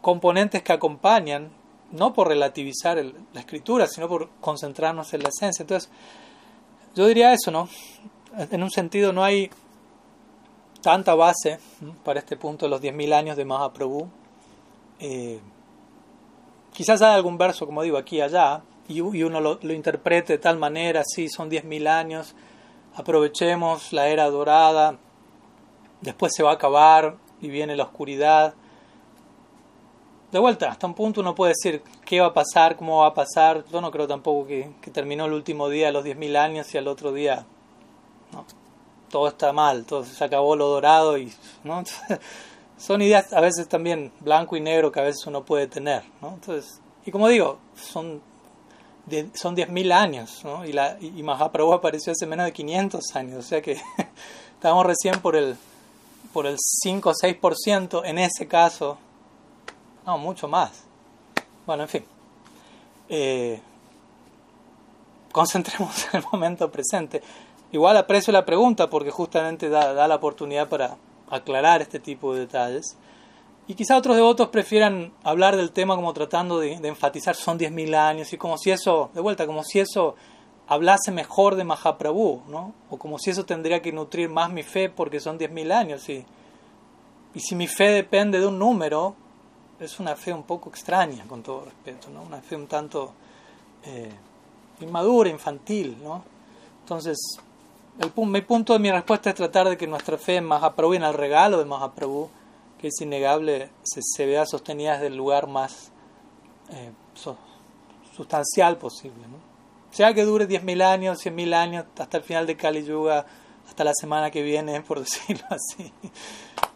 componentes 0.00 0.62
que 0.62 0.72
acompañan, 0.72 1.50
no 1.92 2.14
por 2.14 2.28
relativizar 2.28 2.96
la 3.32 3.40
escritura, 3.40 3.86
sino 3.86 4.08
por 4.08 4.30
concentrarnos 4.40 5.12
en 5.12 5.22
la 5.22 5.28
esencia. 5.28 5.62
Entonces, 5.62 5.90
yo 6.94 7.06
diría 7.06 7.34
eso, 7.34 7.50
¿no? 7.50 7.68
En 8.38 8.62
un 8.62 8.70
sentido, 8.70 9.12
no 9.12 9.22
hay 9.22 9.50
tanta 10.80 11.14
base 11.14 11.58
para 12.04 12.20
este 12.20 12.36
punto 12.36 12.64
de 12.66 12.70
los 12.70 12.80
10.000 12.80 13.12
años 13.12 13.36
de 13.36 13.44
Mahaprabhu. 13.44 14.08
Eh, 14.98 15.40
quizás 16.72 17.02
haya 17.02 17.14
algún 17.14 17.36
verso, 17.36 17.66
como 17.66 17.82
digo, 17.82 17.98
aquí 17.98 18.16
y 18.16 18.20
allá, 18.22 18.62
y, 18.88 19.00
uno 19.00 19.40
lo, 19.40 19.58
lo, 19.62 19.72
interprete 19.74 20.34
de 20.34 20.38
tal 20.38 20.58
manera, 20.58 21.02
sí, 21.04 21.28
son 21.28 21.50
10.000 21.50 21.86
años, 21.86 22.34
aprovechemos 22.94 23.92
la 23.92 24.08
era 24.08 24.28
dorada, 24.28 24.98
después 26.04 26.32
se 26.36 26.42
va 26.42 26.50
a 26.50 26.54
acabar 26.54 27.16
y 27.40 27.48
viene 27.48 27.74
la 27.76 27.84
oscuridad. 27.84 28.54
De 30.30 30.38
vuelta, 30.38 30.70
hasta 30.70 30.86
un 30.86 30.94
punto 30.94 31.20
uno 31.20 31.34
puede 31.34 31.52
decir 31.56 31.82
qué 32.04 32.20
va 32.20 32.28
a 32.28 32.34
pasar, 32.34 32.76
cómo 32.76 33.00
va 33.00 33.08
a 33.08 33.14
pasar. 33.14 33.64
Yo 33.72 33.80
no 33.80 33.90
creo 33.90 34.06
tampoco 34.06 34.46
que, 34.46 34.70
terminó 34.92 35.24
el 35.24 35.32
último 35.32 35.68
día 35.68 35.86
de 35.86 35.92
los 35.92 36.04
10.000 36.04 36.36
años 36.36 36.74
y 36.74 36.78
al 36.78 36.88
otro 36.88 37.12
día 37.12 37.46
no, 38.32 38.44
todo 39.10 39.28
está 39.28 39.52
mal, 39.52 39.84
todo 39.84 40.04
se 40.04 40.22
acabó 40.24 40.56
lo 40.56 40.68
dorado 40.68 41.16
y 41.18 41.32
son 42.76 43.02
ideas 43.02 43.32
a 43.32 43.40
veces 43.40 43.68
también 43.68 44.12
blanco 44.20 44.56
y 44.56 44.60
negro 44.60 44.90
que 44.92 45.00
a 45.00 45.04
veces 45.04 45.26
uno 45.26 45.44
puede 45.44 45.68
tener. 45.68 46.02
¿no? 46.20 46.34
Entonces, 46.34 46.80
y 47.06 47.10
como 47.10 47.28
digo, 47.28 47.58
son 47.74 48.20
de, 49.06 49.28
son 49.34 49.56
10.000 49.56 49.92
años, 49.92 50.40
¿no? 50.44 50.64
Y, 50.64 50.72
la, 50.72 50.96
y 51.00 51.22
Mahaprabhu 51.22 51.72
apareció 51.72 52.12
hace 52.12 52.26
menos 52.26 52.46
de 52.46 52.52
500 52.52 53.16
años, 53.16 53.38
o 53.38 53.42
sea 53.42 53.62
que 53.62 53.76
estamos 54.54 54.84
recién 54.84 55.20
por 55.20 55.36
el, 55.36 55.56
por 56.34 56.46
el 56.46 56.56
5 56.58 57.10
o 57.10 57.12
6% 57.14 58.02
en 58.04 58.18
ese 58.18 58.48
caso, 58.48 58.98
no, 60.04 60.18
mucho 60.18 60.48
más. 60.48 60.84
Bueno, 61.64 61.84
en 61.84 61.88
fin, 61.88 62.04
eh, 63.08 63.62
concentremos 65.30 66.06
en 66.12 66.20
el 66.20 66.26
momento 66.30 66.70
presente. 66.70 67.22
Igual 67.70 67.96
aprecio 67.96 68.32
la 68.32 68.44
pregunta 68.44 68.90
porque 68.90 69.10
justamente 69.10 69.68
da, 69.68 69.94
da 69.94 70.08
la 70.08 70.16
oportunidad 70.16 70.68
para 70.68 70.96
aclarar 71.30 71.80
este 71.82 72.00
tipo 72.00 72.34
de 72.34 72.40
detalles. 72.40 72.96
Y 73.68 73.74
quizá 73.74 73.96
otros 73.96 74.16
devotos 74.16 74.48
prefieran 74.48 75.12
hablar 75.22 75.56
del 75.56 75.70
tema 75.70 75.94
como 75.94 76.12
tratando 76.12 76.58
de, 76.58 76.72
enfatizar 76.72 77.36
son 77.36 77.58
10.000 77.58 77.94
años 77.94 78.32
y 78.32 78.36
como 78.36 78.58
si 78.58 78.72
eso, 78.72 79.10
de 79.14 79.20
vuelta, 79.20 79.46
como 79.46 79.62
si 79.62 79.78
eso 79.78 80.16
hablase 80.66 81.10
mejor 81.10 81.56
de 81.56 81.64
Mahaprabhu, 81.64 82.42
¿no? 82.48 82.72
O 82.90 82.96
como 82.98 83.18
si 83.18 83.30
eso 83.30 83.44
tendría 83.44 83.82
que 83.82 83.92
nutrir 83.92 84.28
más 84.28 84.50
mi 84.50 84.62
fe 84.62 84.88
porque 84.88 85.20
son 85.20 85.38
10.000 85.38 85.72
años. 85.72 86.08
Y, 86.08 86.24
si 87.36 87.56
mi 87.56 87.66
fe 87.66 87.90
depende 87.90 88.38
de 88.38 88.46
un 88.46 88.58
número, 88.58 89.16
es 89.80 89.98
una 89.98 90.14
fe 90.14 90.32
un 90.32 90.44
poco 90.44 90.70
extraña, 90.70 91.24
con 91.26 91.42
todo 91.42 91.64
respeto, 91.64 92.08
¿no? 92.10 92.22
Una 92.22 92.40
fe 92.40 92.54
un 92.54 92.68
tanto 92.68 93.12
eh, 93.84 94.12
inmadura, 94.80 95.28
infantil, 95.28 95.98
¿no? 96.02 96.22
Entonces, 96.80 97.18
el, 97.98 98.12
mi 98.26 98.40
punto 98.42 98.72
de 98.72 98.78
mi 98.78 98.90
respuesta 98.90 99.30
es 99.30 99.36
tratar 99.36 99.68
de 99.68 99.76
que 99.76 99.86
nuestra 99.86 100.16
fe 100.16 100.36
en 100.36 100.44
Mahaprabhu 100.44 100.94
en 100.94 101.02
el 101.02 101.14
regalo 101.14 101.58
de 101.58 101.64
Mahaprabhu 101.64 102.30
que 102.84 102.88
es 102.88 103.00
innegable, 103.00 103.70
se, 103.82 104.26
vea 104.26 104.44
sostenida 104.44 104.92
desde 104.92 105.06
el 105.06 105.16
lugar 105.16 105.46
más 105.46 105.90
eh, 106.68 106.92
sustancial 108.14 108.76
posible. 108.76 109.22
¿no? 109.26 109.53
Sea 109.94 110.12
que 110.12 110.24
dure 110.24 110.48
10.000 110.48 110.82
años, 110.82 111.24
100.000 111.24 111.54
años, 111.54 111.84
hasta 111.96 112.16
el 112.16 112.24
final 112.24 112.48
de 112.48 112.56
Kali 112.56 112.84
Yuga, 112.84 113.24
hasta 113.68 113.84
la 113.84 113.92
semana 113.94 114.28
que 114.32 114.42
viene, 114.42 114.80
por 114.88 114.98
decirlo 114.98 115.44
así. 115.50 115.92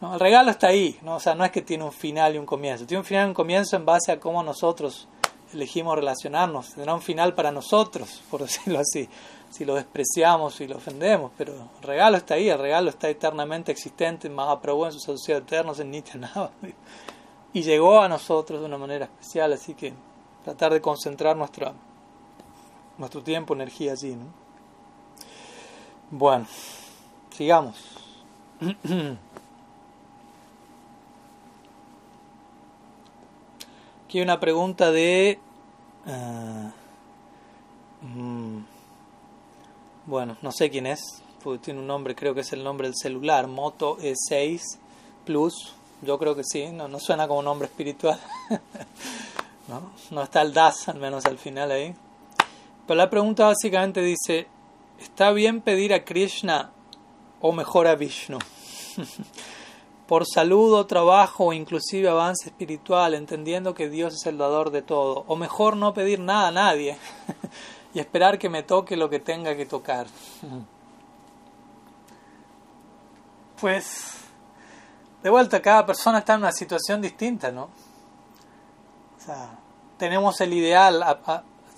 No, 0.00 0.14
el 0.14 0.20
regalo 0.20 0.52
está 0.52 0.68
ahí, 0.68 0.96
¿no? 1.02 1.16
O 1.16 1.20
sea, 1.20 1.34
no 1.34 1.44
es 1.44 1.50
que 1.50 1.62
tiene 1.62 1.82
un 1.82 1.90
final 1.90 2.36
y 2.36 2.38
un 2.38 2.46
comienzo. 2.46 2.86
Tiene 2.86 3.00
un 3.00 3.04
final 3.04 3.26
y 3.26 3.28
un 3.30 3.34
comienzo 3.34 3.74
en 3.74 3.84
base 3.84 4.12
a 4.12 4.20
cómo 4.20 4.44
nosotros 4.44 5.08
elegimos 5.52 5.96
relacionarnos. 5.96 6.74
Tendrá 6.74 6.94
un 6.94 7.02
final 7.02 7.34
para 7.34 7.50
nosotros, 7.50 8.22
por 8.30 8.42
decirlo 8.42 8.78
así 8.78 9.08
si 9.50 9.64
lo 9.64 9.74
despreciamos 9.74 10.60
y 10.60 10.68
lo 10.68 10.76
ofendemos, 10.76 11.32
pero 11.36 11.54
el 11.54 11.82
regalo 11.82 12.18
está 12.18 12.34
ahí, 12.34 12.48
el 12.48 12.58
regalo 12.58 12.90
está 12.90 13.08
eternamente 13.08 13.72
existente, 13.72 14.28
Mahaprabhu 14.28 14.84
en 14.86 14.92
su 14.92 15.00
sociedad 15.00 15.40
eternos 15.40 15.80
en 15.80 15.90
Nityanava, 15.90 16.50
y 17.52 17.62
llegó 17.62 18.00
a 18.00 18.08
nosotros 18.08 18.60
de 18.60 18.66
una 18.66 18.78
manera 18.78 19.06
especial, 19.06 19.52
así 19.54 19.74
que 19.74 19.94
tratar 20.44 20.72
de 20.72 20.80
concentrar 20.80 21.36
nuestra, 21.36 21.72
nuestro 22.99 23.22
tiempo, 23.22 23.55
energía 23.55 23.92
allí. 23.92 24.14
¿no? 24.14 24.26
Bueno, 26.11 26.46
sigamos. 27.30 27.76
Aquí 34.05 34.18
hay 34.18 34.24
una 34.24 34.40
pregunta 34.40 34.90
de... 34.90 35.38
Uh, 36.07 36.70
bueno, 40.07 40.38
no 40.40 40.53
sé 40.53 40.70
quién 40.70 40.86
es, 40.86 41.22
tiene 41.61 41.80
un 41.80 41.86
nombre, 41.86 42.14
creo 42.14 42.34
que 42.34 42.40
es 42.40 42.53
el 42.55 42.64
nombre 42.64 42.88
del 42.88 42.96
celular, 42.96 43.46
Moto 43.46 43.99
E6 43.99 44.61
Plus, 45.26 45.74
yo 46.01 46.18
creo 46.18 46.34
que 46.34 46.44
sí, 46.44 46.68
no, 46.72 46.88
no 46.88 46.99
suena 46.99 47.28
como 47.28 47.42
nombre 47.42 47.66
espiritual, 47.66 48.18
¿no? 49.68 49.90
no 50.11 50.22
está 50.22 50.40
el 50.40 50.55
DAS 50.55 50.88
al 50.88 50.99
menos 50.99 51.26
al 51.26 51.36
final 51.36 51.70
ahí. 51.70 51.94
Pero 52.89 52.97
la 52.97 53.11
pregunta 53.11 53.45
básicamente 53.45 54.01
dice, 54.01 54.49
¿está 54.99 55.30
bien 55.32 55.61
pedir 55.61 55.93
a 55.93 56.07
Krishna 56.07 56.72
o 57.39 57.53
mejor 57.53 57.86
a 57.86 57.95
Vishnu? 57.95 58.39
por 60.09 60.24
salud 60.26 60.72
o 60.72 60.86
trabajo 60.86 61.45
o 61.45 61.53
inclusive 61.53 62.09
avance 62.09 62.49
espiritual, 62.49 63.12
entendiendo 63.12 63.74
que 63.74 63.91
Dios 63.91 64.14
es 64.14 64.24
el 64.24 64.39
dador 64.39 64.70
de 64.70 64.80
todo, 64.80 65.24
o 65.28 65.36
mejor 65.36 65.76
no 65.76 65.93
pedir 65.93 66.18
nada 66.18 66.49
a 66.49 66.51
nadie. 66.51 66.97
y 67.95 67.99
esperar 68.01 68.39
que 68.39 68.49
me 68.49 68.62
toque 68.62 68.97
lo 68.97 69.11
que 69.11 69.20
tenga 69.20 69.55
que 69.55 69.66
tocar. 69.66 70.07
Pues, 73.61 74.12
de 75.20 75.30
vuelta, 75.30 75.61
cada 75.61 75.84
persona 75.84 76.20
está 76.20 76.34
en 76.34 76.43
una 76.43 76.53
situación 76.53 77.03
distinta, 77.03 77.51
¿no? 77.51 77.64
O 77.64 79.20
sea, 79.20 79.59
tenemos 79.99 80.41
el 80.41 80.53
ideal, 80.53 81.03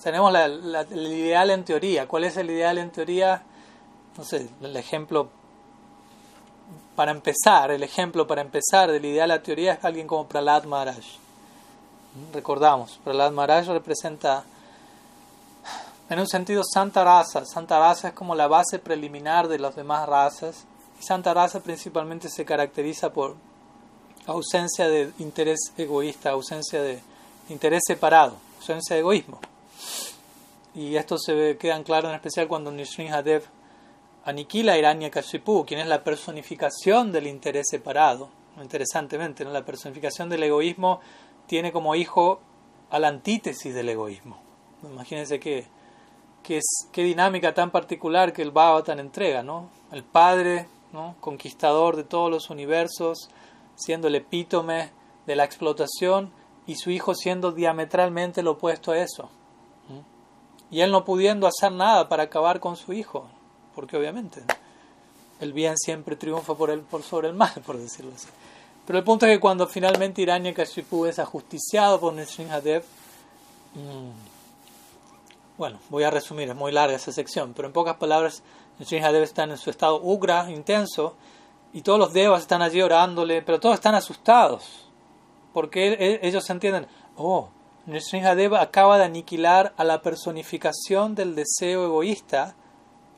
tenemos 0.03 0.35
el 0.35 1.07
ideal 1.13 1.51
en 1.51 1.65
teoría. 1.65 2.09
¿Cuál 2.09 2.25
es 2.25 2.37
el 2.37 2.51
ideal 2.51 2.79
en 2.79 2.91
teoría? 2.91 3.43
No 4.17 4.25
sé, 4.25 4.49
el 4.61 4.77
ejemplo 4.77 5.29
para 6.97 7.13
empezar, 7.13 7.71
el 7.71 7.83
ejemplo 7.83 8.27
para 8.27 8.43
empezar 8.43 8.91
del 8.91 9.05
ideal 9.05 9.31
a 9.31 9.43
teoría 9.43 9.75
es 9.75 9.85
alguien 9.85 10.07
como 10.07 10.27
Prahlad 10.27 10.65
Maharaj. 10.65 11.05
Recordamos, 12.33 12.99
Prahlad 13.05 13.33
Maharaj 13.33 13.69
representa 13.69 14.45
en 16.11 16.19
un 16.19 16.27
sentido, 16.27 16.63
Santa 16.65 17.05
Raza. 17.05 17.47
Santa 17.47 17.79
Raza 17.79 18.09
es 18.09 18.15
como 18.15 18.35
la 18.35 18.49
base 18.49 18.81
preliminar 18.81 19.47
de 19.47 19.61
las 19.61 19.77
demás 19.77 20.09
razas. 20.09 20.65
Y 20.99 21.05
Santa 21.05 21.33
Raza 21.33 21.61
principalmente 21.61 22.29
se 22.29 22.45
caracteriza 22.45 23.13
por 23.13 23.37
ausencia 24.27 24.89
de 24.89 25.13
interés 25.21 25.73
egoísta, 25.79 26.31
ausencia 26.31 26.83
de 26.83 27.01
interés 27.49 27.83
separado, 27.87 28.35
ausencia 28.59 28.97
de 28.97 29.01
egoísmo. 29.01 29.39
Y 30.75 30.97
esto 30.97 31.19
se 31.19 31.35
ve, 31.35 31.57
queda 31.57 31.83
claro 31.83 32.09
en 32.09 32.15
especial 32.15 32.47
cuando 32.47 32.71
Nishrinhadev 32.71 33.45
aniquila 34.25 34.73
a 34.73 34.79
Hiranyakashipu, 34.79 35.65
quien 35.67 35.81
es 35.81 35.87
la 35.87 36.05
personificación 36.05 37.13
del 37.13 37.27
interés 37.27 37.67
separado. 37.71 38.31
Interesantemente, 38.61 39.45
¿no? 39.45 39.51
la 39.51 39.65
personificación 39.65 40.29
del 40.29 40.43
egoísmo 40.43 41.01
tiene 41.47 41.73
como 41.73 41.95
hijo 41.95 42.41
a 42.91 42.99
la 42.99 43.09
antítesis 43.09 43.75
del 43.75 43.89
egoísmo. 43.89 44.39
Imagínense 44.83 45.41
que 45.41 45.67
qué, 46.43 46.61
qué 46.93 47.05
dinámica 47.05 47.55
tan 47.55 47.71
particular 47.71 48.33
que 48.33 48.43
el 48.43 48.51
Bhagavatam 48.51 48.99
entrega, 48.99 49.43
¿no? 49.43 49.71
El 49.93 50.05
Padre, 50.05 50.67
¿no? 50.93 51.17
Conquistador 51.21 51.97
de 51.97 52.05
todos 52.05 52.31
los 52.31 52.51
universos, 52.51 53.31
siendo 53.77 54.09
el 54.09 54.15
epítome 54.17 54.91
de 55.27 55.37
la 55.37 55.45
explotación 55.45 56.33
y 56.67 56.77
su 56.77 56.91
hijo 56.91 57.15
siendo 57.15 57.53
diametralmente 57.53 58.43
lo 58.43 58.53
opuesto 58.53 58.93
a 58.93 58.99
eso. 58.99 59.31
Y 60.71 60.81
él 60.81 60.91
no 60.91 61.05
pudiendo 61.05 61.47
hacer 61.47 61.73
nada 61.73 62.09
para 62.09 62.25
acabar 62.25 62.61
con 62.61 62.77
su 62.77 62.93
hijo, 62.93 63.29
porque 63.75 63.97
obviamente 63.97 64.43
el 65.41 65.53
bien 65.53 65.77
siempre 65.77 66.17
triunfa 66.17 66.55
por, 66.55 66.71
el, 66.71 66.81
por 66.81 67.03
sobre 67.03 67.29
el 67.29 67.35
mal, 67.35 67.55
por 67.67 67.79
decirlo 67.79 68.13
así. 68.15 68.29
Pero 68.87 68.99
el 68.99 69.05
punto 69.05 69.27
es 69.27 69.33
que 69.33 69.41
cuando 69.41 69.67
finalmente 69.67 70.23
Hiranyakashipu 70.23 71.07
es 71.07 71.19
ajusticiado 71.19 71.99
por 72.01 72.13
Nrsimhadev, 72.15 72.85
mmm, 73.75 74.11
bueno, 75.57 75.79
voy 75.91 76.05
a 76.05 76.11
resumir, 76.11 76.49
es 76.49 76.57
muy 76.57 76.73
larga 76.73 76.97
esa 76.97 77.13
sección, 77.13 77.53
pero 77.55 77.69
en 77.69 77.73
pocas 77.73 77.97
palabras, 77.97 78.43
Nrsimhadev 78.79 79.23
está 79.23 79.45
en 79.45 79.57
su 79.57 79.71
estado 79.71 80.01
ugra, 80.03 80.51
intenso, 80.51 81.15
y 81.73 81.83
todos 81.83 81.99
los 81.99 82.13
devas 82.13 82.43
están 82.43 82.63
allí 82.63 82.83
orándole, 82.83 83.43
pero 83.43 83.61
todos 83.61 83.77
están 83.77 83.95
asustados, 83.95 84.87
porque 85.53 86.19
ellos 86.23 86.49
entienden, 86.51 86.87
oh, 87.17 87.49
Nrsimhadev 87.91 88.55
acaba 88.55 88.99
de 88.99 89.05
aniquilar 89.05 89.75
a 89.77 89.85
la 89.85 90.01
personificación 90.01 91.15
del 91.15 91.35
deseo 91.35 91.85
egoísta 91.85 92.55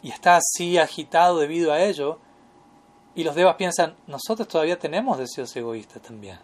y 0.02 0.10
está 0.10 0.36
así 0.36 0.78
agitado 0.78 1.38
debido 1.38 1.72
a 1.72 1.80
ello, 1.80 2.18
y 3.14 3.24
los 3.24 3.34
devas 3.34 3.56
piensan, 3.56 3.94
nosotros 4.06 4.48
todavía 4.48 4.78
tenemos 4.78 5.18
deseos 5.18 5.54
egoístas 5.54 6.02
también. 6.02 6.38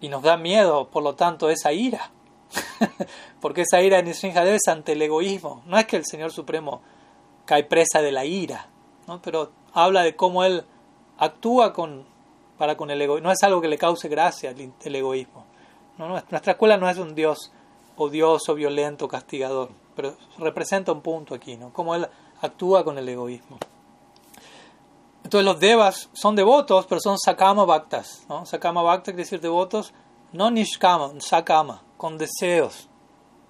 Y 0.00 0.08
nos 0.08 0.22
da 0.22 0.36
miedo, 0.36 0.88
por 0.88 1.02
lo 1.02 1.14
tanto, 1.14 1.50
esa 1.50 1.72
ira. 1.72 2.10
Porque 3.40 3.62
esa 3.62 3.82
ira 3.82 3.98
de 3.98 4.04
Nisringadev 4.04 4.54
es 4.54 4.68
ante 4.68 4.92
el 4.92 5.02
egoísmo. 5.02 5.62
No 5.66 5.78
es 5.78 5.86
que 5.86 5.96
el 5.96 6.06
Señor 6.06 6.32
Supremo 6.32 6.80
cae 7.44 7.64
presa 7.64 8.00
de 8.00 8.12
la 8.12 8.24
ira, 8.24 8.68
¿no? 9.06 9.20
pero 9.20 9.50
habla 9.72 10.02
de 10.02 10.14
cómo 10.14 10.44
Él 10.44 10.64
actúa 11.18 11.72
con, 11.72 12.04
para 12.56 12.76
con 12.76 12.90
el 12.90 13.02
egoísmo. 13.02 13.26
No 13.26 13.32
es 13.32 13.42
algo 13.42 13.60
que 13.60 13.68
le 13.68 13.76
cause 13.76 14.08
gracia 14.08 14.50
el, 14.50 14.94
egoísmo. 14.94 15.44
¿No? 16.08 16.20
Nuestra 16.30 16.52
escuela 16.52 16.76
no 16.76 16.88
es 16.88 16.98
un 16.98 17.14
Dios 17.14 17.52
odioso, 17.96 18.54
violento, 18.54 19.08
castigador, 19.08 19.70
pero 19.94 20.16
representa 20.38 20.92
un 20.92 21.00
punto 21.00 21.34
aquí, 21.34 21.56
¿no? 21.56 21.72
cómo 21.72 21.94
Él 21.94 22.08
actúa 22.40 22.84
con 22.84 22.98
el 22.98 23.08
egoísmo. 23.08 23.58
Entonces 25.22 25.44
los 25.44 25.60
devas 25.60 26.08
son 26.12 26.34
devotos, 26.34 26.86
pero 26.86 27.00
son 27.00 27.18
sakama 27.18 27.64
bhaktas. 27.64 28.24
¿no? 28.28 28.46
Sakama 28.46 28.82
bhakta 28.82 29.12
quiere 29.12 29.24
decir 29.24 29.40
devotos, 29.40 29.92
no 30.32 30.50
nishkama, 30.50 31.12
sakama, 31.20 31.82
con 31.96 32.16
deseos, 32.16 32.88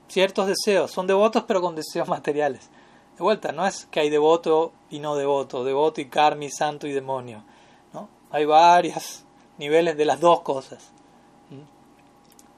ciertos 0.08 0.48
deseos. 0.48 0.90
Son 0.90 1.06
devotos, 1.06 1.44
pero 1.46 1.60
con 1.60 1.76
deseos 1.76 2.08
materiales. 2.08 2.68
De 3.16 3.22
vuelta, 3.22 3.52
no 3.52 3.66
es 3.66 3.86
que 3.86 4.00
hay 4.00 4.10
devoto 4.10 4.72
y 4.90 4.98
no 4.98 5.14
devoto, 5.14 5.62
devoto 5.62 6.00
y 6.00 6.06
karmi, 6.06 6.50
santo 6.50 6.86
y 6.86 6.92
demonio. 6.92 7.44
¿no? 7.92 8.08
Hay 8.30 8.44
varios 8.44 9.24
niveles 9.58 9.96
de 9.96 10.04
las 10.04 10.20
dos 10.20 10.40
cosas. 10.40 10.92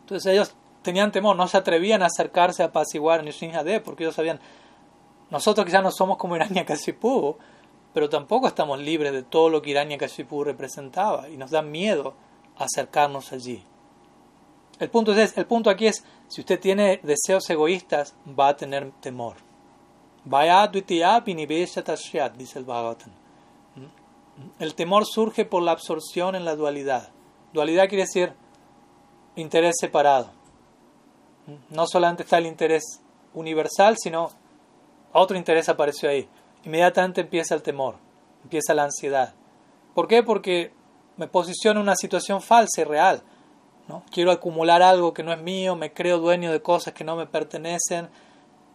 Entonces 0.03 0.32
ellos 0.32 0.55
tenían 0.82 1.12
temor, 1.12 1.36
no 1.36 1.48
se 1.48 1.57
atrevían 1.57 2.03
a 2.03 2.07
acercarse 2.07 2.62
a 2.62 2.66
apaciguar 2.66 3.20
a 3.20 3.22
Nishinjade 3.22 3.80
porque 3.80 4.05
ellos 4.05 4.14
sabían, 4.14 4.40
nosotros 5.30 5.64
quizás 5.64 5.82
no 5.82 5.90
somos 5.90 6.18
como 6.18 6.36
Hiranyakashipu, 6.36 7.36
pero 7.94 8.09
tampoco 8.09 8.48
estamos 8.48 8.78
libres 8.78 9.12
de 9.12 9.22
todo 9.22 9.48
lo 9.48 9.62
que 9.62 9.70
Hiranyakashipu 9.70 10.44
representaba 10.44 11.28
y 11.28 11.36
nos 11.36 11.50
da 11.50 11.62
miedo 11.62 12.14
acercarnos 12.59 13.32
allí. 13.32 13.64
El 14.78 14.90
punto, 14.90 15.14
es, 15.14 15.38
el 15.38 15.46
punto 15.46 15.70
aquí 15.70 15.86
es, 15.86 16.05
si 16.28 16.40
usted 16.40 16.59
tiene 16.59 17.00
deseos 17.03 17.48
egoístas, 17.48 18.14
va 18.28 18.48
a 18.48 18.57
tener 18.57 18.90
temor. 19.00 19.36
dice 22.36 22.59
el 22.59 22.64
Bhagavatam. 22.64 23.11
¿Mm? 23.76 24.62
El 24.62 24.74
temor 24.74 25.07
surge 25.07 25.44
por 25.44 25.62
la 25.62 25.72
absorción 25.72 26.34
en 26.34 26.44
la 26.44 26.57
dualidad. 26.57 27.11
Dualidad 27.53 27.88
quiere 27.88 28.05
decir 28.05 28.32
interés 29.37 29.76
separado. 29.78 30.30
No 31.70 31.87
solamente 31.87 32.22
está 32.22 32.39
el 32.39 32.47
interés 32.47 33.01
universal, 33.35 33.97
sino 33.99 34.30
otro 35.12 35.37
interés 35.37 35.68
apareció 35.68 36.09
ahí 36.09 36.28
inmediatamente 36.64 37.22
empieza 37.22 37.55
el 37.55 37.62
temor, 37.62 37.97
empieza 38.43 38.74
la 38.74 38.85
ansiedad. 38.85 39.35
¿Por 39.95 40.09
qué? 40.09 40.22
Porque 40.22 40.72
me 41.16 41.28
posiciono 41.28 41.80
en 41.80 41.85
una 41.85 41.97
situación 41.97 42.41
falsa 42.41 42.80
y 42.80 42.85
real. 42.85 43.22
¿no? 43.89 44.05
Quiero 44.11 44.30
acumular 44.30 44.83
algo 44.83 45.12
que 45.12 45.22
no 45.22 45.33
es 45.33 45.41
mío, 45.41 45.76
me 45.76 45.93
creo 45.93 46.18
dueño 46.18 46.53
de 46.53 46.62
cosas 46.62 46.95
que 46.95 47.05
no 47.05 47.16
me 47.16 47.26
pertenecen 47.26 48.09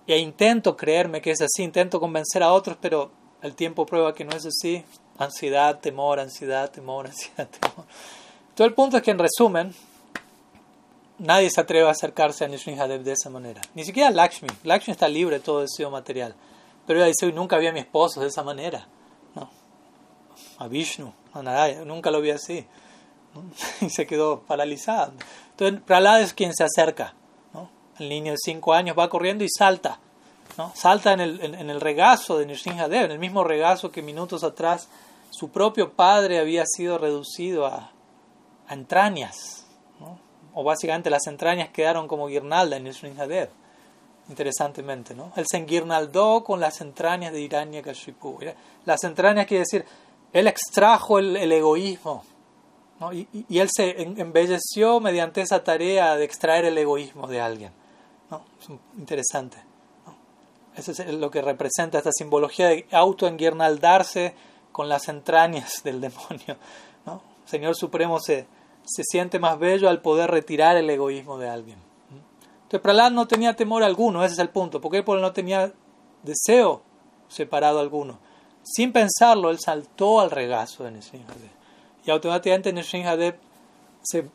e 0.05 0.17
intento 0.19 0.77
creerme 0.77 1.21
que 1.21 1.31
es 1.31 1.41
así, 1.41 1.63
intento 1.63 1.99
convencer 1.99 2.43
a 2.43 2.53
otros, 2.53 2.77
pero 2.79 3.11
el 3.41 3.55
tiempo 3.55 3.85
prueba 3.85 4.13
que 4.13 4.25
no 4.25 4.35
es 4.35 4.45
así. 4.45 4.83
Ansiedad, 5.17 5.79
temor, 5.79 6.19
ansiedad, 6.19 6.69
temor, 6.69 7.07
ansiedad, 7.07 7.47
temor. 7.47 7.85
Todo 8.53 8.67
el 8.67 8.73
punto 8.73 8.97
es 8.97 9.03
que 9.03 9.11
en 9.11 9.19
resumen, 9.19 9.73
nadie 11.19 11.49
se 11.49 11.61
atreve 11.61 11.87
a 11.87 11.91
acercarse 11.91 12.45
a 12.45 12.47
Nishrinhadev 12.47 13.03
de 13.03 13.13
esa 13.13 13.29
manera. 13.29 13.61
Ni 13.73 13.83
siquiera 13.83 14.09
Lakshmi. 14.11 14.49
Lakshmi 14.63 14.91
está 14.91 15.07
libre 15.07 15.37
de 15.37 15.43
todo 15.43 15.61
deseo 15.61 15.89
material. 15.89 16.35
Pero 16.85 16.99
ella 16.99 17.07
dice, 17.07 17.31
nunca 17.33 17.57
vi 17.57 17.67
a 17.67 17.73
mi 17.73 17.79
esposo 17.79 18.21
de 18.21 18.27
esa 18.27 18.43
manera. 18.43 18.87
No. 19.35 19.49
A 20.57 20.67
Vishnu, 20.67 21.13
a 21.33 21.41
Narayana, 21.41 21.85
nunca 21.85 22.11
lo 22.11 22.21
vi 22.21 22.31
así. 22.31 22.65
Y 23.81 23.89
se 23.89 24.07
quedó 24.07 24.41
paralizada. 24.41 25.13
Entonces, 25.51 25.81
Prahlad 25.85 26.21
es 26.21 26.33
quien 26.33 26.53
se 26.53 26.63
acerca. 26.63 27.13
¿no? 27.53 27.69
El 27.99 28.09
niño 28.09 28.31
de 28.31 28.37
5 28.43 28.73
años 28.73 28.97
va 28.97 29.09
corriendo 29.09 29.43
y 29.43 29.49
salta. 29.49 29.99
¿no? 30.57 30.71
Salta 30.75 31.13
en 31.13 31.19
el, 31.21 31.81
regazo 31.81 32.39
de 32.39 32.45
Nrsimhadev, 32.47 33.05
en 33.05 33.11
el 33.11 33.19
mismo 33.19 33.43
regazo 33.43 33.91
que 33.91 34.01
minutos 34.01 34.43
atrás 34.43 34.89
su 35.29 35.49
propio 35.49 35.93
padre 35.93 36.39
había 36.39 36.63
sido 36.65 36.97
reducido 36.97 37.67
a, 37.67 37.91
a 38.67 38.73
entrañas. 38.73 39.66
O 40.59 40.63
básicamente 40.63 41.11
las 41.11 41.27
entrañas 41.27 41.69
quedaron 41.69 42.07
como 42.07 42.25
guirnalda 42.25 42.77
en 42.77 42.85
Nrsimhadev 42.85 43.49
interesantemente, 44.27 45.13
¿no? 45.13 45.31
Él 45.35 45.45
se 45.47 45.57
enguirnaldó 45.57 46.43
con 46.43 46.59
las 46.59 46.81
entrañas 46.81 47.31
de 47.31 47.41
Hiranyakashipu. 47.41 48.39
Las 48.83 49.03
entrañas 49.03 49.45
quiere 49.45 49.65
decir, 49.69 49.85
él 50.33 50.47
extrajo 50.47 51.19
el, 51.19 51.51
egoísmo, 51.51 52.23
¿no? 52.99 53.13
y, 53.13 53.27
él 53.51 53.69
se 53.71 54.01
embelleció 54.01 54.99
mediante 54.99 55.41
esa 55.41 55.63
tarea 55.63 56.15
de 56.15 56.25
extraer 56.25 56.65
el 56.65 56.77
egoísmo 56.79 57.27
de 57.27 57.39
alguien. 57.39 57.71
¿no? 58.31 58.41
Es 58.59 58.69
interesante. 58.97 59.57
Eso 60.75 60.91
es 60.91 61.13
lo 61.13 61.29
que 61.29 61.43
representa 61.43 61.99
esta 61.99 62.11
simbología 62.11 62.69
de 62.69 62.87
autoenguirnaldarse 62.91 64.33
con 64.71 64.89
las 64.89 65.07
entrañas 65.07 65.83
del 65.83 66.01
demonio. 66.01 66.57
¿no? 67.05 67.21
Señor 67.45 67.75
Supremo 67.75 68.19
se, 68.19 68.47
se 68.87 69.03
siente 69.03 69.37
más 69.37 69.59
bello 69.59 69.89
al 69.89 70.01
poder 70.01 70.31
retirar 70.31 70.77
el 70.77 70.89
egoísmo 70.89 71.37
de 71.37 71.49
alguien. 71.49 71.77
Entonces 72.67 72.81
Prahlad 72.81 73.11
no 73.11 73.27
tenía 73.27 73.55
temor 73.55 73.83
alguno, 73.83 74.23
ese 74.23 74.33
es 74.33 74.39
el 74.39 74.49
punto. 74.49 74.81
porque 74.81 75.03
Porque 75.03 75.21
no 75.21 75.31
tenía 75.31 75.71
deseo 76.23 76.81
separado 77.27 77.79
alguno. 77.79 78.19
Sin 78.63 78.91
pensarlo, 78.91 79.49
él 79.49 79.59
saltó 79.59 80.19
al 80.19 80.31
regazo 80.31 80.83
de 80.83 80.91
Nrsimhadev. 80.91 81.51
Y 82.05 82.11
automáticamente 82.11 82.73
Nrsimhadev 82.73 83.37
se, 84.01 84.29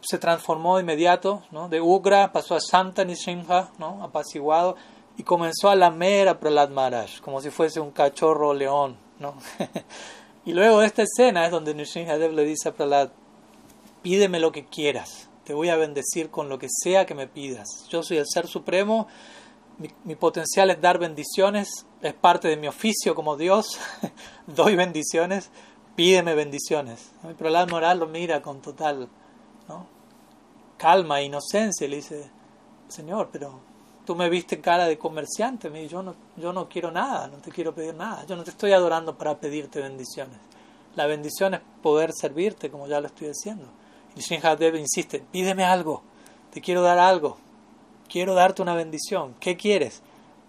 se 0.00 0.18
transformó 0.18 0.76
de 0.76 0.82
inmediato, 0.82 1.42
¿no? 1.52 1.68
de 1.68 1.80
Ugra 1.80 2.32
pasó 2.32 2.56
a 2.56 2.60
Santa 2.60 3.04
Nrsimha, 3.04 3.70
¿no? 3.78 4.02
apaciguado, 4.02 4.76
y 5.16 5.22
comenzó 5.22 5.70
a 5.70 5.76
lamer 5.76 6.28
a 6.28 6.40
Prahlad 6.40 6.70
Maharaj, 6.70 7.20
como 7.20 7.40
si 7.40 7.50
fuese 7.50 7.78
un 7.78 7.92
cachorro 7.92 8.52
león. 8.52 8.96
¿no? 9.20 9.34
y 10.44 10.52
luego 10.52 10.82
esta 10.82 11.02
escena 11.02 11.44
es 11.44 11.52
donde 11.52 11.74
Nrsimhadev 11.74 12.32
le 12.32 12.44
dice 12.44 12.70
a 12.70 12.74
Prahlad, 12.74 13.10
pídeme 14.06 14.38
lo 14.38 14.52
que 14.52 14.64
quieras 14.64 15.28
te 15.46 15.54
voy 15.54 15.68
a 15.68 15.76
bendecir 15.76 16.30
con 16.30 16.48
lo 16.48 16.58
que 16.58 16.66
sea 16.68 17.06
que 17.06 17.14
me 17.14 17.28
pidas. 17.28 17.86
Yo 17.88 18.02
soy 18.02 18.18
el 18.18 18.26
Ser 18.26 18.48
Supremo, 18.48 19.06
mi, 20.04 20.16
potencial 20.16 20.70
es 20.70 20.80
dar 20.80 20.98
bendiciones, 20.98 21.86
es 22.02 22.14
parte 22.14 22.48
de 22.48 22.56
mi 22.56 22.66
oficio 22.66 23.14
como 23.14 23.36
Dios, 23.36 23.78
doy 24.48 24.74
bendiciones, 24.74 25.50
pídeme 25.94 26.34
bendiciones. 26.34 27.12
Pero 27.38 27.50
la 27.50 27.64
moral 27.66 28.00
lo 28.00 28.08
mira 28.08 28.42
con 28.42 28.60
total 28.60 29.08
calma 30.76 31.20
e 31.20 31.24
inocencia 31.24 31.86
y 31.86 31.90
le 31.90 31.96
dice, 31.96 32.28
Señor, 32.88 33.28
pero 33.30 33.60
tú 34.04 34.16
me 34.16 34.28
viste 34.28 34.60
cara 34.60 34.86
de 34.86 34.98
comerciante, 34.98 35.70
yo 35.88 36.02
no, 36.02 36.16
yo 36.36 36.52
no 36.52 36.68
quiero 36.68 36.90
nada, 36.90 37.28
no 37.28 37.38
te 37.38 37.52
quiero 37.52 37.72
pedir 37.72 37.94
nada, 37.94 38.26
yo 38.26 38.34
no 38.34 38.42
te 38.42 38.50
estoy 38.50 38.72
adorando 38.72 39.16
para 39.16 39.38
pedirte 39.38 39.80
bendiciones. 39.80 40.38
La 40.96 41.06
bendición 41.06 41.54
es 41.54 41.60
poder 41.82 42.10
servirte 42.12 42.68
como 42.68 42.88
ya 42.88 43.00
lo 43.00 43.06
estoy 43.06 43.28
haciendo. 43.28 43.66
Y 44.16 44.22
Srinhadev 44.22 44.76
insiste, 44.76 45.22
pídeme 45.30 45.64
algo, 45.64 46.02
te 46.50 46.62
quiero 46.62 46.80
dar 46.80 46.98
algo, 46.98 47.36
quiero 48.08 48.32
darte 48.32 48.62
una 48.62 48.74
bendición, 48.74 49.34
¿qué 49.38 49.58
quieres? 49.58 50.02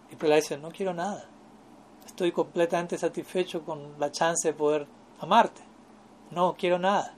Y 0.09 0.15
Prahlad 0.15 0.37
dice, 0.37 0.57
no 0.57 0.69
quiero 0.69 0.93
nada, 0.93 1.25
estoy 2.05 2.31
completamente 2.31 2.97
satisfecho 2.97 3.63
con 3.63 3.99
la 3.99 4.09
chance 4.09 4.47
de 4.47 4.53
poder 4.53 4.87
amarte, 5.19 5.61
no 6.31 6.55
quiero 6.57 6.79
nada. 6.79 7.13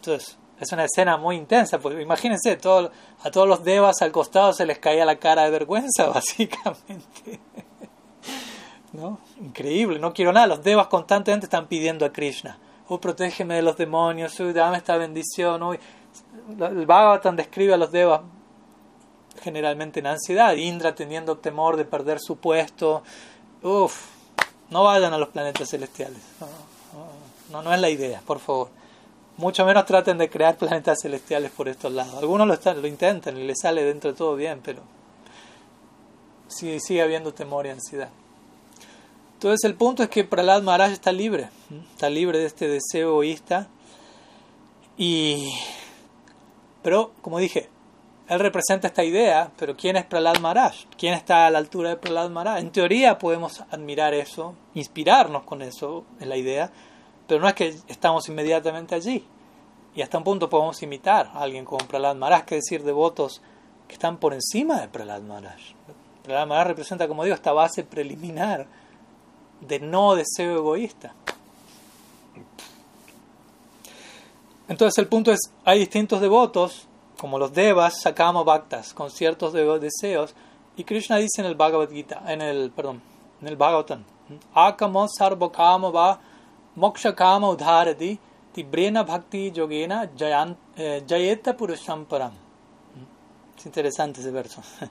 Entonces, 0.00 0.36
es 0.58 0.72
una 0.72 0.84
escena 0.86 1.16
muy 1.18 1.36
intensa, 1.36 1.78
porque 1.78 2.02
imagínense, 2.02 2.50
a 2.50 2.58
todos 2.58 3.48
los 3.48 3.62
devas 3.62 4.02
al 4.02 4.10
costado 4.10 4.52
se 4.52 4.66
les 4.66 4.80
caía 4.80 5.04
la 5.04 5.20
cara 5.20 5.44
de 5.44 5.50
vergüenza, 5.50 6.08
básicamente. 6.12 7.38
¿No? 8.92 9.20
Increíble, 9.40 10.00
no 10.00 10.12
quiero 10.12 10.32
nada. 10.32 10.48
Los 10.48 10.64
devas 10.64 10.88
constantemente 10.88 11.46
están 11.46 11.68
pidiendo 11.68 12.04
a 12.06 12.12
Krishna 12.12 12.58
oh, 12.88 13.00
protégeme 13.00 13.54
de 13.56 13.62
los 13.62 13.76
demonios, 13.76 14.38
uy, 14.40 14.52
dame 14.52 14.78
esta 14.78 14.96
bendición. 14.96 15.62
Uy. 15.62 15.78
El 16.58 16.86
Bhagavatam 16.86 17.36
describe 17.36 17.74
a 17.74 17.76
los 17.76 17.90
devas 17.90 18.20
generalmente 19.42 20.00
en 20.00 20.06
ansiedad, 20.06 20.54
Indra 20.54 20.94
teniendo 20.94 21.38
temor 21.38 21.76
de 21.76 21.84
perder 21.84 22.18
su 22.20 22.36
puesto. 22.36 23.02
Uf, 23.62 24.06
no 24.70 24.84
vayan 24.84 25.12
a 25.12 25.18
los 25.18 25.28
planetas 25.28 25.68
celestiales. 25.68 26.20
No, 26.40 26.46
no, 27.52 27.62
no 27.62 27.74
es 27.74 27.80
la 27.80 27.90
idea, 27.90 28.22
por 28.26 28.38
favor. 28.38 28.68
mucho 29.36 29.64
menos 29.64 29.84
traten 29.84 30.18
de 30.18 30.30
crear 30.30 30.56
planetas 30.56 30.98
celestiales 31.02 31.50
por 31.50 31.68
estos 31.68 31.92
lados. 31.92 32.14
Algunos 32.14 32.46
lo, 32.46 32.54
están, 32.54 32.80
lo 32.80 32.88
intentan 32.88 33.36
y 33.36 33.44
les 33.44 33.60
sale 33.60 33.84
dentro 33.84 34.12
de 34.12 34.16
todo 34.16 34.34
bien, 34.36 34.60
pero 34.64 34.82
sigue, 36.48 36.80
sigue 36.80 37.02
habiendo 37.02 37.34
temor 37.34 37.66
y 37.66 37.70
ansiedad. 37.70 38.10
Entonces 39.36 39.64
el 39.64 39.74
punto 39.74 40.02
es 40.02 40.08
que 40.08 40.24
Prahlad 40.24 40.62
Maharaj 40.62 40.92
está 40.92 41.12
libre, 41.12 41.50
está 41.92 42.08
libre 42.08 42.38
de 42.38 42.46
este 42.46 42.68
deseo 42.68 43.10
egoísta. 43.10 43.68
Y, 44.96 45.52
pero, 46.82 47.12
como 47.20 47.38
dije, 47.38 47.68
él 48.28 48.40
representa 48.40 48.88
esta 48.88 49.04
idea, 49.04 49.52
pero 49.58 49.76
¿quién 49.76 49.96
es 49.96 50.06
Prahlad 50.06 50.38
Maharaj? 50.38 50.86
¿Quién 50.96 51.12
está 51.12 51.46
a 51.46 51.50
la 51.50 51.58
altura 51.58 51.90
de 51.90 51.96
Prahlad 51.98 52.30
Maharaj? 52.30 52.60
En 52.60 52.70
teoría 52.70 53.18
podemos 53.18 53.60
admirar 53.70 54.14
eso, 54.14 54.54
inspirarnos 54.72 55.42
con 55.42 55.60
eso, 55.60 56.06
es 56.18 56.26
la 56.26 56.38
idea, 56.38 56.72
pero 57.28 57.38
no 57.38 57.46
es 57.46 57.52
que 57.52 57.76
estamos 57.88 58.26
inmediatamente 58.30 58.94
allí. 58.94 59.22
Y 59.94 60.00
hasta 60.00 60.16
un 60.16 60.24
punto 60.24 60.48
podemos 60.48 60.82
imitar 60.82 61.26
a 61.34 61.40
alguien 61.42 61.66
como 61.66 61.86
Prahlad 61.86 62.16
Maharaj, 62.16 62.46
que 62.46 62.54
decir 62.54 62.84
devotos 62.84 63.42
que 63.86 63.92
están 63.92 64.16
por 64.16 64.32
encima 64.32 64.80
de 64.80 64.88
Prahlad 64.88 65.20
Maharaj. 65.20 65.60
Prahlad 66.22 66.46
Maharaj 66.46 66.68
representa, 66.68 67.06
como 67.06 67.22
digo, 67.22 67.34
esta 67.36 67.52
base 67.52 67.84
preliminar 67.84 68.66
de 69.60 69.80
no 69.80 70.14
deseo 70.14 70.56
egoísta. 70.56 71.14
Entonces 74.68 74.98
el 74.98 75.06
punto 75.06 75.30
es, 75.32 75.40
hay 75.64 75.78
distintos 75.78 76.20
devotos, 76.20 76.86
como 77.18 77.38
los 77.38 77.52
devas, 77.52 78.00
sakama 78.00 78.42
bhaktas, 78.42 78.92
con 78.92 79.10
ciertos 79.10 79.52
deseos, 79.52 80.34
y 80.76 80.84
Krishna 80.84 81.16
dice 81.16 81.40
en 81.40 81.46
el 81.46 81.54
Bhagavad 81.54 81.90
Gita, 81.90 82.22
en 82.26 82.42
el, 82.42 82.70
perdón, 82.70 83.00
en 83.40 83.48
el 83.48 83.56
Bhagavatam, 83.56 84.04
akamo 84.54 85.06
sarvakama 85.08 85.90
va 85.90 86.18
moksha 86.76 87.14
kama 87.14 87.48
udharati 87.48 88.18
tibrena 88.54 89.04
bhakti 89.06 89.52
yogena 89.52 90.08
eh, 90.76 91.00
jayeta 91.06 91.56
purusham 91.56 92.04
param. 92.04 92.32
Es 93.56 93.66
interesante 93.66 94.20
ese 94.20 94.30
verso. 94.30 94.62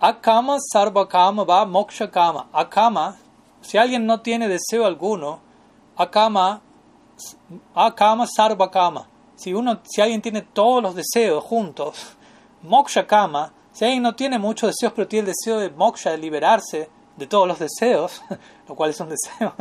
Akama 0.00 0.58
sarvakama 0.72 1.44
va 1.44 1.64
moksha 1.64 2.10
kama. 2.10 2.48
Akama 2.52 3.16
si 3.64 3.78
alguien 3.78 4.06
no 4.06 4.20
tiene 4.20 4.46
deseo 4.46 4.84
alguno, 4.84 5.40
akama, 5.96 6.60
akama 7.74 8.26
sarva 8.26 8.70
kama. 8.70 9.08
Si, 9.36 9.52
uno, 9.52 9.80
si 9.84 10.00
alguien 10.00 10.22
tiene 10.22 10.42
todos 10.42 10.82
los 10.82 10.94
deseos 10.94 11.42
juntos, 11.42 12.16
moksha 12.62 13.06
kama, 13.06 13.52
si 13.72 13.84
alguien 13.84 14.02
no 14.02 14.14
tiene 14.14 14.38
muchos 14.38 14.68
deseos 14.70 14.92
pero 14.94 15.08
tiene 15.08 15.28
el 15.28 15.34
deseo 15.34 15.58
de 15.58 15.70
moksha, 15.70 16.10
de 16.10 16.18
liberarse 16.18 16.88
de 17.16 17.26
todos 17.26 17.48
los 17.48 17.58
deseos, 17.58 18.22
lo 18.68 18.74
cual 18.74 18.90
es 18.90 19.00
un 19.00 19.08
deseo, 19.08 19.54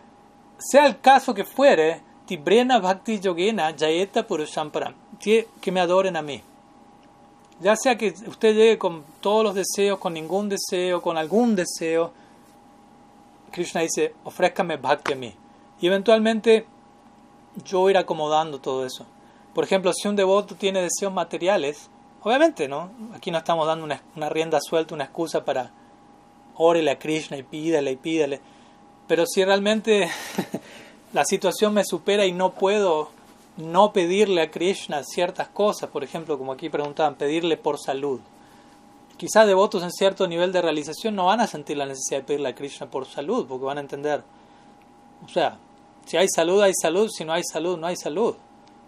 sea 0.58 0.86
el 0.86 1.00
caso 1.00 1.32
que 1.32 1.44
fuere, 1.44 2.02
tibrena 2.26 2.80
bhakti 2.80 3.20
yogena 3.20 3.72
jayeta 3.76 4.26
purushamparam, 4.26 4.94
que 5.20 5.72
me 5.72 5.80
adoren 5.80 6.16
a 6.16 6.22
mí. 6.22 6.42
Ya 7.60 7.76
sea 7.76 7.96
que 7.96 8.08
usted 8.26 8.54
llegue 8.54 8.78
con 8.78 9.04
todos 9.20 9.44
los 9.44 9.54
deseos, 9.54 9.98
con 9.98 10.12
ningún 10.12 10.48
deseo, 10.48 11.00
con 11.00 11.16
algún 11.16 11.54
deseo, 11.54 12.12
Krishna 13.54 13.82
dice, 13.82 14.14
ofrézcame 14.24 14.76
bhakti 14.78 15.12
a 15.12 15.16
mí. 15.16 15.32
Y 15.80 15.86
eventualmente 15.86 16.66
yo 17.64 17.88
ir 17.88 17.96
acomodando 17.96 18.58
todo 18.60 18.84
eso. 18.84 19.06
Por 19.54 19.62
ejemplo, 19.62 19.92
si 19.92 20.08
un 20.08 20.16
devoto 20.16 20.56
tiene 20.56 20.82
deseos 20.82 21.12
materiales, 21.12 21.88
obviamente, 22.24 22.66
¿no? 22.66 22.90
Aquí 23.14 23.30
no 23.30 23.38
estamos 23.38 23.68
dando 23.68 23.84
una, 23.84 24.28
rienda 24.28 24.58
suelta, 24.60 24.96
una 24.96 25.04
excusa 25.04 25.44
para 25.44 25.70
órele 26.56 26.90
a 26.90 26.98
Krishna 26.98 27.36
y 27.36 27.44
pídale 27.44 27.92
y 27.92 27.96
pídale. 27.96 28.40
Pero 29.06 29.24
si 29.24 29.44
realmente 29.44 30.10
la 31.12 31.24
situación 31.24 31.74
me 31.74 31.84
supera 31.84 32.26
y 32.26 32.32
no 32.32 32.54
puedo 32.54 33.10
no 33.56 33.92
pedirle 33.92 34.42
a 34.42 34.50
Krishna 34.50 35.04
ciertas 35.04 35.46
cosas, 35.46 35.90
por 35.90 36.02
ejemplo, 36.02 36.38
como 36.38 36.50
aquí 36.50 36.68
preguntaban, 36.70 37.14
pedirle 37.14 37.56
por 37.56 37.78
salud 37.78 38.20
quizás 39.16 39.46
devotos 39.46 39.82
en 39.82 39.92
cierto 39.92 40.26
nivel 40.26 40.52
de 40.52 40.62
realización 40.62 41.14
no 41.14 41.26
van 41.26 41.40
a 41.40 41.46
sentir 41.46 41.76
la 41.76 41.86
necesidad 41.86 42.20
de 42.20 42.26
pedirle 42.26 42.48
a 42.48 42.54
Krishna 42.54 42.90
por 42.90 43.06
salud, 43.06 43.46
porque 43.46 43.64
van 43.64 43.78
a 43.78 43.82
entender, 43.82 44.22
o 45.24 45.28
sea, 45.28 45.58
si 46.06 46.16
hay 46.16 46.28
salud, 46.28 46.62
hay 46.62 46.72
salud, 46.80 47.08
si 47.08 47.24
no 47.24 47.32
hay 47.32 47.42
salud, 47.44 47.78
no 47.78 47.86
hay 47.86 47.96
salud. 47.96 48.34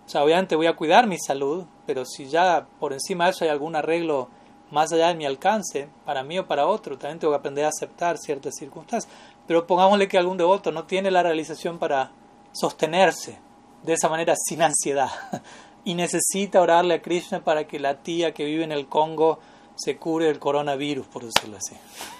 O 0.06 0.08
sea, 0.08 0.22
obviamente 0.22 0.54
voy 0.54 0.66
a 0.66 0.76
cuidar 0.76 1.06
mi 1.06 1.18
salud, 1.18 1.64
pero 1.86 2.04
si 2.04 2.28
ya 2.28 2.66
por 2.78 2.92
encima 2.92 3.24
de 3.24 3.30
eso 3.30 3.44
hay 3.44 3.50
algún 3.50 3.74
arreglo 3.74 4.28
más 4.70 4.92
allá 4.92 5.08
de 5.08 5.14
mi 5.14 5.24
alcance, 5.24 5.88
para 6.04 6.22
mí 6.22 6.38
o 6.38 6.46
para 6.46 6.66
otro, 6.66 6.98
también 6.98 7.18
tengo 7.18 7.32
que 7.32 7.38
aprender 7.38 7.64
a 7.64 7.68
aceptar 7.68 8.18
ciertas 8.18 8.54
circunstancias. 8.56 9.12
Pero 9.46 9.66
pongámosle 9.66 10.08
que 10.08 10.18
algún 10.18 10.36
devoto 10.36 10.72
no 10.72 10.84
tiene 10.84 11.10
la 11.10 11.22
realización 11.22 11.78
para 11.78 12.12
sostenerse 12.52 13.38
de 13.82 13.92
esa 13.92 14.08
manera 14.08 14.34
sin 14.36 14.62
ansiedad 14.62 15.08
y 15.84 15.94
necesita 15.94 16.60
orarle 16.60 16.94
a 16.94 17.02
Krishna 17.02 17.42
para 17.42 17.66
que 17.66 17.78
la 17.78 18.02
tía 18.02 18.34
que 18.34 18.44
vive 18.44 18.64
en 18.64 18.72
el 18.72 18.88
Congo 18.88 19.38
se 19.76 19.96
cure 19.96 20.28
el 20.28 20.38
coronavirus, 20.38 21.06
por 21.06 21.24
decirlo 21.24 21.58
así. 21.58 21.76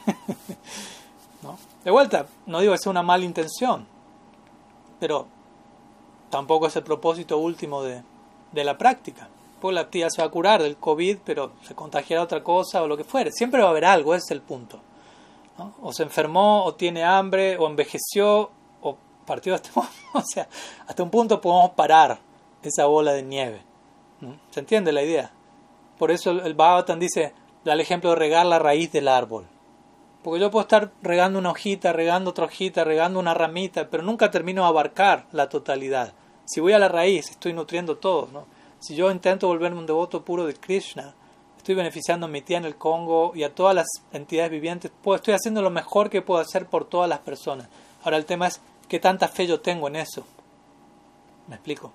¿No? 1.43 1.59
De 1.85 1.91
vuelta, 1.91 2.27
no 2.47 2.61
digo 2.61 2.73
que 2.73 2.79
sea 2.79 2.91
una 2.91 3.03
mala 3.03 3.25
intención, 3.25 3.87
pero 5.01 5.27
tampoco 6.31 6.67
es 6.67 6.77
el 6.77 6.83
propósito 6.83 7.39
último 7.39 7.83
de, 7.83 8.03
de 8.53 8.65
la 8.65 8.77
práctica. 8.77 9.29
Pues 9.61 9.75
la 9.75 9.89
tía 9.89 10.11
se 10.11 10.21
va 10.21 10.29
a 10.29 10.31
curar 10.31 10.63
del 10.63 10.77
COVID, 10.77 11.19
pero 11.25 11.53
se 11.63 11.75
contagiará 11.75 12.23
otra 12.23 12.43
cosa 12.43 12.83
o 12.83 12.87
lo 12.87 12.97
que 12.97 13.05
fuere. 13.05 13.33
Siempre 13.33 13.61
va 13.61 13.69
a 13.69 13.71
haber 13.71 13.87
algo, 13.87 14.15
ese 14.15 14.25
es 14.27 14.31
el 14.33 14.43
punto. 14.43 14.81
O 15.81 15.93
se 15.93 16.03
enfermó, 16.03 16.65
o 16.65 16.75
tiene 16.75 17.03
hambre, 17.03 17.57
o 17.57 17.67
envejeció, 17.67 18.51
o 18.83 18.97
partió 19.25 19.55
hasta, 19.55 19.71
o 20.13 20.23
sea, 20.23 20.49
hasta 20.87 21.03
un 21.03 21.11
punto 21.11 21.41
podemos 21.41 21.71
parar 21.71 22.19
esa 22.63 22.87
bola 22.87 23.13
de 23.13 23.23
nieve. 23.23 23.63
¿Se 24.51 24.61
entiende 24.61 24.93
la 24.93 25.03
idea? 25.03 25.31
Por 25.99 26.11
eso 26.11 26.31
el 26.31 26.55
Bhagavatam 26.55 26.99
dice, 26.99 27.33
da 27.67 27.75
el 27.75 27.81
ejemplo 27.81 28.11
de 28.11 28.17
regar 28.17 28.47
la 28.47 28.61
raíz 28.61 28.93
del 28.93 29.09
árbol. 29.09 29.45
Porque 30.23 30.41
yo 30.41 30.51
puedo 30.51 30.63
estar 30.63 30.93
regando 31.03 31.39
una 31.39 31.51
hojita, 31.51 31.93
regando 31.93 32.31
otra 32.31 32.47
hojita, 32.47 32.85
regando 32.85 33.19
una 33.19 33.35
ramita, 33.35 33.91
pero 33.91 34.03
nunca 34.03 34.31
termino 34.31 34.63
de 34.63 34.69
abarcar 34.69 35.27
la 35.33 35.49
totalidad. 35.49 36.13
Si 36.45 36.61
voy 36.61 36.73
a 36.75 36.79
la 36.79 36.89
raíz, 36.89 37.29
estoy 37.29 37.53
nutriendo 37.53 37.97
todo. 37.97 38.47
Si 38.79 38.95
yo 38.95 39.11
intento 39.11 39.49
volverme 39.49 39.79
un 39.79 39.87
devoto 39.87 40.25
puro 40.25 40.47
de 40.47 40.55
Krishna, 40.55 41.15
estoy 41.57 41.75
beneficiando 41.75 42.27
a 42.27 42.29
mi 42.29 42.41
tía 42.41 42.59
en 42.59 42.67
el 42.67 42.77
Congo 42.77 43.33
y 43.35 43.43
a 43.43 43.53
todas 43.53 43.75
las 43.75 43.87
entidades 44.13 44.53
vivientes. 44.53 44.93
Pues 45.03 45.21
estoy 45.21 45.35
haciendo 45.35 45.61
lo 45.61 45.71
mejor 45.71 46.09
que 46.09 46.23
puedo 46.23 46.41
hacer 46.41 46.67
por 46.67 46.89
todas 46.89 47.09
las 47.09 47.19
personas. 47.19 47.69
Ahora 48.05 48.17
el 48.17 48.27
tema 48.27 48.47
es 48.47 48.61
qué 48.89 49.01
tanta 49.01 49.27
fe 49.27 49.49
yo 49.49 49.61
tengo 49.61 49.89
en 49.89 49.97
eso. 49.97 50.25
¿Me 51.49 51.57
explico? 51.57 51.93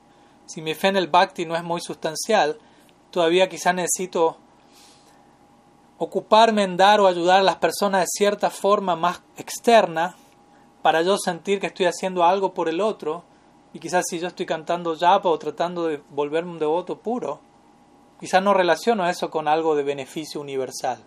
Si 0.48 0.62
mi 0.62 0.74
fe 0.74 0.90
en 0.90 0.98
el 0.98 1.08
bhakti 1.08 1.46
no 1.46 1.56
es 1.56 1.64
muy 1.64 1.80
sustancial, 1.80 2.58
todavía 3.10 3.48
quizá 3.48 3.72
necesito 3.72 4.38
ocuparme 6.04 6.64
en 6.64 6.78
dar 6.78 7.00
o 7.00 7.06
ayudar 7.06 7.42
a 7.42 7.44
las 7.44 7.58
personas 7.58 8.02
de 8.02 8.08
cierta 8.08 8.50
forma 8.50 8.96
más 8.96 9.22
externa 9.38 10.16
para 10.82 11.04
yo 11.04 11.16
sentir 11.20 11.60
que 11.60 11.68
estoy 11.68 11.86
haciendo 11.86 12.24
algo 12.24 12.56
por 12.56 12.68
el 12.68 12.82
otro 12.82 13.24
y 13.72 13.78
quizás 13.78 14.06
si 14.10 14.20
yo 14.20 14.28
estoy 14.28 14.48
cantando 14.48 14.96
yapa 14.96 15.30
o 15.30 15.38
tratando 15.38 15.86
de 15.86 16.02
volverme 16.10 16.54
un 16.54 16.58
devoto 16.58 16.98
puro, 16.98 17.40
quizás 18.20 18.42
no 18.42 18.56
relaciono 18.56 19.08
eso 19.08 19.30
con 19.30 19.48
algo 19.48 19.76
de 19.76 19.84
beneficio 19.84 20.42
universal. 20.42 20.98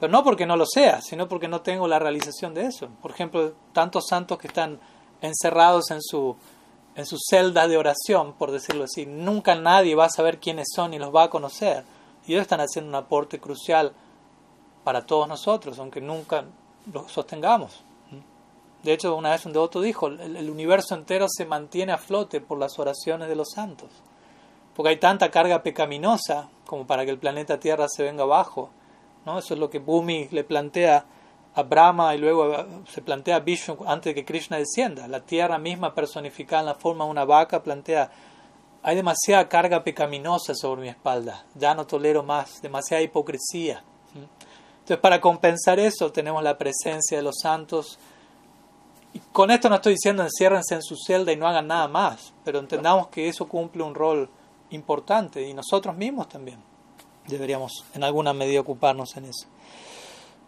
Pero 0.00 0.10
no 0.10 0.24
porque 0.24 0.44
no 0.44 0.56
lo 0.56 0.66
sea, 0.66 1.00
sino 1.02 1.28
porque 1.28 1.46
no 1.46 1.60
tengo 1.60 1.86
la 1.86 2.00
realización 2.00 2.52
de 2.52 2.64
eso. 2.64 2.88
Por 3.00 3.12
ejemplo, 3.12 3.54
tantos 3.72 4.08
santos 4.08 4.38
que 4.38 4.48
están 4.48 4.80
encerrados 5.20 5.92
en 5.92 6.02
su, 6.02 6.34
en 6.96 7.06
su 7.06 7.16
celda 7.16 7.68
de 7.68 7.76
oración, 7.76 8.32
por 8.32 8.50
decirlo 8.50 8.84
así. 8.84 9.06
Nunca 9.06 9.54
nadie 9.54 9.94
va 9.94 10.06
a 10.06 10.10
saber 10.10 10.40
quiénes 10.40 10.66
son 10.74 10.94
y 10.94 10.98
los 10.98 11.14
va 11.14 11.24
a 11.24 11.30
conocer 11.30 11.84
y 12.26 12.32
ellos 12.32 12.42
están 12.42 12.60
haciendo 12.60 12.88
un 12.88 12.94
aporte 12.94 13.40
crucial 13.40 13.92
para 14.84 15.06
todos 15.06 15.28
nosotros, 15.28 15.78
aunque 15.78 16.00
nunca 16.00 16.44
lo 16.92 17.08
sostengamos. 17.08 17.84
De 18.82 18.94
hecho, 18.94 19.14
una 19.14 19.30
vez 19.30 19.44
un 19.44 19.52
devoto 19.52 19.80
dijo, 19.80 20.06
el, 20.06 20.48
universo 20.48 20.94
entero 20.94 21.26
se 21.28 21.44
mantiene 21.44 21.92
a 21.92 21.98
flote 21.98 22.40
por 22.40 22.58
las 22.58 22.78
oraciones 22.78 23.28
de 23.28 23.36
los 23.36 23.50
santos, 23.50 23.90
porque 24.74 24.90
hay 24.90 24.96
tanta 24.96 25.30
carga 25.30 25.62
pecaminosa 25.62 26.48
como 26.66 26.86
para 26.86 27.04
que 27.04 27.10
el 27.10 27.18
planeta 27.18 27.60
Tierra 27.60 27.88
se 27.88 28.04
venga 28.04 28.22
abajo. 28.22 28.70
¿no? 29.26 29.38
Eso 29.38 29.54
es 29.54 29.60
lo 29.60 29.68
que 29.68 29.80
Bhumi 29.80 30.28
le 30.30 30.44
plantea 30.44 31.04
a 31.54 31.62
Brahma 31.62 32.14
y 32.14 32.18
luego 32.18 32.64
se 32.88 33.02
plantea 33.02 33.36
a 33.36 33.40
Vishnu 33.40 33.76
antes 33.86 34.10
de 34.10 34.14
que 34.14 34.24
Krishna 34.24 34.56
descienda. 34.56 35.08
La 35.08 35.20
Tierra 35.20 35.58
misma 35.58 35.94
personificada 35.94 36.60
en 36.60 36.66
la 36.66 36.74
forma 36.74 37.04
de 37.04 37.10
una 37.10 37.24
vaca 37.24 37.62
plantea 37.62 38.10
hay 38.82 38.96
demasiada 38.96 39.48
carga 39.48 39.84
pecaminosa 39.84 40.54
sobre 40.54 40.82
mi 40.82 40.88
espalda, 40.88 41.44
ya 41.54 41.74
no 41.74 41.86
tolero 41.86 42.22
más, 42.22 42.62
demasiada 42.62 43.02
hipocresía. 43.02 43.82
Entonces, 44.14 44.98
para 44.98 45.20
compensar 45.20 45.78
eso, 45.78 46.10
tenemos 46.10 46.42
la 46.42 46.56
presencia 46.56 47.18
de 47.18 47.22
los 47.22 47.36
santos. 47.40 47.98
Y 49.12 49.18
con 49.32 49.50
esto 49.50 49.68
no 49.68 49.76
estoy 49.76 49.94
diciendo 49.94 50.22
enciérrense 50.22 50.74
en 50.74 50.82
su 50.82 50.96
celda 50.96 51.32
y 51.32 51.36
no 51.36 51.46
hagan 51.46 51.66
nada 51.66 51.88
más, 51.88 52.32
pero 52.44 52.58
entendamos 52.58 53.08
que 53.08 53.28
eso 53.28 53.46
cumple 53.46 53.82
un 53.82 53.94
rol 53.94 54.28
importante 54.70 55.46
y 55.46 55.52
nosotros 55.52 55.96
mismos 55.96 56.28
también 56.28 56.62
deberíamos 57.26 57.84
en 57.94 58.04
alguna 58.04 58.32
medida 58.32 58.60
ocuparnos 58.60 59.16
en 59.16 59.26
eso. 59.26 59.46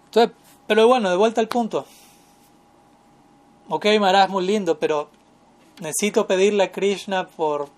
Entonces, 0.07 0.35
pero 0.66 0.87
bueno, 0.87 1.11
de 1.11 1.16
vuelta 1.16 1.41
al 1.41 1.49
punto. 1.49 1.85
Ok, 3.68 3.87
es 3.87 4.28
muy 4.28 4.47
lindo, 4.47 4.78
pero 4.78 5.11
necesito 5.80 6.26
pedirle 6.26 6.64
a 6.64 6.72
Krishna 6.72 7.26
por 7.26 7.68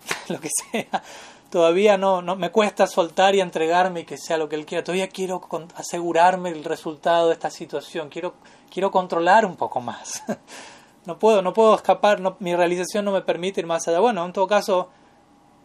lo 0.28 0.40
que 0.40 0.48
sea. 0.48 1.02
Todavía 1.50 1.96
no, 1.96 2.20
no 2.20 2.36
me 2.36 2.50
cuesta 2.50 2.86
soltar 2.86 3.34
y 3.34 3.40
entregarme 3.40 4.00
y 4.00 4.04
que 4.04 4.18
sea 4.18 4.36
lo 4.36 4.48
que 4.48 4.56
Él 4.56 4.66
quiera. 4.66 4.84
Todavía 4.84 5.08
quiero 5.08 5.40
asegurarme 5.76 6.50
el 6.50 6.62
resultado 6.62 7.28
de 7.28 7.32
esta 7.32 7.50
situación. 7.50 8.10
Quiero, 8.10 8.34
quiero 8.70 8.90
controlar 8.90 9.46
un 9.46 9.56
poco 9.56 9.80
más. 9.80 10.22
no 11.06 11.18
puedo, 11.18 11.40
no 11.40 11.54
puedo 11.54 11.74
escapar. 11.74 12.20
mi 12.40 12.54
realización 12.54 13.06
no 13.06 13.12
me 13.12 13.22
permite 13.22 13.60
ir 13.60 13.66
más 13.66 13.88
allá. 13.88 13.98
Bueno, 13.98 14.26
en 14.26 14.32
todo 14.34 14.46
caso, 14.46 14.90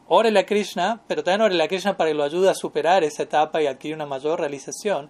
órele 0.08 0.40
a 0.40 0.46
Krishna, 0.46 1.02
pero 1.06 1.22
también 1.22 1.42
órele 1.42 1.64
a 1.64 1.68
Krishna 1.68 1.98
para 1.98 2.10
que 2.10 2.16
lo 2.16 2.24
ayude 2.24 2.50
a 2.50 2.56
superar 2.56 3.04
esa 3.04 3.24
etapa 3.24 3.62
y 3.62 3.68
adquirir 3.68 3.96
una 3.96 4.06
mayor 4.06 4.40
realización. 4.40 5.10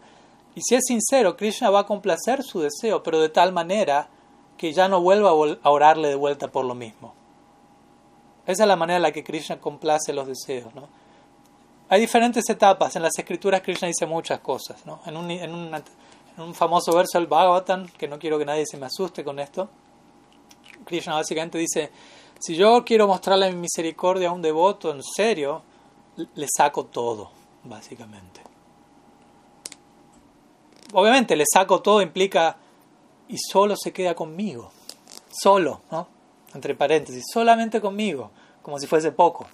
Y 0.56 0.62
si 0.62 0.74
es 0.74 0.84
sincero, 0.88 1.38
Krishna 1.38 1.70
va 1.70 1.82
a 1.82 1.86
complacer 1.86 2.42
su 2.42 2.62
deseo, 2.62 3.04
pero 3.04 3.20
de 3.20 3.30
tal 3.30 3.54
manera 3.54 4.10
que 4.58 4.74
ya 4.74 4.88
no 4.88 5.02
vuelva 5.02 5.30
a 5.30 5.70
orarle 5.70 6.08
de 6.08 6.16
vuelta 6.16 6.48
por 6.48 6.66
lo 6.66 6.74
mismo. 6.74 7.14
Esa 8.46 8.64
es 8.64 8.68
la 8.68 8.76
manera 8.76 8.98
en 8.98 9.04
la 9.04 9.12
que 9.12 9.24
Krishna 9.24 9.60
complace 9.60 10.14
los 10.14 10.28
deseos. 10.28 10.74
¿no? 10.76 10.88
Hay 11.90 12.02
diferentes 12.02 12.50
etapas. 12.50 12.96
En 12.96 13.02
las 13.02 13.18
escrituras 13.18 13.62
Krishna 13.62 13.88
dice 13.88 14.06
muchas 14.06 14.40
cosas. 14.40 14.86
¿no? 14.86 15.02
En, 15.06 15.16
un, 15.16 15.32
en, 15.32 15.84
un 16.38 16.54
famoso 16.54 16.94
verso 16.94 17.18
del 17.18 17.28
Bhagavatam, 17.28 17.88
que 17.88 18.08
no 18.08 18.20
quiero 18.20 18.38
que 18.38 18.46
nadie 18.46 18.66
se 18.66 18.78
me 18.78 18.86
asuste 18.86 19.24
con 19.24 19.40
esto, 19.40 19.70
Krishna 20.86 21.16
básicamente 21.16 21.58
dice, 21.58 21.92
si 22.40 22.56
yo 22.56 22.84
quiero 22.84 23.08
mostrarle 23.08 23.52
mi 23.52 23.62
misericordia 23.62 24.30
a 24.30 24.32
un 24.34 24.42
devoto 24.42 24.92
en 24.92 25.02
serio, 25.02 25.62
le 26.36 26.48
saco 26.54 26.86
todo, 26.86 27.32
básicamente. 27.64 28.42
Obviamente, 30.94 31.36
le 31.36 31.46
saco 31.52 31.82
todo 31.82 32.02
implica 32.02 32.58
y 33.28 33.38
solo 33.38 33.76
se 33.78 33.92
queda 33.92 34.14
conmigo. 34.14 34.72
Solo, 35.32 35.82
¿no? 35.90 36.13
Entre 36.54 36.76
paréntesis, 36.76 37.24
solamente 37.32 37.82
conmigo, 37.82 38.32
como 38.62 38.80
si 38.80 38.88
fuese 38.88 39.12
poco. 39.12 39.48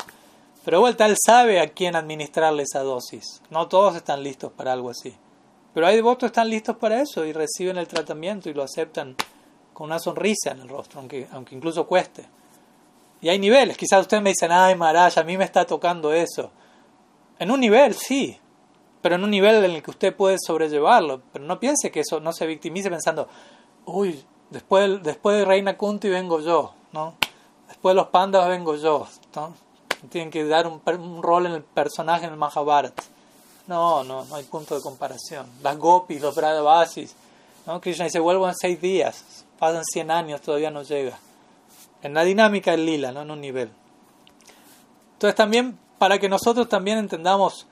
Pero 0.66 0.78
de 0.78 0.82
vuelta, 0.82 1.06
él 1.06 1.16
sabe 1.24 1.60
a 1.62 1.70
quién 1.70 1.95
administrarle 1.95 2.64
esa 2.64 2.82
dosis. 2.82 3.41
No 3.50 3.68
todos 3.68 3.95
están 3.95 4.24
listos 4.24 4.52
para 4.52 4.74
algo 4.74 4.89
así. 4.89 5.16
Pero 5.74 5.88
hay 5.88 5.95
devotos 5.95 6.20
que 6.20 6.26
están 6.28 6.50
listos 6.50 6.78
para 6.78 7.02
eso 7.02 7.26
y 7.26 7.34
reciben 7.34 7.78
el 7.78 7.88
tratamiento 7.88 8.50
y 8.50 8.54
lo 8.54 8.64
aceptan 8.64 9.16
con 9.74 9.88
una 9.88 10.00
sonrisa 10.00 10.52
en 10.52 10.60
el 10.60 10.70
rostro, 10.70 11.00
aunque, 11.00 11.28
aunque 11.32 11.56
incluso 11.56 11.88
cueste. 11.88 12.26
Y 13.22 13.30
hay 13.30 13.39
niveles. 13.39 13.78
Quizás 13.78 14.02
ustedes 14.02 14.24
me 14.24 14.30
dicen, 14.32 14.52
ay, 14.52 14.76
Maharaj, 14.76 15.18
a 15.18 15.24
mí 15.24 15.38
me 15.38 15.43
está 15.43 15.66
tocando 15.66 16.14
eso. 16.14 16.52
En 17.38 17.52
un 17.52 17.60
nivel, 17.60 17.93
sí. 17.93 18.38
Pero 19.02 19.16
en 19.16 19.24
un 19.24 19.32
nivel 19.32 19.64
en 19.64 19.72
el 19.72 19.84
que 19.84 19.91
usted 19.91 20.16
puede 20.16 20.38
sobrellevarlo. 20.39 21.22
Pero 21.32 21.45
no 21.45 21.60
piense 21.60 21.91
que 21.91 22.02
eso 22.02 22.20
no 22.20 22.34
se 22.34 22.45
victimice 22.45 22.89
pensando, 22.89 23.28
uy, 23.86 24.24
después, 24.50 25.02
después 25.04 25.38
de 25.38 25.45
Reina 25.45 25.78
Kunti 25.78 26.10
vengo 26.10 26.41
yo. 26.41 26.74
¿No? 26.92 27.14
Después 27.68 27.94
de 27.94 28.02
los 28.02 28.08
pandas 28.08 28.48
vengo 28.48 28.76
yo. 28.76 29.08
Tienen 30.10 30.32
que 30.32 30.46
dar 30.46 30.68
un, 30.68 30.82
un, 30.86 31.22
rol 31.24 31.46
en 31.46 31.54
el 31.54 31.64
personaje 31.64 32.26
en 32.26 32.32
el 32.32 32.38
Mahabharata. 32.38 33.04
No, 33.68 34.04
no, 34.04 34.26
no 34.26 34.36
hay 34.36 34.44
punto 34.44 34.76
de 34.76 34.82
comparación. 34.82 35.48
Las 35.62 35.78
gopis, 35.78 36.22
los 36.22 36.36
bradabasis, 36.36 37.16
¿no? 37.68 37.80
Krishna 37.80 38.06
dice, 38.06 38.20
vuelvo 38.20 38.48
en 38.48 38.56
seis 38.56 38.82
días, 38.82 39.46
pasan 39.60 39.84
cien 39.86 40.10
años, 40.10 40.42
todavía 40.42 40.72
no 40.72 40.82
llega. 40.84 41.20
En 42.02 42.14
la 42.14 42.24
dinámica 42.24 42.72
del 42.72 42.86
lila, 42.86 43.12
¿no? 43.12 43.22
En 43.22 43.32
un 43.32 43.42
nivel. 43.42 43.70
Entonces 45.14 45.36
también, 45.36 45.78
para 45.98 46.18
que 46.18 46.30
nosotros 46.30 46.70
también 46.70 46.98
entendamos, 46.98 47.68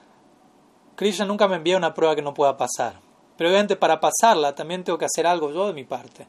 Krishna 0.95 1.26
nunca 1.26 1.47
me 1.47 1.55
envía 1.55 1.78
una 1.78 1.93
prueba 1.93 2.15
que 2.15 2.22
no 2.22 2.34
pueda 2.34 2.57
pasar. 2.57 2.99
Pero 3.38 3.49
obviamente 3.49 3.76
para 3.76 3.99
pasarla 3.99 4.53
también 4.55 4.84
tengo 4.84 4.97
que 4.97 5.05
hacer 5.05 5.26
algo 5.26 5.51
yo 5.51 5.68
de 5.68 5.74
mi 5.74 5.84
parte. 5.84 6.28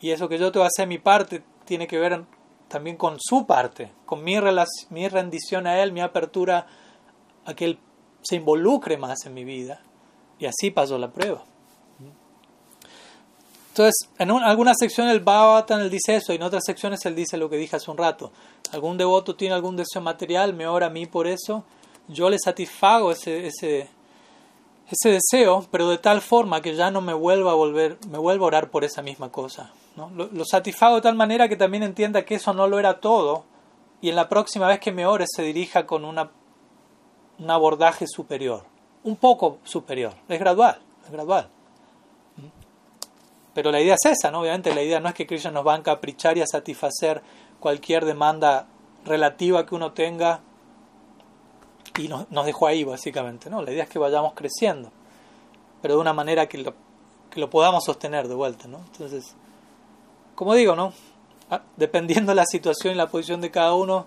Y 0.00 0.10
eso 0.10 0.28
que 0.28 0.38
yo 0.38 0.50
tengo 0.50 0.64
que 0.64 0.68
hacer 0.68 0.84
de 0.84 0.94
mi 0.94 0.98
parte 0.98 1.42
tiene 1.64 1.86
que 1.86 1.98
ver 1.98 2.24
también 2.68 2.96
con 2.96 3.18
su 3.20 3.46
parte, 3.46 3.90
con 4.06 4.24
mi, 4.24 4.36
mi 4.90 5.08
rendición 5.08 5.66
a 5.66 5.82
Él, 5.82 5.92
mi 5.92 6.00
apertura 6.00 6.66
a 7.44 7.54
que 7.54 7.64
Él 7.64 7.78
se 8.22 8.36
involucre 8.36 8.96
más 8.96 9.26
en 9.26 9.34
mi 9.34 9.44
vida. 9.44 9.80
Y 10.38 10.46
así 10.46 10.70
pasó 10.70 10.98
la 10.98 11.10
prueba. 11.10 11.44
Entonces, 13.70 14.08
en 14.18 14.30
algunas 14.30 14.76
secciones 14.78 15.12
el 15.12 15.20
Bhavatan 15.20 15.80
él 15.80 15.90
dice 15.90 16.16
eso, 16.16 16.32
y 16.32 16.36
en 16.36 16.42
otras 16.42 16.64
secciones 16.66 17.04
él 17.06 17.14
dice 17.14 17.36
lo 17.36 17.48
que 17.48 17.56
dije 17.56 17.76
hace 17.76 17.90
un 17.90 17.96
rato. 17.96 18.32
Algún 18.72 18.98
devoto 18.98 19.36
tiene 19.36 19.54
algún 19.54 19.76
deseo 19.76 20.02
material, 20.02 20.54
me 20.54 20.66
ora 20.66 20.86
a 20.86 20.90
mí 20.90 21.06
por 21.06 21.26
eso, 21.26 21.64
yo 22.08 22.28
le 22.28 22.38
satisfago 22.38 23.12
ese, 23.12 23.46
ese, 23.46 23.88
ese 24.90 25.08
deseo, 25.10 25.66
pero 25.70 25.88
de 25.88 25.98
tal 25.98 26.20
forma 26.20 26.60
que 26.60 26.74
ya 26.74 26.90
no 26.90 27.00
me 27.00 27.14
vuelva 27.14 27.52
a 27.52 27.54
volver, 27.54 27.96
me 28.10 28.18
vuelva 28.18 28.44
a 28.44 28.48
orar 28.48 28.70
por 28.70 28.82
esa 28.82 29.02
misma 29.02 29.30
cosa. 29.30 29.72
Lo, 29.96 30.44
satisfago 30.44 30.96
de 30.96 31.02
tal 31.02 31.14
manera 31.14 31.48
que 31.48 31.56
también 31.56 31.82
entienda 31.82 32.24
que 32.24 32.36
eso 32.36 32.54
no 32.54 32.66
lo 32.66 32.78
era 32.78 33.00
todo 33.00 33.44
y 34.00 34.08
en 34.08 34.16
la 34.16 34.28
próxima 34.28 34.66
vez 34.66 34.80
que 34.80 34.92
me 34.92 35.04
ore 35.04 35.26
se 35.28 35.42
dirija 35.42 35.86
con 35.86 36.04
una, 36.04 36.30
un 37.38 37.50
abordaje 37.50 38.06
superior, 38.06 38.64
un 39.02 39.16
poco 39.16 39.58
superior, 39.64 40.14
es 40.28 40.38
gradual, 40.38 40.80
es 41.04 41.10
gradual. 41.10 41.50
Pero 43.52 43.72
la 43.72 43.80
idea 43.80 43.94
es 43.94 44.12
esa, 44.12 44.30
¿no? 44.30 44.40
Obviamente 44.40 44.74
la 44.74 44.82
idea 44.82 45.00
no 45.00 45.08
es 45.08 45.14
que 45.14 45.26
Krishna 45.26 45.50
nos 45.50 45.66
va 45.66 45.74
a 45.74 45.78
encaprichar 45.78 46.38
y 46.38 46.40
a 46.40 46.46
satisfacer 46.46 47.20
cualquier 47.58 48.04
demanda 48.04 48.68
relativa 49.04 49.66
que 49.66 49.74
uno 49.74 49.92
tenga 49.92 50.40
y 51.98 52.08
nos, 52.08 52.30
nos 52.30 52.46
dejó 52.46 52.68
ahí 52.68 52.84
básicamente, 52.84 53.50
¿no? 53.50 53.60
La 53.60 53.72
idea 53.72 53.84
es 53.84 53.90
que 53.90 53.98
vayamos 53.98 54.34
creciendo, 54.34 54.92
pero 55.82 55.94
de 55.94 56.00
una 56.00 56.12
manera 56.12 56.48
que 56.48 56.58
lo, 56.58 56.74
que 57.30 57.40
lo 57.40 57.50
podamos 57.50 57.84
sostener 57.84 58.28
de 58.28 58.34
vuelta, 58.34 58.68
¿no? 58.68 58.78
Entonces, 58.78 59.34
como 60.40 60.54
digo, 60.54 60.74
¿no? 60.74 60.94
Ah, 61.50 61.60
dependiendo 61.76 62.30
de 62.30 62.36
la 62.36 62.46
situación 62.46 62.94
y 62.94 62.96
la 62.96 63.10
posición 63.10 63.42
de 63.42 63.50
cada 63.50 63.74
uno, 63.74 64.06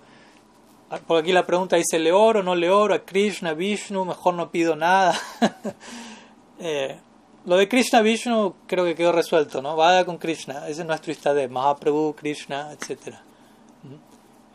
ah, 0.89 0.97
por 1.05 1.19
aquí 1.19 1.31
la 1.31 1.45
pregunta 1.45 1.75
dice, 1.75 1.99
¿le 1.99 2.11
oro 2.11 2.39
o 2.39 2.43
no 2.43 2.55
le 2.55 2.71
oro 2.71 2.95
a 2.95 3.05
Krishna, 3.05 3.53
Vishnu? 3.53 4.03
Mejor 4.03 4.33
no 4.33 4.49
pido 4.49 4.75
nada. 4.75 5.13
eh, 6.59 6.97
lo 7.45 7.55
de 7.55 7.69
Krishna, 7.69 8.01
Vishnu 8.01 8.55
creo 8.65 8.83
que 8.83 8.95
quedó 8.95 9.11
resuelto, 9.11 9.61
¿no? 9.61 9.75
Vaya 9.75 10.05
con 10.05 10.17
Krishna, 10.17 10.67
ese 10.67 10.81
es 10.81 10.87
nuestro 10.87 11.11
Istade, 11.11 11.47
Mahaprabhu, 11.47 12.15
Krishna, 12.15 12.71
etc. 12.71 13.17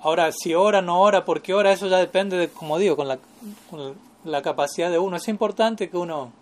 Ahora, 0.01 0.33
si 0.33 0.57
ora, 0.57 0.83
no 0.83 1.01
ora, 1.01 1.25
porque 1.25 1.55
ora, 1.55 1.71
eso 1.71 1.87
ya 1.87 1.99
depende 1.99 2.37
de, 2.37 2.49
como 2.49 2.77
digo, 2.79 2.97
con 2.97 3.07
la 4.25 4.43
capacidad 4.43 4.91
de 4.91 4.99
uno. 4.99 5.17
Es 5.17 5.29
importante 5.29 5.89
que 5.89 5.97
uno 5.97 6.33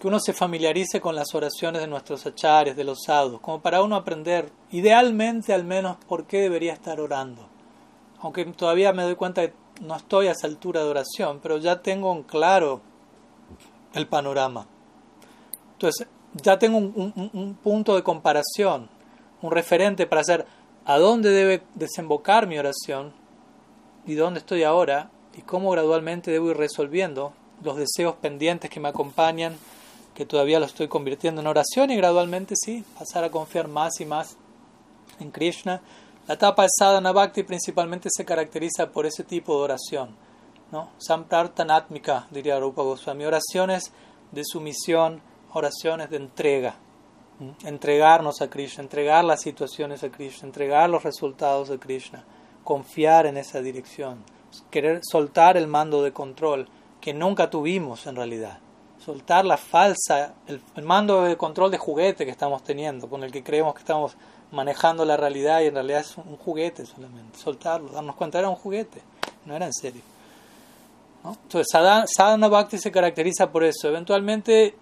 que 0.00 0.08
uno 0.08 0.18
se 0.18 0.32
familiarice 0.32 0.98
con 0.98 1.14
las 1.14 1.34
oraciones 1.34 1.82
de 1.82 1.86
nuestros 1.86 2.24
achares, 2.24 2.74
de 2.74 2.84
los 2.84 3.02
sadhus, 3.04 3.38
como 3.40 3.60
para 3.60 3.82
uno 3.82 3.96
aprender, 3.96 4.50
idealmente 4.72 5.52
al 5.52 5.62
menos, 5.64 5.98
por 6.08 6.24
qué 6.24 6.40
debería 6.40 6.72
estar 6.72 7.00
orando. 7.00 7.46
Aunque 8.20 8.46
todavía 8.46 8.94
me 8.94 9.02
doy 9.02 9.14
cuenta 9.14 9.46
que 9.46 9.52
no 9.82 9.94
estoy 9.94 10.28
a 10.28 10.32
esa 10.32 10.46
altura 10.46 10.82
de 10.82 10.88
oración, 10.88 11.40
pero 11.42 11.58
ya 11.58 11.82
tengo 11.82 12.12
en 12.14 12.22
claro 12.22 12.80
el 13.92 14.06
panorama. 14.06 14.66
Entonces, 15.72 16.08
ya 16.32 16.58
tengo 16.58 16.78
un, 16.78 17.30
un 17.34 17.54
punto 17.62 17.94
de 17.94 18.02
comparación, 18.02 18.88
un 19.42 19.50
referente 19.50 20.06
para 20.06 20.24
saber 20.24 20.46
a 20.86 20.96
dónde 20.98 21.28
debe 21.28 21.62
desembocar 21.74 22.46
mi 22.46 22.58
oración 22.58 23.12
y 24.06 24.14
dónde 24.14 24.40
estoy 24.40 24.62
ahora 24.62 25.10
y 25.36 25.42
cómo 25.42 25.70
gradualmente 25.70 26.30
debo 26.30 26.52
ir 26.52 26.56
resolviendo 26.56 27.34
los 27.62 27.76
deseos 27.76 28.14
pendientes 28.16 28.70
que 28.70 28.80
me 28.80 28.88
acompañan 28.88 29.58
que 30.20 30.26
todavía 30.26 30.60
lo 30.60 30.66
estoy 30.66 30.86
convirtiendo 30.86 31.40
en 31.40 31.46
oración 31.46 31.90
y 31.90 31.96
gradualmente 31.96 32.54
sí, 32.54 32.84
pasar 32.98 33.24
a 33.24 33.30
confiar 33.30 33.68
más 33.68 34.02
y 34.02 34.04
más 34.04 34.36
en 35.18 35.30
Krishna. 35.30 35.80
La 36.28 36.34
etapa 36.34 36.64
de 36.64 36.68
sadhana 36.78 37.10
bhakti 37.10 37.42
principalmente 37.42 38.10
se 38.12 38.26
caracteriza 38.26 38.90
por 38.90 39.06
ese 39.06 39.24
tipo 39.24 39.56
de 39.56 39.62
oración, 39.62 40.10
¿no? 40.72 40.90
Samprartanatmika, 40.98 42.26
diría 42.30 42.60
Rupa 42.60 42.82
Goswami, 42.82 43.24
oraciones 43.24 43.94
de 44.30 44.44
sumisión, 44.44 45.22
oraciones 45.54 46.10
de 46.10 46.18
entrega. 46.18 46.74
Entregarnos 47.64 48.42
a 48.42 48.50
Krishna, 48.50 48.82
entregar 48.82 49.24
las 49.24 49.40
situaciones 49.40 50.04
a 50.04 50.10
Krishna, 50.10 50.48
entregar 50.48 50.90
los 50.90 51.02
resultados 51.02 51.70
a 51.70 51.78
Krishna, 51.78 52.26
confiar 52.62 53.24
en 53.24 53.38
esa 53.38 53.62
dirección, 53.62 54.22
querer 54.70 55.00
soltar 55.02 55.56
el 55.56 55.66
mando 55.66 56.02
de 56.02 56.12
control 56.12 56.68
que 57.00 57.14
nunca 57.14 57.48
tuvimos 57.48 58.06
en 58.06 58.16
realidad 58.16 58.58
soltar 59.04 59.44
la 59.44 59.56
falsa, 59.56 60.34
el, 60.46 60.60
mando 60.82 61.22
de 61.22 61.36
control 61.36 61.70
de 61.70 61.78
juguete 61.78 62.24
que 62.24 62.30
estamos 62.30 62.62
teniendo, 62.62 63.08
con 63.08 63.24
el 63.24 63.32
que 63.32 63.42
creemos 63.42 63.74
que 63.74 63.80
estamos 63.80 64.16
manejando 64.52 65.04
la 65.04 65.16
realidad 65.16 65.60
y 65.60 65.66
en 65.66 65.74
realidad 65.74 66.00
es 66.00 66.16
un 66.16 66.36
juguete 66.36 66.84
solamente. 66.84 67.38
Soltarlo, 67.38 67.90
darnos 67.90 68.16
cuenta, 68.16 68.38
era 68.38 68.48
un 68.48 68.56
juguete, 68.56 69.00
no 69.46 69.56
era 69.56 69.66
en 69.66 69.72
serio. 69.72 70.02
¿no? 71.24 71.36
Entonces, 71.42 71.66
sadhana, 71.70 72.48
bhakti 72.48 72.78
se 72.78 72.90
caracteriza 72.90 73.50
por 73.50 73.64
eso. 73.64 73.88
Eventualmente, 73.88 74.74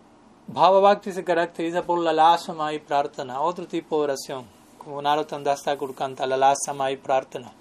bhava 0.49 0.81
bhakti 0.81 1.13
se 1.13 1.25
caracteriza 1.25 1.83
por 1.83 2.01
la 2.01 2.13
lasama 2.13 2.73
y 2.73 2.81
prartana, 2.81 3.41
otro 3.41 3.67
tipo 3.67 3.99
de 3.99 4.05
oración, 4.05 4.47
como 4.79 5.01
Narottam 5.01 5.45
Das 5.45 5.63
Thakur 5.63 5.95
canta 5.95 6.27
la 6.27 6.37
lasama 6.37 6.91
y 6.91 6.97
prartana. 6.97 7.53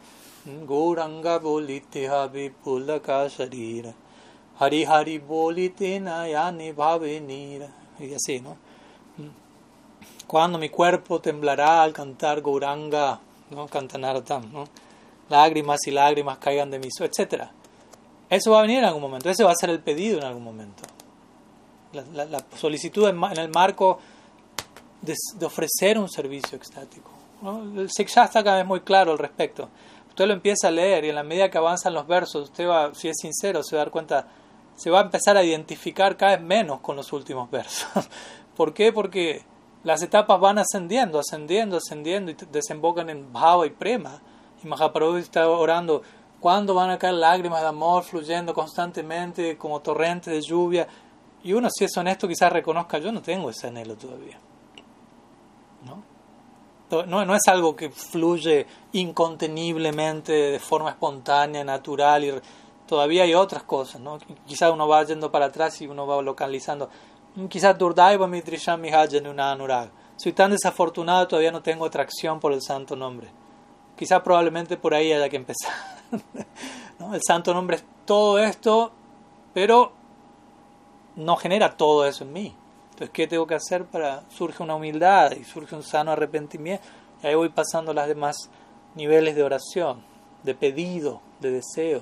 Gauranga 0.46 1.40
bolitiha 1.40 2.28
vipulaka 2.28 3.28
sharira 3.28 3.94
Hari 4.60 4.86
Hari 4.86 5.18
bolite 5.20 6.00
nayane 6.00 6.74
nira. 7.22 7.70
Y 8.00 8.14
así, 8.14 8.40
¿no? 8.40 8.58
Cuando 10.28 10.58
mi 10.58 10.70
cuerpo 10.70 11.20
temblará 11.20 11.84
al 11.84 11.94
cantar 11.94 12.42
Gauranga, 12.42 13.20
¿no? 13.50 13.68
Cantanartam, 13.68 14.52
¿no? 14.52 14.66
lágrimas 15.30 15.80
y 15.86 15.92
lágrimas 15.92 16.38
caigan 16.38 16.72
de 16.72 16.80
mis 16.80 17.00
ojos, 17.00 17.18
etc. 17.18 17.44
Eso 18.30 18.52
va 18.52 18.60
a 18.60 18.62
venir 18.62 18.80
en 18.80 18.86
algún 18.86 19.02
momento, 19.02 19.30
ese 19.30 19.44
va 19.44 19.52
a 19.52 19.56
ser 19.56 19.70
el 19.70 19.80
pedido 19.80 20.18
en 20.18 20.26
algún 20.26 20.44
momento. 20.44 20.84
La, 22.14 22.44
solicitud 22.56 23.08
en, 23.08 23.24
el 23.40 23.50
marco 23.50 24.00
de, 25.02 25.16
ofrecer 25.46 25.98
un 25.98 26.10
servicio 26.10 26.58
extático. 26.58 27.10
El 27.76 27.90
Sikshastra 27.90 28.42
acá 28.42 28.60
es 28.60 28.66
muy 28.66 28.82
claro 28.82 29.14
al 29.14 29.18
respecto. 29.18 29.70
Usted 30.10 30.26
lo 30.28 30.34
empieza 30.34 30.68
a 30.68 30.72
leer 30.72 31.06
y 31.06 31.10
en 31.10 31.16
la 31.16 31.24
medida 31.24 31.50
que 31.50 31.58
avanzan 31.58 31.94
los 31.94 32.06
versos, 32.08 32.50
usted 32.50 32.68
va, 32.68 32.94
si 32.94 33.08
es 33.08 33.16
sincero, 33.20 33.64
se 33.64 33.76
va 33.76 33.84
a 33.84 33.86
dar 33.86 33.92
cuenta, 33.92 34.28
se 34.78 34.92
va 34.92 35.00
a 35.00 35.04
empezar 35.04 35.36
a 35.36 35.44
identificar 35.44 36.16
cada 36.16 36.38
vez 36.38 36.46
menos 36.46 36.80
con 36.82 36.96
los 36.96 37.12
últimos 37.12 37.50
versos. 37.50 38.08
¿Por 38.56 38.74
qué? 38.74 38.94
Porque 38.94 39.44
las 39.84 40.04
etapas 40.04 40.40
van 40.40 40.60
ascendiendo, 40.60 41.20
ascendiendo, 41.20 41.78
ascendiendo 41.78 42.32
y 42.32 42.38
desembocan 42.52 43.10
en 43.10 43.34
bhava 43.34 43.66
y 43.66 43.72
prema. 43.72 44.22
Y 44.64 44.68
Mahaprabhu 44.68 45.18
está 45.18 45.50
orando, 45.50 46.04
¿cuándo 46.40 46.76
van 46.76 46.92
a 46.92 47.00
caer 47.00 47.16
lágrimas 47.16 47.62
de 47.62 47.68
amor 47.68 48.04
fluyendo 48.04 48.54
constantemente 48.54 49.58
como 49.58 49.82
torrentes 49.82 50.32
de 50.32 50.42
lluvia? 50.42 50.88
Y 51.44 51.54
uno, 51.54 51.70
si 51.72 51.86
es 51.86 51.98
honesto, 51.98 52.28
quizás 52.28 52.52
reconozca, 52.52 53.00
yo 53.00 53.12
no 53.12 53.22
tengo 53.22 53.50
ese 53.50 53.68
anhelo 53.68 53.96
todavía. 53.96 54.40
¿No? 55.86 56.04
No, 57.06 57.26
no 57.26 57.36
es 57.36 57.48
algo 57.48 57.76
que 57.76 57.90
fluye 57.90 58.68
inconteniblemente, 58.94 60.32
de 60.32 60.60
forma 60.60 60.92
espontánea, 60.92 61.64
natural, 61.64 62.24
y 62.24 62.34
todavía 62.88 63.24
hay 63.24 63.34
otras 63.34 63.64
cosas, 63.64 64.02
¿no? 64.02 64.18
Quizás 64.46 64.72
uno 64.72 64.88
va 64.88 65.04
yendo 65.04 65.32
para 65.32 65.46
atrás 65.46 65.80
y 65.82 65.88
uno 65.88 66.08
va 66.08 66.22
localizando. 66.22 66.90
Quizás 67.50 67.78
Durdaiva 67.78 68.28
Mitrisham 68.28 68.82
una 69.30 69.52
Anurag. 69.52 69.90
Soy 70.16 70.34
tan 70.34 70.52
desafortunado, 70.52 71.28
todavía 71.28 71.52
no 71.52 71.62
tengo 71.62 71.86
atracción 71.86 72.40
por 72.40 72.52
el 72.52 72.62
santo 72.62 72.96
nombre. 72.96 73.28
Quizás 73.96 74.22
probablemente 74.22 74.78
por 74.78 74.96
ahí 74.96 75.12
haya 75.14 75.30
que 75.30 75.36
empezar. 75.36 75.74
El 77.14 77.22
santo 77.26 77.54
nombre 77.54 77.78
es 77.78 77.86
todo 78.06 78.40
esto, 78.40 78.92
pero 79.54 79.92
no 81.16 81.36
genera 81.36 81.78
todo 81.78 82.06
eso 82.06 82.24
en 82.24 82.34
mí. 82.34 82.56
Entonces, 82.90 83.10
¿qué 83.12 83.28
tengo 83.28 83.46
que 83.46 83.56
hacer 83.56 83.86
para 83.86 84.24
surge 84.30 84.64
una 84.64 84.76
humildad 84.76 85.32
y 85.34 85.44
surge 85.44 85.76
un 85.76 85.84
sano 85.84 86.12
arrepentimiento? 86.12 86.84
Y 87.22 87.28
ahí 87.28 87.36
voy 87.36 87.50
pasando 87.50 87.94
los 87.94 88.08
demás 88.08 88.50
niveles 88.96 89.36
de 89.36 89.44
oración, 89.44 90.04
de 90.44 90.56
pedido, 90.56 91.22
de 91.40 91.52
deseo. 91.52 92.02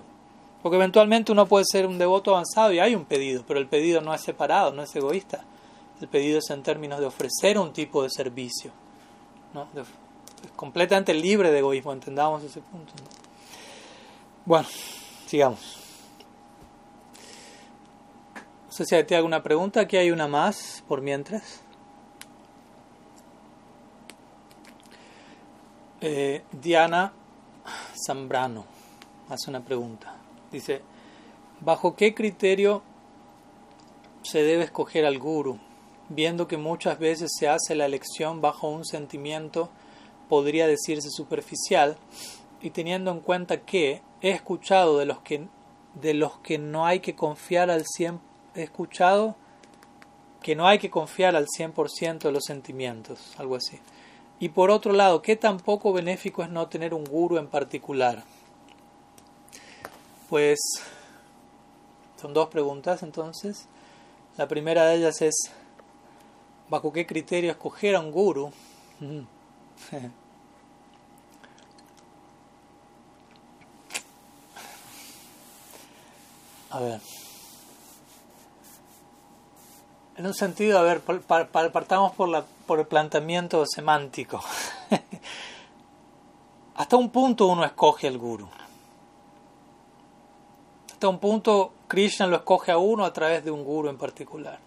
Porque 0.66 0.78
eventualmente 0.78 1.32
uno 1.32 1.46
puede 1.46 1.64
ser 1.72 1.86
un 1.86 2.00
devoto 2.00 2.32
avanzado 2.32 2.74
y 2.74 2.80
hay 2.80 2.96
un 2.96 3.06
pedido, 3.06 3.44
pero 3.48 3.60
el 3.60 3.68
pedido 3.68 4.02
no 4.02 4.16
es 4.16 4.22
separado, 4.22 4.74
no 4.74 4.82
es 4.82 4.96
egoísta. 4.96 5.46
El 6.02 6.08
pedido 6.08 6.40
es 6.40 6.50
en 6.50 6.64
términos 6.64 7.00
de 7.00 7.06
ofrecer 7.06 7.60
un 7.60 7.72
tipo 7.72 8.02
de 8.02 8.10
servicio. 8.10 8.72
¿no? 9.54 9.68
es 9.76 9.86
completamente 10.56 11.14
libre 11.14 11.52
de 11.52 11.60
egoísmo, 11.60 11.94
entendamos 11.94 12.44
ese 12.44 12.62
punto. 12.62 12.94
Bueno, 14.44 14.68
sigamos. 15.28 15.60
No 18.66 18.72
sé 18.72 18.86
si 18.86 18.96
hay 18.96 19.06
alguna 19.12 19.44
pregunta. 19.44 19.82
Aquí 19.82 19.98
hay 19.98 20.10
una 20.10 20.28
más, 20.28 20.84
por 20.88 21.00
mientras. 21.00 21.62
Eh, 26.02 26.44
Diana 26.52 27.14
Zambrano 28.04 28.66
hace 29.30 29.52
una 29.52 29.64
pregunta. 29.64 30.25
Dice, 30.52 30.82
¿bajo 31.62 31.96
qué 31.96 32.14
criterio 32.14 32.84
se 34.24 34.44
debe 34.44 34.64
escoger 34.64 35.06
al 35.06 35.20
guru? 35.20 35.60
Viendo 36.10 36.48
que 36.48 36.58
muchas 36.58 37.00
veces 37.00 37.32
se 37.38 37.48
hace 37.48 37.76
la 37.76 37.86
elección 37.86 38.42
bajo 38.42 38.68
un 38.70 38.86
sentimiento, 38.86 39.70
podría 40.30 40.68
decirse 40.68 41.10
superficial, 41.10 41.98
y 42.62 42.72
teniendo 42.72 43.12
en 43.12 43.20
cuenta 43.20 43.62
que 43.62 44.02
he 44.22 44.32
escuchado 44.32 44.98
de 44.98 45.06
los 45.06 45.20
que, 45.20 45.48
de 45.96 46.14
los 46.14 46.38
que 46.40 46.58
no 46.58 46.86
hay 46.86 47.00
que 47.00 47.16
confiar 47.16 47.70
al 47.70 47.84
100%, 47.84 48.20
he 48.56 48.64
escuchado 48.64 49.36
que 50.42 50.56
no 50.56 50.68
hay 50.68 50.78
que 50.80 50.90
confiar 50.90 51.36
al 51.36 51.48
100% 51.48 52.20
de 52.20 52.32
los 52.32 52.44
sentimientos, 52.44 53.34
algo 53.38 53.56
así. 53.56 53.80
Y 54.40 54.50
por 54.50 54.70
otro 54.70 54.94
lado, 54.94 55.22
¿qué 55.22 55.36
tan 55.36 55.58
poco 55.58 55.92
benéfico 55.92 56.44
es 56.44 56.50
no 56.50 56.68
tener 56.68 56.94
un 56.94 57.04
guru 57.04 57.38
en 57.38 57.48
particular? 57.48 58.24
Pues 60.30 60.60
son 62.20 62.34
dos 62.34 62.50
preguntas 62.50 63.04
entonces. 63.04 63.68
La 64.38 64.48
primera 64.48 64.86
de 64.88 64.96
ellas 64.96 65.22
es, 65.22 65.52
¿bajo 66.70 66.92
qué 66.92 67.06
criterio 67.06 67.52
escoger 67.52 67.96
a 67.96 68.00
un 68.00 68.12
guru? 68.12 68.52
a 76.72 76.80
ver. 76.80 77.00
En 80.18 80.26
un 80.26 80.34
sentido, 80.34 80.80
a 80.80 80.82
ver, 80.82 81.02
partamos 81.02 82.14
por, 82.14 82.30
la, 82.30 82.44
por 82.66 82.80
el 82.80 82.88
planteamiento 82.88 83.66
semántico. 83.66 84.42
Hasta 86.76 86.96
un 86.98 87.10
punto 87.10 87.46
uno 87.48 87.64
escoge 87.64 88.08
al 88.08 88.18
guru 88.18 88.50
hasta 91.06 91.14
un 91.14 91.20
punto 91.20 91.72
Krishna 91.88 92.26
lo 92.26 92.38
escoge 92.38 92.72
a 92.72 92.80
uno 92.80 93.06
a 93.06 93.14
través 93.14 93.46
de 93.46 93.52
un 93.52 93.64
guru 93.64 93.90
en 93.90 93.98
particular. 93.98 94.58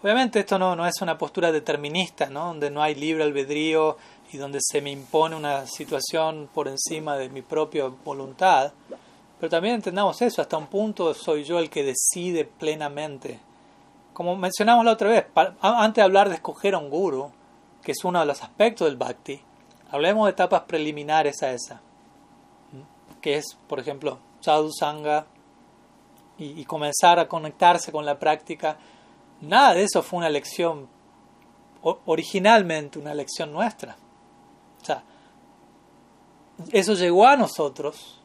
Obviamente 0.00 0.38
esto 0.38 0.56
no, 0.56 0.76
no 0.76 0.86
es 0.86 1.00
una 1.00 1.18
postura 1.18 1.50
determinista, 1.50 2.26
¿no? 2.26 2.46
donde 2.46 2.70
no 2.70 2.80
hay 2.80 2.94
libre 2.94 3.24
albedrío 3.24 3.96
y 4.32 4.36
donde 4.36 4.60
se 4.62 4.80
me 4.80 4.92
impone 4.92 5.34
una 5.34 5.66
situación 5.66 6.48
por 6.54 6.68
encima 6.68 7.16
de 7.16 7.28
mi 7.28 7.42
propia 7.42 7.86
voluntad. 8.04 8.72
Pero 9.40 9.50
también 9.50 9.74
entendamos 9.74 10.22
eso, 10.22 10.40
hasta 10.40 10.56
un 10.56 10.68
punto 10.68 11.12
soy 11.12 11.42
yo 11.42 11.58
el 11.58 11.68
que 11.68 11.82
decide 11.82 12.44
plenamente. 12.44 13.40
Como 14.12 14.36
mencionamos 14.36 14.84
la 14.84 14.92
otra 14.92 15.08
vez, 15.08 15.26
antes 15.60 15.96
de 15.96 16.02
hablar 16.02 16.28
de 16.28 16.36
escoger 16.36 16.74
a 16.74 16.78
un 16.78 16.88
guru, 16.88 17.32
que 17.82 17.90
es 17.90 18.04
uno 18.04 18.20
de 18.20 18.26
los 18.26 18.40
aspectos 18.42 18.86
del 18.86 18.96
bhakti, 18.96 19.40
hablemos 19.90 20.26
de 20.26 20.30
etapas 20.30 20.62
preliminares 20.62 21.42
a 21.42 21.50
esa, 21.50 21.80
que 23.20 23.38
es, 23.38 23.56
por 23.66 23.80
ejemplo, 23.80 24.18
sadhu 24.42 24.70
sangha 24.72 25.26
y, 26.38 26.64
comenzar 26.64 27.18
a 27.18 27.28
conectarse 27.28 27.92
con 27.92 28.04
la 28.04 28.18
práctica, 28.18 28.76
nada 29.40 29.74
de 29.74 29.84
eso 29.84 30.02
fue 30.02 30.18
una 30.18 30.28
lección, 30.28 30.88
originalmente 31.82 32.98
una 32.98 33.14
lección 33.14 33.52
nuestra. 33.52 33.96
O 34.80 34.84
sea, 34.84 35.04
eso 36.72 36.94
llegó 36.94 37.26
a 37.26 37.36
nosotros 37.36 38.20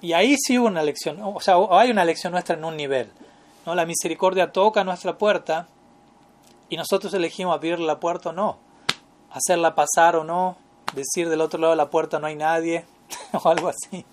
y 0.00 0.12
ahí 0.14 0.36
sí 0.38 0.58
hubo 0.58 0.66
una 0.66 0.82
lección, 0.82 1.20
o 1.22 1.40
sea, 1.40 1.56
hay 1.70 1.90
una 1.90 2.04
lección 2.04 2.32
nuestra 2.32 2.56
en 2.56 2.64
un 2.64 2.76
nivel. 2.76 3.12
¿no? 3.66 3.74
La 3.74 3.86
misericordia 3.86 4.50
toca 4.52 4.82
nuestra 4.82 5.18
puerta 5.18 5.68
y 6.68 6.76
nosotros 6.76 7.12
elegimos 7.14 7.54
abrir 7.54 7.78
la 7.78 8.00
puerta 8.00 8.30
o 8.30 8.32
no, 8.32 8.58
hacerla 9.30 9.74
pasar 9.74 10.16
o 10.16 10.24
no, 10.24 10.56
decir 10.94 11.28
del 11.28 11.40
otro 11.40 11.60
lado 11.60 11.72
de 11.72 11.76
la 11.76 11.90
puerta 11.90 12.18
no 12.18 12.26
hay 12.26 12.36
nadie 12.36 12.84
o 13.32 13.48
algo 13.48 13.68
así. 13.68 14.04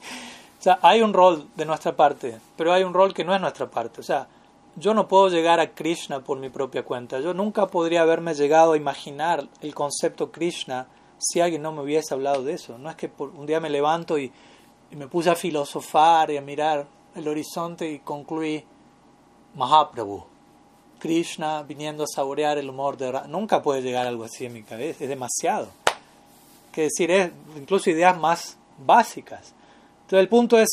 O 0.59 0.61
sea, 0.61 0.79
hay 0.81 1.01
un 1.01 1.13
rol 1.13 1.47
de 1.55 1.65
nuestra 1.65 1.95
parte, 1.95 2.39
pero 2.55 2.73
hay 2.73 2.84
un 2.84 2.93
rol 2.93 3.13
que 3.13 3.23
no 3.23 3.34
es 3.35 3.41
nuestra 3.41 3.69
parte. 3.69 4.01
O 4.01 4.03
sea, 4.03 4.27
yo 4.75 4.93
no 4.93 5.07
puedo 5.07 5.29
llegar 5.29 5.59
a 5.59 5.71
Krishna 5.71 6.19
por 6.19 6.38
mi 6.38 6.49
propia 6.49 6.84
cuenta. 6.84 7.19
Yo 7.19 7.34
nunca 7.34 7.67
podría 7.67 8.01
haberme 8.01 8.35
llegado 8.35 8.73
a 8.73 8.77
imaginar 8.77 9.47
el 9.61 9.73
concepto 9.73 10.31
Krishna 10.31 10.88
si 11.17 11.41
alguien 11.41 11.63
no 11.63 11.71
me 11.71 11.81
hubiese 11.81 12.13
hablado 12.13 12.43
de 12.43 12.53
eso. 12.53 12.77
No 12.77 12.89
es 12.89 12.95
que 12.95 13.09
un 13.19 13.45
día 13.45 13.59
me 13.59 13.69
levanto 13.69 14.19
y, 14.19 14.31
me 14.91 15.07
puse 15.07 15.29
a 15.29 15.35
filosofar 15.35 16.31
y 16.31 16.38
a 16.38 16.41
mirar 16.41 16.88
el 17.13 17.27
horizonte 17.27 17.91
y 17.91 17.99
concluí 17.99 18.63
Mahaprabhu. 19.55 20.23
Krishna 20.99 21.63
viniendo 21.63 22.03
a 22.03 22.07
saborear 22.07 22.57
el 22.57 22.69
humor 22.69 22.97
de 22.97 23.11
Nunca 23.27 23.61
puede 23.61 23.81
llegar 23.81 24.07
algo 24.07 24.23
así 24.23 24.45
en 24.45 24.53
mi 24.53 24.63
cabeza, 24.63 25.03
es 25.03 25.09
demasiado. 25.09 25.67
Que 26.71 26.84
decir, 26.84 27.11
es 27.11 27.31
incluso 27.55 27.89
ideas 27.89 28.17
más 28.17 28.57
básicas. 28.77 29.53
Entonces 30.07 30.19
el 30.21 30.29
punto 30.29 30.57
es, 30.57 30.69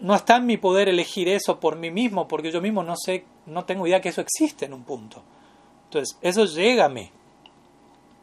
no 0.00 0.16
está 0.16 0.38
en 0.38 0.46
mi 0.46 0.56
poder 0.56 0.88
elegir 0.88 1.28
eso 1.28 1.60
por 1.60 1.76
mí 1.76 1.92
mismo, 1.92 2.26
porque 2.26 2.50
yo 2.50 2.60
mismo 2.60 2.82
no 2.82 2.96
sé, 2.96 3.24
no 3.46 3.64
tengo 3.64 3.86
idea 3.86 4.00
que 4.00 4.08
eso 4.08 4.20
existe 4.20 4.64
en 4.64 4.74
un 4.74 4.82
punto. 4.82 5.22
Entonces, 5.84 6.18
eso 6.20 6.44
llega 6.44 6.86
a 6.86 6.88
mí. 6.88 7.08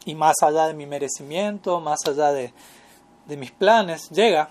Y 0.04 0.14
más 0.14 0.36
allá 0.42 0.68
de 0.68 0.74
mi 0.74 0.86
merecimiento, 0.86 1.80
más 1.80 2.00
allá 2.06 2.34
de, 2.34 2.54
mis 3.38 3.52
planes, 3.52 4.10
llega. 4.10 4.50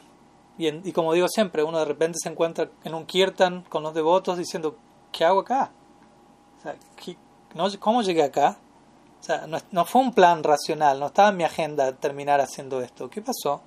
Y, 0.56 0.68
y, 0.68 0.92
como 0.92 1.12
digo 1.12 1.28
siempre, 1.28 1.62
uno 1.62 1.80
de 1.80 1.84
repente 1.84 2.18
se 2.18 2.30
encuentra 2.30 2.70
en 2.82 2.94
un 2.94 3.04
kirtan 3.04 3.62
con 3.68 3.82
los 3.82 3.92
devotos 3.92 4.38
diciendo, 4.38 4.78
¿qué 5.12 5.26
hago 5.26 5.40
acá? 5.40 5.70
O 6.58 6.62
sea, 6.62 6.76
¿Cómo 7.78 8.00
llegué 8.00 8.22
acá? 8.22 8.56
O 9.20 9.22
sea, 9.22 9.46
no, 9.46 9.58
no, 9.70 9.84
fue 9.84 10.00
un 10.00 10.14
plan 10.14 10.42
racional, 10.42 10.98
no 10.98 11.08
estaba 11.08 11.28
en 11.28 11.36
mi 11.36 11.44
agenda 11.44 11.92
terminar 11.92 12.40
haciendo 12.40 12.80
esto. 12.80 13.10
¿Qué 13.10 13.20
pasó? 13.20 13.60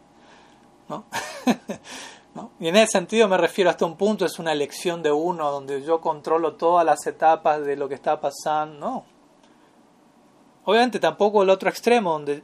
Y 2.59 2.67
en 2.67 2.75
ese 2.77 2.93
sentido 2.93 3.27
me 3.27 3.37
refiero 3.37 3.69
hasta 3.69 3.85
un 3.85 3.95
punto, 3.95 4.25
es 4.25 4.39
una 4.39 4.51
elección 4.53 5.03
de 5.03 5.11
uno, 5.11 5.51
donde 5.51 5.83
yo 5.83 6.01
controlo 6.01 6.53
todas 6.53 6.85
las 6.85 7.05
etapas 7.05 7.63
de 7.63 7.75
lo 7.75 7.87
que 7.87 7.95
está 7.95 8.19
pasando. 8.19 8.79
No. 8.79 9.05
Obviamente 10.65 10.99
tampoco 10.99 11.43
el 11.43 11.49
otro 11.49 11.69
extremo, 11.69 12.13
donde 12.13 12.43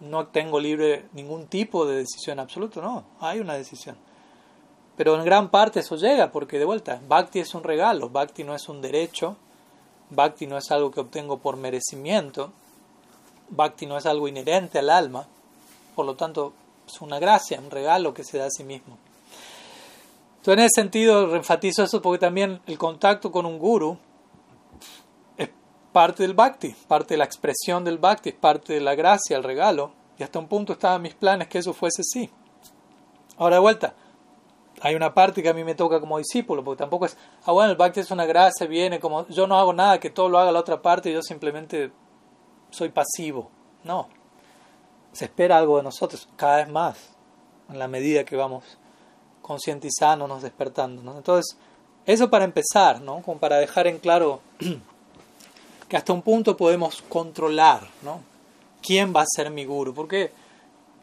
no 0.00 0.28
tengo 0.28 0.60
libre 0.60 1.08
ningún 1.12 1.46
tipo 1.48 1.84
de 1.86 1.96
decisión 1.96 2.38
absoluto, 2.38 2.80
no, 2.80 3.04
hay 3.20 3.40
una 3.40 3.54
decisión. 3.54 3.96
Pero 4.96 5.16
en 5.16 5.24
gran 5.24 5.50
parte 5.50 5.80
eso 5.80 5.96
llega, 5.96 6.32
porque 6.32 6.58
de 6.58 6.64
vuelta, 6.64 7.00
Bhakti 7.06 7.40
es 7.40 7.54
un 7.54 7.64
regalo, 7.64 8.08
Bhakti 8.08 8.44
no 8.44 8.54
es 8.54 8.68
un 8.68 8.80
derecho, 8.80 9.36
Bhakti 10.10 10.46
no 10.46 10.56
es 10.56 10.70
algo 10.70 10.90
que 10.90 11.00
obtengo 11.00 11.38
por 11.38 11.56
merecimiento, 11.56 12.52
Bhakti 13.50 13.86
no 13.86 13.98
es 13.98 14.06
algo 14.06 14.28
inherente 14.28 14.78
al 14.78 14.88
alma, 14.88 15.26
por 15.94 16.06
lo 16.06 16.14
tanto 16.14 16.52
es 16.86 17.00
una 17.00 17.18
gracia, 17.18 17.60
un 17.60 17.70
regalo 17.70 18.14
que 18.14 18.24
se 18.24 18.38
da 18.38 18.46
a 18.46 18.50
sí 18.50 18.64
mismo. 18.64 18.96
Entonces 20.36 20.58
en 20.58 20.66
ese 20.66 20.80
sentido 20.80 21.34
enfatizo 21.34 21.82
eso 21.82 22.00
porque 22.00 22.20
también 22.20 22.60
el 22.66 22.78
contacto 22.78 23.32
con 23.32 23.46
un 23.46 23.58
guru 23.58 23.98
es 25.36 25.50
parte 25.92 26.22
del 26.22 26.34
bhakti, 26.34 26.74
parte 26.86 27.14
de 27.14 27.18
la 27.18 27.24
expresión 27.24 27.84
del 27.84 27.98
bhakti, 27.98 28.28
es 28.28 28.34
parte 28.36 28.74
de 28.74 28.80
la 28.80 28.94
gracia, 28.94 29.36
el 29.36 29.42
regalo, 29.42 29.92
y 30.18 30.22
hasta 30.22 30.38
un 30.38 30.46
punto 30.46 30.74
estaban 30.74 31.02
mis 31.02 31.14
planes 31.14 31.48
que 31.48 31.58
eso 31.58 31.72
fuese 31.72 32.02
así. 32.02 32.30
Ahora 33.38 33.56
de 33.56 33.60
vuelta, 33.60 33.94
hay 34.80 34.94
una 34.94 35.12
parte 35.12 35.42
que 35.42 35.48
a 35.48 35.54
mí 35.54 35.64
me 35.64 35.74
toca 35.74 35.98
como 36.00 36.18
discípulo, 36.18 36.62
porque 36.62 36.78
tampoco 36.78 37.06
es, 37.06 37.16
ah 37.44 37.52
bueno, 37.52 37.72
el 37.72 37.76
bhakti 37.76 38.00
es 38.00 38.10
una 38.10 38.24
gracia, 38.24 38.66
viene 38.66 39.00
como, 39.00 39.26
yo 39.28 39.46
no 39.46 39.58
hago 39.58 39.72
nada, 39.72 39.98
que 39.98 40.10
todo 40.10 40.28
lo 40.28 40.38
haga 40.38 40.52
la 40.52 40.60
otra 40.60 40.80
parte 40.80 41.12
yo 41.12 41.22
simplemente 41.22 41.90
soy 42.70 42.90
pasivo. 42.90 43.50
No, 43.84 44.08
se 45.16 45.24
espera 45.24 45.58
algo 45.58 45.78
de 45.78 45.82
nosotros 45.82 46.28
cada 46.36 46.58
vez 46.58 46.68
más, 46.68 46.96
en 47.68 47.78
la 47.78 47.88
medida 47.88 48.24
que 48.24 48.36
vamos 48.36 48.62
concientizándonos, 49.42 50.42
despertando. 50.42 51.16
Entonces, 51.16 51.56
eso 52.04 52.30
para 52.30 52.44
empezar, 52.44 53.00
¿no? 53.00 53.22
como 53.22 53.38
para 53.38 53.56
dejar 53.56 53.86
en 53.86 53.98
claro 53.98 54.40
que 55.88 55.96
hasta 55.96 56.12
un 56.12 56.22
punto 56.22 56.56
podemos 56.56 57.02
controlar 57.02 57.82
¿no? 58.02 58.20
quién 58.82 59.14
va 59.14 59.22
a 59.22 59.26
ser 59.26 59.50
mi 59.50 59.64
guru, 59.64 59.94
porque 59.94 60.32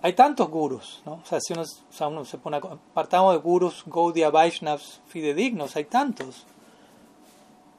hay 0.01 0.13
tantos 0.13 0.49
gurus, 0.49 1.01
¿no? 1.05 1.21
o 1.23 1.25
sea, 1.25 1.39
si 1.41 1.53
uno, 1.53 2.25
se 2.25 2.37
pone, 2.37 2.59
partamos 2.93 3.33
de 3.33 3.39
gurus, 3.39 3.83
Gaudiya, 3.85 4.29
Vaishnavas, 4.29 5.01
fidedignos, 5.07 5.75
hay 5.75 5.85
tantos. 5.85 6.45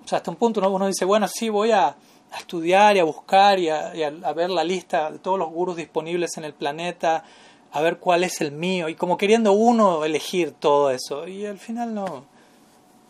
O 0.04 0.08
sea, 0.08 0.18
hasta 0.18 0.30
un 0.30 0.36
punto 0.36 0.66
uno 0.66 0.86
dice, 0.86 1.04
bueno, 1.04 1.28
sí, 1.28 1.48
voy 1.48 1.70
a, 1.70 1.96
estudiar 2.38 2.96
y 2.96 3.00
a 3.00 3.04
buscar 3.04 3.58
y, 3.58 3.68
a, 3.68 3.92
a, 4.22 4.32
ver 4.32 4.50
la 4.50 4.64
lista 4.64 5.10
de 5.10 5.18
todos 5.18 5.38
los 5.38 5.50
gurus 5.50 5.76
disponibles 5.76 6.36
en 6.36 6.44
el 6.44 6.54
planeta, 6.54 7.24
a 7.72 7.80
ver 7.80 7.98
cuál 7.98 8.22
es 8.24 8.40
el 8.40 8.52
mío, 8.52 8.88
y 8.88 8.94
como 8.94 9.16
queriendo 9.16 9.52
uno 9.52 10.04
elegir 10.04 10.52
todo 10.52 10.90
eso, 10.90 11.26
y 11.26 11.44
al 11.44 11.58
final 11.58 11.92
no, 11.92 12.24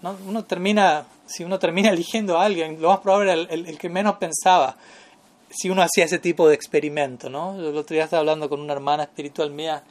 no 0.01 0.17
uno 0.27 0.45
termina, 0.45 1.07
si 1.27 1.45
uno 1.45 1.59
termina 1.59 1.91
eligiendo 1.91 2.39
a 2.39 2.45
alguien, 2.45 2.81
lo 2.81 2.89
más 2.89 3.01
probable 3.01 3.33
era 3.33 3.53
el, 3.53 3.67
el, 3.67 3.79
que 3.79 3.89
menos 3.89 4.17
pensaba, 4.17 4.77
si 5.51 5.69
uno 5.69 5.83
hacía 5.83 6.07
ese 6.07 6.19
tipo 6.19 6.49
de 6.49 6.55
experimento, 6.55 7.29
¿no? 7.29 7.57
Yo 7.61 7.69
el 7.69 7.77
otro 7.77 7.95
día 7.95 8.05
estaba 8.05 8.21
hablando 8.21 8.49
con 8.49 8.61
una 8.61 8.73
hermana 8.73 9.03
espiritual 9.05 9.51
mía, 9.51 9.83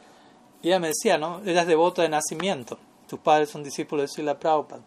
y 0.62 0.70
ella 0.70 0.80
me 0.80 0.88
decía, 0.88 1.18
¿no? 1.18 1.42
Ella 1.46 1.62
es 1.62 1.68
devota 1.68 2.02
de 2.02 2.10
nacimiento, 2.10 2.80
tus 3.08 3.20
padres 3.20 3.50
son 3.50 3.64
discípulos 3.64 4.10
de 4.10 4.16
Sila 4.16 4.40
Prabhupada, 4.40 4.82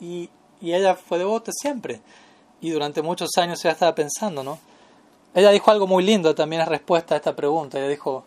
y, 0.00 0.30
y 0.60 0.72
ella 0.72 0.94
fue 0.94 1.18
devota 1.18 1.52
siempre, 1.52 2.00
y 2.64 2.70
durante 2.70 3.02
muchos 3.02 3.28
años 3.36 3.62
ella 3.62 3.72
estaba 3.72 3.94
pensando, 3.94 4.42
¿no? 4.42 4.58
Ella 5.34 5.50
dijo 5.50 5.70
algo 5.70 5.86
muy 5.86 6.02
lindo 6.02 6.34
también 6.34 6.62
en 6.62 6.68
respuesta 6.68 7.14
a 7.14 7.18
esta 7.18 7.36
pregunta. 7.36 7.76
Ella 7.76 7.88
dijo, 7.88 8.24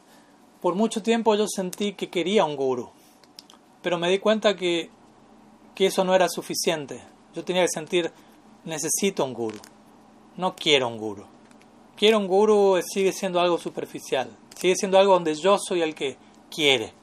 por 0.61 0.76
mucho 0.76 1.01
tiempo 1.01 1.34
yo 1.34 1.47
sentí 1.47 1.93
que 1.93 2.11
quería 2.11 2.45
un 2.45 2.55
guru, 2.55 2.91
pero 3.81 3.97
me 3.97 4.11
di 4.11 4.19
cuenta 4.19 4.55
que, 4.55 4.91
que 5.73 5.88
eso 5.88 6.03
no 6.03 6.14
era 6.14 6.30
suficiente. 6.30 7.01
Yo 7.34 7.43
tenía 7.43 7.64
que 7.64 7.69
sentir, 7.69 8.11
necesito 8.64 9.26
un 9.26 9.34
guru, 9.34 9.57
no 10.35 10.55
quiero 10.55 10.88
un 10.88 10.99
guru. 10.99 11.26
Quiero 11.95 12.19
un 12.19 12.27
guru 12.27 12.80
sigue 12.88 13.14
siendo 13.14 13.39
algo 13.39 13.57
superficial, 13.57 14.30
sigue 14.55 14.76
siendo 14.76 14.99
algo 14.99 15.14
donde 15.14 15.34
yo 15.34 15.57
soy 15.57 15.81
el 15.81 15.95
que 15.95 16.15
quiere. 16.51 16.93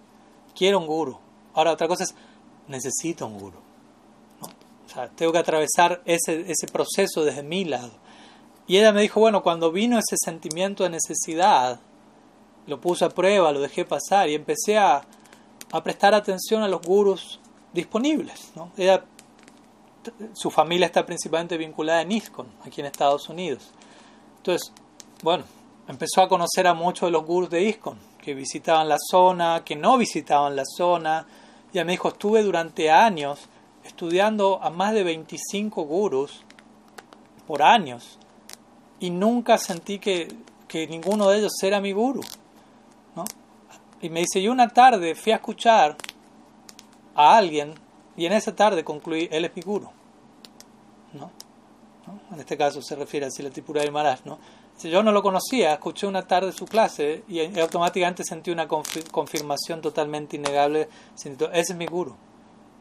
Quiero 0.54 0.78
un 0.78 0.86
guru. 0.86 1.18
Ahora 1.52 1.72
otra 1.72 1.88
cosa 1.88 2.04
es, 2.04 2.14
necesito 2.68 3.26
un 3.26 3.40
guru 3.40 3.63
tengo 5.16 5.32
que 5.32 5.38
atravesar 5.38 6.02
ese, 6.04 6.50
ese 6.50 6.66
proceso 6.66 7.24
desde 7.24 7.42
mi 7.42 7.64
lado. 7.64 7.92
Y 8.66 8.78
ella 8.78 8.92
me 8.92 9.02
dijo, 9.02 9.20
bueno, 9.20 9.42
cuando 9.42 9.70
vino 9.70 9.98
ese 9.98 10.16
sentimiento 10.16 10.84
de 10.84 10.90
necesidad, 10.90 11.80
lo 12.66 12.80
puse 12.80 13.04
a 13.04 13.10
prueba, 13.10 13.52
lo 13.52 13.60
dejé 13.60 13.84
pasar 13.84 14.28
y 14.28 14.34
empecé 14.34 14.78
a, 14.78 15.02
a 15.72 15.82
prestar 15.82 16.14
atención 16.14 16.62
a 16.62 16.68
los 16.68 16.80
gurus 16.80 17.40
disponibles. 17.72 18.52
¿no? 18.54 18.72
Ella, 18.76 19.04
su 20.32 20.50
familia 20.50 20.86
está 20.86 21.04
principalmente 21.04 21.58
vinculada 21.58 22.02
en 22.02 22.12
ISKCON, 22.12 22.46
aquí 22.64 22.80
en 22.80 22.86
Estados 22.86 23.28
Unidos. 23.28 23.70
Entonces, 24.38 24.72
bueno, 25.22 25.44
empezó 25.88 26.22
a 26.22 26.28
conocer 26.28 26.66
a 26.66 26.74
muchos 26.74 27.08
de 27.08 27.10
los 27.10 27.24
gurus 27.24 27.50
de 27.50 27.62
ISKCON, 27.64 27.98
que 28.22 28.34
visitaban 28.34 28.88
la 28.88 28.98
zona, 28.98 29.62
que 29.64 29.76
no 29.76 29.98
visitaban 29.98 30.56
la 30.56 30.64
zona. 30.64 31.26
Ella 31.72 31.84
me 31.84 31.92
dijo, 31.92 32.08
estuve 32.08 32.42
durante 32.42 32.90
años 32.90 33.48
estudiando 33.84 34.60
a 34.62 34.70
más 34.70 34.94
de 34.94 35.04
25 35.04 35.82
gurus 35.84 36.42
por 37.46 37.62
años 37.62 38.18
y 38.98 39.10
nunca 39.10 39.58
sentí 39.58 39.98
que, 39.98 40.28
que 40.66 40.86
ninguno 40.86 41.28
de 41.28 41.38
ellos 41.38 41.52
era 41.62 41.80
mi 41.80 41.92
guru. 41.92 42.22
¿no? 43.14 43.24
Y 44.00 44.08
me 44.08 44.20
dice, 44.20 44.40
y 44.40 44.48
una 44.48 44.68
tarde 44.68 45.14
fui 45.14 45.32
a 45.32 45.36
escuchar 45.36 45.96
a 47.14 47.36
alguien 47.36 47.74
y 48.16 48.26
en 48.26 48.32
esa 48.32 48.54
tarde 48.54 48.82
concluí, 48.84 49.28
él 49.30 49.44
es 49.44 49.54
mi 49.54 49.62
guru. 49.62 49.90
¿no? 51.12 51.30
En 52.32 52.40
este 52.40 52.56
caso 52.56 52.82
se 52.82 52.96
refiere 52.96 53.26
a 53.26 53.30
Silatipura 53.30 53.84
y 53.84 53.90
Maharaj. 53.90 54.20
¿no? 54.24 54.38
Yo 54.82 55.02
no 55.02 55.12
lo 55.12 55.22
conocía, 55.22 55.74
escuché 55.74 56.06
una 56.06 56.22
tarde 56.26 56.52
su 56.52 56.64
clase 56.64 57.22
y 57.28 57.60
automáticamente 57.60 58.24
sentí 58.24 58.50
una 58.50 58.66
confirmación 58.66 59.82
totalmente 59.82 60.36
innegable. 60.36 60.88
Ese 61.14 61.36
es 61.52 61.76
mi 61.76 61.86
guru 61.86 62.16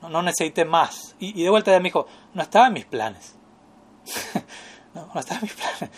no, 0.10 0.22
necesité 0.22 0.66
más. 0.66 1.16
Y, 1.20 1.44
de 1.44 1.50
vuelta 1.50 1.72
ya 1.72 1.80
me 1.80 1.86
dijo, 1.86 2.08
no 2.34 2.42
estaba 2.42 2.68
en 2.68 2.74
mis 2.74 2.86
planes. 2.86 3.36
no, 4.94 5.10
no 5.14 5.20
estaba 5.20 5.40
en 5.40 5.44
mis 5.44 5.54
planes. 5.54 5.90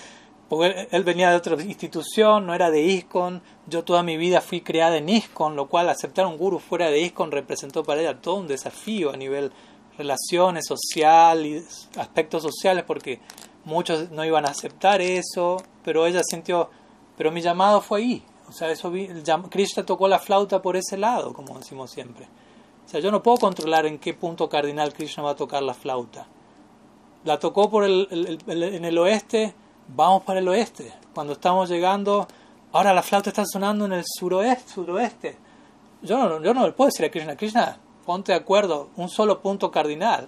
Porque 0.47 0.87
él, 0.91 1.03
venía 1.03 1.31
de 1.31 1.37
otra 1.37 1.61
institución, 1.63 2.45
no 2.45 2.53
era 2.53 2.69
de 2.69 2.81
ISKCON. 2.81 3.41
Yo 3.67 3.83
toda 3.83 4.03
mi 4.03 4.15
vida 4.17 4.41
fui 4.41 4.61
creada 4.61 4.97
en 4.97 5.09
ISKCON, 5.09 5.55
lo 5.55 5.67
cual 5.67 5.89
aceptar 5.89 6.27
un 6.27 6.37
guru 6.37 6.59
fuera 6.59 6.89
de 6.89 6.99
ISKCON 6.99 7.31
representó 7.31 7.83
para 7.83 8.01
ella 8.01 8.21
todo 8.21 8.35
un 8.35 8.47
desafío 8.47 9.11
a 9.11 9.17
nivel 9.17 9.51
relaciones 9.97 10.65
sociales, 10.67 11.89
aspectos 11.97 12.43
sociales, 12.43 12.83
porque 12.85 13.21
muchos 13.63 14.11
no 14.11 14.23
iban 14.25 14.45
a 14.45 14.49
aceptar 14.49 15.01
eso, 15.01 15.57
pero 15.83 16.05
ella 16.05 16.21
sintió, 16.23 16.69
pero 17.17 17.31
mi 17.31 17.41
llamado 17.41 17.81
fue 17.81 17.99
ahí. 17.99 18.23
O 18.47 18.51
sea, 18.51 18.69
eso 18.69 18.91
Krishna 19.49 19.83
tocó 19.83 20.07
la 20.07 20.19
flauta 20.19 20.61
por 20.61 20.75
ese 20.77 20.97
lado, 20.97 21.33
como 21.33 21.57
decimos 21.57 21.89
siempre. 21.89 22.27
Yo 22.99 23.11
no 23.11 23.21
puedo 23.21 23.37
controlar 23.37 23.85
en 23.85 23.99
qué 23.99 24.13
punto 24.13 24.49
cardinal 24.49 24.93
Krishna 24.93 25.23
va 25.23 25.31
a 25.31 25.35
tocar 25.35 25.63
la 25.63 25.73
flauta. 25.73 26.27
La 27.23 27.39
tocó 27.39 27.69
por 27.69 27.83
el, 27.83 28.39
en 28.47 28.85
el 28.85 28.97
oeste, 28.97 29.53
vamos 29.87 30.23
para 30.23 30.39
el 30.39 30.47
oeste. 30.47 30.93
Cuando 31.13 31.33
estamos 31.33 31.69
llegando, 31.69 32.27
ahora 32.71 32.93
la 32.93 33.01
flauta 33.01 33.29
está 33.29 33.43
sonando 33.45 33.85
en 33.85 33.93
el 33.93 34.03
suroeste. 34.05 34.73
suroeste. 34.73 35.37
Yo, 36.01 36.17
no, 36.17 36.43
yo 36.43 36.53
no 36.53 36.65
le 36.65 36.73
puedo 36.73 36.89
decir 36.89 37.05
a 37.05 37.09
Krishna, 37.09 37.35
Krishna, 37.35 37.77
ponte 38.05 38.31
de 38.31 38.37
acuerdo, 38.37 38.89
un 38.97 39.09
solo 39.09 39.41
punto 39.41 39.71
cardinal. 39.71 40.27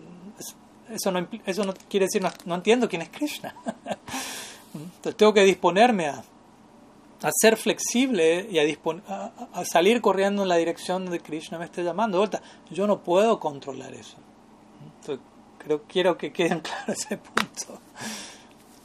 Eso 0.89 1.11
no, 1.11 1.27
eso 1.45 1.63
no 1.65 1.73
quiere 1.89 2.05
decir, 2.05 2.21
no, 2.21 2.29
no 2.45 2.55
entiendo 2.55 2.87
quién 2.89 3.01
es 3.01 3.09
Krishna. 3.09 3.53
Entonces 4.73 5.15
tengo 5.15 5.33
que 5.33 5.43
disponerme 5.43 6.07
a, 6.07 6.23
a 7.21 7.31
ser 7.31 7.57
flexible 7.57 8.47
y 8.49 8.59
a, 8.59 9.65
salir 9.65 10.01
corriendo 10.01 10.43
en 10.43 10.49
la 10.49 10.57
dirección 10.57 11.09
de 11.09 11.19
Krishna 11.19 11.57
me 11.57 11.65
esté 11.65 11.83
llamando. 11.83 12.19
Vuelta. 12.19 12.41
Yo 12.69 12.85
no 12.85 12.99
puedo 12.99 13.39
controlar 13.39 13.93
eso. 13.93 14.17
Entonces, 14.99 15.25
creo, 15.57 15.83
quiero 15.87 16.17
que 16.17 16.31
queden 16.31 16.59
claro 16.61 16.93
ese 16.93 17.17
punto. 17.17 17.81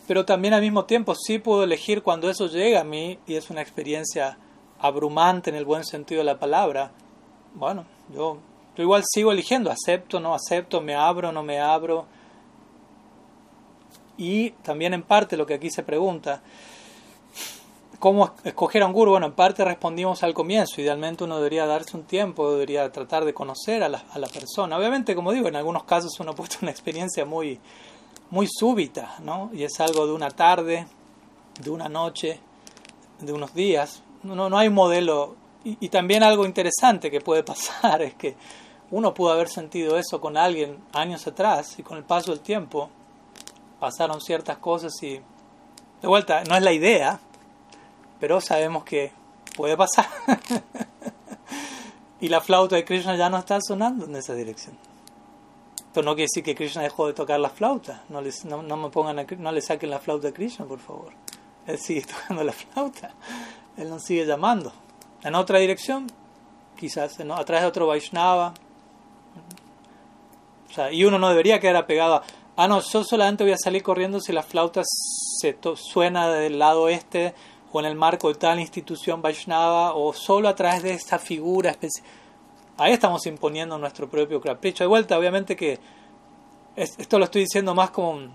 Pero 0.06 0.24
también 0.24 0.54
al 0.54 0.62
mismo 0.62 0.84
tiempo 0.84 1.14
sí 1.14 1.38
puedo 1.38 1.64
elegir 1.64 2.02
cuando 2.02 2.28
eso 2.28 2.46
llega 2.46 2.80
a 2.80 2.84
mí 2.84 3.18
y 3.26 3.34
es 3.34 3.50
una 3.50 3.62
experiencia 3.62 4.38
abrumante 4.80 5.50
en 5.50 5.56
el 5.56 5.64
buen 5.64 5.84
sentido 5.84 6.20
de 6.20 6.24
la 6.24 6.38
palabra. 6.38 6.90
Bueno, 7.54 7.84
yo, 8.12 8.38
yo 8.76 8.82
igual 8.82 9.04
sigo 9.06 9.30
eligiendo, 9.30 9.70
acepto, 9.70 10.20
no 10.20 10.34
acepto, 10.34 10.80
me 10.80 10.94
abro, 10.94 11.32
no 11.32 11.42
me 11.42 11.60
abro. 11.60 12.06
Y 14.16 14.50
también 14.62 14.94
en 14.94 15.02
parte 15.02 15.36
lo 15.36 15.46
que 15.46 15.54
aquí 15.54 15.70
se 15.70 15.82
pregunta, 15.82 16.42
¿Cómo 18.02 18.32
escoger 18.42 18.82
a 18.82 18.86
un 18.86 18.92
guru? 18.92 19.12
Bueno, 19.12 19.26
en 19.26 19.32
parte 19.32 19.64
respondimos 19.64 20.24
al 20.24 20.34
comienzo. 20.34 20.80
Idealmente 20.80 21.22
uno 21.22 21.36
debería 21.36 21.66
darse 21.66 21.96
un 21.96 22.02
tiempo, 22.02 22.50
debería 22.50 22.90
tratar 22.90 23.24
de 23.24 23.32
conocer 23.32 23.84
a 23.84 23.88
la, 23.88 24.02
a 24.10 24.18
la 24.18 24.26
persona. 24.26 24.76
Obviamente, 24.76 25.14
como 25.14 25.30
digo, 25.30 25.46
en 25.46 25.54
algunos 25.54 25.84
casos 25.84 26.18
uno 26.18 26.34
puesto 26.34 26.56
una 26.62 26.72
experiencia 26.72 27.24
muy, 27.24 27.60
muy 28.30 28.48
súbita, 28.52 29.14
¿no? 29.20 29.50
Y 29.52 29.62
es 29.62 29.78
algo 29.78 30.04
de 30.04 30.14
una 30.14 30.32
tarde, 30.32 30.88
de 31.60 31.70
una 31.70 31.88
noche, 31.88 32.40
de 33.20 33.32
unos 33.32 33.54
días. 33.54 34.02
No, 34.24 34.50
no 34.50 34.58
hay 34.58 34.66
un 34.66 34.74
modelo. 34.74 35.36
Y, 35.62 35.76
y 35.78 35.88
también 35.88 36.24
algo 36.24 36.44
interesante 36.44 37.08
que 37.08 37.20
puede 37.20 37.44
pasar 37.44 38.02
es 38.02 38.14
que 38.14 38.34
uno 38.90 39.14
pudo 39.14 39.30
haber 39.30 39.48
sentido 39.48 39.96
eso 39.96 40.20
con 40.20 40.36
alguien 40.36 40.76
años 40.92 41.24
atrás 41.28 41.78
y 41.78 41.84
con 41.84 41.98
el 41.98 42.02
paso 42.02 42.32
del 42.32 42.40
tiempo 42.40 42.90
pasaron 43.78 44.20
ciertas 44.20 44.58
cosas 44.58 44.92
y 45.04 45.20
de 46.00 46.08
vuelta, 46.08 46.42
no 46.48 46.56
es 46.56 46.62
la 46.64 46.72
idea, 46.72 47.20
pero 48.22 48.40
sabemos 48.40 48.84
que 48.84 49.10
puede 49.56 49.76
pasar. 49.76 50.06
y 52.20 52.28
la 52.28 52.40
flauta 52.40 52.76
de 52.76 52.84
Krishna 52.84 53.16
ya 53.16 53.28
no 53.28 53.36
está 53.36 53.58
sonando 53.60 54.04
en 54.04 54.14
esa 54.14 54.32
dirección. 54.32 54.78
Pero 55.92 56.04
no 56.04 56.14
quiere 56.14 56.28
decir 56.32 56.44
que 56.44 56.54
Krishna 56.54 56.82
dejó 56.82 57.08
de 57.08 57.14
tocar 57.14 57.40
la 57.40 57.50
flauta. 57.50 58.04
No, 58.10 58.20
les, 58.20 58.44
no, 58.44 58.62
me 58.62 58.90
pongan 58.90 59.26
no 59.38 59.50
le 59.50 59.60
saquen 59.60 59.90
la 59.90 59.98
flauta 59.98 60.28
a 60.28 60.32
Krishna, 60.32 60.66
por 60.66 60.78
favor. 60.78 61.12
Él 61.66 61.80
sigue 61.80 62.02
tocando 62.06 62.44
la 62.44 62.52
flauta. 62.52 63.10
Él 63.76 63.90
nos 63.90 64.04
sigue 64.04 64.24
llamando. 64.24 64.72
En 65.24 65.34
otra 65.34 65.58
dirección, 65.58 66.06
quizás, 66.78 67.18
a 67.18 67.44
través 67.44 67.62
de 67.62 67.66
otro 67.66 67.88
Vaishnava. 67.88 68.54
O 70.70 70.72
sea, 70.72 70.92
y 70.92 71.04
uno 71.04 71.18
no 71.18 71.28
debería 71.28 71.58
quedar 71.58 71.74
apegado 71.74 72.14
a, 72.14 72.22
ah, 72.54 72.68
no, 72.68 72.80
yo 72.82 73.02
solamente 73.02 73.42
voy 73.42 73.54
a 73.54 73.58
salir 73.58 73.82
corriendo 73.82 74.20
si 74.20 74.32
la 74.32 74.44
flauta 74.44 74.82
se 74.84 75.58
suena 75.74 76.28
del 76.28 76.60
lado 76.60 76.88
este 76.88 77.34
o 77.72 77.80
en 77.80 77.86
el 77.86 77.94
marco 77.94 78.28
de 78.28 78.34
tal 78.34 78.60
institución 78.60 79.22
Vaishnava 79.22 79.94
o 79.94 80.12
solo 80.12 80.48
a 80.48 80.54
través 80.54 80.82
de 80.82 80.92
esta 80.92 81.18
figura 81.18 81.70
especial 81.70 82.04
ahí 82.76 82.92
estamos 82.92 83.26
imponiendo 83.26 83.78
nuestro 83.78 84.08
propio 84.08 84.40
capricho. 84.40 84.84
De 84.84 84.88
vuelta, 84.88 85.18
obviamente 85.18 85.56
que 85.56 85.78
esto 86.76 87.18
lo 87.18 87.26
estoy 87.26 87.42
diciendo 87.42 87.74
más 87.74 87.90
como 87.90 88.32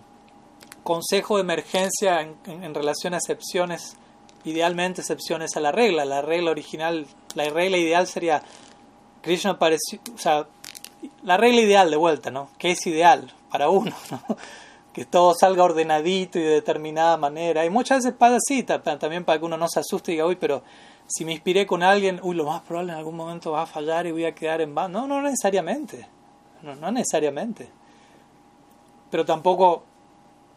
consejo 0.84 1.36
de 1.36 1.42
emergencia 1.42 2.22
en, 2.22 2.74
relación 2.74 3.14
a 3.14 3.18
excepciones, 3.18 3.98
idealmente 4.46 5.02
excepciones 5.02 5.58
a 5.58 5.60
la 5.60 5.72
regla. 5.72 6.06
La 6.06 6.22
regla 6.22 6.52
original, 6.52 7.08
la 7.36 7.50
regla 7.50 7.78
ideal 7.78 8.08
sería, 8.08 8.44
Krishna 9.22 9.60
pareció, 9.60 10.00
o 10.14 10.18
sea, 10.18 10.48
la 11.24 11.38
regla 11.38 11.62
ideal 11.62 11.92
de 11.92 11.98
vuelta, 11.98 12.32
¿no? 12.32 12.50
¿Qué 12.58 12.72
es 12.72 12.88
ideal 12.88 13.34
para 13.52 13.70
uno, 13.70 13.96
¿no? 14.12 14.38
Que 14.98 15.06
todo 15.06 15.36
salga 15.36 15.64
ordenadito 15.64 16.40
y 16.40 16.42
de 16.42 16.50
determinada 16.50 17.18
manera. 17.18 17.64
Y 17.64 17.70
muchas 17.70 18.00
veces 18.00 18.18
pasa 18.18 18.38
así, 18.38 18.64
también 18.64 19.24
para 19.24 19.38
que 19.38 19.46
uno 19.46 19.56
no 19.56 19.68
se 19.70 19.80
asuste 19.80 20.12
y 20.12 20.16
diga, 20.16 20.26
uy, 20.26 20.38
pero 20.38 20.64
si 21.06 21.24
me 21.24 21.34
inspiré 21.34 21.68
con 21.68 21.84
alguien, 21.84 22.20
uy, 22.24 22.36
lo 22.36 22.46
más 22.46 22.64
probable 22.64 22.94
en 22.94 22.98
algún 22.98 23.16
momento 23.16 23.52
va 23.52 23.62
a 23.62 23.68
fallar 23.68 24.08
y 24.08 24.12
voy 24.12 24.26
a 24.26 24.34
quedar 24.34 24.60
en 24.60 24.74
vano. 24.74 25.02
No, 25.02 25.08
no 25.08 25.22
necesariamente. 25.22 26.08
No, 26.64 26.74
no 26.74 26.92
necesariamente. 26.92 27.70
Pero 29.12 29.24
tampoco 29.24 29.84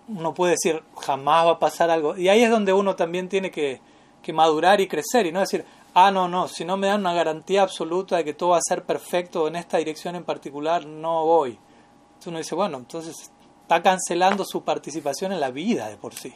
uno 0.09 0.33
puede 0.33 0.53
decir, 0.53 0.83
jamás 0.97 1.47
va 1.47 1.51
a 1.51 1.59
pasar 1.59 1.91
algo. 1.91 2.17
Y 2.17 2.31
ahí 2.31 2.43
es 2.43 2.49
donde 2.49 2.73
uno 2.73 2.97
también 2.97 3.29
tiene 3.29 3.51
que, 3.51 3.83
que 4.23 4.33
madurar 4.33 4.81
y 4.81 4.89
crecer 4.89 5.27
y 5.27 5.33
no 5.33 5.41
decir, 5.41 5.67
ah, 5.93 6.11
no, 6.11 6.29
no, 6.29 6.49
si 6.49 6.65
no 6.65 6.79
me 6.79 6.87
dan 6.87 7.01
una 7.01 7.13
garantía 7.13 7.61
absoluta 7.61 8.17
de 8.17 8.25
que 8.25 8.33
todo 8.33 8.53
va 8.53 8.57
a 8.57 8.63
ser 8.67 8.85
perfecto 8.85 9.49
en 9.49 9.57
esta 9.57 9.77
dirección 9.77 10.17
en 10.17 10.25
particular, 10.25 10.87
no 10.87 11.27
voy. 11.27 11.51
Entonces 11.51 12.27
uno 12.27 12.39
dice, 12.39 12.55
bueno, 12.55 12.79
entonces 12.79 13.31
está 13.71 13.85
cancelando 13.85 14.45
su 14.45 14.65
participación 14.65 15.31
en 15.31 15.39
la 15.39 15.53
vida 15.53 15.89
de 15.89 15.97
por 15.97 16.13
sí. 16.13 16.35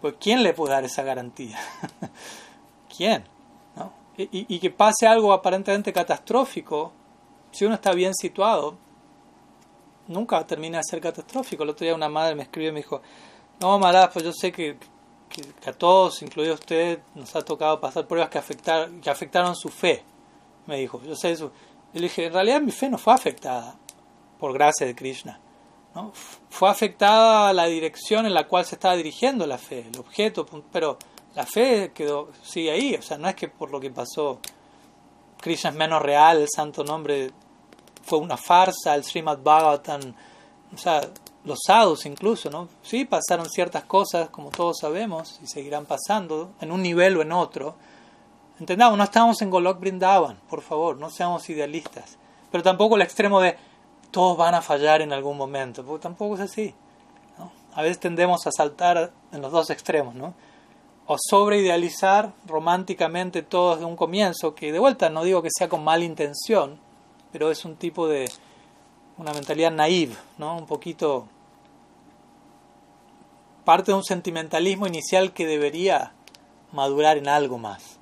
Pues 0.00 0.14
¿quién 0.20 0.44
le 0.44 0.54
puede 0.54 0.74
dar 0.74 0.84
esa 0.84 1.02
garantía? 1.02 1.58
¿Quién? 2.96 3.24
y, 4.16 4.58
que 4.60 4.70
pase 4.70 5.08
algo 5.08 5.32
aparentemente 5.32 5.92
catastrófico, 5.92 6.92
si 7.50 7.64
uno 7.64 7.74
está 7.74 7.92
bien 7.92 8.14
situado, 8.14 8.76
nunca 10.06 10.46
termina 10.46 10.78
de 10.78 10.84
ser 10.84 11.00
catastrófico. 11.00 11.64
El 11.64 11.70
otro 11.70 11.84
día 11.84 11.96
una 11.96 12.08
madre 12.08 12.36
me 12.36 12.44
escribió 12.44 12.68
y 12.68 12.72
me 12.72 12.80
dijo, 12.80 13.02
no, 13.58 13.80
Mará, 13.80 14.08
pues 14.08 14.24
yo 14.24 14.32
sé 14.32 14.52
que, 14.52 14.76
a 15.66 15.72
todos, 15.72 16.22
incluido 16.22 16.54
usted, 16.54 17.00
nos 17.16 17.34
ha 17.34 17.42
tocado 17.42 17.80
pasar 17.80 18.06
pruebas 18.06 18.30
que, 18.30 18.38
afectar, 18.38 18.88
que 19.00 19.10
afectaron 19.10 19.56
su 19.56 19.68
fe. 19.68 20.04
Me 20.66 20.76
dijo, 20.76 21.02
yo 21.02 21.16
sé 21.16 21.32
eso. 21.32 21.50
Y 21.92 21.98
le 21.98 22.04
dije, 22.04 22.26
en 22.26 22.32
realidad 22.34 22.60
mi 22.60 22.70
fe 22.70 22.88
no 22.88 22.98
fue 22.98 23.14
afectada 23.14 23.74
por 24.38 24.52
gracia 24.52 24.86
de 24.86 24.94
Krishna. 24.94 25.40
¿No? 25.94 26.12
Fue 26.50 26.68
afectada 26.68 27.52
la 27.52 27.66
dirección 27.66 28.26
en 28.26 28.34
la 28.34 28.46
cual 28.46 28.64
se 28.64 28.76
estaba 28.76 28.96
dirigiendo 28.96 29.46
la 29.46 29.58
fe, 29.58 29.86
el 29.92 29.98
objeto, 29.98 30.46
pero 30.72 30.98
la 31.34 31.46
fe 31.46 31.92
quedó, 31.94 32.30
sigue 32.42 32.70
ahí, 32.70 32.94
o 32.94 33.02
sea, 33.02 33.18
no 33.18 33.28
es 33.28 33.34
que 33.34 33.48
por 33.48 33.70
lo 33.70 33.80
que 33.80 33.90
pasó 33.90 34.40
Krishna 35.40 35.70
es 35.70 35.76
menos 35.76 36.00
real, 36.02 36.40
el 36.40 36.48
santo 36.54 36.84
nombre 36.84 37.30
fue 38.02 38.18
una 38.18 38.36
farsa, 38.36 38.94
el 38.94 39.04
Srimad 39.04 39.38
Bhagavatam, 39.38 40.14
o 40.74 40.78
sea, 40.78 41.00
los 41.44 41.58
sadhus 41.66 42.06
incluso, 42.06 42.50
¿no? 42.50 42.68
Sí, 42.82 43.04
pasaron 43.04 43.48
ciertas 43.48 43.84
cosas, 43.84 44.30
como 44.30 44.50
todos 44.50 44.78
sabemos, 44.80 45.40
y 45.42 45.46
seguirán 45.46 45.86
pasando, 45.86 46.52
en 46.60 46.70
un 46.70 46.82
nivel 46.82 47.16
o 47.16 47.22
en 47.22 47.32
otro. 47.32 47.74
Entendamos, 48.60 48.96
no 48.96 49.04
estamos 49.04 49.42
en 49.42 49.50
Golok 49.50 49.80
Brindavan, 49.80 50.38
por 50.48 50.62
favor, 50.62 50.96
no 50.96 51.10
seamos 51.10 51.48
idealistas. 51.50 52.16
Pero 52.50 52.62
tampoco 52.62 52.96
el 52.96 53.02
extremo 53.02 53.40
de 53.40 53.56
todos 54.12 54.36
van 54.36 54.54
a 54.54 54.62
fallar 54.62 55.02
en 55.02 55.12
algún 55.12 55.36
momento, 55.36 55.84
porque 55.84 56.04
tampoco 56.04 56.36
es 56.36 56.42
así. 56.42 56.74
A 57.74 57.82
veces 57.82 57.98
tendemos 57.98 58.46
a 58.46 58.52
saltar 58.52 59.12
en 59.32 59.42
los 59.42 59.50
dos 59.50 59.70
extremos, 59.70 60.14
¿no? 60.14 60.34
o 61.06 61.16
sobreidealizar 61.18 62.32
románticamente 62.46 63.42
todo 63.42 63.74
desde 63.74 63.86
un 63.86 63.96
comienzo, 63.96 64.54
que 64.54 64.72
de 64.72 64.78
vuelta 64.78 65.10
no 65.10 65.24
digo 65.24 65.42
que 65.42 65.50
sea 65.50 65.68
con 65.68 65.84
mala 65.84 66.04
intención, 66.04 66.78
pero 67.32 67.50
es 67.50 67.64
un 67.64 67.76
tipo 67.76 68.08
de 68.08 68.30
una 69.18 69.32
mentalidad 69.32 69.70
naive, 69.70 70.16
¿no? 70.38 70.56
Un 70.56 70.66
poquito 70.66 71.26
parte 73.64 73.92
de 73.92 73.96
un 73.96 74.04
sentimentalismo 74.04 74.86
inicial 74.86 75.32
que 75.32 75.46
debería 75.46 76.12
madurar 76.72 77.18
en 77.18 77.28
algo 77.28 77.58
más. 77.58 77.98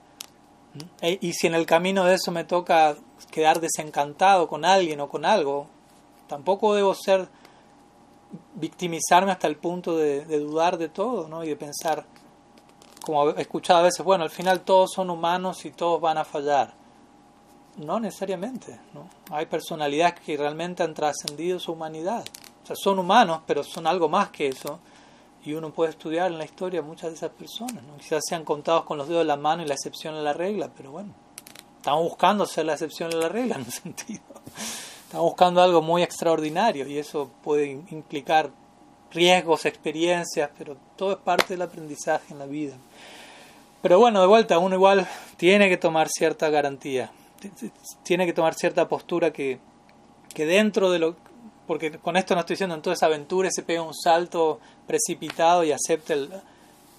E, 1.00 1.18
y 1.20 1.32
si 1.32 1.46
en 1.46 1.54
el 1.54 1.66
camino 1.66 2.04
de 2.04 2.14
eso 2.14 2.30
me 2.30 2.44
toca 2.44 2.96
quedar 3.30 3.60
desencantado 3.60 4.48
con 4.48 4.64
alguien 4.64 5.00
o 5.00 5.08
con 5.08 5.24
algo, 5.24 5.66
tampoco 6.31 6.74
debo 6.77 6.94
ser 6.94 7.28
victimizarme 8.55 9.32
hasta 9.32 9.48
el 9.48 9.57
punto 9.57 9.97
de, 9.97 10.24
dudar 10.39 10.78
de 10.78 10.89
todo, 10.89 11.27
¿no? 11.27 11.43
Y 11.43 11.48
de 11.48 11.57
pensar 11.57 12.07
como 13.05 13.31
he 13.31 13.40
escuchado 13.40 13.81
a 13.81 13.82
veces, 13.82 14.05
bueno, 14.05 14.23
al 14.23 14.31
final 14.31 14.61
todos 14.61 14.93
son 14.94 15.11
humanos 15.11 15.65
y 15.65 15.73
todos 15.73 16.01
van 16.01 16.19
a 16.19 16.24
fallar. 16.24 16.74
No 17.78 17.98
necesariamente, 17.98 18.78
¿no? 18.94 19.09
Hay 19.31 19.47
personalidades 19.47 20.20
que 20.20 20.36
realmente 20.36 20.85
han 20.85 20.94
trascendido 20.94 21.59
su 21.59 21.73
humanidad. 21.73 22.24
O 22.62 22.66
sea, 22.66 22.77
son 22.77 23.01
humanos, 23.01 23.40
pero 23.44 23.65
son 23.65 23.89
algo 23.89 24.09
más 24.09 24.31
que 24.31 24.47
eso. 24.47 24.78
Y 25.44 25.55
uno 25.55 25.73
puede 25.73 25.90
estudiar 25.90 26.31
en 26.31 26.39
la 26.39 26.44
historia 26.44 26.81
muchas 26.81 27.11
de 27.11 27.16
esas 27.16 27.31
personas, 27.31 27.82
¿no? 27.82 27.97
Quizás 27.97 28.23
sean 28.28 28.44
contados 28.44 28.85
con 28.85 28.98
los 28.98 29.09
dedos 29.09 29.23
de 29.23 29.27
la 29.27 29.36
mano 29.36 29.65
y 29.65 29.66
la 29.66 29.74
excepción 29.74 30.15
a 30.15 30.20
la 30.20 30.32
regla, 30.32 30.70
pero 30.77 30.93
bueno, 30.93 31.12
estamos 31.78 32.05
buscando 32.05 32.47
ser 32.47 32.66
la 32.66 32.74
excepción 32.74 33.12
a 33.15 33.16
la 33.16 33.28
regla 33.28 33.57
en 33.57 33.62
un 33.62 33.70
sentido. 33.73 34.23
Estamos 35.10 35.30
buscando 35.30 35.60
algo 35.60 35.82
muy 35.82 36.04
extraordinario 36.04 36.86
y 36.86 36.96
eso 36.96 37.32
puede 37.42 37.66
implicar 37.90 38.48
riesgos, 39.10 39.66
experiencias, 39.66 40.48
pero 40.56 40.76
todo 40.94 41.10
es 41.10 41.18
parte 41.18 41.54
del 41.54 41.62
aprendizaje 41.62 42.32
en 42.32 42.38
la 42.38 42.46
vida. 42.46 42.76
Pero 43.82 43.98
bueno, 43.98 44.20
de 44.20 44.28
vuelta, 44.28 44.60
uno 44.60 44.76
igual 44.76 45.08
tiene 45.36 45.68
que 45.68 45.76
tomar 45.76 46.08
cierta 46.08 46.48
garantía, 46.48 47.10
tiene 48.04 48.24
que 48.24 48.32
tomar 48.32 48.54
cierta 48.54 48.86
postura 48.86 49.32
que, 49.32 49.58
que 50.32 50.46
dentro 50.46 50.92
de 50.92 51.00
lo... 51.00 51.16
Porque 51.66 51.90
con 51.98 52.16
esto 52.16 52.36
no 52.36 52.42
estoy 52.42 52.54
diciendo 52.54 52.76
en 52.76 52.82
toda 52.82 52.94
esa 52.94 53.06
aventura 53.06 53.50
se 53.50 53.64
pega 53.64 53.82
un 53.82 53.94
salto 53.94 54.60
precipitado 54.86 55.64
y 55.64 55.72
acepte 55.72 56.12
el, 56.12 56.30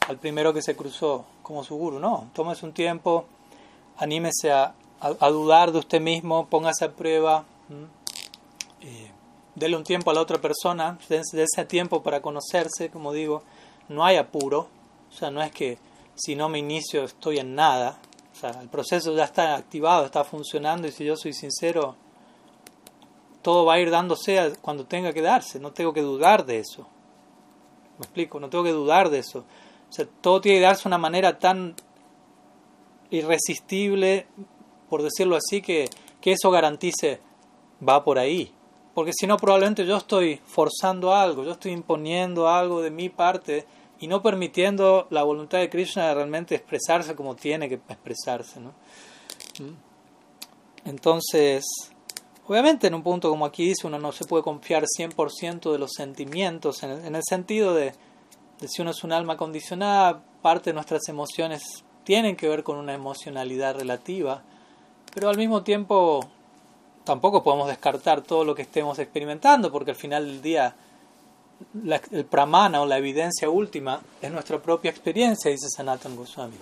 al 0.10 0.18
primero 0.18 0.54
que 0.54 0.62
se 0.62 0.76
cruzó 0.76 1.24
como 1.42 1.64
su 1.64 1.78
guru. 1.78 1.98
No, 1.98 2.30
tómese 2.34 2.66
un 2.66 2.74
tiempo, 2.74 3.24
anímese 3.96 4.52
a, 4.52 4.74
a, 5.00 5.30
dudar 5.30 5.72
de 5.72 5.80
usted 5.80 6.02
mismo, 6.02 6.48
póngase 6.48 6.84
a 6.84 6.92
prueba 6.92 7.46
dele 9.56 9.76
un 9.76 9.84
tiempo 9.84 10.12
a 10.12 10.14
la 10.14 10.22
otra 10.22 10.40
persona, 10.40 10.98
de 11.10 11.22
ese 11.44 11.66
tiempo 11.66 12.02
para 12.02 12.22
conocerse, 12.22 12.90
como 12.90 13.14
digo, 13.14 13.44
no 13.90 14.06
hay 14.06 14.18
apuro, 14.18 14.68
o 15.10 15.14
sea, 15.14 15.32
no 15.32 15.42
es 15.42 15.52
que 15.52 15.78
si 16.16 16.36
no 16.36 16.50
me 16.50 16.60
inicio 16.60 17.04
estoy 17.04 17.40
en 17.40 17.56
nada, 17.56 18.00
o 18.32 18.36
sea, 18.36 18.52
el 18.62 18.70
proceso 18.70 19.16
ya 19.16 19.26
está 19.26 19.56
activado, 19.56 20.06
está 20.06 20.24
funcionando 20.24 20.88
y 20.88 20.92
si 20.92 21.04
yo 21.04 21.16
soy 21.16 21.34
sincero, 21.34 21.96
todo 23.42 23.66
va 23.66 23.74
a 23.74 23.80
ir 23.80 23.90
dándose 23.90 24.54
cuando 24.62 24.86
tenga 24.86 25.14
que 25.14 25.22
darse, 25.22 25.60
no 25.60 25.72
tengo 25.72 25.94
que 25.94 26.02
dudar 26.02 26.46
de 26.46 26.60
eso. 26.60 26.88
¿Me 27.98 28.06
explico? 28.06 28.40
No 28.40 28.50
tengo 28.50 28.64
que 28.64 28.72
dudar 28.72 29.10
de 29.10 29.20
eso. 29.20 29.40
O 29.90 29.94
sea, 29.94 30.08
todo 30.22 30.42
tiene 30.42 30.60
que 30.60 30.66
darse 30.66 30.84
de 30.84 30.90
una 30.90 30.98
manera 30.98 31.38
tan 31.38 31.76
irresistible, 33.10 34.28
por 34.90 35.04
decirlo 35.04 35.36
así, 35.36 35.62
que, 35.62 35.90
que 36.22 36.32
eso 36.32 36.50
garantice, 36.50 37.20
va 37.88 38.04
por 38.04 38.18
ahí. 38.18 38.54
Porque 38.94 39.12
si 39.14 39.26
no, 39.26 39.38
probablemente 39.38 39.86
yo 39.86 39.98
estoy 39.98 40.40
forzando 40.46 41.14
algo, 41.14 41.44
yo 41.44 41.52
estoy 41.52 41.72
imponiendo 41.72 42.50
algo 42.50 42.82
de 42.82 42.92
mi 42.92 43.10
parte 43.10 43.66
y 44.00 44.08
no 44.08 44.22
permitiendo 44.22 45.08
la 45.12 45.24
voluntad 45.24 45.60
de 45.60 45.70
Krishna 45.70 46.14
realmente 46.14 46.56
expresarse 46.56 47.16
como 47.16 47.36
tiene 47.36 47.70
que 47.70 47.76
expresarse. 47.76 48.60
¿no? 48.60 48.70
Mm. 49.60 50.90
Entonces, 50.90 51.64
obviamente 52.48 52.88
en 52.88 52.96
un 52.96 53.04
punto 53.04 53.30
como 53.30 53.46
aquí 53.46 53.66
dice, 53.66 53.88
uno 53.88 54.00
no 54.00 54.12
se 54.12 54.26
puede 54.26 54.44
confiar 54.44 54.84
100% 54.84 55.72
de 55.72 55.80
los 55.80 55.92
sentimientos, 55.96 56.84
en 56.84 57.16
el, 57.16 57.24
sentido 57.24 57.74
de, 57.74 57.94
de 58.60 58.68
si 58.68 58.82
uno 58.82 58.92
es 58.92 59.04
un 59.04 59.14
alma 59.14 59.38
condicionada, 59.38 60.22
parte 60.42 60.72
de 60.72 60.74
nuestras 60.74 61.08
emociones 61.08 61.86
tienen 62.04 62.36
que 62.36 62.50
ver 62.50 62.64
con 62.64 62.78
una 62.78 62.94
emocionalidad 62.94 63.76
relativa, 63.76 64.44
pero 65.14 65.30
al 65.30 65.38
mismo 65.38 65.64
tiempo 65.64 66.28
tampoco 67.04 67.44
podemos 67.44 67.68
descartar 67.68 68.22
todo 68.22 68.44
lo 68.44 68.56
que 68.56 68.64
estemos 68.64 69.00
experimentando, 69.00 69.72
porque 69.72 69.92
al 69.92 69.98
final 69.98 70.26
del 70.26 70.42
día 70.42 70.76
el 72.12 72.26
pramana 72.26 72.82
o 72.82 72.86
la 72.86 72.98
evidencia 72.98 73.50
última 73.50 74.02
es 74.22 74.32
nuestra 74.32 74.60
propia 74.60 74.90
experiencia, 74.90 75.52
dice 75.52 75.70
Sanatan 75.70 76.16
Goswami. 76.16 76.58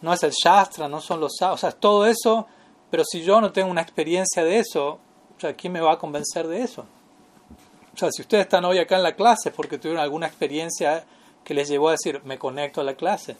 no 0.00 0.12
es 0.12 0.22
el 0.22 0.32
Shastra, 0.32 0.88
no 0.88 1.00
son 1.00 1.20
los... 1.20 1.32
O 1.40 1.56
sea, 1.56 1.72
todo 1.72 2.06
eso, 2.06 2.46
pero 2.90 3.04
si 3.04 3.22
yo 3.22 3.40
no 3.40 3.52
tengo 3.52 3.70
una 3.70 3.82
experiencia 3.82 4.44
de 4.44 4.58
eso, 4.58 4.98
¿quién 5.56 5.72
me 5.72 5.80
va 5.80 5.92
a 5.92 5.98
convencer 5.98 6.46
de 6.46 6.62
eso? 6.62 6.84
O 7.94 7.98
sea, 7.98 8.10
si 8.12 8.22
ustedes 8.22 8.44
están 8.44 8.64
hoy 8.64 8.78
acá 8.78 8.96
en 8.96 9.02
la 9.02 9.16
clase 9.16 9.50
porque 9.50 9.78
tuvieron 9.78 10.02
alguna 10.02 10.26
experiencia 10.26 11.04
que 11.42 11.54
les 11.54 11.68
llevó 11.68 11.88
a 11.88 11.92
decir, 11.92 12.20
me 12.24 12.38
conecto 12.38 12.80
a 12.80 12.84
la 12.84 12.94
clase. 12.94 13.36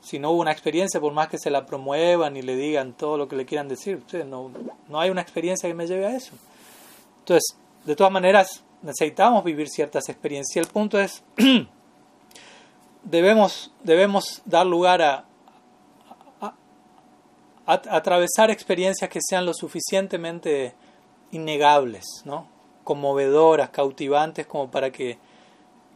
Si 0.00 0.18
no 0.18 0.30
hubo 0.30 0.40
una 0.40 0.52
experiencia, 0.52 1.00
por 1.00 1.12
más 1.12 1.28
que 1.28 1.38
se 1.38 1.50
la 1.50 1.66
promuevan 1.66 2.36
y 2.36 2.42
le 2.42 2.54
digan 2.56 2.92
todo 2.92 3.16
lo 3.16 3.28
que 3.28 3.36
le 3.36 3.44
quieran 3.44 3.68
decir, 3.68 4.02
no, 4.26 4.52
no 4.88 5.00
hay 5.00 5.10
una 5.10 5.20
experiencia 5.20 5.68
que 5.68 5.74
me 5.74 5.86
lleve 5.86 6.06
a 6.06 6.14
eso. 6.14 6.32
Entonces, 7.20 7.56
de 7.84 7.96
todas 7.96 8.12
maneras, 8.12 8.62
necesitamos 8.82 9.42
vivir 9.44 9.68
ciertas 9.68 10.08
experiencias. 10.08 10.64
El 10.64 10.72
punto 10.72 11.00
es, 11.00 11.22
debemos, 13.02 13.72
debemos 13.82 14.42
dar 14.44 14.66
lugar 14.66 15.02
a, 15.02 15.24
atravesar 17.66 18.48
experiencias 18.52 19.10
que 19.10 19.18
sean 19.20 19.44
lo 19.44 19.52
suficientemente 19.52 20.72
innegables, 21.32 22.04
¿no? 22.24 22.46
conmovedoras, 22.84 23.70
cautivantes, 23.70 24.46
como 24.46 24.70
para 24.70 24.92
que, 24.92 25.18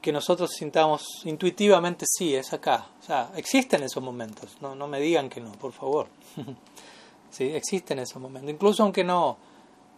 que 0.01 0.13
nosotros 0.13 0.51
sintamos 0.51 1.23
intuitivamente, 1.25 2.07
sí, 2.09 2.35
es 2.35 2.53
acá. 2.53 2.87
O 3.01 3.05
sea, 3.05 3.31
existen 3.37 3.83
esos 3.83 4.03
momentos, 4.03 4.57
no, 4.61 4.75
no 4.75 4.87
me 4.87 5.01
digan 5.01 5.29
que 5.29 5.41
no, 5.41 5.53
por 5.53 5.73
favor. 5.73 6.09
sí, 7.31 7.45
existen 7.45 7.99
esos 7.99 8.21
momentos. 8.21 8.51
Incluso 8.51 8.83
aunque 8.83 9.05
no, 9.05 9.37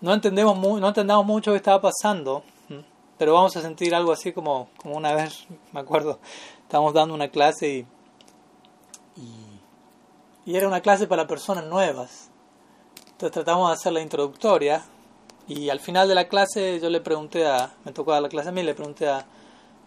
no, 0.00 0.12
entendemos 0.12 0.58
no 0.58 0.88
entendamos 0.88 1.24
mucho 1.24 1.52
qué 1.52 1.58
estaba 1.58 1.80
pasando, 1.80 2.42
pero 3.16 3.34
vamos 3.34 3.56
a 3.56 3.62
sentir 3.62 3.94
algo 3.94 4.12
así 4.12 4.32
como, 4.32 4.68
como 4.76 4.96
una 4.96 5.14
vez, 5.14 5.46
me 5.72 5.80
acuerdo, 5.80 6.18
estábamos 6.62 6.94
dando 6.94 7.14
una 7.14 7.28
clase 7.28 7.68
y, 7.68 7.86
y, 10.44 10.56
era 10.56 10.66
una 10.66 10.80
clase 10.80 11.06
para 11.06 11.26
personas 11.28 11.64
nuevas. 11.64 12.30
Entonces 13.12 13.32
tratamos 13.32 13.68
de 13.68 13.74
hacer 13.74 13.92
la 13.92 14.00
introductoria 14.00 14.82
y 15.46 15.68
al 15.70 15.78
final 15.78 16.08
de 16.08 16.16
la 16.16 16.26
clase 16.26 16.80
yo 16.80 16.90
le 16.90 17.00
pregunté 17.00 17.46
a, 17.46 17.72
me 17.84 17.92
tocó 17.92 18.10
dar 18.10 18.22
la 18.22 18.28
clase 18.28 18.48
a 18.48 18.52
mí, 18.52 18.64
le 18.64 18.74
pregunté 18.74 19.08
a, 19.08 19.24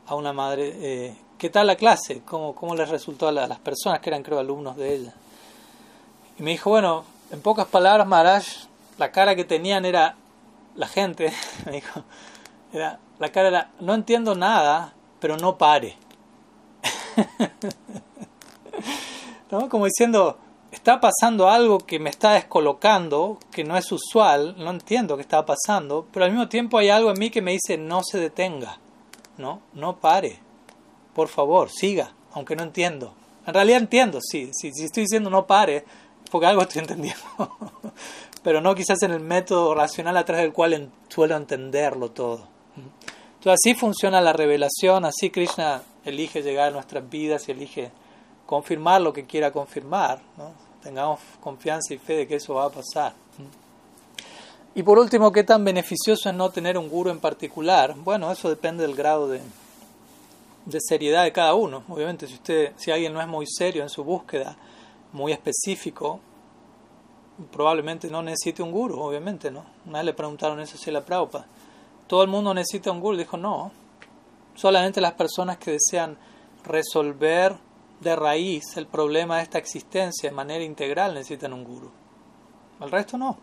a 0.07 0.15
una 0.15 0.33
madre, 0.33 0.73
eh, 0.75 1.15
¿qué 1.37 1.49
tal 1.49 1.67
la 1.67 1.75
clase? 1.75 2.21
¿Cómo, 2.25 2.55
cómo 2.55 2.75
les 2.75 2.89
resultó 2.89 3.27
a, 3.27 3.31
las 3.31 3.59
personas 3.59 3.99
que 3.99 4.09
eran 4.09 4.23
creo 4.23 4.39
alumnos 4.39 4.75
de 4.77 4.95
ella? 4.95 5.13
Y 6.37 6.43
me 6.43 6.51
dijo, 6.51 6.69
bueno, 6.69 7.03
en 7.31 7.41
pocas 7.41 7.67
palabras, 7.67 8.07
Maharaj, 8.07 8.45
la 8.97 9.11
cara 9.11 9.35
que 9.35 9.45
tenían 9.45 9.85
era 9.85 10.15
la 10.75 10.87
gente, 10.87 11.33
me 11.65 11.73
dijo, 11.73 12.03
era, 12.73 12.99
la 13.19 13.31
cara 13.31 13.47
era, 13.47 13.71
no 13.79 13.93
entiendo 13.93 14.35
nada, 14.35 14.93
pero 15.19 15.37
no 15.37 15.57
pare. 15.57 15.97
¿No? 19.51 19.69
Como 19.69 19.85
diciendo, 19.85 20.37
está 20.71 20.99
pasando 20.99 21.49
algo 21.49 21.79
que 21.79 21.99
me 21.99 22.09
está 22.09 22.33
descolocando, 22.33 23.39
que 23.51 23.63
no 23.63 23.77
es 23.77 23.91
usual, 23.91 24.55
no 24.57 24.71
entiendo 24.71 25.15
qué 25.15 25.21
está 25.21 25.45
pasando, 25.45 26.05
pero 26.11 26.25
al 26.25 26.31
mismo 26.31 26.49
tiempo 26.49 26.77
hay 26.77 26.89
algo 26.89 27.11
en 27.11 27.19
mí 27.19 27.29
que 27.29 27.41
me 27.41 27.51
dice 27.51 27.77
no 27.77 28.01
se 28.03 28.19
detenga, 28.19 28.77
no, 29.37 29.61
no 29.73 29.97
pare, 29.97 30.39
por 31.13 31.27
favor, 31.27 31.69
siga, 31.69 32.13
aunque 32.33 32.55
no 32.55 32.63
entiendo. 32.63 33.13
En 33.45 33.53
realidad 33.53 33.79
entiendo, 33.79 34.19
sí, 34.21 34.51
sí 34.53 34.71
si 34.73 34.85
estoy 34.85 35.03
diciendo 35.03 35.29
no 35.29 35.45
pare, 35.45 35.85
porque 36.31 36.47
algo 36.47 36.61
estoy 36.63 36.81
entendiendo, 36.81 37.23
pero 38.43 38.61
no 38.61 38.75
quizás 38.75 39.01
en 39.03 39.11
el 39.11 39.19
método 39.19 39.73
racional 39.75 40.17
a 40.17 40.25
través 40.25 40.43
del 40.43 40.53
cual 40.53 40.91
suelo 41.09 41.35
entenderlo 41.35 42.11
todo. 42.11 42.47
Entonces 42.75 43.59
así 43.61 43.75
funciona 43.75 44.21
la 44.21 44.33
revelación, 44.33 45.05
así 45.05 45.29
Krishna 45.29 45.83
elige 46.03 46.41
llegar 46.41 46.69
a 46.69 46.71
nuestras 46.71 47.07
vidas 47.09 47.47
y 47.47 47.51
elige 47.51 47.91
confirmar 48.45 49.01
lo 49.01 49.13
que 49.13 49.25
quiera 49.25 49.51
confirmar. 49.51 50.19
Tengamos 50.81 51.19
confianza 51.41 51.93
y 51.93 51.97
fe 51.97 52.13
de 52.13 52.27
que 52.27 52.35
eso 52.35 52.55
va 52.55 52.65
a 52.65 52.69
pasar. 52.69 53.13
Y 54.75 54.83
por 54.83 54.99
último, 54.99 55.31
¿qué 55.31 55.43
tan 55.43 55.63
beneficioso 55.63 56.29
es 56.29 56.35
no 56.35 56.49
tener 56.49 56.77
un 56.77 56.89
guru 56.89 57.09
en 57.09 57.19
particular? 57.19 57.95
Bueno, 57.95 58.31
eso 58.31 58.49
depende 58.49 58.85
del 58.85 58.95
grado 58.95 59.27
de, 59.27 59.41
de 60.65 60.79
seriedad 60.81 61.23
de 61.23 61.31
cada 61.31 61.55
uno. 61.55 61.83
Obviamente, 61.87 62.27
si, 62.27 62.33
usted, 62.35 62.73
si 62.75 62.91
alguien 62.91 63.13
no 63.13 63.21
es 63.21 63.27
muy 63.27 63.45
serio 63.47 63.83
en 63.83 63.89
su 63.89 64.03
búsqueda, 64.03 64.57
muy 65.13 65.31
específico, 65.31 66.19
probablemente 67.51 68.09
no 68.09 68.21
necesite 68.21 68.61
un 68.61 68.71
guru, 68.71 68.99
obviamente, 68.99 69.49
¿no? 69.49 69.65
Una 69.85 69.99
vez 69.99 70.05
le 70.05 70.13
preguntaron 70.13 70.59
eso 70.59 70.77
a 70.89 70.91
la 70.91 71.05
Prabhupada 71.05 71.47
todo 72.07 72.23
el 72.23 72.29
mundo 72.29 72.53
necesita 72.53 72.91
un 72.91 72.99
guru. 72.99 73.17
Dijo, 73.17 73.37
no, 73.37 73.71
solamente 74.55 75.01
las 75.01 75.13
personas 75.13 75.57
que 75.57 75.71
desean 75.71 76.17
resolver 76.63 77.55
de 77.99 78.15
raíz 78.15 78.63
el 78.75 78.87
problema 78.87 79.37
de 79.37 79.43
esta 79.43 79.57
existencia 79.57 80.29
de 80.29 80.35
manera 80.35 80.63
integral 80.63 81.13
necesitan 81.13 81.53
un 81.53 81.63
guru. 81.63 81.91
El 82.81 82.91
resto 82.91 83.17
no, 83.17 83.37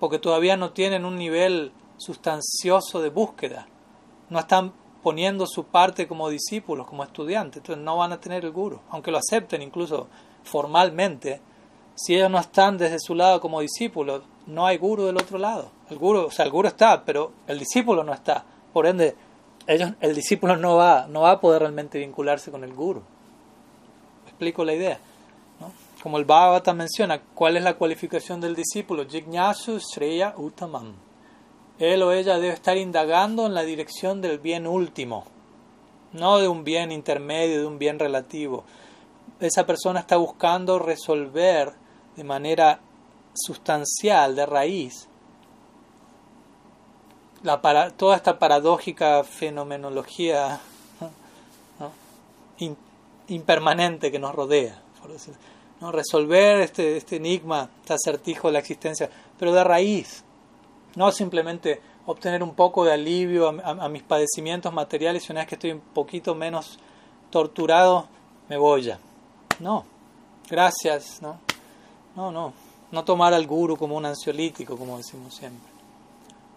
porque 0.00 0.18
todavía 0.18 0.56
no 0.56 0.70
tienen 0.70 1.04
un 1.04 1.16
nivel 1.16 1.72
sustancioso 1.96 3.00
de 3.00 3.10
búsqueda, 3.10 3.66
no 4.30 4.38
están 4.38 4.72
poniendo 5.02 5.46
su 5.46 5.64
parte 5.64 6.06
como 6.06 6.28
discípulos, 6.28 6.86
como 6.86 7.04
estudiantes, 7.04 7.58
entonces 7.58 7.84
no 7.84 7.96
van 7.96 8.12
a 8.12 8.20
tener 8.20 8.44
el 8.44 8.52
guru, 8.52 8.80
aunque 8.90 9.10
lo 9.10 9.18
acepten 9.18 9.62
incluso 9.62 10.08
formalmente, 10.44 11.40
si 11.94 12.14
ellos 12.14 12.30
no 12.30 12.38
están 12.38 12.78
desde 12.78 12.98
su 13.00 13.14
lado 13.14 13.40
como 13.40 13.60
discípulos, 13.60 14.22
no 14.46 14.66
hay 14.66 14.78
guru 14.78 15.04
del 15.04 15.16
otro 15.16 15.36
lado. 15.36 15.70
El 15.90 15.98
guru, 15.98 16.26
o 16.26 16.30
sea, 16.30 16.44
el 16.44 16.50
guru 16.52 16.68
está, 16.68 17.04
pero 17.04 17.32
el 17.48 17.58
discípulo 17.58 18.04
no 18.04 18.14
está. 18.14 18.44
Por 18.72 18.86
ende, 18.86 19.16
ellos, 19.66 19.92
el 20.00 20.14
discípulo 20.14 20.56
no 20.56 20.76
va, 20.76 21.06
no 21.08 21.22
va 21.22 21.32
a 21.32 21.40
poder 21.40 21.62
realmente 21.62 21.98
vincularse 21.98 22.52
con 22.52 22.62
el 22.62 22.72
guru. 22.72 23.02
Explico 24.26 24.64
la 24.64 24.74
idea. 24.74 25.00
Como 26.02 26.18
el 26.18 26.24
Bhagavata 26.24 26.74
menciona, 26.74 27.20
¿cuál 27.20 27.56
es 27.56 27.62
la 27.64 27.74
cualificación 27.74 28.40
del 28.40 28.54
discípulo? 28.54 29.06
Jignasu 29.06 29.80
Sreya 29.80 30.34
Uttamam. 30.36 30.94
Él 31.78 32.02
o 32.02 32.12
ella 32.12 32.38
debe 32.38 32.54
estar 32.54 32.76
indagando 32.76 33.46
en 33.46 33.54
la 33.54 33.62
dirección 33.62 34.20
del 34.20 34.38
bien 34.38 34.66
último, 34.66 35.24
no 36.12 36.38
de 36.38 36.48
un 36.48 36.64
bien 36.64 36.92
intermedio, 36.92 37.60
de 37.60 37.66
un 37.66 37.78
bien 37.78 37.98
relativo. 37.98 38.64
Esa 39.40 39.66
persona 39.66 40.00
está 40.00 40.16
buscando 40.16 40.78
resolver 40.78 41.72
de 42.16 42.24
manera 42.24 42.80
sustancial, 43.34 44.34
de 44.34 44.46
raíz, 44.46 45.08
toda 47.96 48.16
esta 48.16 48.38
paradójica 48.38 49.22
fenomenología 49.22 50.60
impermanente 53.28 54.10
que 54.10 54.18
nos 54.18 54.34
rodea. 54.34 54.82
¿No? 55.80 55.92
Resolver 55.92 56.60
este, 56.60 56.96
este 56.96 57.16
enigma, 57.16 57.70
este 57.80 57.94
acertijo 57.94 58.48
de 58.48 58.52
la 58.52 58.58
existencia, 58.58 59.10
pero 59.38 59.52
de 59.52 59.64
raíz, 59.64 60.24
no 60.96 61.12
simplemente 61.12 61.80
obtener 62.06 62.42
un 62.42 62.54
poco 62.54 62.84
de 62.84 62.92
alivio 62.92 63.48
a, 63.48 63.88
mis 63.88 64.02
padecimientos 64.02 64.72
materiales 64.72 65.28
y 65.28 65.32
una 65.32 65.42
vez 65.42 65.48
que 65.48 65.54
estoy 65.56 65.72
un 65.72 65.80
poquito 65.80 66.34
menos 66.34 66.78
torturado, 67.30 68.08
me 68.48 68.56
voy 68.56 68.82
ya. 68.82 68.98
No, 69.60 69.84
gracias, 70.48 71.20
no, 71.20 71.38
no, 72.16 72.32
no 72.32 72.68
no 72.90 73.04
tomar 73.04 73.34
al 73.34 73.46
guru 73.46 73.76
como 73.76 73.96
un 73.96 74.06
ansiolítico, 74.06 74.76
como 74.76 74.96
decimos 74.96 75.34
siempre. 75.34 75.70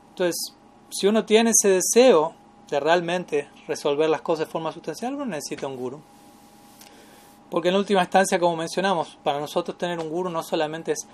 Entonces, 0.10 0.54
si 0.90 1.08
uno 1.08 1.26
tiene 1.26 1.52
ese 1.52 1.70
deseo 1.70 2.34
de 2.70 2.80
realmente 2.80 3.50
resolver 3.68 4.10
las 4.10 4.22
cosas 4.22 4.48
de 4.48 4.52
forma 4.52 4.72
sustancial, 4.72 5.16
uno 5.16 5.26
necesita 5.26 5.68
un 5.68 5.76
guru. 5.76 6.02
Porque 7.52 7.68
en 7.68 7.76
última 7.76 8.02
instancia, 8.02 8.40
como 8.40 8.56
mencionamos, 8.56 9.20
para 9.24 9.40
nosotros 9.40 9.78
tener 9.78 10.00
un 10.00 10.10
guru 10.10 10.30
no 10.30 10.42
solamente 10.42 10.94
es 10.94 11.06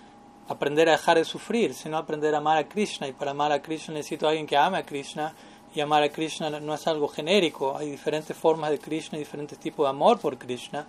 aprender 0.48 0.88
a 0.88 0.94
dejar 0.94 1.18
de 1.18 1.26
sufrir, 1.26 1.74
sino 1.74 1.98
aprender 1.98 2.34
a 2.36 2.38
amar 2.38 2.60
a 2.60 2.70
Krishna. 2.70 3.08
Y 3.08 3.12
para 3.12 3.32
amar 3.32 3.52
a 3.52 3.62
Krishna 3.62 3.96
necesito 3.96 4.28
a 4.28 4.30
alguien 4.30 4.46
que 4.46 4.56
ame 4.56 4.78
a 4.78 4.84
Krishna. 4.84 5.34
Y 5.74 5.82
amar 5.82 6.04
a 6.04 6.10
Krishna 6.10 6.52
no 6.52 6.74
es 6.76 6.88
algo 6.88 7.08
genérico, 7.08 7.76
hay 7.76 7.90
diferentes 7.90 8.38
formas 8.38 8.70
de 8.70 8.80
Krishna 8.80 9.18
y 9.18 9.22
diferentes 9.22 9.60
tipos 9.60 9.86
de 9.86 9.90
amor 9.90 10.20
por 10.20 10.38
Krishna 10.38 10.88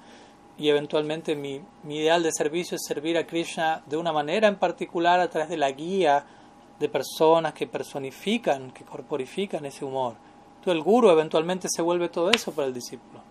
y 0.59 0.69
eventualmente 0.69 1.37
mi, 1.37 1.61
mi, 1.85 1.99
ideal 1.99 2.23
de 2.23 2.33
servicio 2.33 2.77
es 2.77 2.83
servir 2.87 3.17
a 3.17 3.27
Krishna 3.27 3.83
de 3.87 3.97
una 3.97 4.13
manera 4.13 4.49
en 4.49 4.57
particular 4.57 5.21
a 5.21 5.31
través 5.31 5.49
de 5.49 5.57
la 5.57 5.71
guía 5.71 6.25
de 6.79 6.89
personas 6.89 7.55
que 7.55 7.67
personifican, 7.67 8.73
que 8.73 8.85
corporifican 8.85 9.65
ese 9.67 9.85
humor. 9.85 10.15
Entonces 10.57 10.75
el 10.75 10.83
guru 10.83 11.11
eventualmente 11.11 11.69
se 11.71 11.83
vuelve 11.83 12.09
todo 12.09 12.31
eso 12.31 12.53
para 12.53 12.67
el 12.67 12.75
discípulo. 12.75 13.28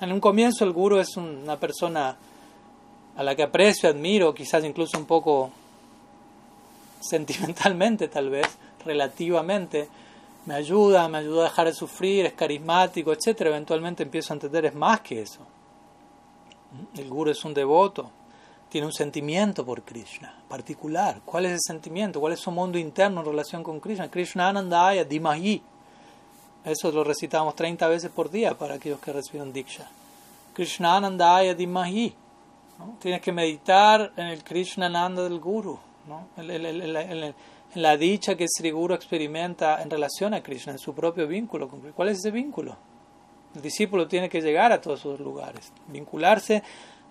En 0.00 0.12
un 0.12 0.20
comienzo 0.20 0.64
el 0.64 0.72
guru 0.72 0.98
es 0.98 1.16
una 1.16 1.56
persona 1.56 2.16
a 3.16 3.22
la 3.22 3.34
que 3.34 3.42
aprecio, 3.42 3.88
admiro, 3.88 4.34
quizás 4.34 4.64
incluso 4.64 4.96
un 4.98 5.06
poco 5.06 5.50
sentimentalmente 7.00 8.08
tal 8.08 8.30
vez, 8.30 8.46
relativamente, 8.84 9.88
me 10.46 10.54
ayuda, 10.54 11.08
me 11.08 11.18
ayuda 11.18 11.42
a 11.42 11.44
dejar 11.44 11.66
de 11.66 11.74
sufrir, 11.74 12.26
es 12.26 12.32
carismático, 12.34 13.12
etc. 13.12 13.40
Eventualmente 13.40 14.04
empiezo 14.04 14.32
a 14.32 14.36
entender 14.36 14.66
es 14.66 14.74
más 14.74 15.00
que 15.00 15.22
eso 15.22 15.40
el 16.96 17.08
guru 17.08 17.30
es 17.30 17.44
un 17.44 17.54
devoto, 17.54 18.10
tiene 18.68 18.86
un 18.86 18.92
sentimiento 18.92 19.64
por 19.64 19.82
Krishna 19.82 20.34
particular. 20.48 21.20
¿Cuál 21.24 21.46
es 21.46 21.52
ese 21.52 21.72
sentimiento? 21.72 22.20
¿Cuál 22.20 22.34
es 22.34 22.40
su 22.40 22.50
mundo 22.50 22.78
interno 22.78 23.20
en 23.20 23.26
relación 23.26 23.62
con 23.62 23.80
Krishna? 23.80 24.10
Krishna 24.10 24.48
Anandaya 24.48 25.04
Dimahi. 25.04 25.62
Eso 26.64 26.90
lo 26.92 27.04
recitamos 27.04 27.54
30 27.54 27.88
veces 27.88 28.10
por 28.10 28.30
día 28.30 28.56
para 28.56 28.74
aquellos 28.74 29.00
que 29.00 29.12
reciben 29.12 29.52
Diksha. 29.52 29.88
Krishna 30.54 30.96
Anandaya 30.96 31.54
Dimahi. 31.54 32.14
¿no? 32.78 32.96
Tienes 33.00 33.20
que 33.20 33.32
meditar 33.32 34.12
en 34.16 34.26
el 34.26 34.42
Krishna 34.42 34.88
Nanda 34.88 35.22
del 35.22 35.40
Guru, 35.40 35.78
¿no? 36.06 36.28
en, 36.36 37.34
la 37.74 37.96
dicha 37.96 38.34
que 38.34 38.46
Sri 38.48 38.70
Guru 38.70 38.94
experimenta 38.94 39.82
en 39.82 39.90
relación 39.90 40.34
a 40.34 40.42
Krishna, 40.42 40.72
en 40.72 40.78
su 40.78 40.94
propio 40.94 41.26
vínculo. 41.26 41.68
¿Cuál 41.94 42.08
es 42.08 42.18
ese 42.18 42.30
vínculo? 42.30 42.76
El 43.54 43.62
discípulo 43.62 44.08
tiene 44.08 44.28
que 44.28 44.40
llegar 44.40 44.72
a 44.72 44.80
todos 44.80 45.00
esos 45.00 45.20
lugares, 45.20 45.72
vincularse, 45.86 46.62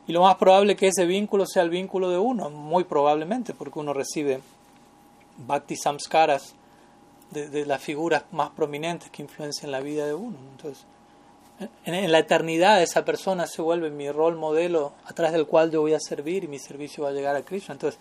y 0.07 0.13
lo 0.13 0.21
más 0.21 0.35
probable 0.35 0.75
que 0.75 0.87
ese 0.87 1.05
vínculo 1.05 1.45
sea 1.45 1.63
el 1.63 1.69
vínculo 1.69 2.09
de 2.09 2.17
uno, 2.17 2.49
muy 2.49 2.85
probablemente, 2.85 3.53
porque 3.53 3.79
uno 3.79 3.93
recibe 3.93 4.39
bhakti 5.37 5.75
samskaras 5.75 6.55
de, 7.31 7.65
las 7.65 7.81
figuras 7.81 8.23
más 8.31 8.51
prominentes 8.51 9.09
que 9.09 9.21
influencian 9.21 9.71
la 9.71 9.79
vida 9.79 10.05
de 10.05 10.13
uno. 10.13 10.37
Entonces, 10.51 10.85
en, 11.85 12.11
la 12.11 12.19
eternidad 12.19 12.81
esa 12.81 13.03
persona 13.03 13.47
se 13.47 13.61
vuelve 13.61 13.89
mi 13.89 14.09
rol 14.11 14.35
modelo 14.35 14.93
a 15.05 15.13
través 15.13 15.33
del 15.33 15.45
cual 15.45 15.71
yo 15.71 15.81
voy 15.81 15.93
a 15.93 15.99
servir 15.99 16.43
y 16.43 16.47
mi 16.47 16.59
servicio 16.59 17.03
va 17.03 17.09
a 17.09 17.13
llegar 17.13 17.35
a 17.35 17.41
Krishna. 17.41 17.73
Entonces, 17.73 17.99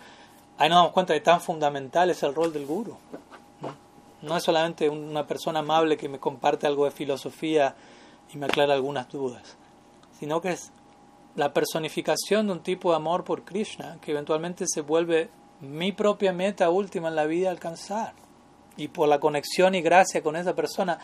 ahí 0.58 0.68
nos 0.68 0.78
damos 0.78 0.92
cuenta 0.92 1.12
de 1.12 1.20
tan 1.20 1.40
fundamental 1.40 2.10
es 2.10 2.22
el 2.22 2.34
rol 2.34 2.52
del 2.52 2.66
guru. 2.66 2.96
¿no? 4.22 4.36
es 4.36 4.42
solamente 4.42 4.88
una 4.88 5.26
persona 5.26 5.60
amable 5.60 5.96
que 5.96 6.08
me 6.08 6.18
comparte 6.18 6.66
algo 6.66 6.84
de 6.84 6.90
filosofía 6.90 7.74
y 8.32 8.38
me 8.38 8.46
aclara 8.46 8.74
algunas 8.74 9.08
dudas, 9.08 9.56
sino 10.18 10.40
que 10.40 10.50
es 10.50 10.72
la 11.36 11.52
personificación 11.52 12.46
de 12.46 12.52
un 12.54 12.60
tipo 12.60 12.90
de 12.90 12.96
amor 12.96 13.22
por 13.22 13.44
Krishna 13.44 13.98
que 14.00 14.12
eventualmente 14.12 14.64
se 14.66 14.80
vuelve 14.80 15.28
mi 15.60 15.92
propia 15.92 16.32
meta 16.32 16.70
última 16.70 17.08
en 17.08 17.16
la 17.16 17.26
vida 17.26 17.50
alcanzar. 17.50 18.14
Y 18.76 18.88
por 18.88 19.08
la 19.08 19.18
conexión 19.18 19.74
y 19.74 19.80
gracia 19.80 20.22
con 20.22 20.36
esa 20.36 20.54
persona, 20.54 20.98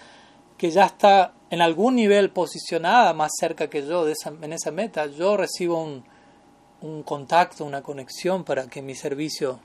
que 0.59 0.71
ya 0.71 0.87
está 0.87 1.33
en 1.51 1.63
algún 1.63 1.97
nivel 1.97 2.31
posicionada 2.31 3.15
más 3.15 3.33
cerca 3.39 3.69
que 3.69 3.87
yo 3.87 4.05
de 4.05 4.13
esa, 4.13 4.33
en 4.41 4.53
esa 4.53 4.71
meta, 4.71 5.07
yo 5.07 5.37
recibo 5.37 5.83
un, 5.83 6.05
un 6.83 7.03
contacto, 7.03 7.65
una 7.65 7.83
conexión 7.83 8.45
para 8.45 8.67
que 8.67 8.83
mi 8.83 8.95
servicio... 8.95 9.61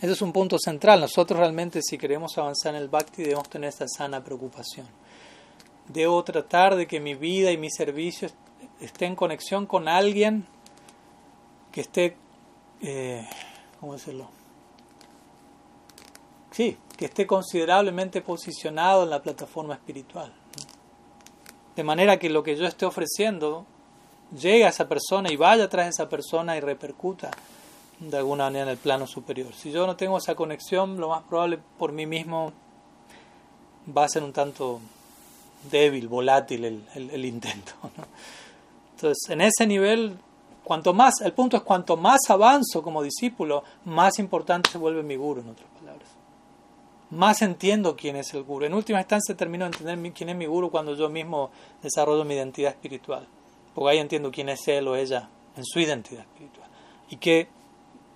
Ese 0.00 0.12
es 0.12 0.22
un 0.22 0.32
punto 0.32 0.56
central. 0.58 1.00
Nosotros 1.00 1.38
realmente 1.38 1.80
si 1.82 1.98
queremos 1.98 2.38
avanzar 2.38 2.74
en 2.74 2.80
el 2.80 2.88
bhakti 2.88 3.22
debemos 3.22 3.50
tener 3.50 3.68
esta 3.68 3.86
sana 3.86 4.24
preocupación. 4.24 4.86
Debo 5.88 6.22
tratar 6.24 6.76
de 6.76 6.86
que 6.86 7.00
mi 7.00 7.14
vida 7.14 7.50
y 7.50 7.58
mi 7.58 7.70
servicio 7.70 8.30
esté 8.80 9.04
en 9.04 9.16
conexión 9.16 9.66
con 9.66 9.88
alguien 9.88 10.46
que 11.70 11.82
esté, 11.82 12.16
eh, 12.80 13.26
¿cómo 13.78 13.92
decirlo? 13.92 14.39
Sí, 16.60 16.76
que 16.98 17.06
esté 17.06 17.26
considerablemente 17.26 18.20
posicionado 18.20 19.04
en 19.04 19.08
la 19.08 19.22
plataforma 19.22 19.72
espiritual. 19.72 20.30
De 21.74 21.82
manera 21.82 22.18
que 22.18 22.28
lo 22.28 22.42
que 22.42 22.54
yo 22.54 22.66
esté 22.66 22.84
ofreciendo 22.84 23.64
llegue 24.38 24.66
a 24.66 24.68
esa 24.68 24.86
persona 24.86 25.32
y 25.32 25.36
vaya 25.36 25.70
tras 25.70 25.88
esa 25.88 26.10
persona 26.10 26.58
y 26.58 26.60
repercuta 26.60 27.30
de 27.98 28.14
alguna 28.14 28.44
manera 28.44 28.64
en 28.64 28.68
el 28.72 28.76
plano 28.76 29.06
superior. 29.06 29.54
Si 29.54 29.70
yo 29.70 29.86
no 29.86 29.96
tengo 29.96 30.18
esa 30.18 30.34
conexión, 30.34 31.00
lo 31.00 31.08
más 31.08 31.22
probable 31.22 31.58
por 31.78 31.92
mí 31.92 32.04
mismo 32.04 32.52
va 33.96 34.04
a 34.04 34.08
ser 34.10 34.22
un 34.22 34.34
tanto 34.34 34.80
débil, 35.70 36.08
volátil 36.08 36.84
el, 36.94 37.24
intento. 37.24 37.72
Entonces, 38.96 39.30
en 39.30 39.40
ese 39.40 39.66
nivel, 39.66 40.14
cuanto 40.62 40.92
más, 40.92 41.22
el 41.22 41.32
punto 41.32 41.56
es 41.56 41.62
cuanto 41.62 41.96
más 41.96 42.20
avanzo 42.28 42.82
como 42.82 43.02
discípulo, 43.02 43.64
más 43.86 44.18
importante 44.18 44.68
se 44.68 44.76
vuelve 44.76 45.02
mi 45.02 45.16
guru, 45.16 45.40
en 45.40 45.46
palabras 45.46 45.79
más 47.10 47.42
entiendo 47.42 47.96
quién 47.96 48.16
es 48.16 48.32
el 48.34 48.44
guru. 48.44 48.66
En 48.66 48.74
última 48.74 49.00
instancia 49.00 49.36
termino 49.36 49.64
de 49.64 49.76
entender 49.76 50.12
quién 50.12 50.28
es 50.28 50.36
mi 50.36 50.46
guru 50.46 50.70
cuando 50.70 50.94
yo 50.94 51.08
mismo 51.08 51.50
desarrollo 51.82 52.24
mi 52.24 52.34
identidad 52.34 52.70
espiritual. 52.70 53.26
Porque 53.74 53.90
ahí 53.90 53.98
entiendo 53.98 54.30
quién 54.30 54.48
es 54.48 54.66
él 54.68 54.86
o 54.88 54.96
ella 54.96 55.28
en 55.56 55.64
su 55.64 55.80
identidad 55.80 56.22
espiritual. 56.22 56.68
Y 57.08 57.16
qué 57.16 57.48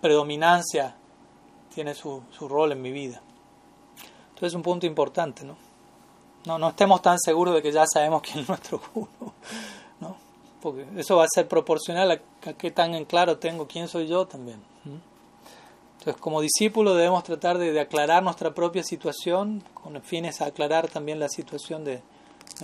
predominancia 0.01 0.95
tiene 1.75 1.95
su, 1.95 2.23
su 2.31 2.49
rol 2.49 2.73
en 2.73 2.83
mi 2.83 2.93
vida. 2.93 3.21
Entonces 4.29 4.49
es 4.49 4.55
un 4.55 4.63
punto 4.63 4.87
importante, 4.87 5.45
¿no? 5.45 5.57
No, 6.47 6.59
no 6.59 6.69
estemos 6.69 7.01
tan 7.03 7.19
seguros 7.19 7.55
de 7.55 7.63
que 7.63 7.73
ya 7.73 7.85
sabemos 7.87 8.23
quién 8.23 8.41
es 8.41 8.49
nuestro 8.49 8.81
guru, 8.95 9.33
¿no? 10.01 10.17
Porque 10.61 10.87
eso 10.97 11.17
va 11.17 11.25
a 11.25 11.29
ser 11.29 11.49
proporcional 11.49 12.13
a, 12.13 12.51
a 12.51 12.53
qué 12.53 12.71
tan 12.71 12.95
en 12.95 13.07
claro 13.07 13.39
tengo 13.39 13.67
quién 13.67 13.89
soy 13.89 14.07
yo 14.07 14.27
también. 14.27 14.61
Entonces, 16.05 16.21
como 16.21 16.43
discípulo 16.43 16.95
debemos 16.95 17.25
tratar 17.25 17.57
de, 17.57 17.81
aclarar 17.81 18.23
nuestra 18.23 18.53
propia 18.53 18.83
situación 18.83 19.65
con 19.73 20.03
fines 20.03 20.43
a 20.43 20.47
aclarar 20.47 20.87
también 20.87 21.19
la 21.19 21.31
situación 21.31 21.83
de, 21.83 22.03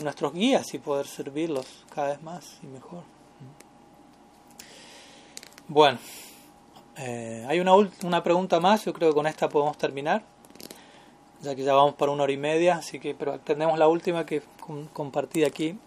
nuestros 0.02 0.34
guías 0.34 0.74
y 0.74 0.78
poder 0.78 1.06
servirlos 1.06 1.66
cada 1.94 2.08
vez 2.08 2.22
más 2.22 2.58
y 2.62 2.66
mejor. 2.66 3.02
Bueno, 5.68 5.98
eh, 6.98 7.46
hay 7.48 7.60
una, 7.60 7.72
una 8.04 8.22
pregunta 8.22 8.60
más, 8.60 8.84
yo 8.84 8.92
creo 8.92 9.08
que 9.08 9.14
con 9.14 9.26
esta 9.26 9.48
podemos 9.48 9.78
terminar, 9.78 10.22
ya 11.40 11.54
que 11.54 11.64
ya 11.64 11.72
vamos 11.72 11.94
para 11.94 12.12
una 12.12 12.24
hora 12.24 12.32
y 12.32 12.36
media, 12.36 12.76
así 12.76 13.00
que 13.00 13.14
pero 13.14 13.40
tenemos 13.40 13.78
la 13.78 13.88
última 13.88 14.26
que 14.26 14.42
compartí 14.92 15.44
aquí 15.44 15.78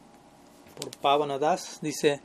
por 0.80 0.90
Pavanadas. 0.98 1.78
Dice, 1.84 2.20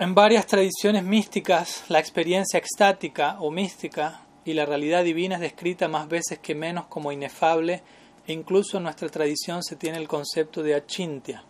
en 0.00 0.14
varias 0.14 0.46
tradiciones 0.46 1.02
místicas, 1.02 1.84
la 1.88 1.98
experiencia 1.98 2.58
extática 2.58 3.36
o 3.40 3.50
mística 3.50 4.20
y 4.44 4.52
la 4.52 4.64
realidad 4.64 5.02
divina 5.02 5.34
es 5.34 5.40
descrita 5.40 5.88
más 5.88 6.08
veces 6.08 6.38
que 6.38 6.54
menos 6.54 6.86
como 6.86 7.10
inefable 7.10 7.82
e 8.26 8.32
incluso 8.32 8.76
en 8.76 8.84
nuestra 8.84 9.08
tradición 9.08 9.62
se 9.62 9.74
tiene 9.74 9.98
el 9.98 10.06
concepto 10.06 10.62
de 10.62 10.76
achintia. 10.76 11.42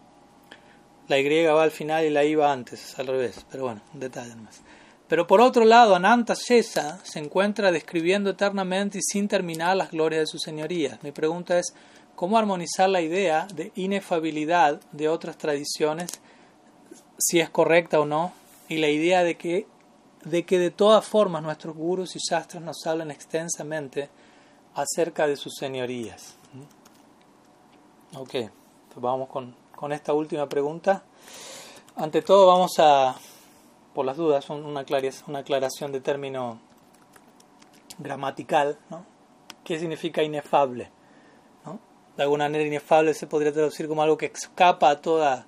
La 1.09 1.19
Y 1.19 1.45
va 1.45 1.63
al 1.63 1.71
final 1.71 2.05
y 2.05 2.11
la 2.11 2.25
I 2.25 2.35
va 2.35 2.53
antes, 2.53 2.85
es 2.85 2.99
al 2.99 3.07
revés, 3.07 3.45
pero 3.51 3.65
bueno, 3.65 3.83
un 3.93 4.01
detalle 4.01 4.35
más. 4.37 4.63
Pero 5.09 5.27
por 5.27 5.41
otro 5.41 5.65
lado, 5.65 5.95
Ananta 5.95 6.35
Shesa 6.35 7.01
se 7.03 7.19
encuentra 7.19 7.73
describiendo 7.73 8.31
eternamente 8.31 8.99
y 8.99 9.03
sin 9.03 9.29
terminar 9.29 9.77
las 9.77 9.91
glorias 9.91 10.21
de 10.21 10.27
su 10.27 10.39
señoría. 10.39 10.99
Mi 11.03 11.13
pregunta 11.13 11.59
es, 11.59 11.75
¿cómo 12.15 12.39
armonizar 12.39 12.91
la 12.91 13.01
idea 13.01 13.47
de 13.55 13.73
inefabilidad 13.75 14.81
de 14.93 15.09
otras 15.09 15.39
tradiciones 15.39 16.21
si 17.19 17.41
es 17.41 17.51
correcta 17.51 18.01
o 18.01 18.07
no, 18.07 18.33
y 18.69 18.79
la 18.79 18.89
idea 18.89 19.23
de 19.25 19.37
que 19.37 19.67
de, 20.25 20.45
que 20.45 20.59
de 20.59 20.71
todas 20.71 21.07
formas 21.07 21.43
nuestros 21.43 21.77
gurus 21.77 22.17
y 22.17 22.19
shastras 22.19 22.63
nos 22.63 22.87
hablan 22.87 23.11
extensamente 23.11 24.09
acerca 24.75 25.27
de 25.27 25.37
sus 25.37 25.55
señorías. 25.57 26.37
Ok, 28.17 28.31
pues 28.31 29.01
vamos 29.01 29.29
con, 29.29 29.55
con 29.75 29.93
esta 29.93 30.13
última 30.13 30.49
pregunta. 30.49 31.03
Ante 31.97 32.23
todo 32.23 32.47
vamos 32.47 32.73
a, 32.79 33.17
por 33.95 34.05
las 34.07 34.17
dudas, 34.17 34.49
una, 34.51 34.85
una 35.27 35.39
aclaración 35.41 35.93
de 35.93 36.01
término 36.01 36.61
gramatical. 37.99 38.79
¿no? 38.91 39.05
¿Qué 39.65 39.79
significa 39.79 40.23
inefable? 40.23 40.91
¿no? 41.65 41.81
De 42.17 42.23
alguna 42.23 42.45
manera 42.45 42.65
inefable 42.65 43.15
se 43.15 43.27
podría 43.27 43.53
traducir 43.53 43.89
como 43.89 44.03
algo 44.03 44.17
que 44.17 44.27
escapa 44.27 44.91
a 44.91 45.01
toda 45.01 45.47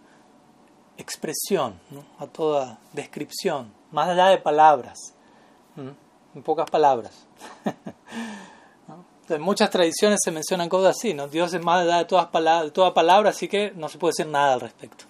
expresión, 1.00 1.80
a 2.18 2.26
toda 2.26 2.78
descripción, 2.92 3.72
más 3.90 4.08
allá 4.08 4.26
de 4.26 4.38
palabras, 4.38 5.14
en 5.76 6.42
pocas 6.42 6.70
palabras. 6.70 7.26
En 9.30 9.42
muchas 9.42 9.70
tradiciones 9.70 10.18
se 10.24 10.32
mencionan 10.32 10.68
cosas 10.68 10.96
así, 10.98 11.14
¿no? 11.14 11.28
Dios 11.28 11.54
es 11.54 11.62
más 11.62 11.82
allá 11.82 11.98
de 11.98 12.04
todas 12.04 12.26
palabras, 12.26 12.72
toda 12.72 12.92
palabra, 12.92 13.30
así 13.30 13.46
que 13.46 13.70
no 13.76 13.88
se 13.88 13.96
puede 13.96 14.10
decir 14.10 14.26
nada 14.26 14.54
al 14.54 14.60
respecto. 14.60 15.04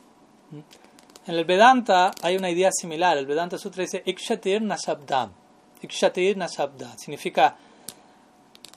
En 1.26 1.34
el 1.34 1.46
Vedanta 1.46 2.10
hay 2.20 2.36
una 2.36 2.50
idea 2.50 2.70
similar. 2.70 3.16
El 3.16 3.24
Vedanta 3.24 3.56
Sutra 3.56 3.82
dice 3.82 4.02
Ikshatir 4.04 4.60
Nasabdam. 4.60 5.32
Ikshatir 5.80 6.36
Nasabda. 6.36 6.98
Significa 6.98 7.56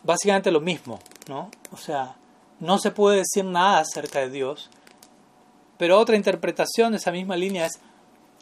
básicamente 0.04 0.50
lo 0.50 0.62
mismo, 0.62 1.00
¿no? 1.28 1.52
O 1.74 1.78
sea, 1.78 2.16
no 2.62 2.78
se 2.78 2.92
puede 2.92 3.18
decir 3.18 3.44
nada 3.44 3.80
acerca 3.80 4.20
de 4.20 4.30
Dios 4.30 4.70
pero 5.84 6.00
otra 6.00 6.16
interpretación 6.16 6.94
de 6.94 6.98
esa 6.98 7.12
misma 7.12 7.36
línea 7.36 7.66
es, 7.66 7.82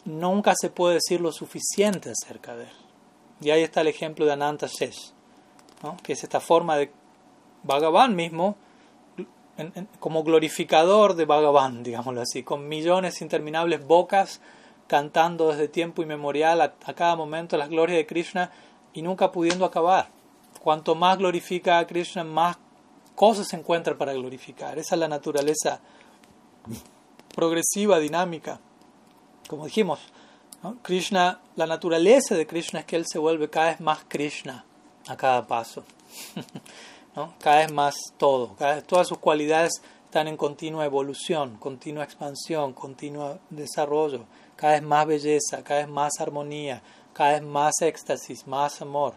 nunca 0.04 0.54
se 0.56 0.70
puede 0.70 0.94
decir 0.94 1.20
lo 1.20 1.32
suficiente 1.32 2.12
acerca 2.12 2.54
de 2.54 2.66
él. 2.66 2.76
Y 3.40 3.50
ahí 3.50 3.64
está 3.64 3.80
el 3.80 3.88
ejemplo 3.88 4.24
de 4.24 4.32
Ananta 4.32 4.68
Shesh, 4.68 5.12
que 6.04 6.12
es 6.12 6.22
esta 6.22 6.38
forma 6.38 6.76
de 6.76 6.92
Bhagavan 7.64 8.14
mismo, 8.14 8.54
como 9.98 10.22
glorificador 10.22 11.16
de 11.16 11.24
Bhagavan, 11.24 11.82
digámoslo 11.82 12.20
así, 12.20 12.44
con 12.44 12.68
millones 12.68 13.20
interminables 13.20 13.84
bocas 13.84 14.40
cantando 14.86 15.48
desde 15.48 15.66
tiempo 15.66 16.00
inmemorial 16.00 16.60
a, 16.60 16.74
a 16.84 16.94
cada 16.94 17.16
momento 17.16 17.56
las 17.56 17.70
glorias 17.70 17.96
de 17.96 18.06
Krishna 18.06 18.52
y 18.92 19.02
nunca 19.02 19.32
pudiendo 19.32 19.64
acabar. 19.64 20.10
Cuanto 20.62 20.94
más 20.94 21.18
glorifica 21.18 21.80
a 21.80 21.88
Krishna, 21.88 22.22
más 22.22 22.56
cosas 23.16 23.48
se 23.48 23.56
encuentra 23.56 23.98
para 23.98 24.12
glorificar. 24.12 24.78
Esa 24.78 24.94
es 24.94 25.00
la 25.00 25.08
naturaleza 25.08 25.80
progresiva, 27.34 27.98
dinámica. 27.98 28.60
Como 29.48 29.66
dijimos, 29.66 30.00
Krishna, 30.82 31.40
la 31.56 31.66
naturaleza 31.66 32.34
de 32.34 32.46
Krishna 32.46 32.80
es 32.80 32.86
que 32.86 32.96
él 32.96 33.04
se 33.06 33.18
vuelve 33.18 33.50
cada 33.50 33.70
vez 33.70 33.80
más 33.80 34.04
Krishna 34.06 34.64
a 35.08 35.16
cada 35.16 35.46
paso. 35.46 35.84
¿no? 37.16 37.34
Cada 37.40 37.58
vez 37.58 37.72
más 37.72 37.94
todo, 38.16 38.54
cada 38.56 38.76
vez, 38.76 38.84
todas 38.84 39.08
sus 39.08 39.18
cualidades 39.18 39.82
están 40.04 40.28
en 40.28 40.36
continua 40.36 40.84
evolución, 40.84 41.56
continua 41.56 42.04
expansión, 42.04 42.72
continuo 42.74 43.38
desarrollo. 43.50 44.24
cada 44.56 44.74
vez 44.74 44.82
más 44.82 45.06
belleza, 45.06 45.64
cada 45.64 45.80
vez 45.80 45.88
más 45.88 46.12
armonía, 46.20 46.82
cada 47.12 47.32
vez 47.32 47.42
más 47.42 47.72
éxtasis, 47.80 48.46
más 48.46 48.80
amor. 48.80 49.14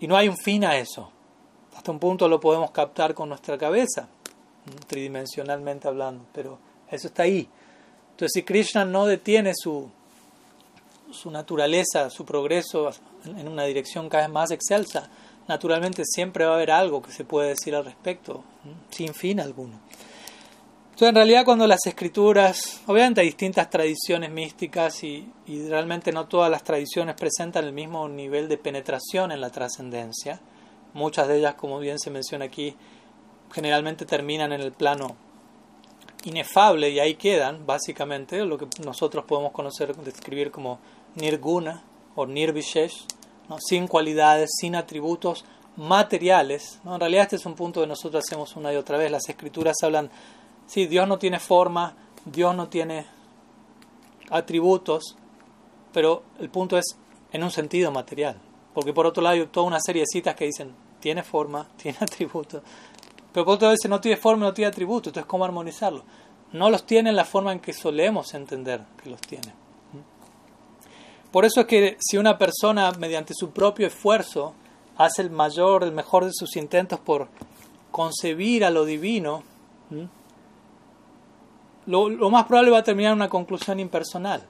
Y 0.00 0.06
no 0.06 0.16
hay 0.16 0.28
un 0.28 0.36
fin 0.36 0.64
a 0.64 0.76
eso. 0.76 1.10
Hasta 1.74 1.90
un 1.90 1.98
punto 1.98 2.28
lo 2.28 2.40
podemos 2.40 2.70
captar 2.72 3.14
con 3.14 3.28
nuestra 3.28 3.56
cabeza, 3.56 4.08
tridimensionalmente 4.88 5.88
hablando, 5.88 6.24
pero 6.32 6.58
eso 6.92 7.08
está 7.08 7.24
ahí. 7.24 7.48
Entonces, 8.12 8.32
si 8.34 8.42
Krishna 8.42 8.84
no 8.84 9.06
detiene 9.06 9.52
su, 9.54 9.90
su 11.10 11.30
naturaleza, 11.30 12.10
su 12.10 12.24
progreso 12.24 12.90
en 13.24 13.48
una 13.48 13.64
dirección 13.64 14.08
cada 14.08 14.24
vez 14.24 14.32
más 14.32 14.50
excelsa, 14.50 15.08
naturalmente 15.48 16.04
siempre 16.04 16.44
va 16.44 16.52
a 16.52 16.54
haber 16.56 16.70
algo 16.70 17.02
que 17.02 17.10
se 17.10 17.24
puede 17.24 17.48
decir 17.48 17.74
al 17.74 17.84
respecto, 17.84 18.44
sin 18.90 19.14
fin 19.14 19.40
alguno. 19.40 19.80
Entonces, 20.90 21.08
en 21.08 21.14
realidad, 21.14 21.44
cuando 21.44 21.66
las 21.66 21.86
escrituras, 21.86 22.82
obviamente 22.86 23.22
hay 23.22 23.28
distintas 23.28 23.70
tradiciones 23.70 24.30
místicas 24.30 25.02
y, 25.02 25.26
y 25.46 25.66
realmente 25.66 26.12
no 26.12 26.26
todas 26.26 26.50
las 26.50 26.62
tradiciones 26.62 27.16
presentan 27.16 27.64
el 27.64 27.72
mismo 27.72 28.08
nivel 28.08 28.46
de 28.48 28.58
penetración 28.58 29.32
en 29.32 29.40
la 29.40 29.50
trascendencia. 29.50 30.40
Muchas 30.92 31.28
de 31.28 31.38
ellas, 31.38 31.54
como 31.54 31.78
bien 31.78 31.98
se 31.98 32.10
menciona 32.10 32.44
aquí, 32.44 32.76
generalmente 33.52 34.04
terminan 34.04 34.52
en 34.52 34.60
el 34.60 34.72
plano 34.72 35.16
inefable 36.24 36.90
y 36.90 37.00
ahí 37.00 37.14
quedan, 37.14 37.66
básicamente, 37.66 38.44
lo 38.44 38.58
que 38.58 38.66
nosotros 38.84 39.24
podemos 39.24 39.52
conocer, 39.52 39.94
describir 39.96 40.50
como 40.50 40.78
nirguna 41.16 41.82
o 42.14 42.26
nirvishesh, 42.26 43.04
¿no? 43.48 43.58
sin 43.58 43.86
cualidades, 43.86 44.50
sin 44.58 44.76
atributos 44.76 45.44
materiales. 45.76 46.80
¿no? 46.84 46.94
En 46.94 47.00
realidad 47.00 47.24
este 47.24 47.36
es 47.36 47.46
un 47.46 47.54
punto 47.54 47.80
que 47.80 47.86
nosotros 47.86 48.24
hacemos 48.26 48.56
una 48.56 48.72
y 48.72 48.76
otra 48.76 48.98
vez. 48.98 49.10
Las 49.10 49.28
escrituras 49.28 49.76
hablan, 49.82 50.10
sí, 50.66 50.86
Dios 50.86 51.08
no 51.08 51.18
tiene 51.18 51.38
forma, 51.38 51.96
Dios 52.24 52.54
no 52.54 52.68
tiene 52.68 53.06
atributos, 54.30 55.16
pero 55.92 56.22
el 56.38 56.50
punto 56.50 56.78
es 56.78 56.96
en 57.32 57.42
un 57.42 57.50
sentido 57.50 57.90
material. 57.90 58.36
Porque 58.74 58.92
por 58.92 59.06
otro 59.06 59.22
lado 59.22 59.34
hay 59.34 59.46
toda 59.46 59.66
una 59.66 59.80
serie 59.80 60.02
de 60.02 60.06
citas 60.06 60.34
que 60.34 60.46
dicen, 60.46 60.74
tiene 61.00 61.22
forma, 61.22 61.68
tiene 61.76 61.98
atributos, 62.00 62.62
pero 63.32 63.44
por 63.44 63.54
otro 63.54 63.66
lado 63.66 63.76
dice, 63.76 63.88
no 63.88 64.00
tiene 64.00 64.16
forma, 64.16 64.46
no 64.46 64.54
tiene 64.54 64.68
atributos, 64.68 65.08
entonces 65.08 65.28
¿cómo 65.28 65.44
armonizarlo? 65.44 66.04
No 66.52 66.68
los 66.68 66.84
tiene 66.84 67.10
en 67.10 67.16
la 67.16 67.24
forma 67.24 67.52
en 67.52 67.60
que 67.60 67.72
solemos 67.72 68.34
entender 68.34 68.82
que 69.02 69.08
los 69.08 69.20
tiene. 69.22 69.54
Por 71.30 71.46
eso 71.46 71.60
es 71.62 71.66
que 71.66 71.96
si 71.98 72.18
una 72.18 72.36
persona 72.36 72.92
mediante 72.98 73.32
su 73.34 73.50
propio 73.52 73.86
esfuerzo 73.86 74.54
hace 74.98 75.22
el 75.22 75.30
mayor, 75.30 75.82
el 75.82 75.92
mejor 75.92 76.26
de 76.26 76.32
sus 76.34 76.56
intentos 76.56 77.00
por 77.00 77.28
concebir 77.90 78.66
a 78.66 78.70
lo 78.70 78.84
divino, 78.84 79.42
lo, 81.86 82.10
lo, 82.10 82.30
más 82.30 82.44
probable 82.44 82.70
va 82.70 82.78
a 82.78 82.82
terminar 82.82 83.12
en 83.12 83.16
una 83.16 83.30
conclusión 83.30 83.80
impersonal, 83.80 84.42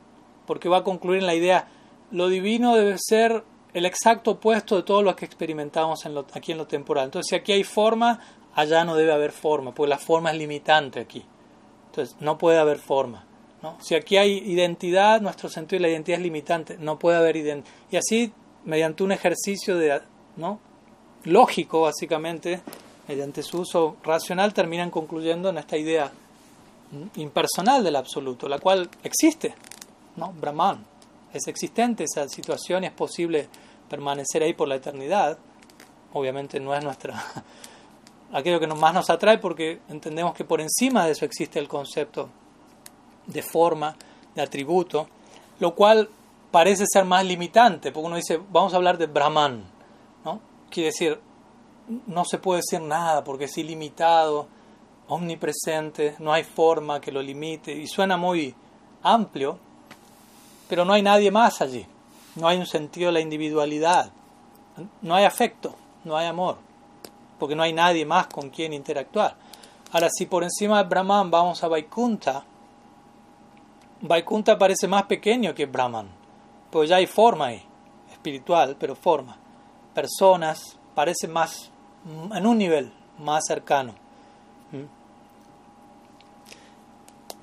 porque 0.44 0.68
va 0.68 0.78
a 0.78 0.84
concluir 0.84 1.20
en 1.20 1.26
la 1.26 1.36
idea, 1.36 1.68
lo 2.10 2.28
divino 2.28 2.74
debe 2.74 2.96
ser 2.98 3.44
el 3.74 3.86
exacto 3.86 4.32
opuesto 4.32 4.76
de 4.76 4.82
todo 4.82 5.02
lo 5.02 5.14
que 5.16 5.24
experimentamos 5.24 6.04
aquí 6.34 6.52
en 6.52 6.58
lo 6.58 6.66
temporal. 6.66 7.06
Entonces, 7.06 7.30
si 7.30 7.36
aquí 7.36 7.52
hay 7.52 7.64
forma, 7.64 8.20
allá 8.54 8.84
no 8.84 8.94
debe 8.94 9.12
haber 9.12 9.32
forma, 9.32 9.74
porque 9.74 9.90
la 9.90 9.98
forma 9.98 10.30
es 10.30 10.38
limitante 10.38 11.00
aquí. 11.00 11.24
Entonces, 11.86 12.16
no 12.20 12.38
puede 12.38 12.58
haber 12.58 12.78
forma. 12.78 13.26
¿no? 13.62 13.76
Si 13.80 13.94
aquí 13.94 14.16
hay 14.16 14.38
identidad, 14.38 15.20
nuestro 15.20 15.48
sentido 15.48 15.78
de 15.78 15.88
la 15.88 15.92
identidad 15.92 16.18
es 16.18 16.24
limitante, 16.24 16.76
no 16.78 16.98
puede 16.98 17.18
haber 17.18 17.36
identidad. 17.36 17.74
Y 17.90 17.96
así, 17.96 18.32
mediante 18.64 19.02
un 19.02 19.12
ejercicio 19.12 19.76
de, 19.76 20.00
¿no? 20.36 20.58
lógico, 21.24 21.82
básicamente, 21.82 22.60
mediante 23.08 23.42
su 23.42 23.60
uso 23.60 23.96
racional, 24.02 24.52
terminan 24.52 24.90
concluyendo 24.90 25.48
en 25.50 25.58
esta 25.58 25.76
idea 25.76 26.10
impersonal 27.16 27.82
del 27.82 27.96
absoluto, 27.96 28.48
la 28.48 28.58
cual 28.58 28.88
existe, 29.02 29.54
¿no? 30.16 30.32
Brahman, 30.32 30.84
es 31.32 31.46
existente 31.46 32.04
esa 32.04 32.28
situación 32.28 32.84
y 32.84 32.88
es 32.88 32.92
posible 32.92 33.48
permanecer 33.88 34.42
ahí 34.42 34.52
por 34.52 34.68
la 34.68 34.76
eternidad. 34.76 35.38
Obviamente 36.12 36.60
no 36.60 36.74
es 36.74 36.84
nuestra 36.84 37.14
aquello 38.32 38.58
que 38.58 38.66
más 38.66 38.94
nos 38.94 39.10
atrae 39.10 39.38
porque 39.38 39.80
entendemos 39.88 40.34
que 40.34 40.44
por 40.44 40.60
encima 40.60 41.04
de 41.04 41.12
eso 41.12 41.24
existe 41.24 41.58
el 41.58 41.68
concepto 41.68 42.28
de 43.26 43.42
forma, 43.42 43.94
de 44.34 44.42
atributo, 44.42 45.08
lo 45.60 45.74
cual 45.74 46.08
parece 46.50 46.84
ser 46.86 47.04
más 47.04 47.24
limitante, 47.24 47.92
porque 47.92 48.06
uno 48.06 48.16
dice, 48.16 48.40
vamos 48.50 48.72
a 48.72 48.76
hablar 48.76 48.98
de 48.98 49.06
Brahman, 49.06 49.64
¿no? 50.24 50.40
Quiere 50.70 50.88
decir, 50.88 51.20
no 52.06 52.24
se 52.24 52.38
puede 52.38 52.60
decir 52.60 52.80
nada 52.80 53.22
porque 53.22 53.44
es 53.44 53.58
ilimitado, 53.58 54.48
omnipresente, 55.08 56.16
no 56.18 56.32
hay 56.32 56.44
forma 56.44 57.00
que 57.00 57.12
lo 57.12 57.22
limite, 57.22 57.72
y 57.72 57.86
suena 57.86 58.16
muy 58.16 58.54
amplio, 59.02 59.58
pero 60.68 60.84
no 60.84 60.94
hay 60.94 61.02
nadie 61.02 61.30
más 61.30 61.60
allí, 61.60 61.86
no 62.36 62.48
hay 62.48 62.58
un 62.58 62.66
sentido 62.66 63.08
de 63.08 63.12
la 63.12 63.20
individualidad, 63.20 64.10
no 65.02 65.14
hay 65.14 65.24
afecto, 65.24 65.74
no 66.04 66.16
hay 66.16 66.26
amor, 66.26 66.56
porque 67.42 67.56
no 67.56 67.64
hay 67.64 67.72
nadie 67.72 68.06
más 68.06 68.28
con 68.28 68.50
quien 68.50 68.72
interactuar. 68.72 69.34
Ahora, 69.90 70.08
si 70.16 70.26
por 70.26 70.44
encima 70.44 70.80
de 70.80 70.88
Brahman 70.88 71.28
vamos 71.28 71.64
a 71.64 71.66
Vaikunta, 71.66 72.44
Vaikunta 74.00 74.56
parece 74.56 74.86
más 74.86 75.06
pequeño 75.06 75.52
que 75.52 75.66
Brahman, 75.66 76.08
pues 76.70 76.88
ya 76.88 76.98
hay 76.98 77.06
forma 77.08 77.46
ahí, 77.46 77.60
espiritual, 78.12 78.76
pero 78.78 78.94
forma. 78.94 79.36
Personas, 79.92 80.78
parece 80.94 81.26
más, 81.26 81.72
en 82.32 82.46
un 82.46 82.58
nivel 82.58 82.92
más 83.18 83.42
cercano. 83.44 83.94
¿Mm? 84.70 84.84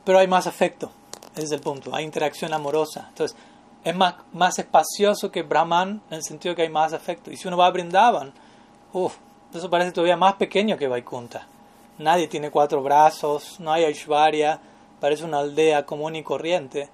Pero 0.05 0.17
hay 0.17 0.27
más 0.27 0.47
afecto, 0.47 0.91
ese 1.35 1.43
es 1.43 1.51
el 1.51 1.59
punto, 1.59 1.93
hay 1.93 2.05
interacción 2.05 2.53
amorosa. 2.53 3.07
Entonces, 3.09 3.35
es 3.83 3.95
más, 3.97 4.15
más 4.31 4.57
espacioso 4.59 5.29
que 5.29 5.43
Brahman 5.43 6.01
en 6.09 6.15
el 6.15 6.23
sentido 6.23 6.55
que 6.55 6.61
hay 6.61 6.69
más 6.69 6.93
afecto. 6.93 7.31
Y 7.31 7.35
si 7.35 7.49
uno 7.49 7.57
va 7.57 7.65
a 7.65 7.71
Brindavan, 7.71 8.31
uff, 8.93 9.17
eso 9.53 9.69
parece 9.69 9.91
todavía 9.91 10.17
más 10.17 10.35
pequeño 10.35 10.77
que 10.77 10.87
Vaikunta. 10.87 11.47
Nadie 11.97 12.27
tiene 12.27 12.51
cuatro 12.51 12.81
brazos, 12.81 13.59
no 13.59 13.71
hay 13.71 13.83
Aishwarya, 13.83 14.59
parece 14.99 15.25
una 15.25 15.39
aldea 15.39 15.85
común 15.85 16.15
y 16.15 16.23
corriente. 16.23 16.89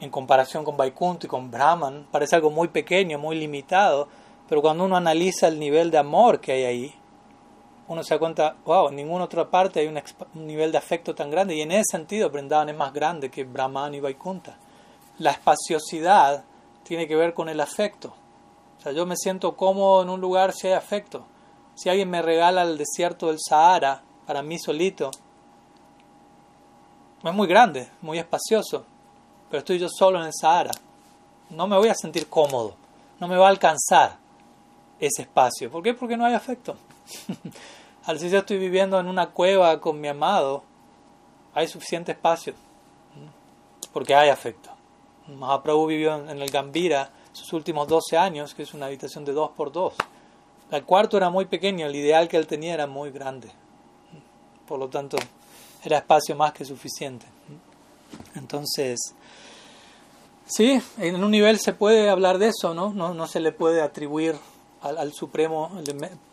En 0.00 0.10
comparación 0.10 0.64
con 0.64 0.76
Vaikunta 0.76 1.26
y 1.26 1.28
con 1.28 1.50
Brahman, 1.50 2.08
parece 2.10 2.34
algo 2.34 2.50
muy 2.50 2.68
pequeño, 2.68 3.18
muy 3.18 3.38
limitado, 3.38 4.08
pero 4.48 4.60
cuando 4.60 4.84
uno 4.84 4.96
analiza 4.96 5.46
el 5.46 5.60
nivel 5.60 5.90
de 5.90 5.98
amor 5.98 6.40
que 6.40 6.52
hay 6.52 6.64
ahí, 6.64 6.94
uno 7.86 8.02
se 8.02 8.14
da 8.14 8.18
cuenta, 8.18 8.56
wow, 8.64 8.88
en 8.88 8.96
ninguna 8.96 9.24
otra 9.24 9.48
parte 9.50 9.80
hay 9.80 9.86
un, 9.86 10.00
nivel 10.34 10.72
de 10.72 10.78
afecto 10.78 11.14
tan 11.14 11.30
grande, 11.30 11.54
y 11.54 11.60
en 11.60 11.72
ese 11.72 11.84
sentido 11.92 12.30
Vrindavan 12.30 12.70
es 12.70 12.76
más 12.76 12.92
grande 12.92 13.30
que 13.30 13.44
Brahman 13.44 13.94
y 13.94 14.00
Vaikunta. 14.00 14.56
La 15.18 15.30
espaciosidad 15.30 16.44
tiene 16.82 17.06
que 17.06 17.14
ver 17.14 17.34
con 17.34 17.48
el 17.48 17.60
afecto. 17.60 18.14
O 18.82 18.84
sea, 18.84 18.90
yo 18.90 19.06
me 19.06 19.16
siento 19.16 19.56
cómodo 19.56 20.02
en 20.02 20.10
un 20.10 20.20
lugar 20.20 20.52
si 20.52 20.66
hay 20.66 20.72
afecto. 20.72 21.24
Si 21.76 21.88
alguien 21.88 22.10
me 22.10 22.20
regala 22.20 22.62
el 22.62 22.76
desierto 22.76 23.28
del 23.28 23.38
Sahara 23.38 24.02
para 24.26 24.42
mí 24.42 24.58
solito, 24.58 25.12
es 27.22 27.32
muy 27.32 27.46
grande, 27.46 27.88
muy 28.00 28.18
espacioso, 28.18 28.84
pero 29.48 29.60
estoy 29.60 29.78
yo 29.78 29.86
solo 29.88 30.18
en 30.18 30.26
el 30.26 30.32
Sahara. 30.34 30.72
No 31.50 31.68
me 31.68 31.76
voy 31.76 31.90
a 31.90 31.94
sentir 31.94 32.28
cómodo, 32.28 32.74
no 33.20 33.28
me 33.28 33.36
va 33.36 33.46
a 33.46 33.50
alcanzar 33.50 34.18
ese 34.98 35.22
espacio. 35.22 35.70
¿Por 35.70 35.84
qué? 35.84 35.94
Porque 35.94 36.16
no 36.16 36.24
hay 36.24 36.34
afecto. 36.34 36.74
Al 38.04 38.18
si 38.18 38.30
yo 38.30 38.38
estoy 38.38 38.58
viviendo 38.58 38.98
en 38.98 39.06
una 39.06 39.30
cueva 39.30 39.80
con 39.80 40.00
mi 40.00 40.08
amado, 40.08 40.64
hay 41.54 41.68
suficiente 41.68 42.10
espacio, 42.10 42.54
porque 43.92 44.16
hay 44.16 44.28
afecto. 44.28 44.70
Mahaprabhu 45.28 45.86
vivió 45.86 46.16
en 46.16 46.42
el 46.42 46.50
Gambira 46.50 47.12
sus 47.32 47.52
últimos 47.52 47.88
12 47.88 48.16
años, 48.16 48.54
que 48.54 48.62
es 48.62 48.74
una 48.74 48.86
habitación 48.86 49.24
de 49.24 49.32
2 49.32 49.50
por 49.52 49.72
2 49.72 49.94
El 50.70 50.84
cuarto 50.84 51.16
era 51.16 51.30
muy 51.30 51.46
pequeño, 51.46 51.86
el 51.86 51.94
ideal 51.94 52.28
que 52.28 52.36
él 52.36 52.46
tenía 52.46 52.74
era 52.74 52.86
muy 52.86 53.10
grande. 53.10 53.50
Por 54.66 54.78
lo 54.78 54.88
tanto, 54.88 55.16
era 55.84 55.98
espacio 55.98 56.36
más 56.36 56.52
que 56.52 56.64
suficiente. 56.64 57.26
Entonces, 58.34 59.14
sí, 60.46 60.80
en 60.98 61.22
un 61.22 61.30
nivel 61.30 61.58
se 61.58 61.72
puede 61.72 62.08
hablar 62.08 62.38
de 62.38 62.48
eso, 62.48 62.74
¿no? 62.74 62.92
No, 62.92 63.14
no 63.14 63.26
se 63.26 63.40
le 63.40 63.52
puede 63.52 63.82
atribuir 63.82 64.36
al, 64.82 65.12
Supremo 65.12 65.70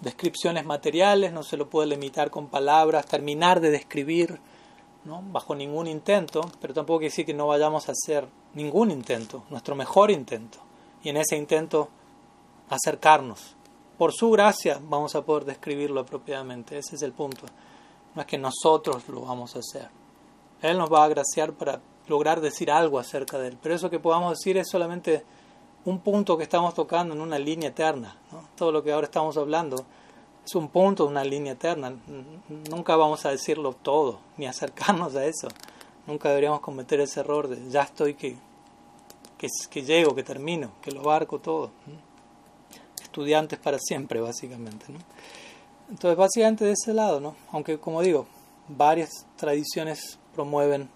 descripciones 0.02 0.66
materiales, 0.66 1.32
no 1.32 1.44
se 1.44 1.58
lo 1.58 1.70
puede 1.70 1.88
limitar 1.88 2.32
con 2.32 2.48
palabras, 2.48 3.06
terminar 3.06 3.60
de 3.60 3.70
describir, 3.72 4.40
¿no? 5.06 5.22
Bajo 5.32 5.56
ningún 5.56 5.88
intento, 5.88 6.42
pero 6.60 6.74
tampoco 6.74 7.00
quiere 7.00 7.12
decir 7.12 7.26
que 7.26 7.34
no 7.34 7.48
vayamos 7.48 7.88
a 7.90 7.92
hacer 7.92 8.28
ningún 8.56 8.92
intento, 8.92 9.44
nuestro 9.50 9.76
mejor 9.76 10.12
intento. 10.12 10.60
Y 11.04 11.10
en 11.10 11.18
ese 11.18 11.38
intento 11.38 11.90
acercarnos. 12.70 13.56
Por 13.98 14.14
su 14.14 14.32
gracia 14.32 14.80
vamos 14.82 15.16
a 15.16 15.24
poder 15.24 15.46
describirlo 15.46 16.02
apropiadamente, 16.02 16.78
ese 16.78 16.96
es 16.96 17.02
el 17.02 17.12
punto. 17.12 17.46
No 18.16 18.22
es 18.22 18.28
que 18.28 18.38
nosotros 18.38 19.08
lo 19.10 19.22
vamos 19.22 19.56
a 19.56 19.60
hacer. 19.60 19.90
Él 20.62 20.78
nos 20.78 20.92
va 20.92 21.02
a 21.02 21.06
agraciar 21.06 21.54
para 21.54 21.82
lograr 22.08 22.42
decir 22.42 22.72
algo 22.72 23.00
acerca 23.00 23.38
de 23.38 23.50
Él. 23.50 23.58
Pero 23.62 23.76
eso 23.76 23.90
que 23.90 24.00
podamos 24.00 24.32
decir 24.32 24.58
es 24.58 24.70
solamente 24.70 25.24
un 25.86 26.00
punto 26.00 26.38
que 26.38 26.44
estamos 26.44 26.74
tocando 26.74 27.14
en 27.14 27.22
una 27.22 27.40
línea 27.40 27.70
eterna. 27.70 28.18
Todo 28.56 28.72
lo 28.72 28.84
que 28.84 28.92
ahora 28.92 29.06
estamos 29.06 29.38
hablando 29.38 29.86
es 30.46 30.56
un 30.56 30.70
punto 30.70 31.06
una 31.06 31.24
línea 31.24 31.54
eterna. 31.54 31.94
Nunca 32.70 32.96
vamos 32.96 33.26
a 33.26 33.30
decirlo 33.30 33.74
todo, 33.74 34.20
ni 34.38 34.48
acercarnos 34.48 35.16
a 35.16 35.26
eso. 35.26 35.48
Nunca 36.08 36.30
deberíamos 36.30 36.62
cometer 36.62 37.00
ese 37.00 37.20
error 37.20 37.48
de 37.48 37.70
ya 37.70 37.84
estoy 37.84 38.16
que, 38.16 38.36
que, 39.40 39.48
que 39.72 39.82
llego, 39.82 40.14
que 40.14 40.24
termino, 40.24 40.74
que 40.84 40.92
lo 40.92 41.02
barco 41.02 41.40
todo. 41.40 41.72
Estudiantes 43.02 43.58
para 43.58 43.80
siempre, 43.80 44.20
básicamente. 44.20 44.86
¿no? 44.90 45.00
Entonces, 45.90 46.16
básicamente 46.16 46.66
de 46.66 46.74
ese 46.74 46.94
lado, 46.94 47.20
¿no? 47.20 47.36
aunque 47.52 47.80
como 47.80 48.02
digo, 48.02 48.28
varias 48.68 49.26
tradiciones 49.36 50.20
promueven 50.36 50.90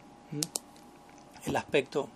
el 1.46 1.56
aspecto 1.56 2.08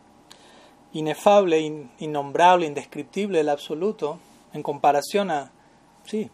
inefable, 0.94 1.90
innombrable, 2.00 2.68
indescriptible 2.68 3.40
del 3.40 3.50
absoluto 3.50 4.20
en 4.54 4.64
comparación 4.64 5.32
a, 5.32 5.52
sí, 6.06 6.30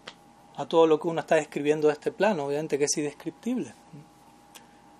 a 0.55 0.65
todo 0.65 0.87
lo 0.87 0.99
que 0.99 1.07
uno 1.07 1.21
está 1.21 1.35
describiendo 1.35 1.87
de 1.87 1.93
este 1.93 2.11
plano, 2.11 2.45
obviamente 2.45 2.77
que 2.77 2.85
es 2.85 2.97
indescriptible. 2.97 3.73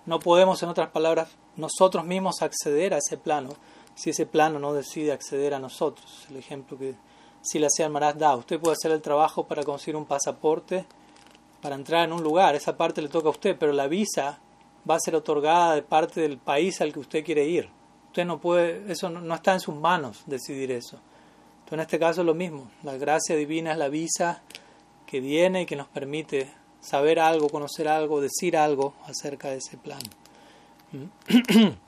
No 0.06 0.18
podemos, 0.18 0.62
en 0.62 0.68
otras 0.68 0.90
palabras, 0.90 1.30
nosotros 1.56 2.04
mismos 2.04 2.42
acceder 2.42 2.94
a 2.94 2.98
ese 2.98 3.16
plano 3.16 3.50
si 3.94 4.10
ese 4.10 4.26
plano 4.26 4.58
no 4.58 4.72
decide 4.72 5.12
acceder 5.12 5.54
a 5.54 5.58
nosotros. 5.58 6.26
El 6.30 6.36
ejemplo 6.36 6.78
que 6.78 6.94
si 7.42 7.62
hacía 7.62 7.88
Maharaj 7.88 8.16
da, 8.16 8.36
usted 8.36 8.58
puede 8.58 8.72
hacer 8.72 8.90
el 8.90 9.02
trabajo 9.02 9.44
para 9.46 9.62
conseguir 9.62 9.96
un 9.96 10.06
pasaporte 10.06 10.86
para 11.64 11.76
entrar 11.76 12.04
en 12.04 12.12
un 12.12 12.22
lugar, 12.22 12.54
esa 12.54 12.76
parte 12.76 13.00
le 13.00 13.08
toca 13.08 13.28
a 13.28 13.30
usted, 13.30 13.56
pero 13.58 13.72
la 13.72 13.86
visa 13.86 14.38
va 14.88 14.96
a 14.96 15.00
ser 15.00 15.16
otorgada 15.16 15.74
de 15.74 15.82
parte 15.82 16.20
del 16.20 16.36
país 16.36 16.78
al 16.82 16.92
que 16.92 16.98
usted 16.98 17.24
quiere 17.24 17.46
ir. 17.46 17.70
Usted 18.08 18.26
no 18.26 18.38
puede, 18.38 18.92
eso 18.92 19.08
no, 19.08 19.34
está 19.34 19.54
en 19.54 19.60
sus 19.60 19.74
manos 19.74 20.24
decidir 20.26 20.70
eso. 20.70 21.00
Entonces, 21.60 21.72
en 21.72 21.80
este 21.80 21.98
caso 21.98 22.20
es 22.20 22.26
lo 22.26 22.34
mismo. 22.34 22.70
La 22.82 22.98
gracia 22.98 23.34
divina 23.34 23.72
es 23.72 23.78
la 23.78 23.88
visa 23.88 24.42
que 25.06 25.20
viene 25.20 25.62
y 25.62 25.66
que 25.66 25.74
nos 25.74 25.88
permite 25.88 26.52
saber 26.80 27.18
algo, 27.18 27.48
conocer 27.48 27.88
algo, 27.88 28.20
decir 28.20 28.58
algo 28.58 28.92
acerca 29.06 29.48
de 29.48 29.56
ese 29.56 29.78
plan. 29.78 30.02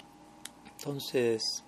Entonces, 0.78 1.65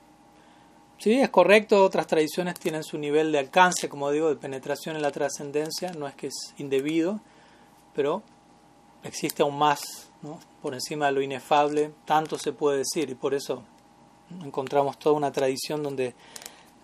sí, 0.98 1.20
es 1.20 1.30
correcto, 1.30 1.84
otras 1.84 2.06
tradiciones 2.06 2.54
tienen 2.58 2.84
su 2.84 2.98
nivel 2.98 3.32
de 3.32 3.38
alcance, 3.38 3.88
como 3.88 4.10
digo, 4.10 4.28
de 4.28 4.36
penetración 4.36 4.96
en 4.96 5.02
la 5.02 5.10
trascendencia, 5.10 5.92
no 5.92 6.06
es 6.06 6.14
que 6.14 6.28
es 6.28 6.54
indebido, 6.58 7.20
pero 7.94 8.22
existe 9.02 9.42
aún 9.42 9.58
más, 9.58 9.80
¿no? 10.22 10.38
por 10.62 10.74
encima 10.74 11.06
de 11.06 11.12
lo 11.12 11.22
inefable, 11.22 11.92
tanto 12.04 12.38
se 12.38 12.52
puede 12.52 12.78
decir, 12.78 13.10
y 13.10 13.14
por 13.14 13.34
eso 13.34 13.62
encontramos 14.42 14.98
toda 14.98 15.16
una 15.16 15.32
tradición 15.32 15.82
donde 15.82 16.14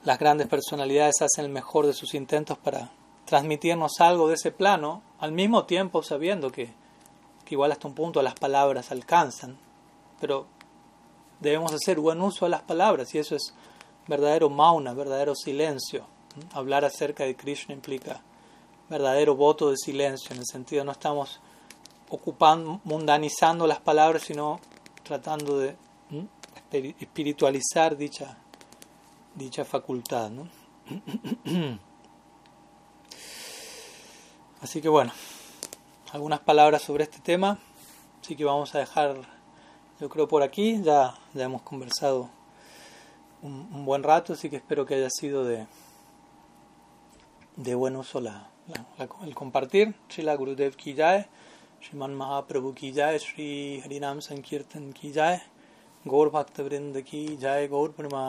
las 0.04 0.18
grandes 0.18 0.48
personalidades 0.48 1.22
hacen 1.22 1.46
el 1.46 1.50
mejor 1.50 1.86
de 1.86 1.94
sus 1.94 2.14
intentos 2.14 2.58
para 2.58 2.90
transmitirnos 3.24 4.00
algo 4.00 4.28
de 4.28 4.34
ese 4.34 4.52
plano, 4.52 5.02
al 5.18 5.32
mismo 5.32 5.64
tiempo 5.64 6.02
sabiendo 6.02 6.50
que, 6.50 6.72
igual 7.48 7.72
hasta 7.72 7.88
un 7.88 7.94
punto 7.94 8.20
las 8.22 8.34
palabras 8.34 8.90
alcanzan, 8.90 9.56
pero 10.20 10.46
debemos 11.40 11.72
hacer 11.72 12.00
buen 12.00 12.20
uso 12.20 12.46
de 12.46 12.50
las 12.50 12.62
palabras 12.62 13.14
y 13.14 13.18
eso 13.18 13.36
es 13.36 13.54
verdadero 14.06 14.50
mauna, 14.50 14.94
verdadero 14.94 15.34
silencio. 15.34 16.06
Hablar 16.52 16.84
acerca 16.84 17.24
de 17.24 17.36
Krishna 17.36 17.74
implica 17.74 18.22
verdadero 18.88 19.34
voto 19.34 19.70
de 19.70 19.76
silencio, 19.76 20.32
en 20.32 20.38
el 20.38 20.46
sentido 20.46 20.84
no 20.84 20.92
estamos 20.92 21.40
ocupando, 22.08 22.80
mundanizando 22.84 23.66
las 23.66 23.80
palabras, 23.80 24.22
sino 24.22 24.60
tratando 25.02 25.58
de 25.58 25.76
espiritualizar 26.70 27.96
dicha, 27.96 28.36
dicha 29.34 29.64
facultad. 29.64 30.30
¿no? 30.30 30.48
Así 34.60 34.80
que 34.80 34.88
bueno, 34.88 35.12
algunas 36.12 36.40
palabras 36.40 36.82
sobre 36.82 37.04
este 37.04 37.18
tema. 37.18 37.58
Así 38.22 38.36
que 38.36 38.44
vamos 38.44 38.74
a 38.74 38.78
dejar, 38.78 39.16
yo 40.00 40.08
creo, 40.08 40.26
por 40.26 40.42
aquí. 40.42 40.80
Ya, 40.82 41.18
ya 41.34 41.44
hemos 41.44 41.62
conversado 41.62 42.30
un, 43.44 43.68
un, 43.72 43.84
buen 43.84 44.02
rato, 44.02 44.32
así 44.32 44.50
que 44.50 44.56
espero 44.56 44.86
que 44.86 44.94
haya 44.94 45.10
sido 45.10 45.44
de, 45.44 45.66
de 47.56 47.74
buen 47.74 47.94
uso 47.94 48.20
la, 48.20 48.48
la, 48.68 48.86
la 48.98 49.08
el 49.26 49.34
compartir. 49.34 49.94
Srila 50.08 50.34
Gurudev 50.34 50.74
Ki 50.76 50.94
Jai, 50.94 51.26
Sriman 51.82 52.14
Mahaprabhu 52.14 52.74
Ki 52.74 52.92
Jai, 52.92 53.18
Sri 53.18 53.82
Harinam 53.84 54.22
Sankirtan 54.22 54.92
Ki 54.94 55.12
Jai, 55.12 55.42
Gaur 56.06 56.30
Bhaktavrinda 56.32 57.04
Ki 57.04 57.36
Gaur 57.38 57.92
Prima. 57.92 58.22